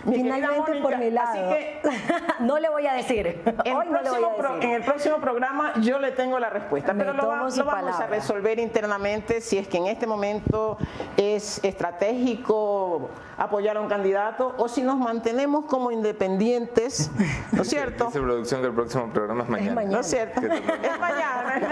Finalmente 0.05 0.75
por 0.81 0.97
mi 0.97 1.11
lado. 1.11 1.29
Así 1.29 1.39
que 1.39 1.81
no 2.39 2.59
le 2.59 2.69
voy 2.69 2.87
a 2.87 2.93
decir. 2.93 3.41
En, 3.63 3.75
Hoy 3.75 3.87
no 3.89 4.01
le 4.01 4.09
voy 4.09 4.23
a 4.23 4.53
decir. 4.53 4.69
en 4.69 4.75
el 4.75 4.83
próximo 4.83 5.17
programa 5.17 5.73
yo 5.81 5.99
le 5.99 6.11
tengo 6.11 6.39
la 6.39 6.49
respuesta, 6.49 6.93
pero 6.93 7.13
lo, 7.13 7.27
vamos 7.27 7.57
a 7.59 8.07
resolver 8.07 8.59
internamente 8.59 9.41
si 9.41 9.57
es 9.57 9.67
que 9.67 9.77
en 9.77 9.87
este 9.87 10.07
momento 10.07 10.77
es 11.17 11.63
estratégico 11.63 13.09
apoyar 13.37 13.77
a 13.77 13.81
un 13.81 13.87
candidato 13.87 14.53
o 14.57 14.67
si 14.67 14.81
nos 14.81 14.97
mantenemos 14.97 15.65
como 15.65 15.91
independientes, 15.91 17.09
¿no 17.53 17.61
es 17.61 17.69
cierto? 17.69 18.07
Dice 18.07 18.19
producción 18.19 18.61
que 18.61 18.67
el 18.67 18.73
próximo 18.73 19.09
programa 19.13 19.43
es 19.43 19.49
mañana. 19.49 19.83
¿No 19.83 19.99
es 19.99 20.07
cierto? 20.07 20.41
es 20.41 20.99
mañana. 20.99 21.71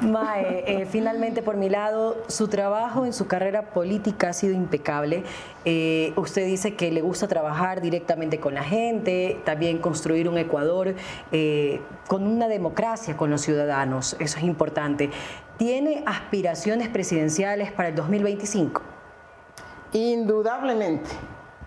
Mae, 0.00 0.64
eh, 0.66 0.86
finalmente 0.86 1.42
por 1.42 1.56
mi 1.56 1.68
lado, 1.68 2.16
su 2.28 2.48
trabajo 2.48 3.04
en 3.04 3.12
su 3.12 3.26
carrera 3.26 3.70
política 3.70 4.30
ha 4.30 4.32
sido 4.32 4.54
impecable. 4.54 5.24
Eh, 5.64 6.12
usted 6.16 6.44
dice 6.46 6.74
que 6.74 6.90
le 6.90 7.00
gusta 7.00 7.26
trabajar 7.26 7.80
directamente 7.80 8.38
con 8.38 8.54
la 8.54 8.62
gente, 8.62 9.40
también 9.44 9.78
construir 9.78 10.28
un 10.28 10.36
Ecuador 10.36 10.94
eh, 11.32 11.80
con 12.06 12.26
una 12.26 12.48
democracia 12.48 13.16
con 13.16 13.30
los 13.30 13.40
ciudadanos, 13.40 14.16
eso 14.18 14.38
es 14.38 14.44
importante. 14.44 15.10
¿Tiene 15.56 16.02
aspiraciones 16.06 16.88
presidenciales 16.88 17.72
para 17.72 17.88
el 17.88 17.94
2025? 17.94 18.82
Indudablemente, 19.92 21.10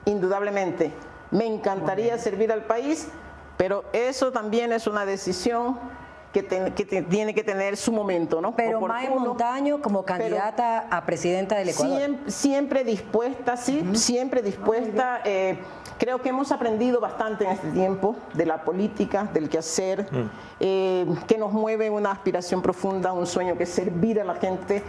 indudablemente. 0.05 0.91
Me 1.31 1.45
encantaría 1.45 2.17
servir 2.17 2.51
al 2.51 2.63
país, 2.63 3.09
pero 3.57 3.85
eso 3.93 4.31
también 4.31 4.71
es 4.71 4.85
una 4.87 5.05
decisión 5.05 5.77
que, 6.43 7.03
tiene 7.09 7.33
que 7.33 7.43
tener 7.43 7.77
su 7.77 7.91
momento, 7.91 8.41
¿no? 8.41 8.55
Pero 8.55 8.81
Mae 8.81 9.09
Montaño 9.09 9.81
como 9.81 10.03
candidata 10.03 10.87
a 10.89 11.05
presidenta 11.05 11.57
del 11.57 11.69
Ecuador. 11.69 12.15
Siempre, 12.27 12.83
dispuesta, 12.83 13.57
sí, 13.57 13.83
siempre 13.93 14.41
dispuesta. 14.41 15.21
Eh, 15.25 15.57
creo 15.97 16.21
que 16.21 16.29
hemos 16.29 16.51
aprendido 16.51 16.99
bastante 16.99 17.45
en 17.45 17.51
este 17.51 17.71
tiempo 17.71 18.15
de 18.33 18.45
la 18.45 18.63
política, 18.63 19.29
del 19.33 19.49
quehacer, 19.49 20.07
mm. 20.11 20.29
eh, 20.59 21.05
que 21.27 21.37
nos 21.37 21.51
mueve 21.51 21.89
una 21.89 22.11
aspiración 22.11 22.61
profunda, 22.61 23.13
un 23.13 23.27
sueño 23.27 23.57
que 23.57 23.63
es 23.63 23.69
servir 23.69 24.19
a 24.19 24.23
la 24.23 24.35
gente 24.35 24.83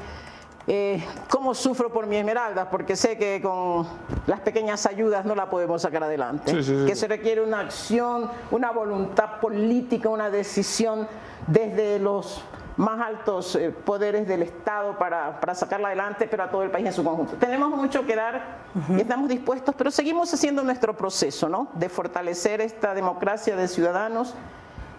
eh, 0.71 1.03
cómo 1.31 1.55
sufro 1.55 1.91
por 1.91 2.07
mi 2.07 2.17
esmeralda, 2.17 2.69
porque 2.69 2.95
sé 2.95 3.17
que 3.17 3.41
con 3.41 3.87
las 4.27 4.41
pequeñas 4.41 4.85
ayudas 4.85 5.25
no 5.25 5.35
la 5.35 5.49
podemos 5.49 5.81
sacar 5.81 6.05
adelante. 6.05 6.53
Que 6.53 6.95
se 6.95 7.09
requiere 7.09 7.43
una 7.43 7.61
acción, 7.61 8.31
una 8.51 8.71
voluntad 8.71 9.41
política, 9.41 10.11
una 10.11 10.29
decisión 10.29 11.09
desde 11.47 11.99
los 11.99 12.45
más 12.77 13.01
altos 13.01 13.57
eh, 13.57 13.71
poderes 13.71 14.29
del 14.29 14.43
Estado 14.43 14.99
para, 14.99 15.41
sacarla 15.55 15.89
adelante, 15.89 16.29
pero 16.31 16.43
a 16.43 16.51
todo 16.51 16.63
el 16.63 16.71
país 16.71 16.85
en 16.85 16.93
su 16.93 17.03
conjunto. 17.03 17.37
Tenemos 17.37 17.71
mucho 17.71 18.05
que 18.05 18.15
dar 18.15 18.59
y 18.91 19.01
estamos 19.01 19.31
dispuestos, 19.31 19.75
pero 19.75 19.91
seguimos 19.91 20.33
haciendo 20.35 20.63
nuestro 20.63 20.95
proceso, 20.95 21.49
¿no? 21.49 21.69
De 21.77 21.89
fortalecer 21.89 22.61
esta 22.61 22.93
democracia 22.93 23.57
de 23.57 23.69
ciudadanos 23.69 24.35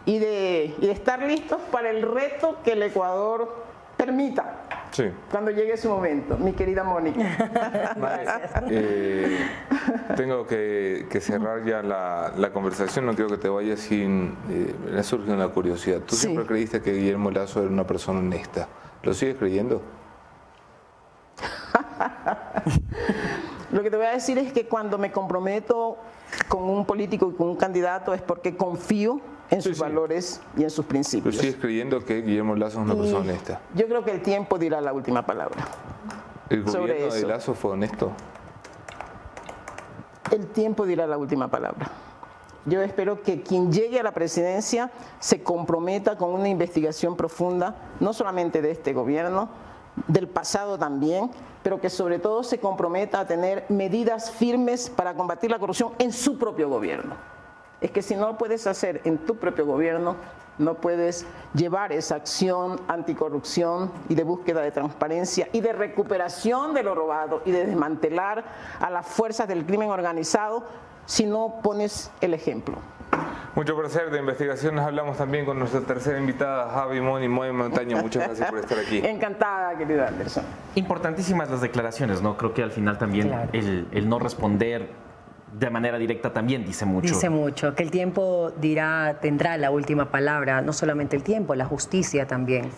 y 0.05 0.17
de, 0.17 0.75
y 0.79 0.87
de 0.87 0.91
estar 0.91 1.21
listos 1.21 1.59
para 1.71 1.91
el 1.91 2.01
reto 2.01 2.57
que 2.63 2.71
el 2.71 2.81
Ecuador 2.81 3.68
permita. 3.99 4.65
Cuando 5.29 5.51
llegue 5.51 5.77
su 5.77 5.89
momento, 5.89 6.37
mi 6.37 6.53
querida 6.53 6.83
Mónica. 6.83 7.19
Eh, 8.71 9.37
tengo 10.15 10.45
que, 10.45 11.07
cerrar 11.21 11.65
ya 11.65 11.81
la, 11.81 12.51
conversación, 12.51 13.05
no 13.05 13.13
quiero 13.13 13.29
que 13.29 13.37
te 13.37 13.49
vayas 13.49 13.79
sin... 13.79 14.35
Eh, 14.49 14.75
me 14.91 15.03
surge 15.03 15.31
una 15.31 15.49
curiosidad. 15.49 16.01
Tú 16.01 16.15
siempre 16.15 16.45
creíste 16.45 16.81
que 16.81 16.93
Guillermo 16.93 17.31
Lazo 17.31 17.61
era 17.61 17.69
una 17.69 17.85
persona 17.85 18.19
honesta, 18.19 18.67
¿Lo 19.03 19.13
sigues 19.13 19.37
creyendo? 19.37 19.81
Lo 23.71 23.83
que 23.83 23.89
te 23.89 23.97
voy 23.97 24.07
a 24.07 24.11
decir 24.11 24.37
es 24.37 24.51
que 24.51 24.67
cuando 24.67 24.97
me 24.97 25.11
comprometo 25.11 25.97
con 26.47 26.63
un 26.63 26.85
político 26.85 27.31
y 27.31 27.35
con 27.35 27.49
un 27.49 27.55
candidato 27.55 28.13
es 28.13 28.21
porque 28.21 28.57
confío 28.57 29.21
en 29.49 29.61
sus 29.61 29.77
sí. 29.77 29.81
valores 29.81 30.41
y 30.55 30.63
en 30.63 30.69
sus 30.69 30.85
¿Lo 30.85 30.89
principios. 30.89 31.37
sigues 31.37 31.55
creyendo 31.55 32.03
que 32.03 32.21
Guillermo 32.21 32.55
Lazo 32.55 32.79
es 32.79 32.85
una 32.85 32.93
Y 32.93 32.97
persona 32.97 33.19
honesta? 33.19 33.61
Yo 33.75 33.87
creo 33.87 34.03
que 34.03 34.11
el 34.11 34.21
tiempo 34.21 34.57
dirá 34.57 34.81
la 34.81 34.93
última 34.93 35.25
palabra. 35.25 35.67
¿El 36.49 36.67
sobre 36.67 36.93
gobierno 36.93 37.15
de. 37.15 37.27
Lazo 37.27 37.53
fue 37.53 37.71
honesto? 37.71 38.11
El 40.31 40.47
tiempo 40.47 40.85
dirá 40.85 41.07
la 41.07 41.17
última 41.17 41.47
palabra. 41.49 41.89
Yo 42.65 42.81
espero 42.81 43.23
que 43.23 43.41
quien 43.41 43.71
llegue 43.71 43.99
a 43.99 44.03
la 44.03 44.11
presidencia 44.11 44.91
se 45.19 45.41
comprometa 45.41 46.17
con 46.17 46.31
una 46.31 46.49
investigación 46.49 47.15
profunda, 47.15 47.75
no 47.99 48.13
solamente 48.13 48.61
de 48.61 48.71
este 48.71 48.93
gobierno, 48.93 49.49
del 50.07 50.27
pasado 50.27 50.77
también, 50.77 51.31
pero 51.63 51.81
que 51.81 51.89
sobre 51.89 52.19
todo 52.19 52.43
se 52.43 52.59
comprometa 52.59 53.21
a 53.21 53.27
tener 53.27 53.65
medidas 53.69 54.29
firmes 54.31 54.89
para 54.89 55.15
combatir 55.15 55.49
la 55.49 55.57
corrupción 55.57 55.93
en 55.99 56.11
su 56.13 56.37
propio 56.37 56.69
gobierno. 56.69 57.15
Es 57.81 57.91
que 57.91 58.01
si 58.01 58.15
no 58.15 58.27
lo 58.27 58.37
puedes 58.37 58.67
hacer 58.67 59.01
en 59.05 59.17
tu 59.19 59.35
propio 59.37 59.65
gobierno, 59.65 60.15
no 60.57 60.73
puedes 60.75 61.25
llevar 61.53 61.93
esa 61.93 62.15
acción 62.15 62.81
anticorrupción 62.89 63.91
y 64.09 64.15
de 64.15 64.23
búsqueda 64.23 64.61
de 64.61 64.71
transparencia 64.71 65.47
y 65.53 65.61
de 65.61 65.71
recuperación 65.71 66.73
de 66.73 66.83
lo 66.83 66.95
robado 66.95 67.41
y 67.45 67.51
de 67.51 67.65
desmantelar 67.65 68.43
a 68.81 68.89
las 68.89 69.07
fuerzas 69.07 69.47
del 69.47 69.65
crimen 69.65 69.89
organizado 69.89 70.65
si 71.05 71.25
no 71.25 71.61
pones 71.63 72.11
el 72.19 72.33
ejemplo. 72.33 72.75
Mucho 73.55 73.75
placer 73.77 74.11
de 74.11 74.19
investigaciones. 74.19 74.85
Hablamos 74.85 75.17
también 75.17 75.45
con 75.45 75.57
nuestra 75.57 75.81
tercera 75.81 76.19
invitada, 76.19 76.69
Javi 76.69 77.01
Moni 77.01 77.27
Moy 77.27 77.51
Montaña. 77.51 77.99
Muchas 78.01 78.27
gracias 78.27 78.49
por 78.49 78.59
estar 78.59 78.77
aquí. 78.79 78.97
Encantada, 79.03 79.75
querida 79.77 80.07
Anderson. 80.09 80.43
Importantísimas 80.75 81.49
las 81.49 81.61
declaraciones, 81.61 82.21
¿no? 82.21 82.37
Creo 82.37 82.53
que 82.53 82.61
al 82.63 82.71
final 82.71 82.97
también 82.97 83.29
Claro. 83.29 83.49
el, 83.53 83.87
el 83.91 84.07
no 84.07 84.19
responder 84.19 84.89
de 85.57 85.69
manera 85.69 85.97
directa 85.97 86.31
también 86.31 86.65
dice 86.65 86.85
mucho. 86.85 87.13
Dice 87.13 87.29
mucho, 87.29 87.75
que 87.75 87.83
el 87.83 87.91
tiempo 87.91 88.51
dirá, 88.59 89.17
tendrá 89.21 89.57
la 89.57 89.71
última 89.71 90.11
palabra, 90.11 90.61
no 90.61 90.73
solamente 90.73 91.15
el 91.15 91.23
tiempo, 91.23 91.55
la 91.55 91.65
justicia 91.65 92.27
también, 92.27 92.69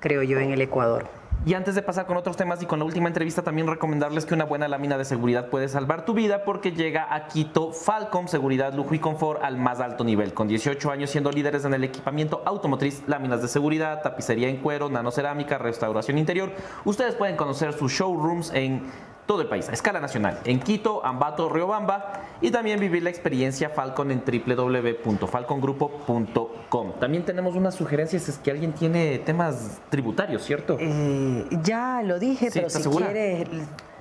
creo 0.00 0.22
yo, 0.22 0.38
en 0.38 0.50
el 0.50 0.60
Ecuador. 0.60 1.20
Y 1.46 1.54
antes 1.54 1.74
de 1.74 1.80
pasar 1.80 2.04
con 2.04 2.18
otros 2.18 2.36
temas 2.36 2.62
y 2.62 2.66
con 2.66 2.80
la 2.80 2.84
última 2.84 3.08
entrevista, 3.08 3.40
también 3.40 3.66
recomendarles 3.66 4.26
que 4.26 4.34
una 4.34 4.44
buena 4.44 4.68
lámina 4.68 4.98
de 4.98 5.06
seguridad 5.06 5.48
puede 5.48 5.68
salvar 5.68 6.04
tu 6.04 6.12
vida 6.12 6.44
porque 6.44 6.72
llega 6.72 7.14
a 7.14 7.28
Quito 7.28 7.72
Falcom 7.72 8.26
Seguridad, 8.26 8.74
Lujo 8.74 8.94
y 8.94 8.98
Confort 8.98 9.42
al 9.42 9.56
más 9.56 9.80
alto 9.80 10.04
nivel. 10.04 10.34
Con 10.34 10.48
18 10.48 10.90
años 10.90 11.08
siendo 11.08 11.32
líderes 11.32 11.64
en 11.64 11.72
el 11.72 11.82
equipamiento 11.82 12.42
automotriz, 12.44 13.02
láminas 13.06 13.40
de 13.40 13.48
seguridad, 13.48 14.02
tapicería 14.02 14.50
en 14.50 14.58
cuero, 14.58 14.90
nanocerámica, 14.90 15.56
restauración 15.56 16.18
interior, 16.18 16.52
ustedes 16.84 17.14
pueden 17.14 17.36
conocer 17.36 17.72
sus 17.72 17.90
showrooms 17.90 18.52
en 18.52 18.82
todo 19.30 19.42
el 19.42 19.46
país, 19.46 19.68
a 19.68 19.72
escala 19.72 20.00
nacional, 20.00 20.40
en 20.44 20.58
Quito, 20.58 21.06
Ambato, 21.06 21.48
Riobamba 21.48 22.22
y 22.40 22.50
también 22.50 22.80
vivir 22.80 23.04
la 23.04 23.10
experiencia 23.10 23.70
Falcon 23.70 24.10
en 24.10 24.24
www.falcongrupo.com. 24.26 26.92
También 26.98 27.24
tenemos 27.24 27.54
unas 27.54 27.76
sugerencias, 27.76 28.28
es 28.28 28.38
que 28.38 28.50
alguien 28.50 28.72
tiene 28.72 29.20
temas 29.20 29.80
tributarios, 29.88 30.42
¿cierto? 30.42 30.76
Eh, 30.80 31.46
ya 31.62 32.02
lo 32.02 32.18
dije, 32.18 32.46
Sí, 32.50 32.54
pero 32.54 32.66
¿estás 32.66 32.82
si 32.82 32.88
segura? 32.88 33.12
quieres... 33.12 33.46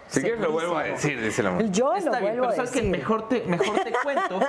Si 0.09 0.21
quieres 0.21 0.39
lo 0.41 0.51
vuelvo 0.51 0.75
a 0.75 0.83
decir, 0.83 1.21
dice 1.21 1.43
la 1.43 1.51
mujer. 1.51 1.69
Yo 1.71 1.93
Está 1.93 2.09
lo 2.09 2.19
bien, 2.19 2.31
vuelvo 2.37 2.41
pero 2.41 2.51
a 2.51 2.55
sabes 2.55 2.71
que 2.71 2.79
decir. 2.81 2.91
mejor 2.91 3.29
te, 3.29 3.43
mejor 3.45 3.79
te 3.79 3.91
cuento 4.03 4.39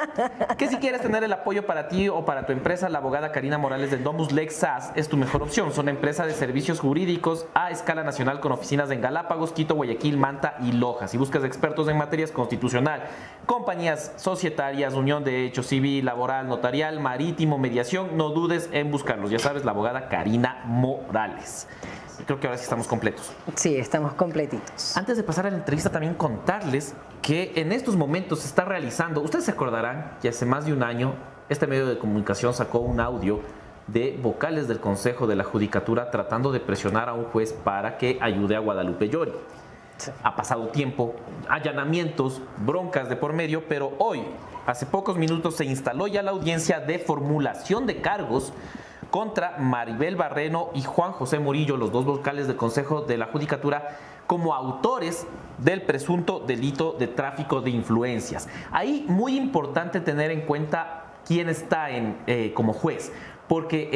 que 0.57 0.69
si 0.69 0.77
quieres 0.79 1.03
tener 1.03 1.23
el 1.23 1.33
apoyo 1.35 1.67
para 1.67 1.89
ti 1.89 2.09
o 2.09 2.25
para 2.25 2.47
tu 2.47 2.53
empresa, 2.53 2.89
la 2.89 2.99
abogada 2.99 3.31
Karina 3.31 3.59
Morales 3.59 3.91
del 3.91 4.03
Domus 4.03 4.33
Lex 4.33 4.55
SAS 4.57 4.93
es 4.95 5.11
tu 5.11 5.19
mejor 5.19 5.43
opción. 5.43 5.71
Son 5.73 5.91
empresa 5.91 6.25
de 6.25 6.33
servicios 6.33 6.81
jurídicos 6.81 7.47
a 7.53 7.71
escala 7.71 8.03
nacional 8.05 8.41
con 8.41 8.53
oficinas 8.53 8.91
en 8.91 9.03
Galápagos, 9.03 9.53
Quito, 9.53 9.75
Guayaquil, 9.75 10.17
Manta 10.17 10.57
y 10.63 10.73
Loja. 10.73 11.09
Si 11.09 11.19
buscas 11.19 11.45
expertos 11.45 11.89
en 11.89 11.99
materias 11.99 12.31
constitucional, 12.31 13.03
compañías 13.45 14.13
societarias, 14.17 14.95
unión 14.95 15.25
de 15.25 15.45
hecho 15.45 15.63
civil, 15.63 16.07
laboral, 16.07 16.49
notarial, 16.49 17.01
marítimo, 17.01 17.59
mediación, 17.59 18.17
no 18.17 18.31
dudes 18.31 18.71
en 18.73 18.91
buscarlos. 18.91 19.31
Ya 19.31 19.39
sabes, 19.39 19.67
la 19.67 19.73
abogada 19.73 20.09
Karina 20.09 20.63
Morales. 20.65 21.69
Creo 22.27 22.41
que 22.41 22.47
ahora 22.47 22.59
sí 22.59 22.65
estamos 22.65 22.87
completos. 22.87 23.33
Sí, 23.55 23.77
estamos 23.77 24.15
completitos. 24.15 24.97
Antes 24.97 25.17
de 25.17 25.23
pasar 25.23 25.47
a 25.47 25.51
la 25.51 25.57
entrevista, 25.57 25.91
también 25.91 26.15
contarles 26.15 26.95
que 27.23 27.53
en 27.57 27.73
estos 27.73 27.97
momentos 27.97 28.41
se 28.41 28.47
está 28.47 28.65
realizando, 28.65 29.21
ustedes 29.21 29.45
se 29.45 29.51
acordarán 29.51 30.17
que 30.21 30.29
hace 30.29 30.47
más 30.47 30.65
de 30.65 30.73
un 30.73 30.83
año 30.83 31.15
este 31.49 31.67
medio 31.67 31.87
de 31.87 31.99
comunicación 31.99 32.55
sacó 32.55 32.79
un 32.79 33.01
audio 33.01 33.41
de 33.89 34.19
vocales 34.23 34.69
del 34.69 34.79
Consejo 34.79 35.27
de 35.27 35.37
la 35.37 35.45
Judicatura 35.45 36.11
tratando 36.11 36.53
de 36.53 36.61
presionar 36.61 37.09
a 37.09 37.15
un 37.15 37.25
juez 37.25 37.53
para 37.53 37.99
que 37.99 38.19
ayude 38.21 38.55
a 38.55 38.61
Guadalupe 38.61 39.09
Llori. 39.09 39.33
Ha 40.23 40.37
pasado 40.37 40.69
tiempo, 40.69 41.15
allanamientos, 41.49 42.41
broncas 42.59 43.09
de 43.09 43.17
por 43.17 43.33
medio, 43.33 43.65
pero 43.69 43.93
hoy, 43.99 44.23
hace 44.67 44.87
pocos 44.87 45.19
minutos, 45.19 45.57
se 45.57 45.65
instaló 45.65 46.07
ya 46.07 46.23
la 46.23 46.31
audiencia 46.31 46.81
de 46.81 46.99
formulación 46.99 47.87
de 47.87 48.01
cargos 48.01 48.53
contra 49.11 49.57
Maribel 49.59 50.17
Barreno 50.17 50.71
y 50.75 50.83
Juan 50.83 51.13
José 51.13 51.39
Murillo, 51.39 51.77
los 51.77 51.93
dos 51.93 52.05
vocales 52.05 52.47
del 52.47 52.57
Consejo 52.57 53.03
de 53.03 53.19
la 53.19 53.27
Judicatura, 53.27 53.97
como 54.27 54.55
autores 54.55 55.27
del 55.59 55.83
presunto 55.83 56.41
delito 56.41 56.93
de 56.99 57.09
tráfico 57.09 57.61
de 57.61 57.71
influencias. 57.71 58.49
Ahí 58.71 59.05
muy 59.09 59.37
importante 59.37 60.01
tener 60.01 60.31
en 60.31 60.43
cuenta 60.43 61.15
quién 61.27 61.49
está 61.49 61.91
en, 61.91 62.17
eh, 62.27 62.53
como 62.55 62.73
juez, 62.73 63.13
porque 63.49 63.91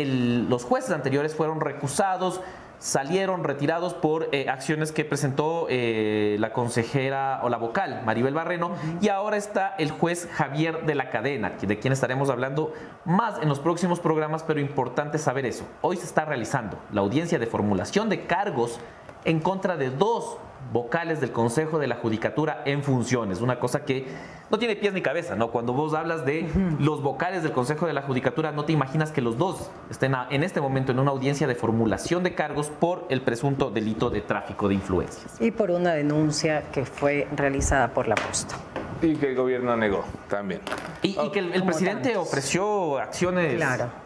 los 0.48 0.64
jueces 0.64 0.90
anteriores 0.90 1.34
fueron 1.34 1.60
recusados, 1.60 2.40
salieron 2.78 3.44
retirados 3.44 3.94
por 3.94 4.28
eh, 4.32 4.48
acciones 4.48 4.92
que 4.92 5.04
presentó 5.04 5.66
eh, 5.68 6.36
la 6.38 6.52
consejera 6.52 7.40
o 7.42 7.48
la 7.48 7.56
vocal 7.56 8.02
Maribel 8.04 8.34
Barreno 8.34 8.72
y 9.00 9.08
ahora 9.08 9.36
está 9.36 9.74
el 9.78 9.90
juez 9.90 10.28
Javier 10.32 10.84
de 10.84 10.94
la 10.94 11.10
Cadena, 11.10 11.52
de 11.60 11.78
quien 11.78 11.92
estaremos 11.92 12.30
hablando 12.30 12.72
más 13.04 13.40
en 13.42 13.48
los 13.48 13.60
próximos 13.60 14.00
programas, 14.00 14.42
pero 14.42 14.60
importante 14.60 15.18
saber 15.18 15.46
eso. 15.46 15.66
Hoy 15.80 15.96
se 15.96 16.04
está 16.04 16.24
realizando 16.24 16.78
la 16.92 17.00
audiencia 17.00 17.38
de 17.38 17.46
formulación 17.46 18.08
de 18.08 18.26
cargos 18.26 18.78
en 19.24 19.40
contra 19.40 19.76
de 19.76 19.90
dos 19.90 20.38
vocales 20.72 21.20
del 21.20 21.30
Consejo 21.30 21.78
de 21.78 21.86
la 21.86 21.96
Judicatura 21.96 22.62
en 22.64 22.82
funciones, 22.82 23.40
una 23.42 23.60
cosa 23.60 23.84
que 23.84 24.06
no 24.50 24.58
tiene 24.58 24.76
pies 24.76 24.92
ni 24.94 25.02
cabeza, 25.02 25.36
¿no? 25.36 25.50
Cuando 25.50 25.72
vos 25.72 25.94
hablas 25.94 26.24
de 26.24 26.48
los 26.80 27.02
vocales 27.02 27.42
del 27.42 27.52
Consejo 27.52 27.86
de 27.86 27.92
la 27.92 28.02
Judicatura, 28.02 28.50
no 28.50 28.64
te 28.64 28.72
imaginas 28.72 29.12
que 29.12 29.20
los 29.20 29.36
dos 29.38 29.70
estén 29.90 30.14
a- 30.14 30.26
en 30.30 30.42
este 30.42 30.60
momento 30.60 30.90
en 30.92 30.98
una 30.98 31.10
audiencia 31.10 31.46
de 31.46 31.54
formulación 31.54 32.22
de 32.22 32.34
cargos 32.34 32.70
por 32.70 33.04
el 33.10 33.20
presunto 33.20 33.70
delito 33.70 34.10
de 34.10 34.22
tráfico 34.22 34.68
de 34.68 34.74
influencias. 34.74 35.40
Y 35.40 35.50
por 35.50 35.70
una 35.70 35.92
denuncia 35.92 36.64
que 36.72 36.84
fue 36.86 37.28
realizada 37.36 37.88
por 37.88 38.08
la 38.08 38.14
posta. 38.16 38.56
Y 39.02 39.16
que 39.16 39.28
el 39.30 39.36
gobierno 39.36 39.76
negó 39.76 40.04
también. 40.28 40.60
Y, 41.02 41.18
y 41.20 41.30
que 41.30 41.40
el, 41.40 41.62
presidente 41.64 42.10
tantos. 42.10 42.26
ofreció 42.28 42.98
acciones... 42.98 43.56
Claro. 43.56 44.03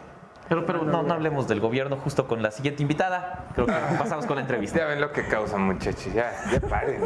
Pero, 0.49 0.65
pero 0.65 0.83
no, 0.83 1.03
no 1.03 1.13
hablemos 1.13 1.47
del 1.47 1.59
gobierno 1.59 1.95
justo 1.97 2.27
con 2.27 2.41
la 2.41 2.49
siguiente 2.51 2.81
invitada. 2.81 3.45
Creo 3.53 3.67
que 3.67 3.73
pasamos 3.97 4.25
con 4.25 4.35
la 4.35 4.41
entrevista. 4.41 4.79
Ya 4.79 4.85
ven 4.85 4.99
lo 4.99 5.11
que 5.11 5.27
causan, 5.27 5.61
muchachos. 5.61 6.11
Ya, 6.11 6.31
ya 6.51 6.59
paren. 6.59 7.03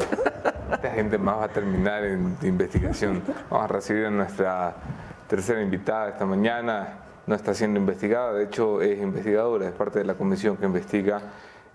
Esta 0.71 0.91
gente 0.91 1.17
más 1.17 1.37
va 1.37 1.45
a 1.45 1.49
terminar 1.49 2.05
en 2.05 2.37
investigación. 2.41 3.21
Vamos 3.49 3.65
a 3.65 3.67
recibir 3.67 4.05
a 4.05 4.09
nuestra 4.09 4.73
tercera 5.27 5.61
invitada 5.61 6.09
esta 6.09 6.25
mañana. 6.25 6.99
No 7.27 7.35
está 7.35 7.53
siendo 7.53 7.79
investigada, 7.79 8.33
de 8.33 8.45
hecho 8.45 8.81
es 8.81 8.99
investigadora, 8.99 9.67
es 9.67 9.73
parte 9.73 9.99
de 9.99 10.05
la 10.05 10.15
comisión 10.15 10.57
que 10.57 10.65
investiga 10.65 11.21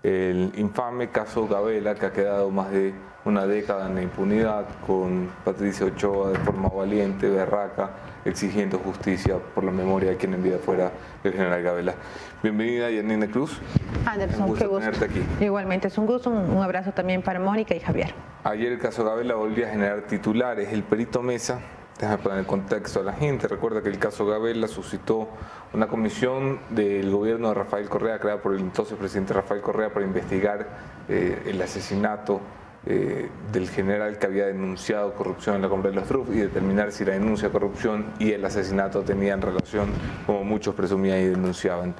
el 0.03 0.51
infame 0.55 1.09
caso 1.09 1.47
Gabela, 1.47 1.95
que 1.95 2.05
ha 2.05 2.11
quedado 2.11 2.51
más 2.51 2.69
de 2.71 2.93
una 3.25 3.45
década 3.45 3.87
en 3.87 3.95
la 3.95 4.01
impunidad, 4.01 4.65
con 4.85 5.29
Patricia 5.43 5.85
Ochoa 5.85 6.29
de 6.31 6.39
forma 6.39 6.69
valiente, 6.69 7.29
berraca, 7.29 7.89
exigiendo 8.25 8.77
justicia 8.79 9.37
por 9.53 9.63
la 9.63 9.71
memoria 9.71 10.11
de 10.11 10.17
quien 10.17 10.33
en 10.33 10.43
vida 10.43 10.57
fuera 10.57 10.91
el 11.23 11.33
general 11.33 11.61
Gabela. 11.61 11.95
Bienvenida, 12.41 12.89
Yanina 12.89 13.27
Cruz. 13.27 13.59
Anderson, 14.05 14.41
Un 14.43 14.47
gusto 14.49 14.65
qué 14.65 14.69
gusto. 14.69 14.91
tenerte 14.91 15.05
aquí. 15.05 15.43
Igualmente 15.45 15.87
es 15.89 15.97
un 15.97 16.05
gusto, 16.05 16.29
un, 16.29 16.49
un 16.49 16.63
abrazo 16.63 16.91
también 16.93 17.21
para 17.21 17.39
Mónica 17.39 17.75
y 17.75 17.79
Javier. 17.79 18.13
Ayer 18.43 18.71
el 18.71 18.79
caso 18.79 19.03
Gabela 19.03 19.35
volvió 19.35 19.65
a 19.67 19.69
generar 19.69 20.03
titulares. 20.03 20.71
El 20.71 20.83
perito 20.83 21.21
Mesa, 21.21 21.59
déjame 21.99 22.23
poner 22.23 22.39
en 22.39 22.45
contexto 22.45 23.01
a 23.01 23.03
la 23.03 23.13
gente, 23.13 23.49
recuerda 23.49 23.81
que 23.81 23.89
el 23.89 23.99
caso 23.99 24.25
Gabela 24.25 24.69
suscitó 24.69 25.27
una 25.73 25.87
comisión 25.87 26.59
del 26.69 27.11
gobierno 27.11 27.49
de 27.49 27.55
Rafael 27.55 27.89
Correa, 27.89 28.17
creada 28.19 28.41
por 28.41 28.53
el 28.53 28.61
entonces 28.61 28.97
presidente 28.97 29.33
Rafael 29.33 29.61
Correa, 29.61 29.91
para 29.93 30.05
investigar 30.05 30.65
eh, 31.09 31.43
el 31.47 31.61
asesinato 31.61 32.39
eh, 32.85 33.29
del 33.51 33.69
general 33.69 34.17
que 34.17 34.25
había 34.25 34.45
denunciado 34.45 35.13
corrupción 35.13 35.57
en 35.57 35.61
la 35.63 35.69
compra 35.69 35.89
de 35.89 35.97
los 35.97 36.07
TRUF 36.07 36.29
y 36.29 36.39
determinar 36.39 36.93
si 36.93 37.03
la 37.03 37.11
denuncia 37.11 37.49
de 37.49 37.51
corrupción 37.51 38.05
y 38.19 38.31
el 38.31 38.43
asesinato 38.45 39.01
tenían 39.01 39.41
relación, 39.41 39.89
como 40.25 40.45
muchos 40.45 40.75
presumían 40.75 41.19
y 41.19 41.25
denunciaban. 41.25 41.93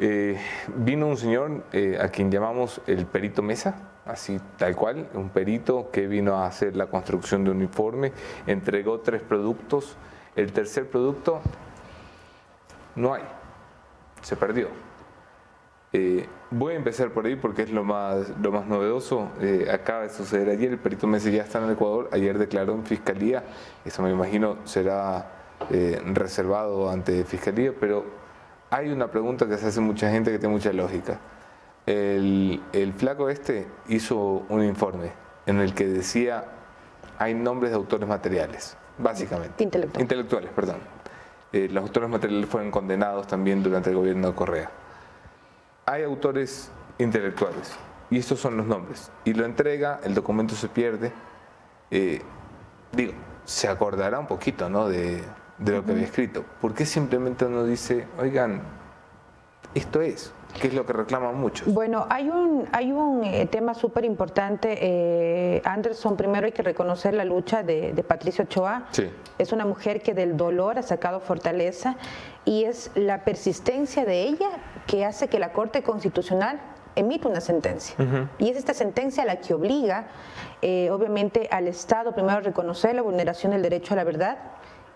Eh, 0.00 0.36
vino 0.74 1.06
un 1.06 1.16
señor 1.16 1.64
eh, 1.72 1.98
a 2.00 2.08
quien 2.08 2.32
llamamos 2.32 2.80
el 2.88 3.06
perito 3.06 3.42
Mesa, 3.42 3.76
así 4.04 4.40
tal 4.58 4.74
cual, 4.74 5.08
un 5.14 5.28
perito 5.28 5.90
que 5.92 6.08
vino 6.08 6.34
a 6.34 6.46
hacer 6.46 6.74
la 6.74 6.86
construcción 6.86 7.44
de 7.44 7.52
un 7.52 7.62
informe, 7.62 8.12
entregó 8.48 8.98
tres 8.98 9.22
productos, 9.22 9.96
el 10.34 10.52
tercer 10.52 10.88
producto 10.88 11.40
no 12.96 13.14
hay, 13.14 13.22
se 14.20 14.34
perdió. 14.34 14.91
Eh, 15.94 16.26
voy 16.50 16.72
a 16.72 16.76
empezar 16.76 17.10
por 17.10 17.26
ahí 17.26 17.36
porque 17.36 17.62
es 17.62 17.70
lo 17.70 17.84
más, 17.84 18.32
lo 18.40 18.50
más 18.50 18.66
novedoso. 18.66 19.30
Eh, 19.40 19.68
acaba 19.70 20.02
de 20.02 20.08
suceder 20.08 20.48
ayer, 20.48 20.72
el 20.72 20.78
perito 20.78 21.06
Messi 21.06 21.30
ya 21.30 21.42
está 21.42 21.58
en 21.58 21.64
el 21.64 21.72
Ecuador, 21.72 22.08
ayer 22.12 22.38
declaró 22.38 22.72
en 22.74 22.84
fiscalía, 22.84 23.44
eso 23.84 24.02
me 24.02 24.10
imagino 24.10 24.56
será 24.64 25.30
eh, 25.70 26.00
reservado 26.06 26.90
ante 26.90 27.24
fiscalía, 27.24 27.72
pero 27.78 28.04
hay 28.70 28.90
una 28.90 29.10
pregunta 29.10 29.46
que 29.46 29.58
se 29.58 29.66
hace 29.66 29.80
mucha 29.80 30.10
gente 30.10 30.32
que 30.32 30.38
tiene 30.38 30.54
mucha 30.54 30.72
lógica. 30.72 31.18
El, 31.84 32.62
el 32.72 32.92
flaco 32.94 33.28
este 33.28 33.66
hizo 33.88 34.44
un 34.48 34.64
informe 34.64 35.12
en 35.46 35.58
el 35.58 35.74
que 35.74 35.86
decía 35.86 36.44
hay 37.18 37.34
nombres 37.34 37.70
de 37.70 37.76
autores 37.76 38.08
materiales, 38.08 38.76
básicamente. 38.98 39.62
Intelectuales. 39.62 40.02
Intelectuales, 40.02 40.50
perdón. 40.52 40.76
Eh, 41.52 41.68
los 41.70 41.82
autores 41.84 42.08
materiales 42.08 42.48
fueron 42.48 42.70
condenados 42.70 43.26
también 43.26 43.62
durante 43.62 43.90
el 43.90 43.96
gobierno 43.96 44.28
de 44.28 44.34
Correa. 44.34 44.70
Hay 45.86 46.02
autores 46.04 46.70
intelectuales 46.98 47.72
y 48.10 48.18
estos 48.18 48.40
son 48.40 48.56
los 48.56 48.66
nombres. 48.66 49.10
Y 49.24 49.34
lo 49.34 49.44
entrega, 49.44 50.00
el 50.04 50.14
documento 50.14 50.54
se 50.54 50.68
pierde. 50.68 51.12
Eh, 51.90 52.20
digo, 52.92 53.12
se 53.44 53.68
acordará 53.68 54.18
un 54.18 54.26
poquito 54.26 54.68
¿no? 54.68 54.88
de, 54.88 55.22
de 55.58 55.72
lo 55.72 55.84
que 55.84 55.92
había 55.92 56.04
escrito. 56.04 56.44
¿Por 56.60 56.74
qué 56.74 56.86
simplemente 56.86 57.44
uno 57.46 57.64
dice, 57.64 58.06
oigan, 58.20 58.62
esto 59.74 60.00
es? 60.00 60.32
¿Qué 60.60 60.68
es 60.68 60.74
lo 60.74 60.84
que 60.84 60.92
reclaman 60.92 61.40
muchos? 61.40 61.72
Bueno, 61.72 62.06
hay 62.10 62.28
un, 62.28 62.68
hay 62.72 62.92
un 62.92 63.24
eh, 63.24 63.46
tema 63.46 63.72
súper 63.72 64.04
importante. 64.04 64.76
eh, 64.80 65.62
Anderson, 65.64 66.14
primero 66.14 66.44
hay 66.44 66.52
que 66.52 66.62
reconocer 66.62 67.14
la 67.14 67.24
lucha 67.24 67.62
de, 67.62 67.94
de 67.94 68.02
Patricia 68.04 68.44
Ochoa. 68.44 68.84
Sí. 68.90 69.10
Es 69.38 69.52
una 69.52 69.64
mujer 69.64 70.02
que 70.02 70.12
del 70.12 70.36
dolor 70.36 70.78
ha 70.78 70.82
sacado 70.82 71.20
fortaleza 71.20 71.96
y 72.44 72.64
es 72.64 72.90
la 72.94 73.24
persistencia 73.24 74.04
de 74.04 74.24
ella 74.24 74.50
que 74.86 75.04
hace 75.04 75.28
que 75.28 75.38
la 75.38 75.52
Corte 75.52 75.82
Constitucional 75.82 76.60
emita 76.94 77.28
una 77.28 77.40
sentencia. 77.40 77.96
Y 78.38 78.50
es 78.50 78.56
esta 78.56 78.74
sentencia 78.74 79.24
la 79.24 79.36
que 79.36 79.54
obliga, 79.54 80.06
eh, 80.60 80.90
obviamente, 80.90 81.48
al 81.50 81.68
Estado 81.68 82.12
primero 82.12 82.38
a 82.38 82.40
reconocer 82.40 82.94
la 82.94 83.02
vulneración 83.02 83.52
del 83.52 83.62
derecho 83.62 83.94
a 83.94 83.96
la 83.96 84.04
verdad, 84.04 84.38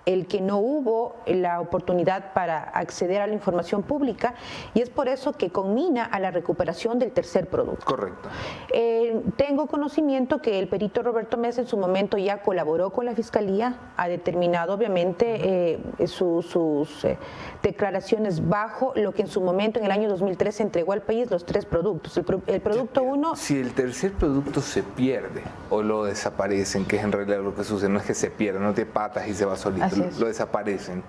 el 0.07 0.27
que 0.27 0.41
no 0.41 0.59
hubo 0.59 1.17
la 1.27 1.61
oportunidad 1.61 2.33
para 2.33 2.59
acceder 2.63 3.21
a 3.21 3.27
la 3.27 3.35
información 3.35 3.83
pública 3.83 4.35
y 4.73 4.81
es 4.81 4.89
por 4.89 5.09
eso 5.09 5.33
que 5.33 5.51
conmina 5.51 6.05
a 6.05 6.21
la 6.21 6.31
recuperación 6.31 6.99
del 6.99 7.11
tercer 7.13 7.49
producto. 7.49 7.85
Correcto. 7.85 8.29
Eh, 8.73 9.21
tengo 9.37 9.67
conocimiento 9.67 10.41
que 10.41 10.59
el 10.59 10.69
perito 10.69 11.03
Roberto 11.03 11.37
Mesa 11.37 11.61
en 11.61 11.67
su 11.67 11.77
momento 11.77 12.17
ya 12.19 12.41
colaboró 12.43 12.91
con 12.91 13.05
la 13.05 13.15
Fiscalía, 13.15 13.75
ha 13.97 14.09
determinado 14.09 14.75
obviamente 14.75 15.75
eh, 15.75 16.07
su- 16.07 16.43
sus 16.43 17.05
eh, 17.05 17.19
declaraciones 17.63 18.49
bajo 18.49 18.93
lo 18.95 19.13
que 19.13 19.23
en 19.23 19.29
su 19.29 19.41
momento 19.41 19.79
en 19.81 19.87
el 19.87 19.91
año 19.91 20.09
2013 20.09 20.63
entregó 20.63 20.93
al 20.93 21.03
país 21.03 21.31
los 21.31 21.45
tres 21.45 21.65
productos. 21.67 22.17
El, 22.17 22.25
pro- 22.25 22.43
el 22.47 22.61
producto 22.61 23.03
uno 23.03 23.35
Si 23.35 23.59
el 23.59 23.73
tercer 23.75 24.13
producto 24.13 24.61
se 24.61 24.83
pierde 24.85 25.43
o 25.71 25.83
lo 25.83 26.05
desaparecen, 26.05 26.85
que 26.85 26.97
es 26.97 27.03
en 27.05 27.11
realidad 27.13 27.41
lo 27.43 27.55
que 27.55 27.65
sucede, 27.65 27.89
no 27.89 27.99
es 27.99 28.05
que 28.07 28.15
se 28.15 28.31
pierda, 28.31 28.61
no 28.61 28.73
tiene 28.73 28.91
patas 28.91 29.27
y 29.29 29.35
se 29.35 29.45
va 29.45 29.57
solito, 29.57 29.85
Así 29.85 29.96
lo, 29.97 30.05
es. 30.05 30.19
lo 30.19 30.27
desaparecen. 30.27 31.03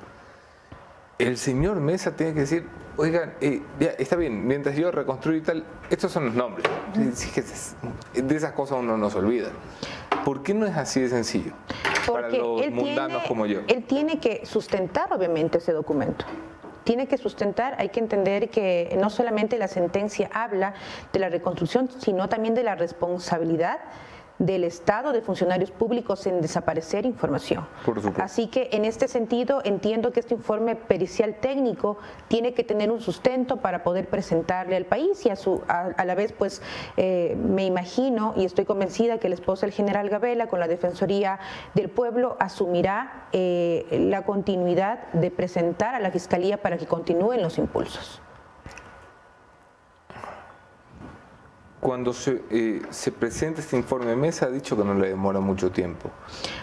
El 1.19 1.37
señor 1.37 1.79
Mesa 1.79 2.15
tiene 2.15 2.33
que 2.33 2.41
decir, 2.41 2.65
oigan, 2.95 3.33
eh, 3.41 3.61
ya, 3.79 3.89
está 3.91 4.15
bien, 4.15 4.45
mientras 4.45 4.75
yo 4.75 4.91
reconstruyo 4.91 5.39
y 5.39 5.41
tal, 5.41 5.63
estos 5.89 6.11
son 6.11 6.25
los 6.25 6.35
nombres. 6.35 6.67
De 8.13 8.35
esas 8.35 8.51
cosas 8.53 8.79
uno 8.79 8.97
no 8.97 9.09
se 9.09 9.17
olvida. 9.17 9.49
¿Por 10.23 10.43
qué 10.43 10.53
no 10.53 10.65
es 10.65 10.75
así 10.75 10.99
de 10.99 11.09
sencillo? 11.09 11.53
Para 12.05 12.27
Porque 12.27 12.37
los 12.37 12.61
él 12.61 12.71
mundanos 12.71 13.09
tiene, 13.09 13.27
como 13.27 13.45
yo. 13.45 13.61
Él 13.67 13.83
tiene 13.85 14.19
que 14.19 14.45
sustentar, 14.45 15.11
obviamente, 15.11 15.57
ese 15.57 15.71
documento. 15.71 16.25
Tiene 16.83 17.07
que 17.07 17.17
sustentar, 17.17 17.75
hay 17.79 17.89
que 17.89 17.99
entender 17.99 18.49
que 18.49 18.95
no 18.99 19.09
solamente 19.09 19.57
la 19.57 19.67
sentencia 19.67 20.29
habla 20.33 20.73
de 21.11 21.19
la 21.19 21.29
reconstrucción, 21.29 21.89
sino 21.99 22.29
también 22.29 22.53
de 22.55 22.63
la 22.63 22.75
responsabilidad 22.75 23.79
del 24.39 24.63
Estado 24.63 25.13
de 25.13 25.21
funcionarios 25.21 25.71
públicos 25.71 26.27
en 26.27 26.41
desaparecer 26.41 27.05
información. 27.05 27.67
Por 27.85 27.95
supuesto. 27.95 28.21
Así 28.21 28.47
que 28.47 28.69
en 28.71 28.85
este 28.85 29.07
sentido 29.07 29.61
entiendo 29.63 30.11
que 30.11 30.19
este 30.19 30.35
informe 30.35 30.75
pericial 30.75 31.35
técnico 31.35 31.97
tiene 32.27 32.53
que 32.53 32.63
tener 32.63 32.91
un 32.91 33.01
sustento 33.01 33.57
para 33.57 33.83
poder 33.83 34.07
presentarle 34.07 34.75
al 34.75 34.85
país 34.85 35.25
y 35.25 35.29
a, 35.29 35.35
su, 35.35 35.61
a, 35.67 35.91
a 35.97 36.05
la 36.05 36.15
vez 36.15 36.33
pues 36.33 36.61
eh, 36.97 37.35
me 37.37 37.65
imagino 37.65 38.33
y 38.35 38.45
estoy 38.45 38.65
convencida 38.65 39.17
que 39.17 39.29
la 39.29 39.35
esposa 39.35 39.65
del 39.65 39.73
general 39.73 40.09
Gabela 40.09 40.47
con 40.47 40.59
la 40.59 40.67
Defensoría 40.67 41.39
del 41.73 41.89
Pueblo 41.89 42.37
asumirá 42.39 43.27
eh, 43.31 43.85
la 44.09 44.23
continuidad 44.23 45.11
de 45.13 45.31
presentar 45.31 45.95
a 45.95 45.99
la 45.99 46.11
Fiscalía 46.11 46.61
para 46.61 46.77
que 46.77 46.85
continúen 46.85 47.41
los 47.41 47.57
impulsos. 47.57 48.21
Cuando 51.79 52.11
se, 52.11 52.41
eh, 52.49 52.81
se 52.89 53.11
presenta 53.11 53.61
este 53.61 53.77
informe 53.77 54.07
de 54.07 54.15
mesa, 54.15 54.47
ha 54.47 54.49
dicho 54.49 54.75
que 54.75 54.83
no 54.83 54.95
le 54.95 55.09
demora 55.09 55.39
mucho 55.39 55.69
tiempo. 55.69 56.09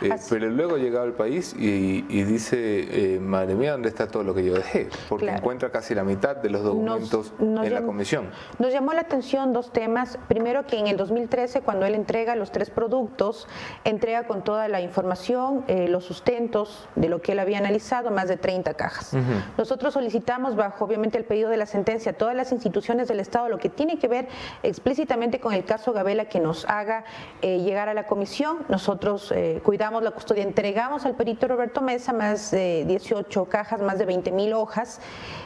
Eh, 0.03 0.11
pero 0.29 0.51
luego 0.51 0.75
ha 0.75 0.79
llegado 0.79 1.05
al 1.05 1.13
país 1.13 1.55
y, 1.57 2.05
y 2.09 2.25
dice, 2.25 3.15
eh, 3.15 3.21
madre 3.21 3.55
mía, 3.55 3.73
¿dónde 3.73 3.91
está 3.91 4.09
todo 4.09 4.25
lo 4.25 4.35
que 4.35 4.45
yo 4.45 4.55
dejé? 4.55 4.89
Porque 5.09 5.27
Claro. 5.27 5.39
encuentra 5.39 5.71
casi 5.71 5.95
la 5.95 6.03
mitad 6.03 6.35
de 6.37 6.51
los 6.51 6.65
documentos 6.65 7.33
nos 7.39 7.65
en 7.65 7.75
la 7.75 7.83
comisión. 7.83 8.31
Nos 8.59 8.73
llamó 8.73 8.93
la 8.93 9.03
atención 9.03 9.53
dos 9.53 9.73
temas. 9.73 10.19
Primero 10.27 10.67
que 10.67 10.81
en 10.81 10.89
el 10.89 10.97
2013, 10.97 11.61
cuando 11.61 11.87
él 11.87 11.95
entrega 11.95 12.35
los 12.35 12.51
tres 12.51 12.71
productos, 12.71 13.47
entrega 13.85 14.27
con 14.27 14.43
toda 14.43 14.67
la 14.67 14.81
información, 14.81 15.65
los 15.69 16.05
sustentos 16.05 16.89
de 16.97 17.09
lo 17.09 17.23
que 17.23 17.33
él 17.33 17.39
había 17.39 17.59
analizado, 17.59 18.11
más 18.11 18.27
de 18.29 18.37
30 18.37 18.75
cajas. 18.75 19.13
Nosotros 19.57 19.95
solicitamos, 19.95 20.57
bajo 20.57 20.85
obviamente 20.85 21.19
el 21.19 21.25
pedido 21.25 21.51
de 21.51 21.57
la 21.57 21.67
sentencia, 21.67 22.11
a 22.11 22.15
todas 22.17 22.35
las 22.35 22.51
instituciones 22.51 23.07
del 23.07 23.21
Estado, 23.21 23.49
lo 23.49 23.59
que 23.59 23.69
tiene 23.69 23.97
que 23.99 24.09
ver 24.09 24.27
explícitamente 24.65 25.04
con 25.41 25.53
el 25.53 25.65
caso 25.65 25.93
Gabela, 25.93 26.27
que 26.27 26.41
nos 26.41 26.65
haga 26.65 27.05
eh, 27.43 27.59
llegar 27.59 27.89
a 27.89 27.95
la 27.95 28.07
comisión. 28.07 28.59
Nosotros 28.69 29.33
eh, 29.33 29.61
cuidamos 29.63 30.03
la 30.03 30.11
custodia, 30.11 30.43
entregamos 30.43 31.05
al 31.05 31.15
perito 31.15 31.47
Roberto 31.47 31.83
Mesa 31.83 32.13
más 32.13 32.51
de 32.51 32.85
18 32.87 33.45
cajas, 33.47 33.81
más 33.81 33.99
de 33.99 34.07
20 34.07 34.33
mil 34.33 34.53
hojas, 34.55 35.01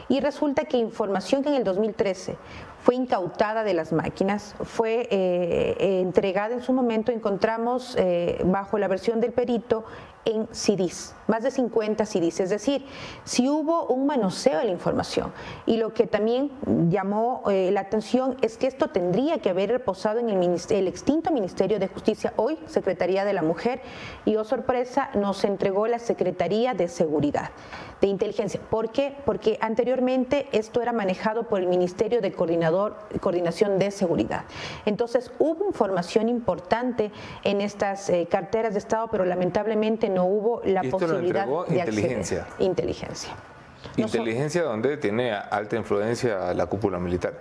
y 0.08 0.20
resulta 0.20 0.64
que 0.64 0.76
información 0.76 1.42
que 1.42 1.48
en 1.48 1.56
el 1.56 1.64
2013 1.64 2.36
fue 2.80 2.94
incautada 2.94 3.64
de 3.64 3.74
las 3.74 3.92
máquinas, 3.92 4.54
fue 4.62 5.08
eh, 5.10 6.00
entregada 6.00 6.54
en 6.54 6.62
su 6.62 6.72
momento, 6.72 7.12
encontramos 7.12 7.96
bajo 8.44 8.78
la 8.78 8.88
versión 8.88 9.20
del 9.20 9.32
perito 9.32 9.84
en 10.28 10.46
CDs, 10.52 11.14
más 11.26 11.42
de 11.42 11.50
50 11.50 12.04
CDs, 12.04 12.40
es 12.40 12.50
decir, 12.50 12.84
si 13.24 13.48
hubo 13.48 13.86
un 13.86 14.06
manoseo 14.06 14.58
de 14.58 14.64
la 14.66 14.70
información. 14.70 15.32
Y 15.64 15.78
lo 15.78 15.94
que 15.94 16.06
también 16.06 16.50
llamó 16.90 17.42
eh, 17.50 17.70
la 17.72 17.80
atención 17.80 18.36
es 18.42 18.58
que 18.58 18.66
esto 18.66 18.88
tendría 18.88 19.38
que 19.38 19.48
haber 19.48 19.70
reposado 19.70 20.18
en 20.18 20.28
el, 20.28 20.88
extinto 20.88 21.30
Ministerio 21.30 21.78
de 21.78 21.88
Justicia, 21.88 22.34
hoy 22.36 22.58
Secretaría 22.66 23.24
de 23.24 23.32
la 23.32 23.42
Mujer, 23.42 23.80
y 24.26 24.36
oh 24.36 24.44
sorpresa, 24.44 25.10
nos 25.14 25.44
entregó 25.44 25.86
la 25.86 25.98
Secretaría 25.98 26.74
de 26.74 26.88
Seguridad, 26.88 27.50
de 28.02 28.08
Inteligencia. 28.08 28.60
¿Por 28.68 28.90
qué? 28.90 29.16
Porque 29.24 29.58
anteriormente 29.62 30.46
esto 30.52 30.82
era 30.82 30.92
manejado 30.92 31.44
por 31.44 31.60
el 31.60 31.68
Ministerio 31.68 32.20
de 32.20 32.32
Coordinador, 32.32 32.96
Coordinación 33.20 33.78
de 33.78 33.90
Seguridad. 33.90 34.44
Entonces 34.84 35.30
hubo 35.38 35.66
información 35.66 36.28
importante 36.28 37.12
en 37.44 37.62
estas 37.62 38.10
eh, 38.10 38.28
carteras 38.30 38.74
de 38.74 38.78
Estado, 38.78 39.08
pero 39.10 39.24
lamentablemente 39.24 40.08
no 40.08 40.17
hubo 40.24 40.62
la 40.64 40.80
esto 40.80 40.98
posibilidad 40.98 41.46
de 41.46 41.52
acceder. 41.82 41.88
inteligencia. 41.88 42.46
Inteligencia. 42.58 43.30
No 43.96 44.04
Inteligencia 44.04 44.62
donde 44.64 44.96
tiene 44.96 45.32
alta 45.32 45.76
influencia 45.76 46.52
la 46.54 46.66
cúpula 46.66 46.98
militar. 46.98 47.34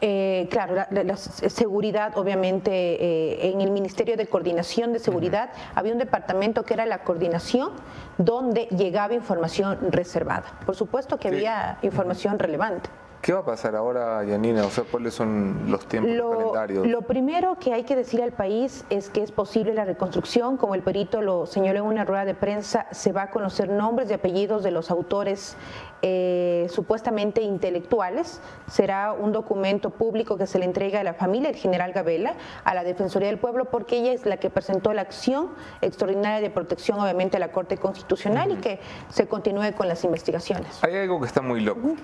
Eh, 0.00 0.46
claro, 0.50 0.74
la, 0.74 0.88
la- 0.90 1.02
la 1.04 1.16
seguridad, 1.16 2.16
obviamente, 2.18 2.70
eh, 2.70 3.50
en 3.50 3.60
el 3.62 3.70
Ministerio 3.70 4.16
de 4.16 4.26
Coordinación 4.26 4.92
de 4.92 4.98
Seguridad 4.98 5.50
había 5.74 5.92
un 5.92 5.98
departamento 5.98 6.64
que 6.64 6.74
era 6.74 6.84
la 6.86 6.98
coordinación, 7.02 7.70
donde 8.18 8.66
llegaba 8.66 9.14
información 9.14 9.78
reservada. 9.90 10.44
Por 10.66 10.76
supuesto 10.76 11.18
que 11.18 11.30
Sí. 11.30 11.34
había 11.36 11.78
información 11.82 12.38
relevante. 12.38 12.90
¿Qué 13.26 13.32
va 13.32 13.40
a 13.40 13.44
pasar 13.44 13.74
ahora, 13.74 14.22
Yanina? 14.22 14.64
O 14.64 14.70
sea, 14.70 14.84
¿cuáles 14.88 15.12
son 15.12 15.64
los 15.66 15.84
tiempos, 15.86 16.12
los 16.12 16.32
calendarios? 16.32 16.86
lo 16.86 17.02
primero 17.02 17.56
que 17.58 17.72
hay 17.72 17.82
que 17.82 17.96
decir 17.96 18.22
al 18.22 18.30
país 18.30 18.84
es 18.88 19.10
que 19.10 19.20
es 19.20 19.32
posible 19.32 19.74
la 19.74 19.84
reconstrucción, 19.84 20.56
como 20.56 20.76
el 20.76 20.82
perito 20.82 21.20
lo 21.20 21.44
señaló 21.44 21.80
en 21.80 21.86
una 21.86 22.04
rueda 22.04 22.24
de 22.24 22.36
prensa, 22.36 22.86
se 22.92 23.10
va 23.10 23.22
a 23.22 23.30
conocer 23.32 23.68
nombres 23.68 24.12
y 24.12 24.14
apellidos 24.14 24.62
de 24.62 24.70
los 24.70 24.92
autores 24.92 25.56
eh, 26.02 26.68
supuestamente 26.70 27.42
intelectuales. 27.42 28.40
Será 28.68 29.12
un 29.12 29.32
documento 29.32 29.90
público 29.90 30.36
que 30.36 30.46
se 30.46 30.60
le 30.60 30.64
entrega 30.64 31.00
a 31.00 31.02
la 31.02 31.14
familia 31.14 31.50
del 31.50 31.58
general 31.58 31.92
Gabela, 31.92 32.36
a 32.62 32.74
la 32.74 32.84
Defensoría 32.84 33.26
del 33.26 33.40
Pueblo, 33.40 33.64
porque 33.64 33.96
ella 33.98 34.12
es 34.12 34.24
la 34.24 34.36
que 34.36 34.50
presentó 34.50 34.92
la 34.92 35.02
acción 35.02 35.48
extraordinaria 35.80 36.40
de 36.40 36.50
protección, 36.50 37.00
obviamente, 37.00 37.38
a 37.38 37.40
la 37.40 37.50
Corte 37.50 37.76
Constitucional 37.76 38.52
y 38.52 38.56
que 38.58 38.78
se 39.08 39.26
continúe 39.26 39.74
con 39.76 39.88
las 39.88 40.04
investigaciones. 40.04 40.78
Hay 40.84 40.94
algo 40.94 41.18
que 41.18 41.26
está 41.26 41.42
muy 41.42 41.58
loco. 41.58 41.96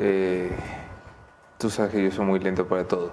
Eh, 0.00 0.50
tú 1.58 1.68
sabes 1.68 1.92
que 1.92 2.02
yo 2.02 2.10
soy 2.10 2.24
muy 2.24 2.40
lento 2.40 2.66
para 2.66 2.88
todo. 2.88 3.12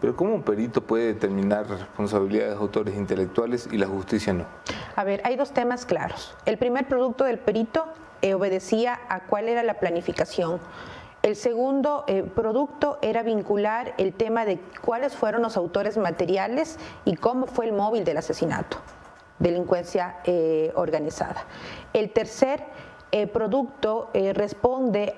Pero 0.00 0.16
¿cómo 0.16 0.34
un 0.34 0.42
perito 0.42 0.82
puede 0.82 1.06
determinar 1.06 1.66
responsabilidades 1.68 2.56
de 2.56 2.60
autores 2.60 2.96
intelectuales 2.96 3.68
y 3.70 3.78
la 3.78 3.86
justicia 3.86 4.32
no? 4.32 4.44
A 4.96 5.04
ver, 5.04 5.22
hay 5.24 5.36
dos 5.36 5.52
temas 5.52 5.86
claros. 5.86 6.36
El 6.44 6.58
primer 6.58 6.88
producto 6.88 7.24
del 7.24 7.38
perito 7.38 7.86
eh, 8.20 8.34
obedecía 8.34 8.98
a 9.08 9.20
cuál 9.20 9.48
era 9.48 9.62
la 9.62 9.74
planificación 9.74 10.60
El 11.22 11.36
segundo 11.36 12.04
eh, 12.06 12.22
producto 12.22 12.98
era 13.00 13.22
vincular 13.22 13.94
el 13.96 14.12
tema 14.12 14.44
de 14.44 14.58
cuáles 14.84 15.14
fueron 15.14 15.40
los 15.40 15.56
autores 15.56 15.96
materiales 15.96 16.78
y 17.06 17.16
cómo 17.16 17.46
fue 17.46 17.66
el 17.66 17.72
móvil 17.72 18.04
del 18.04 18.18
asesinato, 18.18 18.76
delincuencia 19.38 20.16
eh, 20.24 20.70
organizada. 20.74 21.44
El 21.94 22.10
tercer 22.10 22.64
eh, 23.10 23.26
producto 23.26 24.10
responde 24.34 25.14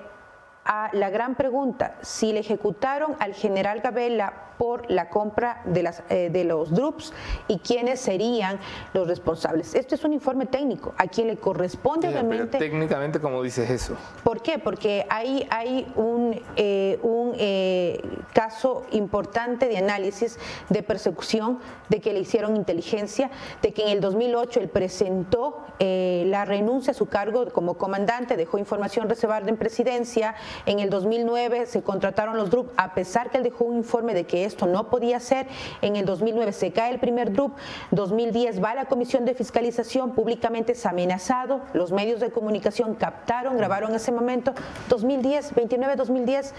a 0.67 0.89
la 0.91 1.09
gran 1.09 1.35
pregunta, 1.35 1.95
si 2.01 2.33
le 2.33 2.41
ejecutaron 2.41 3.15
al 3.19 3.33
general 3.33 3.79
Gabela 3.79 4.47
por 4.57 4.89
la 4.89 5.09
compra 5.09 5.61
de, 5.65 5.83
las, 5.83 6.03
eh, 6.09 6.29
de 6.31 6.43
los 6.43 6.71
DRUPS 6.71 7.13
y 7.47 7.59
quiénes 7.59 7.99
serían 7.99 8.59
los 8.93 9.07
responsables. 9.07 9.75
Esto 9.75 9.95
es 9.95 10.03
un 10.03 10.13
informe 10.13 10.45
técnico, 10.45 10.93
a 10.97 11.07
quien 11.07 11.27
le 11.27 11.37
corresponde 11.37 12.09
obviamente... 12.09 12.57
técnicamente, 12.57 13.19
¿cómo 13.19 13.41
dices 13.43 13.69
eso? 13.69 13.95
¿Por 14.23 14.41
qué? 14.41 14.59
Porque 14.59 15.05
hay, 15.09 15.47
hay 15.49 15.87
un, 15.95 16.41
eh, 16.55 16.99
un 17.03 17.33
eh, 17.37 18.01
caso 18.33 18.85
importante 18.91 19.67
de 19.67 19.77
análisis 19.77 20.39
de 20.69 20.83
persecución, 20.83 21.59
de 21.89 22.01
que 22.01 22.13
le 22.13 22.19
hicieron 22.19 22.55
inteligencia, 22.55 23.29
de 23.61 23.73
que 23.73 23.83
en 23.83 23.89
el 23.89 24.01
2008 24.01 24.59
él 24.59 24.69
presentó 24.69 25.63
la 25.79 26.43
renuncia 26.43 26.91
a 26.91 26.93
su 26.95 27.05
cargo 27.05 27.51
como 27.51 27.77
comandante, 27.77 28.35
dejó 28.35 28.57
información 28.57 29.07
reservada 29.07 29.47
en 29.47 29.57
presidencia, 29.57 30.33
en 30.65 30.79
el 30.79 30.89
2009 30.89 31.65
se 31.65 31.81
contrataron 31.83 32.37
los 32.37 32.49
DRUP, 32.49 32.71
a 32.77 32.93
pesar 32.93 33.29
que 33.29 33.37
él 33.37 33.43
dejó 33.43 33.65
un 33.65 33.77
informe 33.77 34.13
de 34.13 34.25
que 34.25 34.45
esto 34.45 34.65
no 34.65 34.89
podía 34.89 35.19
ser. 35.19 35.47
En 35.81 35.95
el 35.95 36.05
2009 36.05 36.51
se 36.51 36.71
cae 36.71 36.91
el 36.91 36.99
primer 36.99 37.31
DRUP, 37.31 37.57
2010 37.91 38.63
va 38.63 38.71
a 38.71 38.75
la 38.75 38.85
Comisión 38.85 39.25
de 39.25 39.33
Fiscalización, 39.33 40.13
públicamente 40.13 40.73
es 40.73 40.85
amenazado, 40.85 41.61
los 41.73 41.91
medios 41.91 42.19
de 42.19 42.31
comunicación 42.31 42.95
captaron, 42.95 43.57
grabaron 43.57 43.93
ese 43.95 44.11
momento, 44.11 44.53
2010, 44.89 45.55
29-2010, 45.55 46.51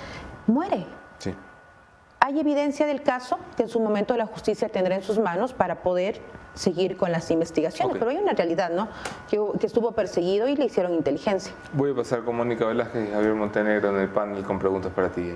muere. 0.46 0.86
Hay 2.20 2.38
evidencia 2.40 2.86
del 2.86 3.02
caso 3.02 3.38
que 3.56 3.62
en 3.62 3.68
su 3.68 3.80
momento 3.80 4.16
la 4.16 4.26
justicia 4.26 4.68
tendrá 4.68 4.96
en 4.96 5.02
sus 5.02 5.18
manos 5.18 5.52
para 5.52 5.82
poder 5.82 6.20
seguir 6.54 6.96
con 6.96 7.12
las 7.12 7.30
investigaciones, 7.30 7.96
pero 7.98 8.10
hay 8.10 8.16
una 8.16 8.32
realidad, 8.32 8.70
¿no? 8.70 8.88
Que, 9.30 9.66
estuvo 9.66 9.92
perseguido 9.92 10.48
y 10.48 10.56
le 10.56 10.64
hicieron 10.64 10.94
inteligencia. 10.94 11.52
Voy 11.72 11.92
a 11.92 11.94
pasar 11.94 12.24
con 12.24 12.36
Mónica 12.36 12.66
Velázquez 12.66 13.08
y 13.08 13.12
Javier 13.12 13.34
Montenegro 13.34 13.90
en 13.90 14.02
el 14.02 14.08
panel 14.08 14.42
con 14.44 14.58
preguntas 14.58 14.92
para 14.92 15.10
ti, 15.10 15.34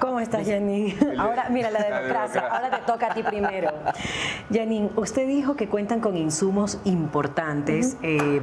¿Cómo 0.00 0.18
estás, 0.18 0.46
Janine? 0.46 0.96
Ahora, 1.18 1.48
mira, 1.50 1.70
la 1.70 1.82
democracia, 1.82 2.48
ahora 2.48 2.70
te 2.70 2.86
toca 2.90 3.08
a 3.08 3.14
ti 3.14 3.22
primero. 3.22 3.70
Janine, 4.52 4.90
usted 4.96 5.26
dijo 5.26 5.56
que 5.56 5.68
cuentan 5.68 6.00
con 6.00 6.16
insumos 6.16 6.78
importantes. 6.84 7.96
Eh, 8.02 8.40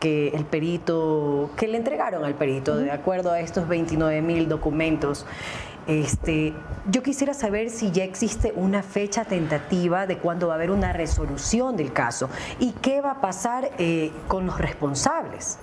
que 0.00 0.28
el 0.28 0.44
perito, 0.44 1.50
que 1.56 1.66
le 1.66 1.78
entregaron 1.78 2.26
al 2.26 2.34
perito, 2.34 2.76
de 2.76 2.90
acuerdo 2.90 3.30
a 3.30 3.40
estos 3.40 3.66
29 3.68 4.20
mil 4.20 4.50
documentos. 4.50 5.24
Este, 5.86 6.54
yo 6.90 7.02
quisiera 7.02 7.34
saber 7.34 7.68
si 7.68 7.90
ya 7.90 8.04
existe 8.04 8.52
una 8.56 8.82
fecha 8.82 9.24
tentativa 9.24 10.06
de 10.06 10.18
cuándo 10.18 10.48
va 10.48 10.54
a 10.54 10.56
haber 10.56 10.70
una 10.70 10.92
resolución 10.92 11.76
del 11.76 11.92
caso 11.92 12.30
y 12.58 12.72
qué 12.72 13.02
va 13.02 13.12
a 13.12 13.20
pasar 13.20 13.70
eh, 13.78 14.10
con 14.28 14.46
los 14.46 14.58
responsables. 14.58 15.58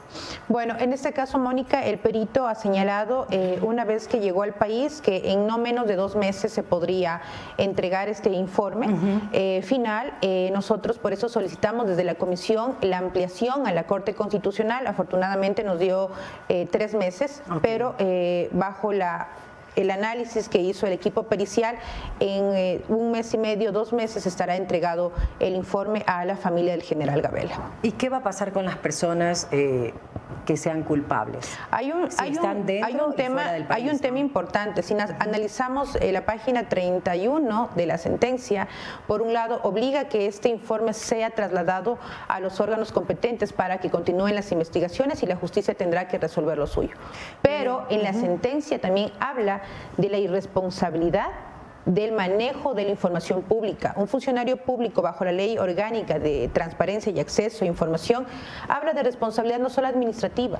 Bueno, 0.48 0.76
en 0.78 0.94
este 0.94 1.14
caso, 1.14 1.40
Mónica, 1.40 1.86
el 1.86 1.98
perito 1.98 2.48
ha 2.48 2.54
señalado 2.54 3.26
eh, 3.32 3.60
una 3.64 3.84
vez 3.84 4.08
que 4.08 4.20
llegó 4.20 4.44
al 4.44 4.54
país 4.54 5.02
que 5.02 5.32
en 5.32 5.48
no 5.48 5.58
menos 5.58 5.88
de 5.88 5.96
dos 5.96 6.16
meses 6.16 6.52
se 6.52 6.62
podría 6.62 7.22
entregar 7.58 8.08
este 8.08 8.30
informe 8.30 8.88
eh, 9.32 9.62
final. 9.64 10.14
nosotros 10.54 11.00
por 11.00 11.14
eso 11.14 11.30
solicitamos 11.30 11.88
desde 11.88 12.04
la 12.04 12.16
comisión 12.16 12.76
la 12.82 12.98
ampliación 12.98 13.66
a 13.66 13.72
la 13.72 13.84
Corte 13.84 14.14
Constitucional. 14.14 14.86
Afortunadamente 14.86 15.64
nos 15.64 15.80
dio 15.80 16.12
tres 16.72 16.94
meses, 16.94 17.42
pero 17.62 17.96
bajo 18.52 18.94
la 18.94 19.30
el 19.76 19.92
análisis 19.92 20.50
que 20.50 20.60
hizo 20.60 20.88
el 20.88 20.94
equipo 20.94 21.24
pericial, 21.24 21.78
en 22.20 22.56
eh, 22.56 22.82
un 22.90 23.12
mes 23.12 23.34
y 23.34 23.38
medio, 23.38 23.72
dos 23.72 23.94
meses 23.94 24.26
estará 24.26 24.56
entregado 24.56 25.12
el 25.40 25.56
informe 25.56 26.04
a 26.08 26.26
la 26.26 26.36
familia 26.36 26.72
del 26.72 26.84
general 26.84 27.22
Gabela. 27.22 27.72
¿Y 27.82 27.94
qué 27.94 28.10
va 28.10 28.18
a 28.18 28.24
pasar 28.24 28.52
con 28.52 28.66
las 28.66 28.78
personas 28.78 29.48
eh, 29.52 29.94
que 30.46 30.58
sean 30.58 30.84
culpables? 30.84 31.58
Hay 31.72 31.92
un, 31.92 32.10
hay 32.18 32.36
un, 32.38 33.16
tema, 33.16 33.44
hay 33.70 33.90
un 33.90 34.00
tema 34.00 34.20
importante. 34.20 34.84
Si 34.84 34.96
analizamos 35.20 35.96
eh, 35.96 36.12
la 36.12 36.26
página 36.26 36.68
31 36.68 37.70
de 37.76 37.86
la 37.86 37.98
sentencia, 37.98 38.68
por 39.08 39.22
un 39.22 39.34
lado, 39.34 39.62
obliga 39.64 40.06
que 40.06 40.28
este 40.28 40.50
informe 40.50 40.94
sea 40.94 41.32
trasladado 41.32 41.98
a 42.28 42.40
los 42.40 42.60
órganos 42.60 42.92
competentes 42.92 43.54
para 43.54 43.80
que 43.80 43.90
continúen 43.90 44.36
las 44.36 44.52
investigaciones 44.52 45.24
y 45.24 45.26
la 45.26 45.36
justicia 45.36 45.74
tendrá 45.74 46.08
que 46.08 46.18
resolver 46.18 46.58
lo 46.58 46.68
suyo. 46.68 46.96
Pero 47.42 47.86
en 47.90 48.04
la 48.04 48.14
sentencia 48.14 48.80
también 48.80 49.12
habla 49.20 49.61
de 49.98 50.10
la 50.10 50.18
irresponsabilidad 50.18 51.28
del 51.86 52.12
manejo 52.12 52.74
de 52.74 52.84
la 52.84 52.92
información 52.92 53.42
pública. 53.42 53.94
Un 53.98 54.08
funcionario 54.08 54.58
público 54.58 55.02
bajo 55.02 55.26
la 55.26 55.32
ley 55.32 55.58
orgánica 55.58 56.20
de 56.20 56.50
transparencia 56.54 57.12
y 57.12 57.20
acceso 57.20 57.66
a 57.66 57.68
información 57.68 58.26
habla 58.68 58.94
de 58.94 59.04
responsabilidad 59.04 59.60
no 59.60 59.70
solo 59.70 59.88
administrativa, 59.88 60.60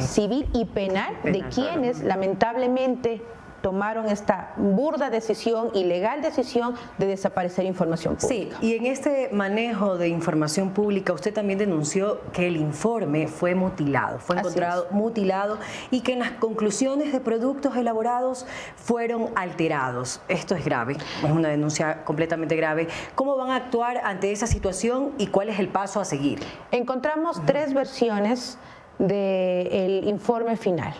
civil 0.00 0.48
y 0.54 0.64
penal, 0.64 1.14
de 1.22 1.42
quienes 1.54 2.02
lamentablemente 2.02 3.22
tomaron 3.64 4.10
esta 4.10 4.52
burda 4.58 5.08
decisión, 5.08 5.70
ilegal 5.72 6.20
decisión 6.20 6.74
de 6.98 7.06
desaparecer 7.06 7.64
información 7.64 8.16
pública. 8.16 8.58
Sí, 8.60 8.66
y 8.66 8.74
en 8.74 8.84
este 8.84 9.30
manejo 9.32 9.96
de 9.96 10.08
información 10.08 10.74
pública 10.74 11.14
usted 11.14 11.32
también 11.32 11.58
denunció 11.58 12.20
que 12.34 12.46
el 12.46 12.58
informe 12.58 13.26
fue 13.26 13.54
mutilado, 13.54 14.18
fue 14.18 14.36
encontrado 14.36 14.86
mutilado 14.90 15.58
y 15.90 16.02
que 16.02 16.12
en 16.12 16.18
las 16.18 16.32
conclusiones 16.32 17.10
de 17.10 17.20
productos 17.20 17.74
elaborados 17.74 18.44
fueron 18.76 19.30
alterados. 19.34 20.20
Esto 20.28 20.54
es 20.54 20.62
grave, 20.62 20.98
es 21.24 21.30
una 21.30 21.48
denuncia 21.48 22.04
completamente 22.04 22.56
grave. 22.56 22.88
¿Cómo 23.14 23.34
van 23.34 23.48
a 23.48 23.56
actuar 23.56 23.96
ante 24.04 24.30
esa 24.30 24.46
situación 24.46 25.12
y 25.16 25.28
cuál 25.28 25.48
es 25.48 25.58
el 25.58 25.68
paso 25.68 26.00
a 26.00 26.04
seguir? 26.04 26.38
Encontramos 26.70 27.40
tres 27.46 27.72
versiones 27.72 28.58
del 28.98 30.06
informe 30.06 30.58
final. 30.58 30.92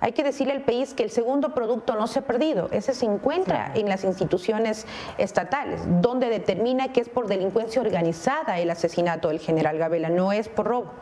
Hay 0.00 0.12
que 0.12 0.22
decirle 0.22 0.52
al 0.52 0.62
país 0.62 0.94
que 0.94 1.02
el 1.02 1.10
segundo 1.10 1.54
producto 1.54 1.94
no 1.94 2.06
se 2.06 2.18
ha 2.18 2.22
perdido, 2.22 2.68
ese 2.70 2.94
se 2.94 3.06
encuentra 3.06 3.72
en 3.74 3.88
las 3.88 4.04
instituciones 4.04 4.86
estatales, 5.18 5.80
donde 6.00 6.28
determina 6.28 6.92
que 6.92 7.00
es 7.00 7.08
por 7.08 7.26
delincuencia 7.26 7.80
organizada 7.80 8.58
el 8.58 8.70
asesinato 8.70 9.28
del 9.28 9.40
general 9.40 9.78
Gabela, 9.78 10.10
no 10.10 10.32
es 10.32 10.48
por 10.48 10.66
robo 10.66 10.92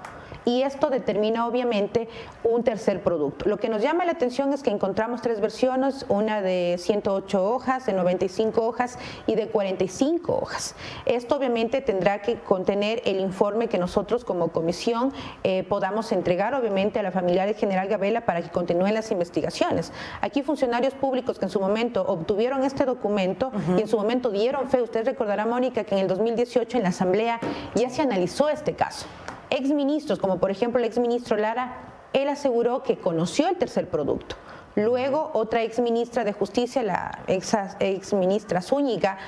y 0.44 0.62
esto 0.62 0.90
determina 0.90 1.46
obviamente 1.46 2.08
un 2.42 2.64
tercer 2.64 3.02
producto. 3.02 3.48
Lo 3.48 3.58
que 3.58 3.68
nos 3.68 3.82
llama 3.82 4.04
la 4.04 4.12
atención 4.12 4.52
es 4.52 4.62
que 4.62 4.70
encontramos 4.70 5.22
tres 5.22 5.40
versiones, 5.40 6.06
una 6.08 6.42
de 6.42 6.76
108 6.78 7.44
hojas, 7.44 7.86
de 7.86 7.92
95 7.92 8.66
hojas 8.66 8.98
y 9.26 9.34
de 9.34 9.48
45 9.48 10.34
hojas. 10.34 10.74
Esto 11.06 11.36
obviamente 11.36 11.80
tendrá 11.80 12.22
que 12.22 12.38
contener 12.40 13.02
el 13.04 13.20
informe 13.20 13.68
que 13.68 13.78
nosotros 13.78 14.24
como 14.24 14.48
comisión 14.48 15.12
eh, 15.42 15.64
podamos 15.64 16.12
entregar 16.12 16.54
obviamente 16.54 16.98
a 16.98 17.02
la 17.02 17.10
familia 17.10 17.46
del 17.46 17.54
general 17.54 17.88
Gabela 17.88 18.26
para 18.26 18.42
que 18.42 18.50
continúen 18.50 18.94
las 18.94 19.10
investigaciones. 19.10 19.92
Aquí 20.20 20.42
funcionarios 20.42 20.94
públicos 20.94 21.38
que 21.38 21.46
en 21.46 21.50
su 21.50 21.60
momento 21.60 22.04
obtuvieron 22.06 22.64
este 22.64 22.84
documento 22.84 23.50
y 23.76 23.80
en 23.80 23.88
su 23.88 23.96
momento 23.96 24.30
dieron 24.30 24.68
fe, 24.68 24.82
usted 24.82 25.04
recordará 25.04 25.46
Mónica 25.46 25.84
que 25.84 25.94
en 25.94 26.02
el 26.02 26.08
2018 26.08 26.76
en 26.76 26.82
la 26.82 26.88
Asamblea 26.90 27.40
ya 27.74 27.90
se 27.90 28.02
analizó 28.02 28.48
este 28.48 28.74
caso 28.74 29.06
exministros, 29.54 30.18
como 30.18 30.38
por 30.38 30.50
ejemplo 30.50 30.78
el 30.78 30.84
exministro 30.84 31.36
Lara, 31.36 31.76
él 32.12 32.28
aseguró 32.28 32.82
que 32.82 32.96
conoció 32.96 33.48
el 33.48 33.56
tercer 33.56 33.88
producto. 33.88 34.36
Luego, 34.76 35.30
otra 35.34 35.62
exministra 35.62 36.24
de 36.24 36.32
Justicia, 36.32 36.82
la 36.82 37.20
ex, 37.28 37.56
exministra 37.78 38.60
Zúñiga, 38.60 39.18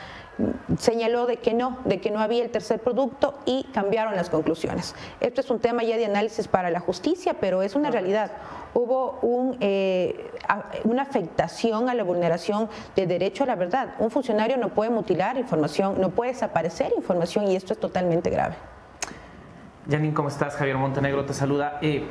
señaló 0.79 1.27
de 1.27 1.39
que 1.39 1.55
no, 1.55 1.79
de 1.85 2.01
que 2.01 2.11
no 2.11 2.21
había 2.21 2.45
el 2.45 2.51
tercer 2.51 2.81
producto 2.81 3.35
y 3.47 3.65
cambiaron 3.73 4.17
las 4.17 4.29
conclusiones. 4.29 4.95
Esto 5.21 5.41
es 5.41 5.51
un 5.51 5.61
tema 5.61 5.83
ya 5.83 5.97
de 5.97 6.05
análisis 6.05 6.47
para 6.49 6.71
la 6.71 6.81
justicia, 6.81 7.37
pero 7.41 7.63
es 7.63 7.75
una 7.75 7.91
realidad. 7.91 8.33
Hubo 8.75 9.19
un, 9.23 9.57
eh, 9.61 10.31
una 10.85 11.03
afectación 11.03 11.89
a 11.89 11.95
la 11.95 12.03
vulneración 12.05 12.69
del 12.95 13.09
derecho 13.09 13.45
a 13.45 13.47
la 13.47 13.55
verdad. 13.55 13.95
Un 13.99 14.11
funcionario 14.11 14.57
no 14.57 14.71
puede 14.71 14.91
mutilar 14.91 15.39
información, 15.39 16.01
no 16.01 16.11
puede 16.11 16.33
desaparecer 16.33 16.93
información 16.97 17.51
y 17.51 17.57
esto 17.57 17.73
es 17.73 17.81
totalmente 17.81 18.29
grave. 18.29 18.57
Janine, 19.89 20.15
¿cómo 20.15 20.29
estás? 20.29 20.57
Javier 20.57 20.79
Montenegro 20.79 21.25
te 21.25 21.33
saluda. 21.33 21.79
Eh, 21.81 22.05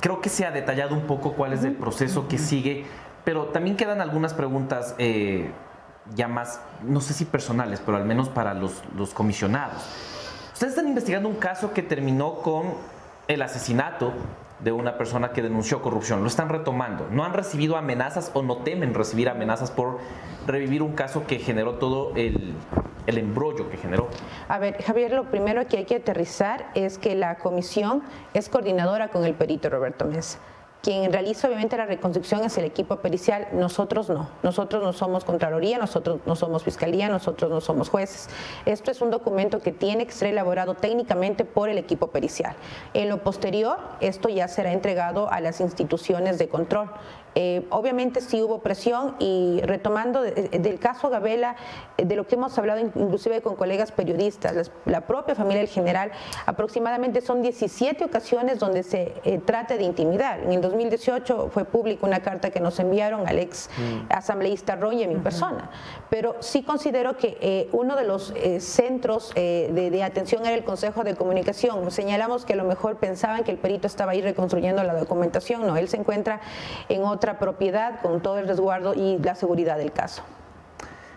creo 0.00 0.20
que 0.20 0.28
se 0.28 0.44
ha 0.44 0.50
detallado 0.50 0.94
un 0.94 1.06
poco 1.06 1.32
cuál 1.32 1.54
es 1.54 1.64
el 1.64 1.72
proceso 1.72 2.28
que 2.28 2.36
sigue, 2.36 2.84
pero 3.24 3.46
también 3.46 3.76
quedan 3.76 4.02
algunas 4.02 4.34
preguntas 4.34 4.94
eh, 4.98 5.50
ya 6.14 6.28
más, 6.28 6.60
no 6.82 7.00
sé 7.00 7.14
si 7.14 7.24
personales, 7.24 7.80
pero 7.84 7.96
al 7.96 8.04
menos 8.04 8.28
para 8.28 8.52
los, 8.52 8.82
los 8.96 9.14
comisionados. 9.14 9.82
Ustedes 10.52 10.72
están 10.72 10.88
investigando 10.88 11.28
un 11.28 11.36
caso 11.36 11.72
que 11.72 11.82
terminó 11.82 12.34
con 12.42 12.74
el 13.28 13.40
asesinato 13.40 14.12
de 14.62 14.72
una 14.72 14.96
persona 14.96 15.32
que 15.32 15.42
denunció 15.42 15.82
corrupción. 15.82 16.20
Lo 16.22 16.28
están 16.28 16.48
retomando. 16.48 17.08
No 17.10 17.24
han 17.24 17.32
recibido 17.32 17.76
amenazas 17.76 18.30
o 18.34 18.42
no 18.42 18.58
temen 18.58 18.94
recibir 18.94 19.28
amenazas 19.28 19.70
por 19.70 19.98
revivir 20.46 20.82
un 20.82 20.92
caso 20.92 21.26
que 21.26 21.38
generó 21.38 21.74
todo 21.74 22.12
el, 22.16 22.54
el 23.06 23.18
embrollo 23.18 23.68
que 23.70 23.76
generó. 23.76 24.08
A 24.48 24.58
ver, 24.58 24.82
Javier, 24.82 25.12
lo 25.12 25.24
primero 25.24 25.66
que 25.66 25.78
hay 25.78 25.84
que 25.84 25.96
aterrizar 25.96 26.70
es 26.74 26.98
que 26.98 27.14
la 27.14 27.36
comisión 27.36 28.02
es 28.34 28.48
coordinadora 28.48 29.08
con 29.08 29.24
el 29.24 29.34
perito 29.34 29.68
Roberto 29.68 30.06
Mesa. 30.06 30.38
Quien 30.82 31.12
realiza 31.12 31.46
obviamente 31.46 31.76
la 31.76 31.86
reconstrucción 31.86 32.42
es 32.42 32.58
el 32.58 32.64
equipo 32.64 32.96
pericial, 32.96 33.46
nosotros 33.52 34.10
no. 34.10 34.28
Nosotros 34.42 34.82
no 34.82 34.92
somos 34.92 35.24
Contraloría, 35.24 35.78
nosotros 35.78 36.18
no 36.26 36.34
somos 36.34 36.64
Fiscalía, 36.64 37.08
nosotros 37.08 37.52
no 37.52 37.60
somos 37.60 37.88
jueces. 37.88 38.28
Esto 38.66 38.90
es 38.90 39.00
un 39.00 39.12
documento 39.12 39.60
que 39.60 39.70
tiene 39.70 40.06
que 40.06 40.12
ser 40.12 40.30
elaborado 40.30 40.74
técnicamente 40.74 41.44
por 41.44 41.68
el 41.68 41.78
equipo 41.78 42.08
pericial. 42.08 42.56
En 42.94 43.08
lo 43.08 43.22
posterior, 43.22 43.78
esto 44.00 44.28
ya 44.28 44.48
será 44.48 44.72
entregado 44.72 45.30
a 45.30 45.40
las 45.40 45.60
instituciones 45.60 46.38
de 46.38 46.48
control. 46.48 46.90
Eh, 47.34 47.66
obviamente 47.70 48.20
sí 48.20 48.42
hubo 48.42 48.58
presión 48.58 49.16
y 49.18 49.60
retomando 49.62 50.22
del 50.22 50.78
caso 50.78 51.08
Gabela, 51.08 51.56
eh, 51.96 52.04
de 52.04 52.16
lo 52.16 52.26
que 52.26 52.34
hemos 52.34 52.56
hablado 52.58 52.80
inclusive 52.80 53.40
con 53.40 53.56
colegas 53.56 53.90
periodistas, 53.90 54.70
la 54.84 55.02
propia 55.02 55.34
familia 55.34 55.60
del 55.60 55.68
general, 55.68 56.12
aproximadamente 56.44 57.20
son 57.20 57.42
17 57.42 58.04
ocasiones 58.04 58.58
donde 58.58 58.82
se 58.82 59.14
eh, 59.24 59.40
trata 59.44 59.76
de 59.76 59.84
intimidar. 59.84 60.40
En 60.40 60.52
el 60.52 60.60
2018 60.60 61.50
fue 61.52 61.64
pública 61.64 62.06
una 62.06 62.20
carta 62.20 62.50
que 62.50 62.60
nos 62.60 62.78
enviaron 62.78 63.26
al 63.26 63.38
ex 63.38 63.70
mm. 63.78 64.12
asambleísta 64.12 64.76
Roy 64.76 65.00
y 65.00 65.04
a 65.04 65.08
mi 65.08 65.16
persona, 65.16 65.70
pero 66.10 66.36
sí 66.40 66.62
considero 66.62 67.16
que 67.16 67.68
uno 67.72 67.96
de 67.96 68.04
los 68.04 68.32
centros 68.58 69.32
de, 69.34 69.70
de 69.70 70.02
atención 70.02 70.44
era 70.44 70.54
el 70.54 70.64
Consejo 70.64 71.04
de 71.04 71.14
Comunicación. 71.14 71.90
Señalamos 71.90 72.44
que 72.44 72.52
a 72.52 72.56
lo 72.56 72.64
mejor 72.64 72.96
pensaban 72.96 73.44
que 73.44 73.50
el 73.50 73.58
perito 73.58 73.86
estaba 73.86 74.12
ahí 74.12 74.20
reconstruyendo 74.20 74.82
la 74.82 74.94
documentación, 74.94 75.66
no, 75.66 75.76
él 75.76 75.88
se 75.88 75.96
encuentra 75.96 76.40
en 76.88 77.02
otro 77.02 77.21
propiedad 77.38 78.00
con 78.00 78.20
todo 78.20 78.38
el 78.38 78.48
resguardo 78.48 78.94
y 78.94 79.18
la 79.18 79.34
seguridad 79.34 79.78
del 79.78 79.92
caso. 79.92 80.22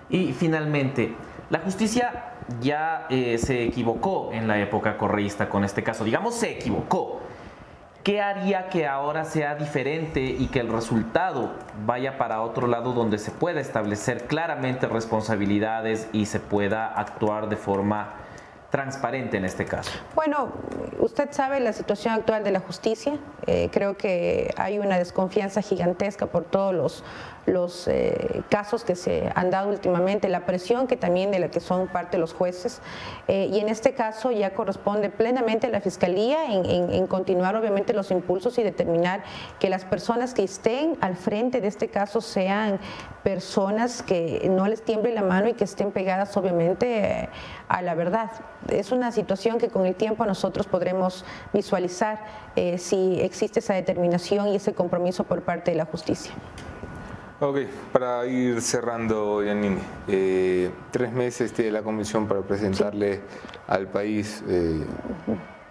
Y 0.10 0.34
finalmente, 0.34 1.16
la 1.50 1.60
justicia 1.60 2.34
ya 2.62 3.08
eh, 3.10 3.38
se 3.38 3.64
equivocó 3.64 4.30
en 4.32 4.48
la 4.48 4.60
época 4.60 4.98
correísta 4.98 5.50
con 5.50 5.64
este 5.64 5.84
caso, 5.84 6.04
digamos 6.04 6.36
se 6.36 6.52
equivocó. 6.52 7.22
¿Qué 8.04 8.22
haría 8.22 8.70
que 8.70 8.86
ahora 8.86 9.26
sea 9.26 9.56
diferente 9.56 10.22
y 10.22 10.46
que 10.48 10.60
el 10.60 10.72
resultado 10.72 11.54
vaya 11.88 12.20
para 12.20 12.44
otro 12.44 12.68
lado 12.68 12.94
donde 12.94 13.18
se 13.18 13.32
pueda 13.32 13.60
establecer 13.60 14.26
claramente 14.28 14.88
responsabilidades 14.88 16.08
y 16.14 16.28
se 16.28 16.40
pueda 16.40 16.86
actuar 16.86 17.50
de 17.50 17.56
forma 17.56 18.14
transparente 18.76 19.38
en 19.38 19.46
este 19.46 19.64
caso? 19.64 19.90
Bueno, 20.16 20.52
usted 21.00 21.30
sabe 21.32 21.62
la 21.62 21.72
situación 21.72 22.14
actual 22.14 22.44
de 22.44 22.52
la 22.52 22.60
justicia. 22.60 23.18
Eh, 23.48 23.70
creo 23.72 23.96
que 23.96 24.54
hay 24.58 24.80
una 24.80 24.98
desconfianza 24.98 25.62
gigantesca 25.62 26.26
por 26.26 26.44
todos 26.44 26.74
los, 26.74 27.04
los 27.46 27.88
eh, 27.88 28.44
casos 28.50 28.84
que 28.84 28.96
se 28.96 29.32
han 29.36 29.52
dado 29.52 29.70
últimamente, 29.70 30.30
la 30.30 30.46
presión 30.46 30.88
que 30.88 30.98
también 30.98 31.32
de 31.32 31.40
la 31.40 31.50
que 31.50 31.60
son 31.60 31.88
parte 31.88 32.18
los 32.18 32.34
jueces. 32.34 32.82
Eh, 33.28 33.50
y 33.52 33.60
en 33.60 33.70
este 33.70 33.94
caso 33.94 34.32
ya 34.32 34.54
corresponde 34.54 35.10
plenamente 35.10 35.68
a 35.68 35.70
la 35.70 35.82
Fiscalía 35.82 36.52
en, 36.52 36.66
en, 36.66 37.08
continuar 37.08 37.56
obviamente 37.56 37.94
los 37.94 38.12
impulsos 38.12 38.58
y 38.58 38.64
determinar 38.64 39.24
que 39.60 39.70
las 39.70 39.86
personas 39.86 40.34
que 40.34 40.44
estén 40.44 40.98
al 41.02 41.16
frente 41.16 41.62
de 41.62 41.68
este 41.68 41.88
caso 41.88 42.22
sean 42.22 42.80
personas 43.24 44.02
que 44.02 44.48
no 44.50 44.68
les 44.68 44.84
tiemble 44.84 45.14
la 45.14 45.24
mano 45.24 45.50
y 45.50 45.54
que 45.54 45.64
estén 45.64 45.92
pegadas 45.92 46.36
obviamente 46.38 47.30
a 47.68 47.82
la 47.82 47.96
verdad. 47.96 48.32
Es 48.70 48.92
una 48.92 49.12
situación 49.12 49.58
que 49.58 49.70
con 49.70 49.86
el 49.86 49.96
tiempo 49.96 50.26
nosotros 50.26 50.68
podremos 50.68 51.26
visualizar 51.54 52.24
eh, 52.56 52.78
si 52.78 53.20
existe 53.22 53.60
esa 53.60 53.74
determinación 53.74 54.48
y 54.50 54.56
ese 54.56 54.74
compromiso 54.74 55.24
por 55.24 55.44
parte 55.44 55.72
de 55.72 55.78
la 55.78 55.86
justicia. 55.86 56.34
Ok, 57.40 57.58
para 57.92 58.26
ir 58.28 58.62
cerrando, 58.62 59.44
Yanini, 59.44 59.82
eh, 60.08 60.72
tres 60.92 61.12
meses 61.12 61.52
tiene 61.52 61.72
la 61.72 61.82
comisión 61.82 62.28
para 62.28 62.42
presentarle 62.42 63.20
al 63.68 63.88
país 63.88 64.42
eh, 64.48 64.86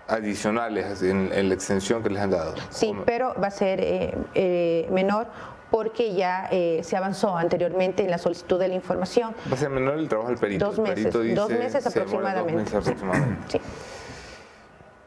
adicionales 0.07 1.03
en, 1.03 1.31
la 1.49 1.55
extensión 1.55 2.03
que 2.03 2.11
les 2.11 2.21
han 2.21 2.33
dado. 2.33 2.55
Sí, 2.69 2.95
pero 3.07 3.35
va 3.43 3.47
a 3.47 3.51
ser 3.51 3.79
eh, 3.83 4.89
menor 4.91 5.27
porque 5.71 6.15
ya 6.15 6.51
se 6.51 6.97
avanzó 6.97 7.37
anteriormente 7.37 8.05
en 8.05 8.11
la 8.11 8.19
solicitud 8.19 8.61
de 8.61 8.69
la 8.69 8.75
información. 8.75 9.35
Va 9.51 9.55
a 9.55 9.59
ser 9.59 9.71
menor 9.71 9.99
el 9.99 10.09
trabajo 10.09 10.29
del 10.29 10.39
perito. 10.39 10.67
Dos 10.67 10.79
meses, 10.79 11.13
dos 11.35 11.51
meses 11.51 11.87
aproximadamente. 11.87 12.53
Dos 12.53 12.75
meses 12.75 12.75
aproximadamente. 12.75 13.61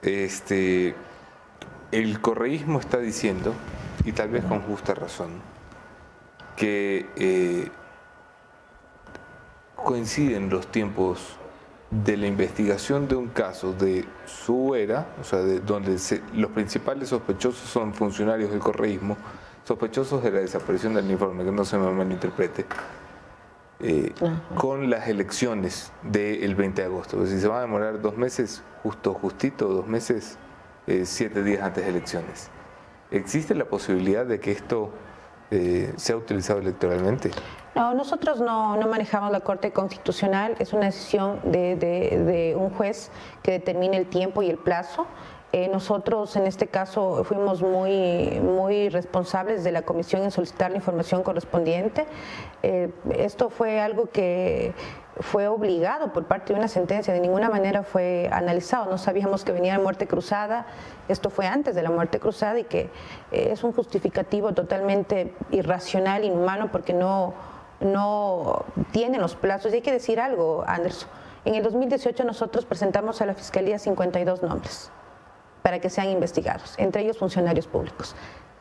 Sí. 0.02 0.14
Este, 0.26 0.96
el 1.92 2.20
correísmo 2.20 2.80
está 2.80 2.98
diciendo, 2.98 3.54
y 4.04 4.12
tal 4.12 4.30
vez 4.30 4.44
con 4.44 4.62
justa 4.62 4.94
razón, 4.94 5.40
que 6.58 7.06
eh, 7.16 7.70
coinciden 9.76 10.50
los 10.50 10.68
tiempos 10.68 11.38
de 11.90 12.18
la 12.18 12.28
investigación 12.28 13.08
de 13.08 13.16
un 13.16 13.28
caso 13.30 13.72
de 13.72 14.04
su 14.26 14.76
era, 14.76 15.08
o 15.22 15.24
sea, 15.24 15.40
de 15.40 15.62
donde 15.62 15.98
los 16.34 16.52
principales 16.52 17.10
sospechosos 17.10 17.70
son 17.70 17.94
funcionarios 17.94 18.52
del 18.52 18.60
correísmo, 18.60 19.16
sospechosos 19.64 20.22
de 20.24 20.32
la 20.32 20.40
desaparición 20.40 20.94
del 20.94 21.10
informe, 21.10 21.46
que 21.46 21.52
no 21.52 21.64
se 21.64 21.78
me 21.78 21.90
malinterprete, 21.92 22.66
eh, 23.80 24.12
con 24.56 24.90
las 24.90 25.08
elecciones 25.08 25.94
del 26.02 26.56
20 26.56 26.82
de 26.82 26.88
agosto. 26.88 27.26
si 27.28 27.40
se 27.40 27.48
va 27.48 27.60
a 27.60 27.62
demorar 27.62 28.02
dos 28.02 28.18
meses, 28.18 28.64
justo, 28.84 29.14
justito, 29.14 29.68
dos 29.68 29.88
meses, 29.88 30.38
eh, 30.88 31.04
siete 31.06 31.44
días 31.44 31.62
antes 31.62 31.84
de 31.86 31.92
elecciones. 31.92 32.50
¿Existe 33.12 33.56
la 33.56 33.66
posibilidad 33.66 34.26
de 34.26 34.40
que 34.40 34.52
esto 34.52 34.92
eh, 35.52 35.94
se 35.96 36.14
ha 36.14 36.18
utilizado 36.18 36.60
electoralmente? 36.60 37.32
No, 37.76 37.94
nosotros 37.94 38.42
no, 38.42 38.76
manejamos 38.88 39.32
la 39.32 39.42
Corte 39.42 39.72
Constitucional, 39.72 40.56
es 40.60 40.74
una 40.74 40.88
decisión 40.88 41.40
de, 41.44 42.56
un 42.58 42.72
juez 42.72 43.12
que 43.44 43.52
determina 43.52 43.98
el 43.98 44.08
tiempo 44.08 44.42
y 44.42 44.50
el 44.50 44.58
plazo. 44.58 45.06
Eh, 45.54 45.70
nosotros 45.70 46.36
en 46.36 46.46
este 46.46 46.68
caso 46.68 47.24
fuimos 47.24 47.62
muy, 47.62 48.40
muy 48.42 48.90
responsables 48.90 49.64
de 49.64 49.72
la 49.72 49.84
comisión 49.84 50.24
en 50.24 50.32
solicitar 50.32 50.72
la 50.72 50.78
información 50.78 51.24
correspondiente. 51.24 52.06
Eh, 52.64 52.92
esto 53.16 53.50
fue 53.50 53.80
algo 53.80 54.10
que 54.10 54.74
fue 55.20 55.48
obligado 55.48 56.14
por 56.14 56.26
parte 56.26 56.54
de 56.54 56.60
una 56.60 56.68
sentencia, 56.68 57.14
de 57.14 57.20
ninguna 57.20 57.50
manera 57.50 57.84
fue 57.84 58.30
analizado. 58.32 58.90
No 58.90 58.98
sabíamos 58.98 59.44
que 59.44 59.52
venía 59.52 59.74
la 59.78 59.84
muerte 59.84 60.08
cruzada, 60.08 60.66
esto 61.08 61.30
fue 61.30 61.48
antes 61.48 61.76
de 61.76 61.82
la 61.82 61.90
muerte 61.90 62.20
cruzada 62.20 62.60
y 62.60 62.64
que 62.64 62.90
eh, 63.32 63.50
es 63.52 63.64
un 63.64 63.72
justificativo 63.72 64.54
totalmente 64.54 65.34
irracional, 65.52 66.24
inhumano, 66.24 66.72
porque 66.72 66.94
no, 66.94 67.34
no 67.80 68.66
los 69.20 69.36
plazos. 69.36 69.72
Y 69.72 69.76
hay 69.76 69.82
que 69.82 69.92
decir 69.92 70.20
algo, 70.20 70.64
Anderson. 70.68 71.10
En 71.46 71.56
el 71.56 71.64
2018 71.64 72.24
nosotros 72.24 72.66
presentamos 72.66 73.22
a 73.22 73.26
la 73.26 73.34
Fiscalía 73.34 73.80
52 73.80 74.44
nombres 74.44 74.92
para 75.62 75.80
que 75.80 75.90
sean 75.90 76.10
investigados, 76.10 76.76
entre 76.78 77.04
ellos 77.04 77.18
funcionarios 77.18 77.68
públicos. 77.68 78.16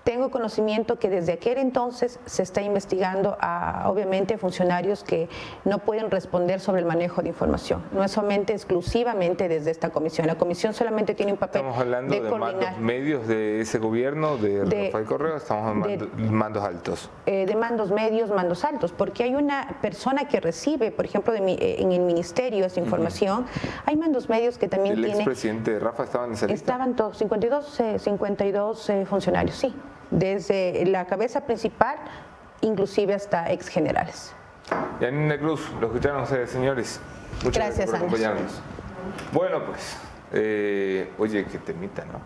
Tengo 0.07 0.31
conocimiento 0.31 1.01
que 1.01 1.11
desde 1.11 1.33
aquel 1.33 1.59
entonces 1.59 2.21
se 2.27 2.45
está 2.45 2.63
investigando 2.63 3.37
a, 3.41 3.91
obviamente, 3.91 4.39
funcionarios 4.39 5.03
que 5.03 5.29
no 5.65 5.81
pueden 5.81 6.13
responder 6.13 6.61
sobre 6.61 6.79
el 6.79 6.87
manejo 6.87 7.23
de 7.23 7.31
información. 7.31 7.83
No 7.91 8.05
es 8.05 8.13
solamente 8.13 8.53
exclusivamente 8.53 9.49
desde 9.49 9.73
esta 9.73 9.91
comisión. 9.91 10.29
La 10.29 10.37
comisión 10.37 10.75
solamente 10.75 11.17
tiene 11.17 11.33
un 11.33 11.39
papel 11.39 11.63
Estamos 11.63 11.81
hablando 11.81 12.15
de, 12.15 12.31
mandos 12.31 12.79
medios 12.79 13.27
de 13.27 13.61
ese 13.61 13.81
gobierno, 13.81 14.37
de, 14.37 14.65
Rafael 14.87 15.07
Correa, 15.07 15.39
estamos 15.39 15.67
hablando 15.67 16.07
de 16.07 16.31
mandos 16.31 16.63
altos. 16.63 17.11
Eh, 17.27 17.45
de 17.45 17.57
mandos 17.57 17.91
medios, 17.91 18.31
mandos 18.31 18.65
altos, 18.65 18.93
porque 18.93 19.25
hay 19.25 19.35
una 19.35 19.77
persona 19.83 20.29
que 20.29 20.39
recibe, 20.39 20.93
por 20.93 21.05
ejemplo, 21.05 21.33
de 21.33 21.41
eh, 21.41 21.83
en 21.83 21.91
el 21.91 22.03
ministerio 22.03 22.65
esa 22.65 22.79
información. 22.79 23.45
Hay 23.87 23.97
mandos 23.97 24.29
medios 24.29 24.57
que 24.57 24.69
también 24.69 24.95
tiene... 24.95 25.15
¿El 25.15 25.17
expresidente 25.17 25.81
Rafa 25.81 26.05
estaba 26.05 26.27
en 26.27 26.35
esa 26.35 26.47
lista? 26.47 26.55
Estaban 26.55 26.95
todos, 26.95 27.19
52, 27.19 27.83
52 27.99 28.91
eh, 28.91 29.05
funcionarios, 29.05 29.57
sí 29.57 29.75
desde 30.11 30.85
la 30.87 31.07
cabeza 31.07 31.47
principal, 31.47 31.97
inclusive 32.61 33.15
hasta 33.15 33.51
ex 33.51 33.69
generales. 33.69 34.35
Yanina 35.01 35.39
Cruz, 35.39 35.71
lo 35.81 35.89
escucharon 35.89 36.23
ustedes, 36.23 36.51
señores. 36.51 37.01
Muchas 37.45 37.65
gracias, 37.65 37.91
por 37.91 37.97
acompañarnos. 37.97 38.61
Bueno, 39.33 39.65
pues, 39.65 39.97
eh, 40.33 41.13
oye, 41.19 41.45
que 41.45 41.59
temita, 41.59 42.05
¿no? 42.05 42.21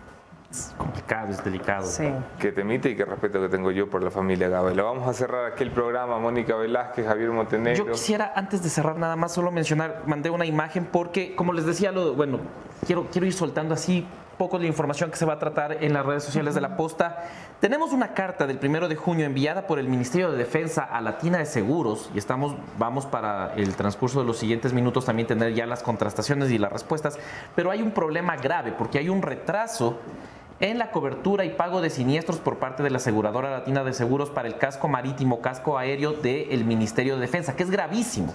Es 0.49 0.73
complicado, 0.77 1.31
es 1.31 1.41
delicado. 1.43 1.85
Sí. 1.85 2.11
Que 2.37 2.51
temita 2.51 2.89
y 2.89 2.95
qué 2.95 3.05
respeto 3.05 3.39
que 3.39 3.47
tengo 3.47 3.71
yo 3.71 3.89
por 3.89 4.03
la 4.03 4.11
familia 4.11 4.49
Gabela. 4.49 4.83
Vamos 4.83 5.07
a 5.07 5.13
cerrar 5.13 5.45
aquí 5.45 5.63
el 5.63 5.71
programa, 5.71 6.19
Mónica 6.19 6.55
Velázquez, 6.55 7.07
Javier 7.07 7.29
Montenegro. 7.29 7.85
Yo 7.85 7.91
quisiera, 7.91 8.33
antes 8.35 8.61
de 8.61 8.69
cerrar 8.69 8.97
nada 8.97 9.15
más, 9.15 9.31
solo 9.31 9.49
mencionar, 9.51 10.03
mandé 10.07 10.29
una 10.29 10.45
imagen 10.45 10.89
porque, 10.91 11.35
como 11.35 11.53
les 11.53 11.65
decía, 11.65 11.93
lo, 11.93 12.15
bueno, 12.15 12.39
quiero, 12.85 13.07
quiero 13.09 13.27
ir 13.27 13.33
soltando 13.33 13.73
así 13.73 14.05
poco 14.41 14.57
de 14.57 14.63
la 14.63 14.69
información 14.69 15.11
que 15.11 15.17
se 15.17 15.25
va 15.25 15.33
a 15.33 15.37
tratar 15.37 15.83
en 15.83 15.93
las 15.93 16.03
redes 16.03 16.23
sociales 16.23 16.55
de 16.55 16.61
la 16.61 16.75
posta. 16.75 17.25
Tenemos 17.59 17.93
una 17.93 18.15
carta 18.15 18.47
del 18.47 18.57
primero 18.57 18.87
de 18.87 18.95
junio 18.95 19.23
enviada 19.27 19.67
por 19.67 19.77
el 19.77 19.87
Ministerio 19.87 20.31
de 20.31 20.37
Defensa 20.37 20.81
a 20.81 20.99
Latina 20.99 21.37
de 21.37 21.45
Seguros 21.45 22.09
y 22.15 22.17
estamos, 22.17 22.55
vamos 22.79 23.05
para 23.05 23.53
el 23.53 23.75
transcurso 23.75 24.19
de 24.19 24.25
los 24.25 24.39
siguientes 24.39 24.73
minutos 24.73 25.05
también 25.05 25.27
tener 25.27 25.53
ya 25.53 25.67
las 25.67 25.83
contrastaciones 25.83 26.49
y 26.49 26.57
las 26.57 26.71
respuestas, 26.71 27.19
pero 27.55 27.69
hay 27.69 27.83
un 27.83 27.91
problema 27.91 28.35
grave 28.35 28.71
porque 28.71 28.97
hay 28.97 29.09
un 29.09 29.21
retraso 29.21 29.99
en 30.59 30.79
la 30.79 30.89
cobertura 30.89 31.45
y 31.45 31.51
pago 31.51 31.79
de 31.79 31.91
siniestros 31.91 32.39
por 32.39 32.57
parte 32.57 32.81
de 32.81 32.89
la 32.89 32.97
aseguradora 32.97 33.51
latina 33.51 33.83
de 33.83 33.93
seguros 33.93 34.31
para 34.31 34.47
el 34.47 34.57
casco 34.57 34.87
marítimo, 34.87 35.39
casco 35.41 35.77
aéreo 35.77 36.13
del 36.13 36.65
Ministerio 36.65 37.13
de 37.13 37.21
Defensa, 37.21 37.55
que 37.55 37.61
es 37.61 37.69
gravísimo. 37.69 38.33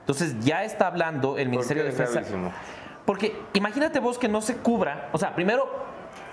Entonces 0.00 0.38
ya 0.40 0.64
está 0.64 0.86
hablando 0.86 1.38
el 1.38 1.48
Ministerio 1.48 1.82
de 1.82 1.92
Defensa. 1.92 2.22
Porque 3.04 3.36
imagínate 3.54 4.00
vos 4.00 4.18
que 4.18 4.28
no 4.28 4.40
se 4.40 4.56
cubra, 4.56 5.08
o 5.12 5.18
sea, 5.18 5.34
primero 5.34 5.68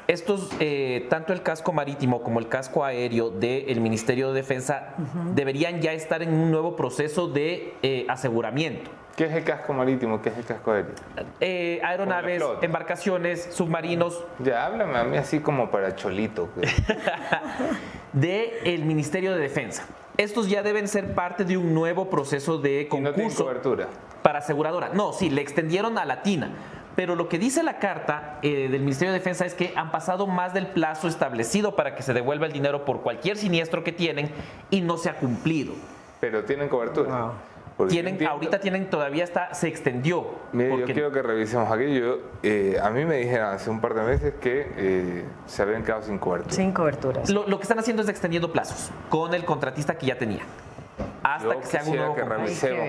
estos, 0.08 0.50
eh, 0.60 1.06
tanto 1.10 1.34
el 1.34 1.42
casco 1.42 1.74
marítimo 1.74 2.22
como 2.22 2.40
el 2.40 2.48
casco 2.48 2.86
aéreo 2.86 3.30
del 3.30 3.82
Ministerio 3.82 4.30
de 4.30 4.36
Defensa 4.36 4.94
deberían 5.36 5.82
ya 5.82 5.92
estar 5.92 6.24
en 6.24 6.34
un 6.34 6.50
nuevo 6.50 6.76
proceso 6.76 7.28
de 7.28 7.74
eh, 7.84 8.06
aseguramiento. 8.08 8.90
¿Qué 9.18 9.26
es 9.26 9.34
el 9.34 9.44
casco 9.44 9.74
marítimo? 9.74 10.22
¿Qué 10.22 10.30
es 10.30 10.38
el 10.38 10.46
casco 10.46 10.72
aéreo? 10.72 10.92
Eh, 11.42 11.82
aeronaves, 11.84 12.42
embarcaciones, 12.62 13.50
submarinos 13.52 14.24
Ya, 14.38 14.66
háblame 14.68 14.96
a 14.98 15.04
mí 15.04 15.18
así 15.18 15.40
como 15.40 15.72
para 15.72 15.96
cholito. 15.96 16.50
que- 16.54 16.70
del 18.14 18.86
Ministerio 18.86 19.34
de 19.34 19.40
Defensa. 19.42 19.86
Estos 20.18 20.50
ya 20.50 20.62
deben 20.64 20.88
ser 20.88 21.14
parte 21.16 21.44
de 21.46 21.58
un 21.58 21.74
nuevo 21.74 22.10
proceso 22.10 22.60
de 22.60 22.82
Y 22.92 23.00
no 23.00 23.12
concurso 23.12 23.44
cobertura. 23.46 23.88
para 24.22 24.40
aseguradora. 24.40 24.90
No, 24.94 25.14
sí, 25.14 25.30
le 25.32 25.42
extendieron 25.42 25.98
a 25.98 26.06
Latina. 26.06 26.52
Pero 26.96 27.16
lo 27.16 27.28
que 27.30 27.38
dice 27.40 27.62
la 27.64 27.78
carta 27.80 28.40
eh, 28.44 28.70
del 28.70 28.82
Ministerio 28.82 29.12
de 29.14 29.20
Defensa 29.20 29.46
es 29.46 29.54
que 29.56 29.74
han 29.76 29.92
pasado 29.92 30.26
más 30.28 30.54
del 30.54 30.68
plazo 30.68 31.08
establecido 31.08 31.76
para 31.76 31.96
que 31.96 32.02
se 32.04 32.14
devuelva 32.14 32.46
el 32.48 32.54
dinero 32.54 32.86
por 32.86 33.02
cualquier 33.02 33.38
siniestro 33.38 33.84
que 33.84 33.92
tienen 33.92 34.32
y 34.72 34.82
no 34.82 34.98
se 34.98 35.10
ha 35.10 35.16
cumplido. 35.18 35.74
Pero 36.20 36.44
tienen 36.46 36.70
cobertura. 36.70 37.32
Porque 37.78 37.92
Tienen, 37.94 38.14
entiendo- 38.16 38.34
ahorita 38.34 38.60
tienen, 38.60 38.90
todavía 38.90 39.24
está, 39.24 39.54
se 39.54 39.68
extendió. 39.68 40.26
Mire, 40.52 40.80
yo 40.80 40.86
quiero 40.86 41.12
que 41.12 41.22
revisemos 41.22 41.72
aquello. 41.72 42.20
Eh, 42.42 42.80
a 42.82 42.90
mí 42.90 43.06
me 43.06 43.18
dijeron 43.18 43.50
hace 43.54 43.70
un 43.70 43.80
par 43.80 43.94
de 43.94 44.02
meses 44.02 44.34
que 44.42 44.72
eh, 44.78 45.26
se 45.46 45.62
habían 45.62 45.84
quedado 45.84 46.02
sin 46.02 46.18
cobertura. 46.18 46.54
Sin 46.56 46.72
coberturas. 46.72 47.30
Lo, 47.30 47.48
lo 47.48 47.58
que 47.58 47.64
están 47.64 47.78
haciendo 47.78 48.02
es 48.02 48.10
extendiendo 48.10 48.52
plazos 48.52 48.90
con 49.10 49.32
el 49.36 49.46
contratista 49.46 49.96
que 49.96 50.08
ya 50.08 50.18
tenía. 50.18 50.42
Hasta 51.24 51.54
Yo 51.54 51.60
que 51.60 51.66
se 51.66 51.78
haga 51.78 51.90
un 51.90 51.96
nuevo 51.98 52.16
que 52.16 52.22
ver, 52.24 52.30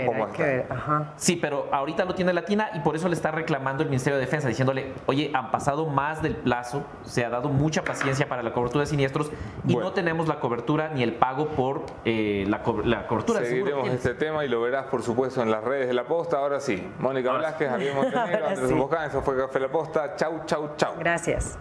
cómo 0.07 0.25
hay 0.25 0.31
que 0.33 0.43
está. 0.43 0.45
ver, 0.47 0.67
ajá. 0.71 1.13
Sí, 1.17 1.37
pero 1.37 1.69
ahorita 1.73 2.05
lo 2.05 2.15
tiene 2.15 2.33
Latina 2.33 2.71
y 2.75 2.81
por 2.81 2.95
eso 2.97 3.09
le 3.09 3.15
está 3.15 3.31
reclamando 3.31 3.83
el 3.83 3.89
Ministerio 3.89 4.19
de 4.19 4.25
Defensa, 4.25 4.49
diciéndole, 4.49 4.93
oye, 5.07 5.31
han 5.35 5.51
pasado 5.51 5.87
más 5.87 6.23
del 6.23 6.37
plazo, 6.37 6.85
se 7.03 7.25
ha 7.25 7.31
dado 7.31 7.49
mucha 7.49 7.83
paciencia 7.83 8.29
para 8.29 8.43
la 8.43 8.53
cobertura 8.53 8.85
de 8.85 8.87
siniestros 8.91 9.31
y 9.67 9.73
Bueno. 9.75 9.89
no 9.89 9.93
tenemos 9.95 10.29
la 10.29 10.41
cobertura 10.41 10.89
ni 10.91 11.03
el 11.03 11.15
pago 11.15 11.49
por 11.49 11.83
eh, 12.05 12.45
la, 12.49 12.63
co- 12.63 12.83
la 12.85 13.07
cobertura 13.07 13.41
Seguiremos 13.41 13.83
tienes". 13.85 14.05
este 14.05 14.15
tema 14.15 14.45
y 14.45 14.49
lo 14.49 14.61
verás, 14.61 14.87
por 14.87 15.03
supuesto, 15.03 15.43
en 15.43 15.51
las 15.51 15.65
redes 15.65 15.89
de 15.89 15.95
La 15.95 16.05
Posta. 16.05 16.39
Ahora 16.39 16.61
sí, 16.61 16.87
Mónica 16.99 17.33
Velázquez, 17.33 17.69
Javier 17.71 17.95
Montenegro, 17.95 18.47
Andrés 18.49 18.69
sí. 18.69 18.75
Bocán, 18.75 19.09
eso 19.09 19.23
fue 19.23 19.37
Café 19.37 19.61
La 19.61 19.69
Posta. 19.69 20.15
Chau, 20.17 20.43
chau, 20.47 20.71
chau. 20.77 20.93
Gracias. 20.99 21.57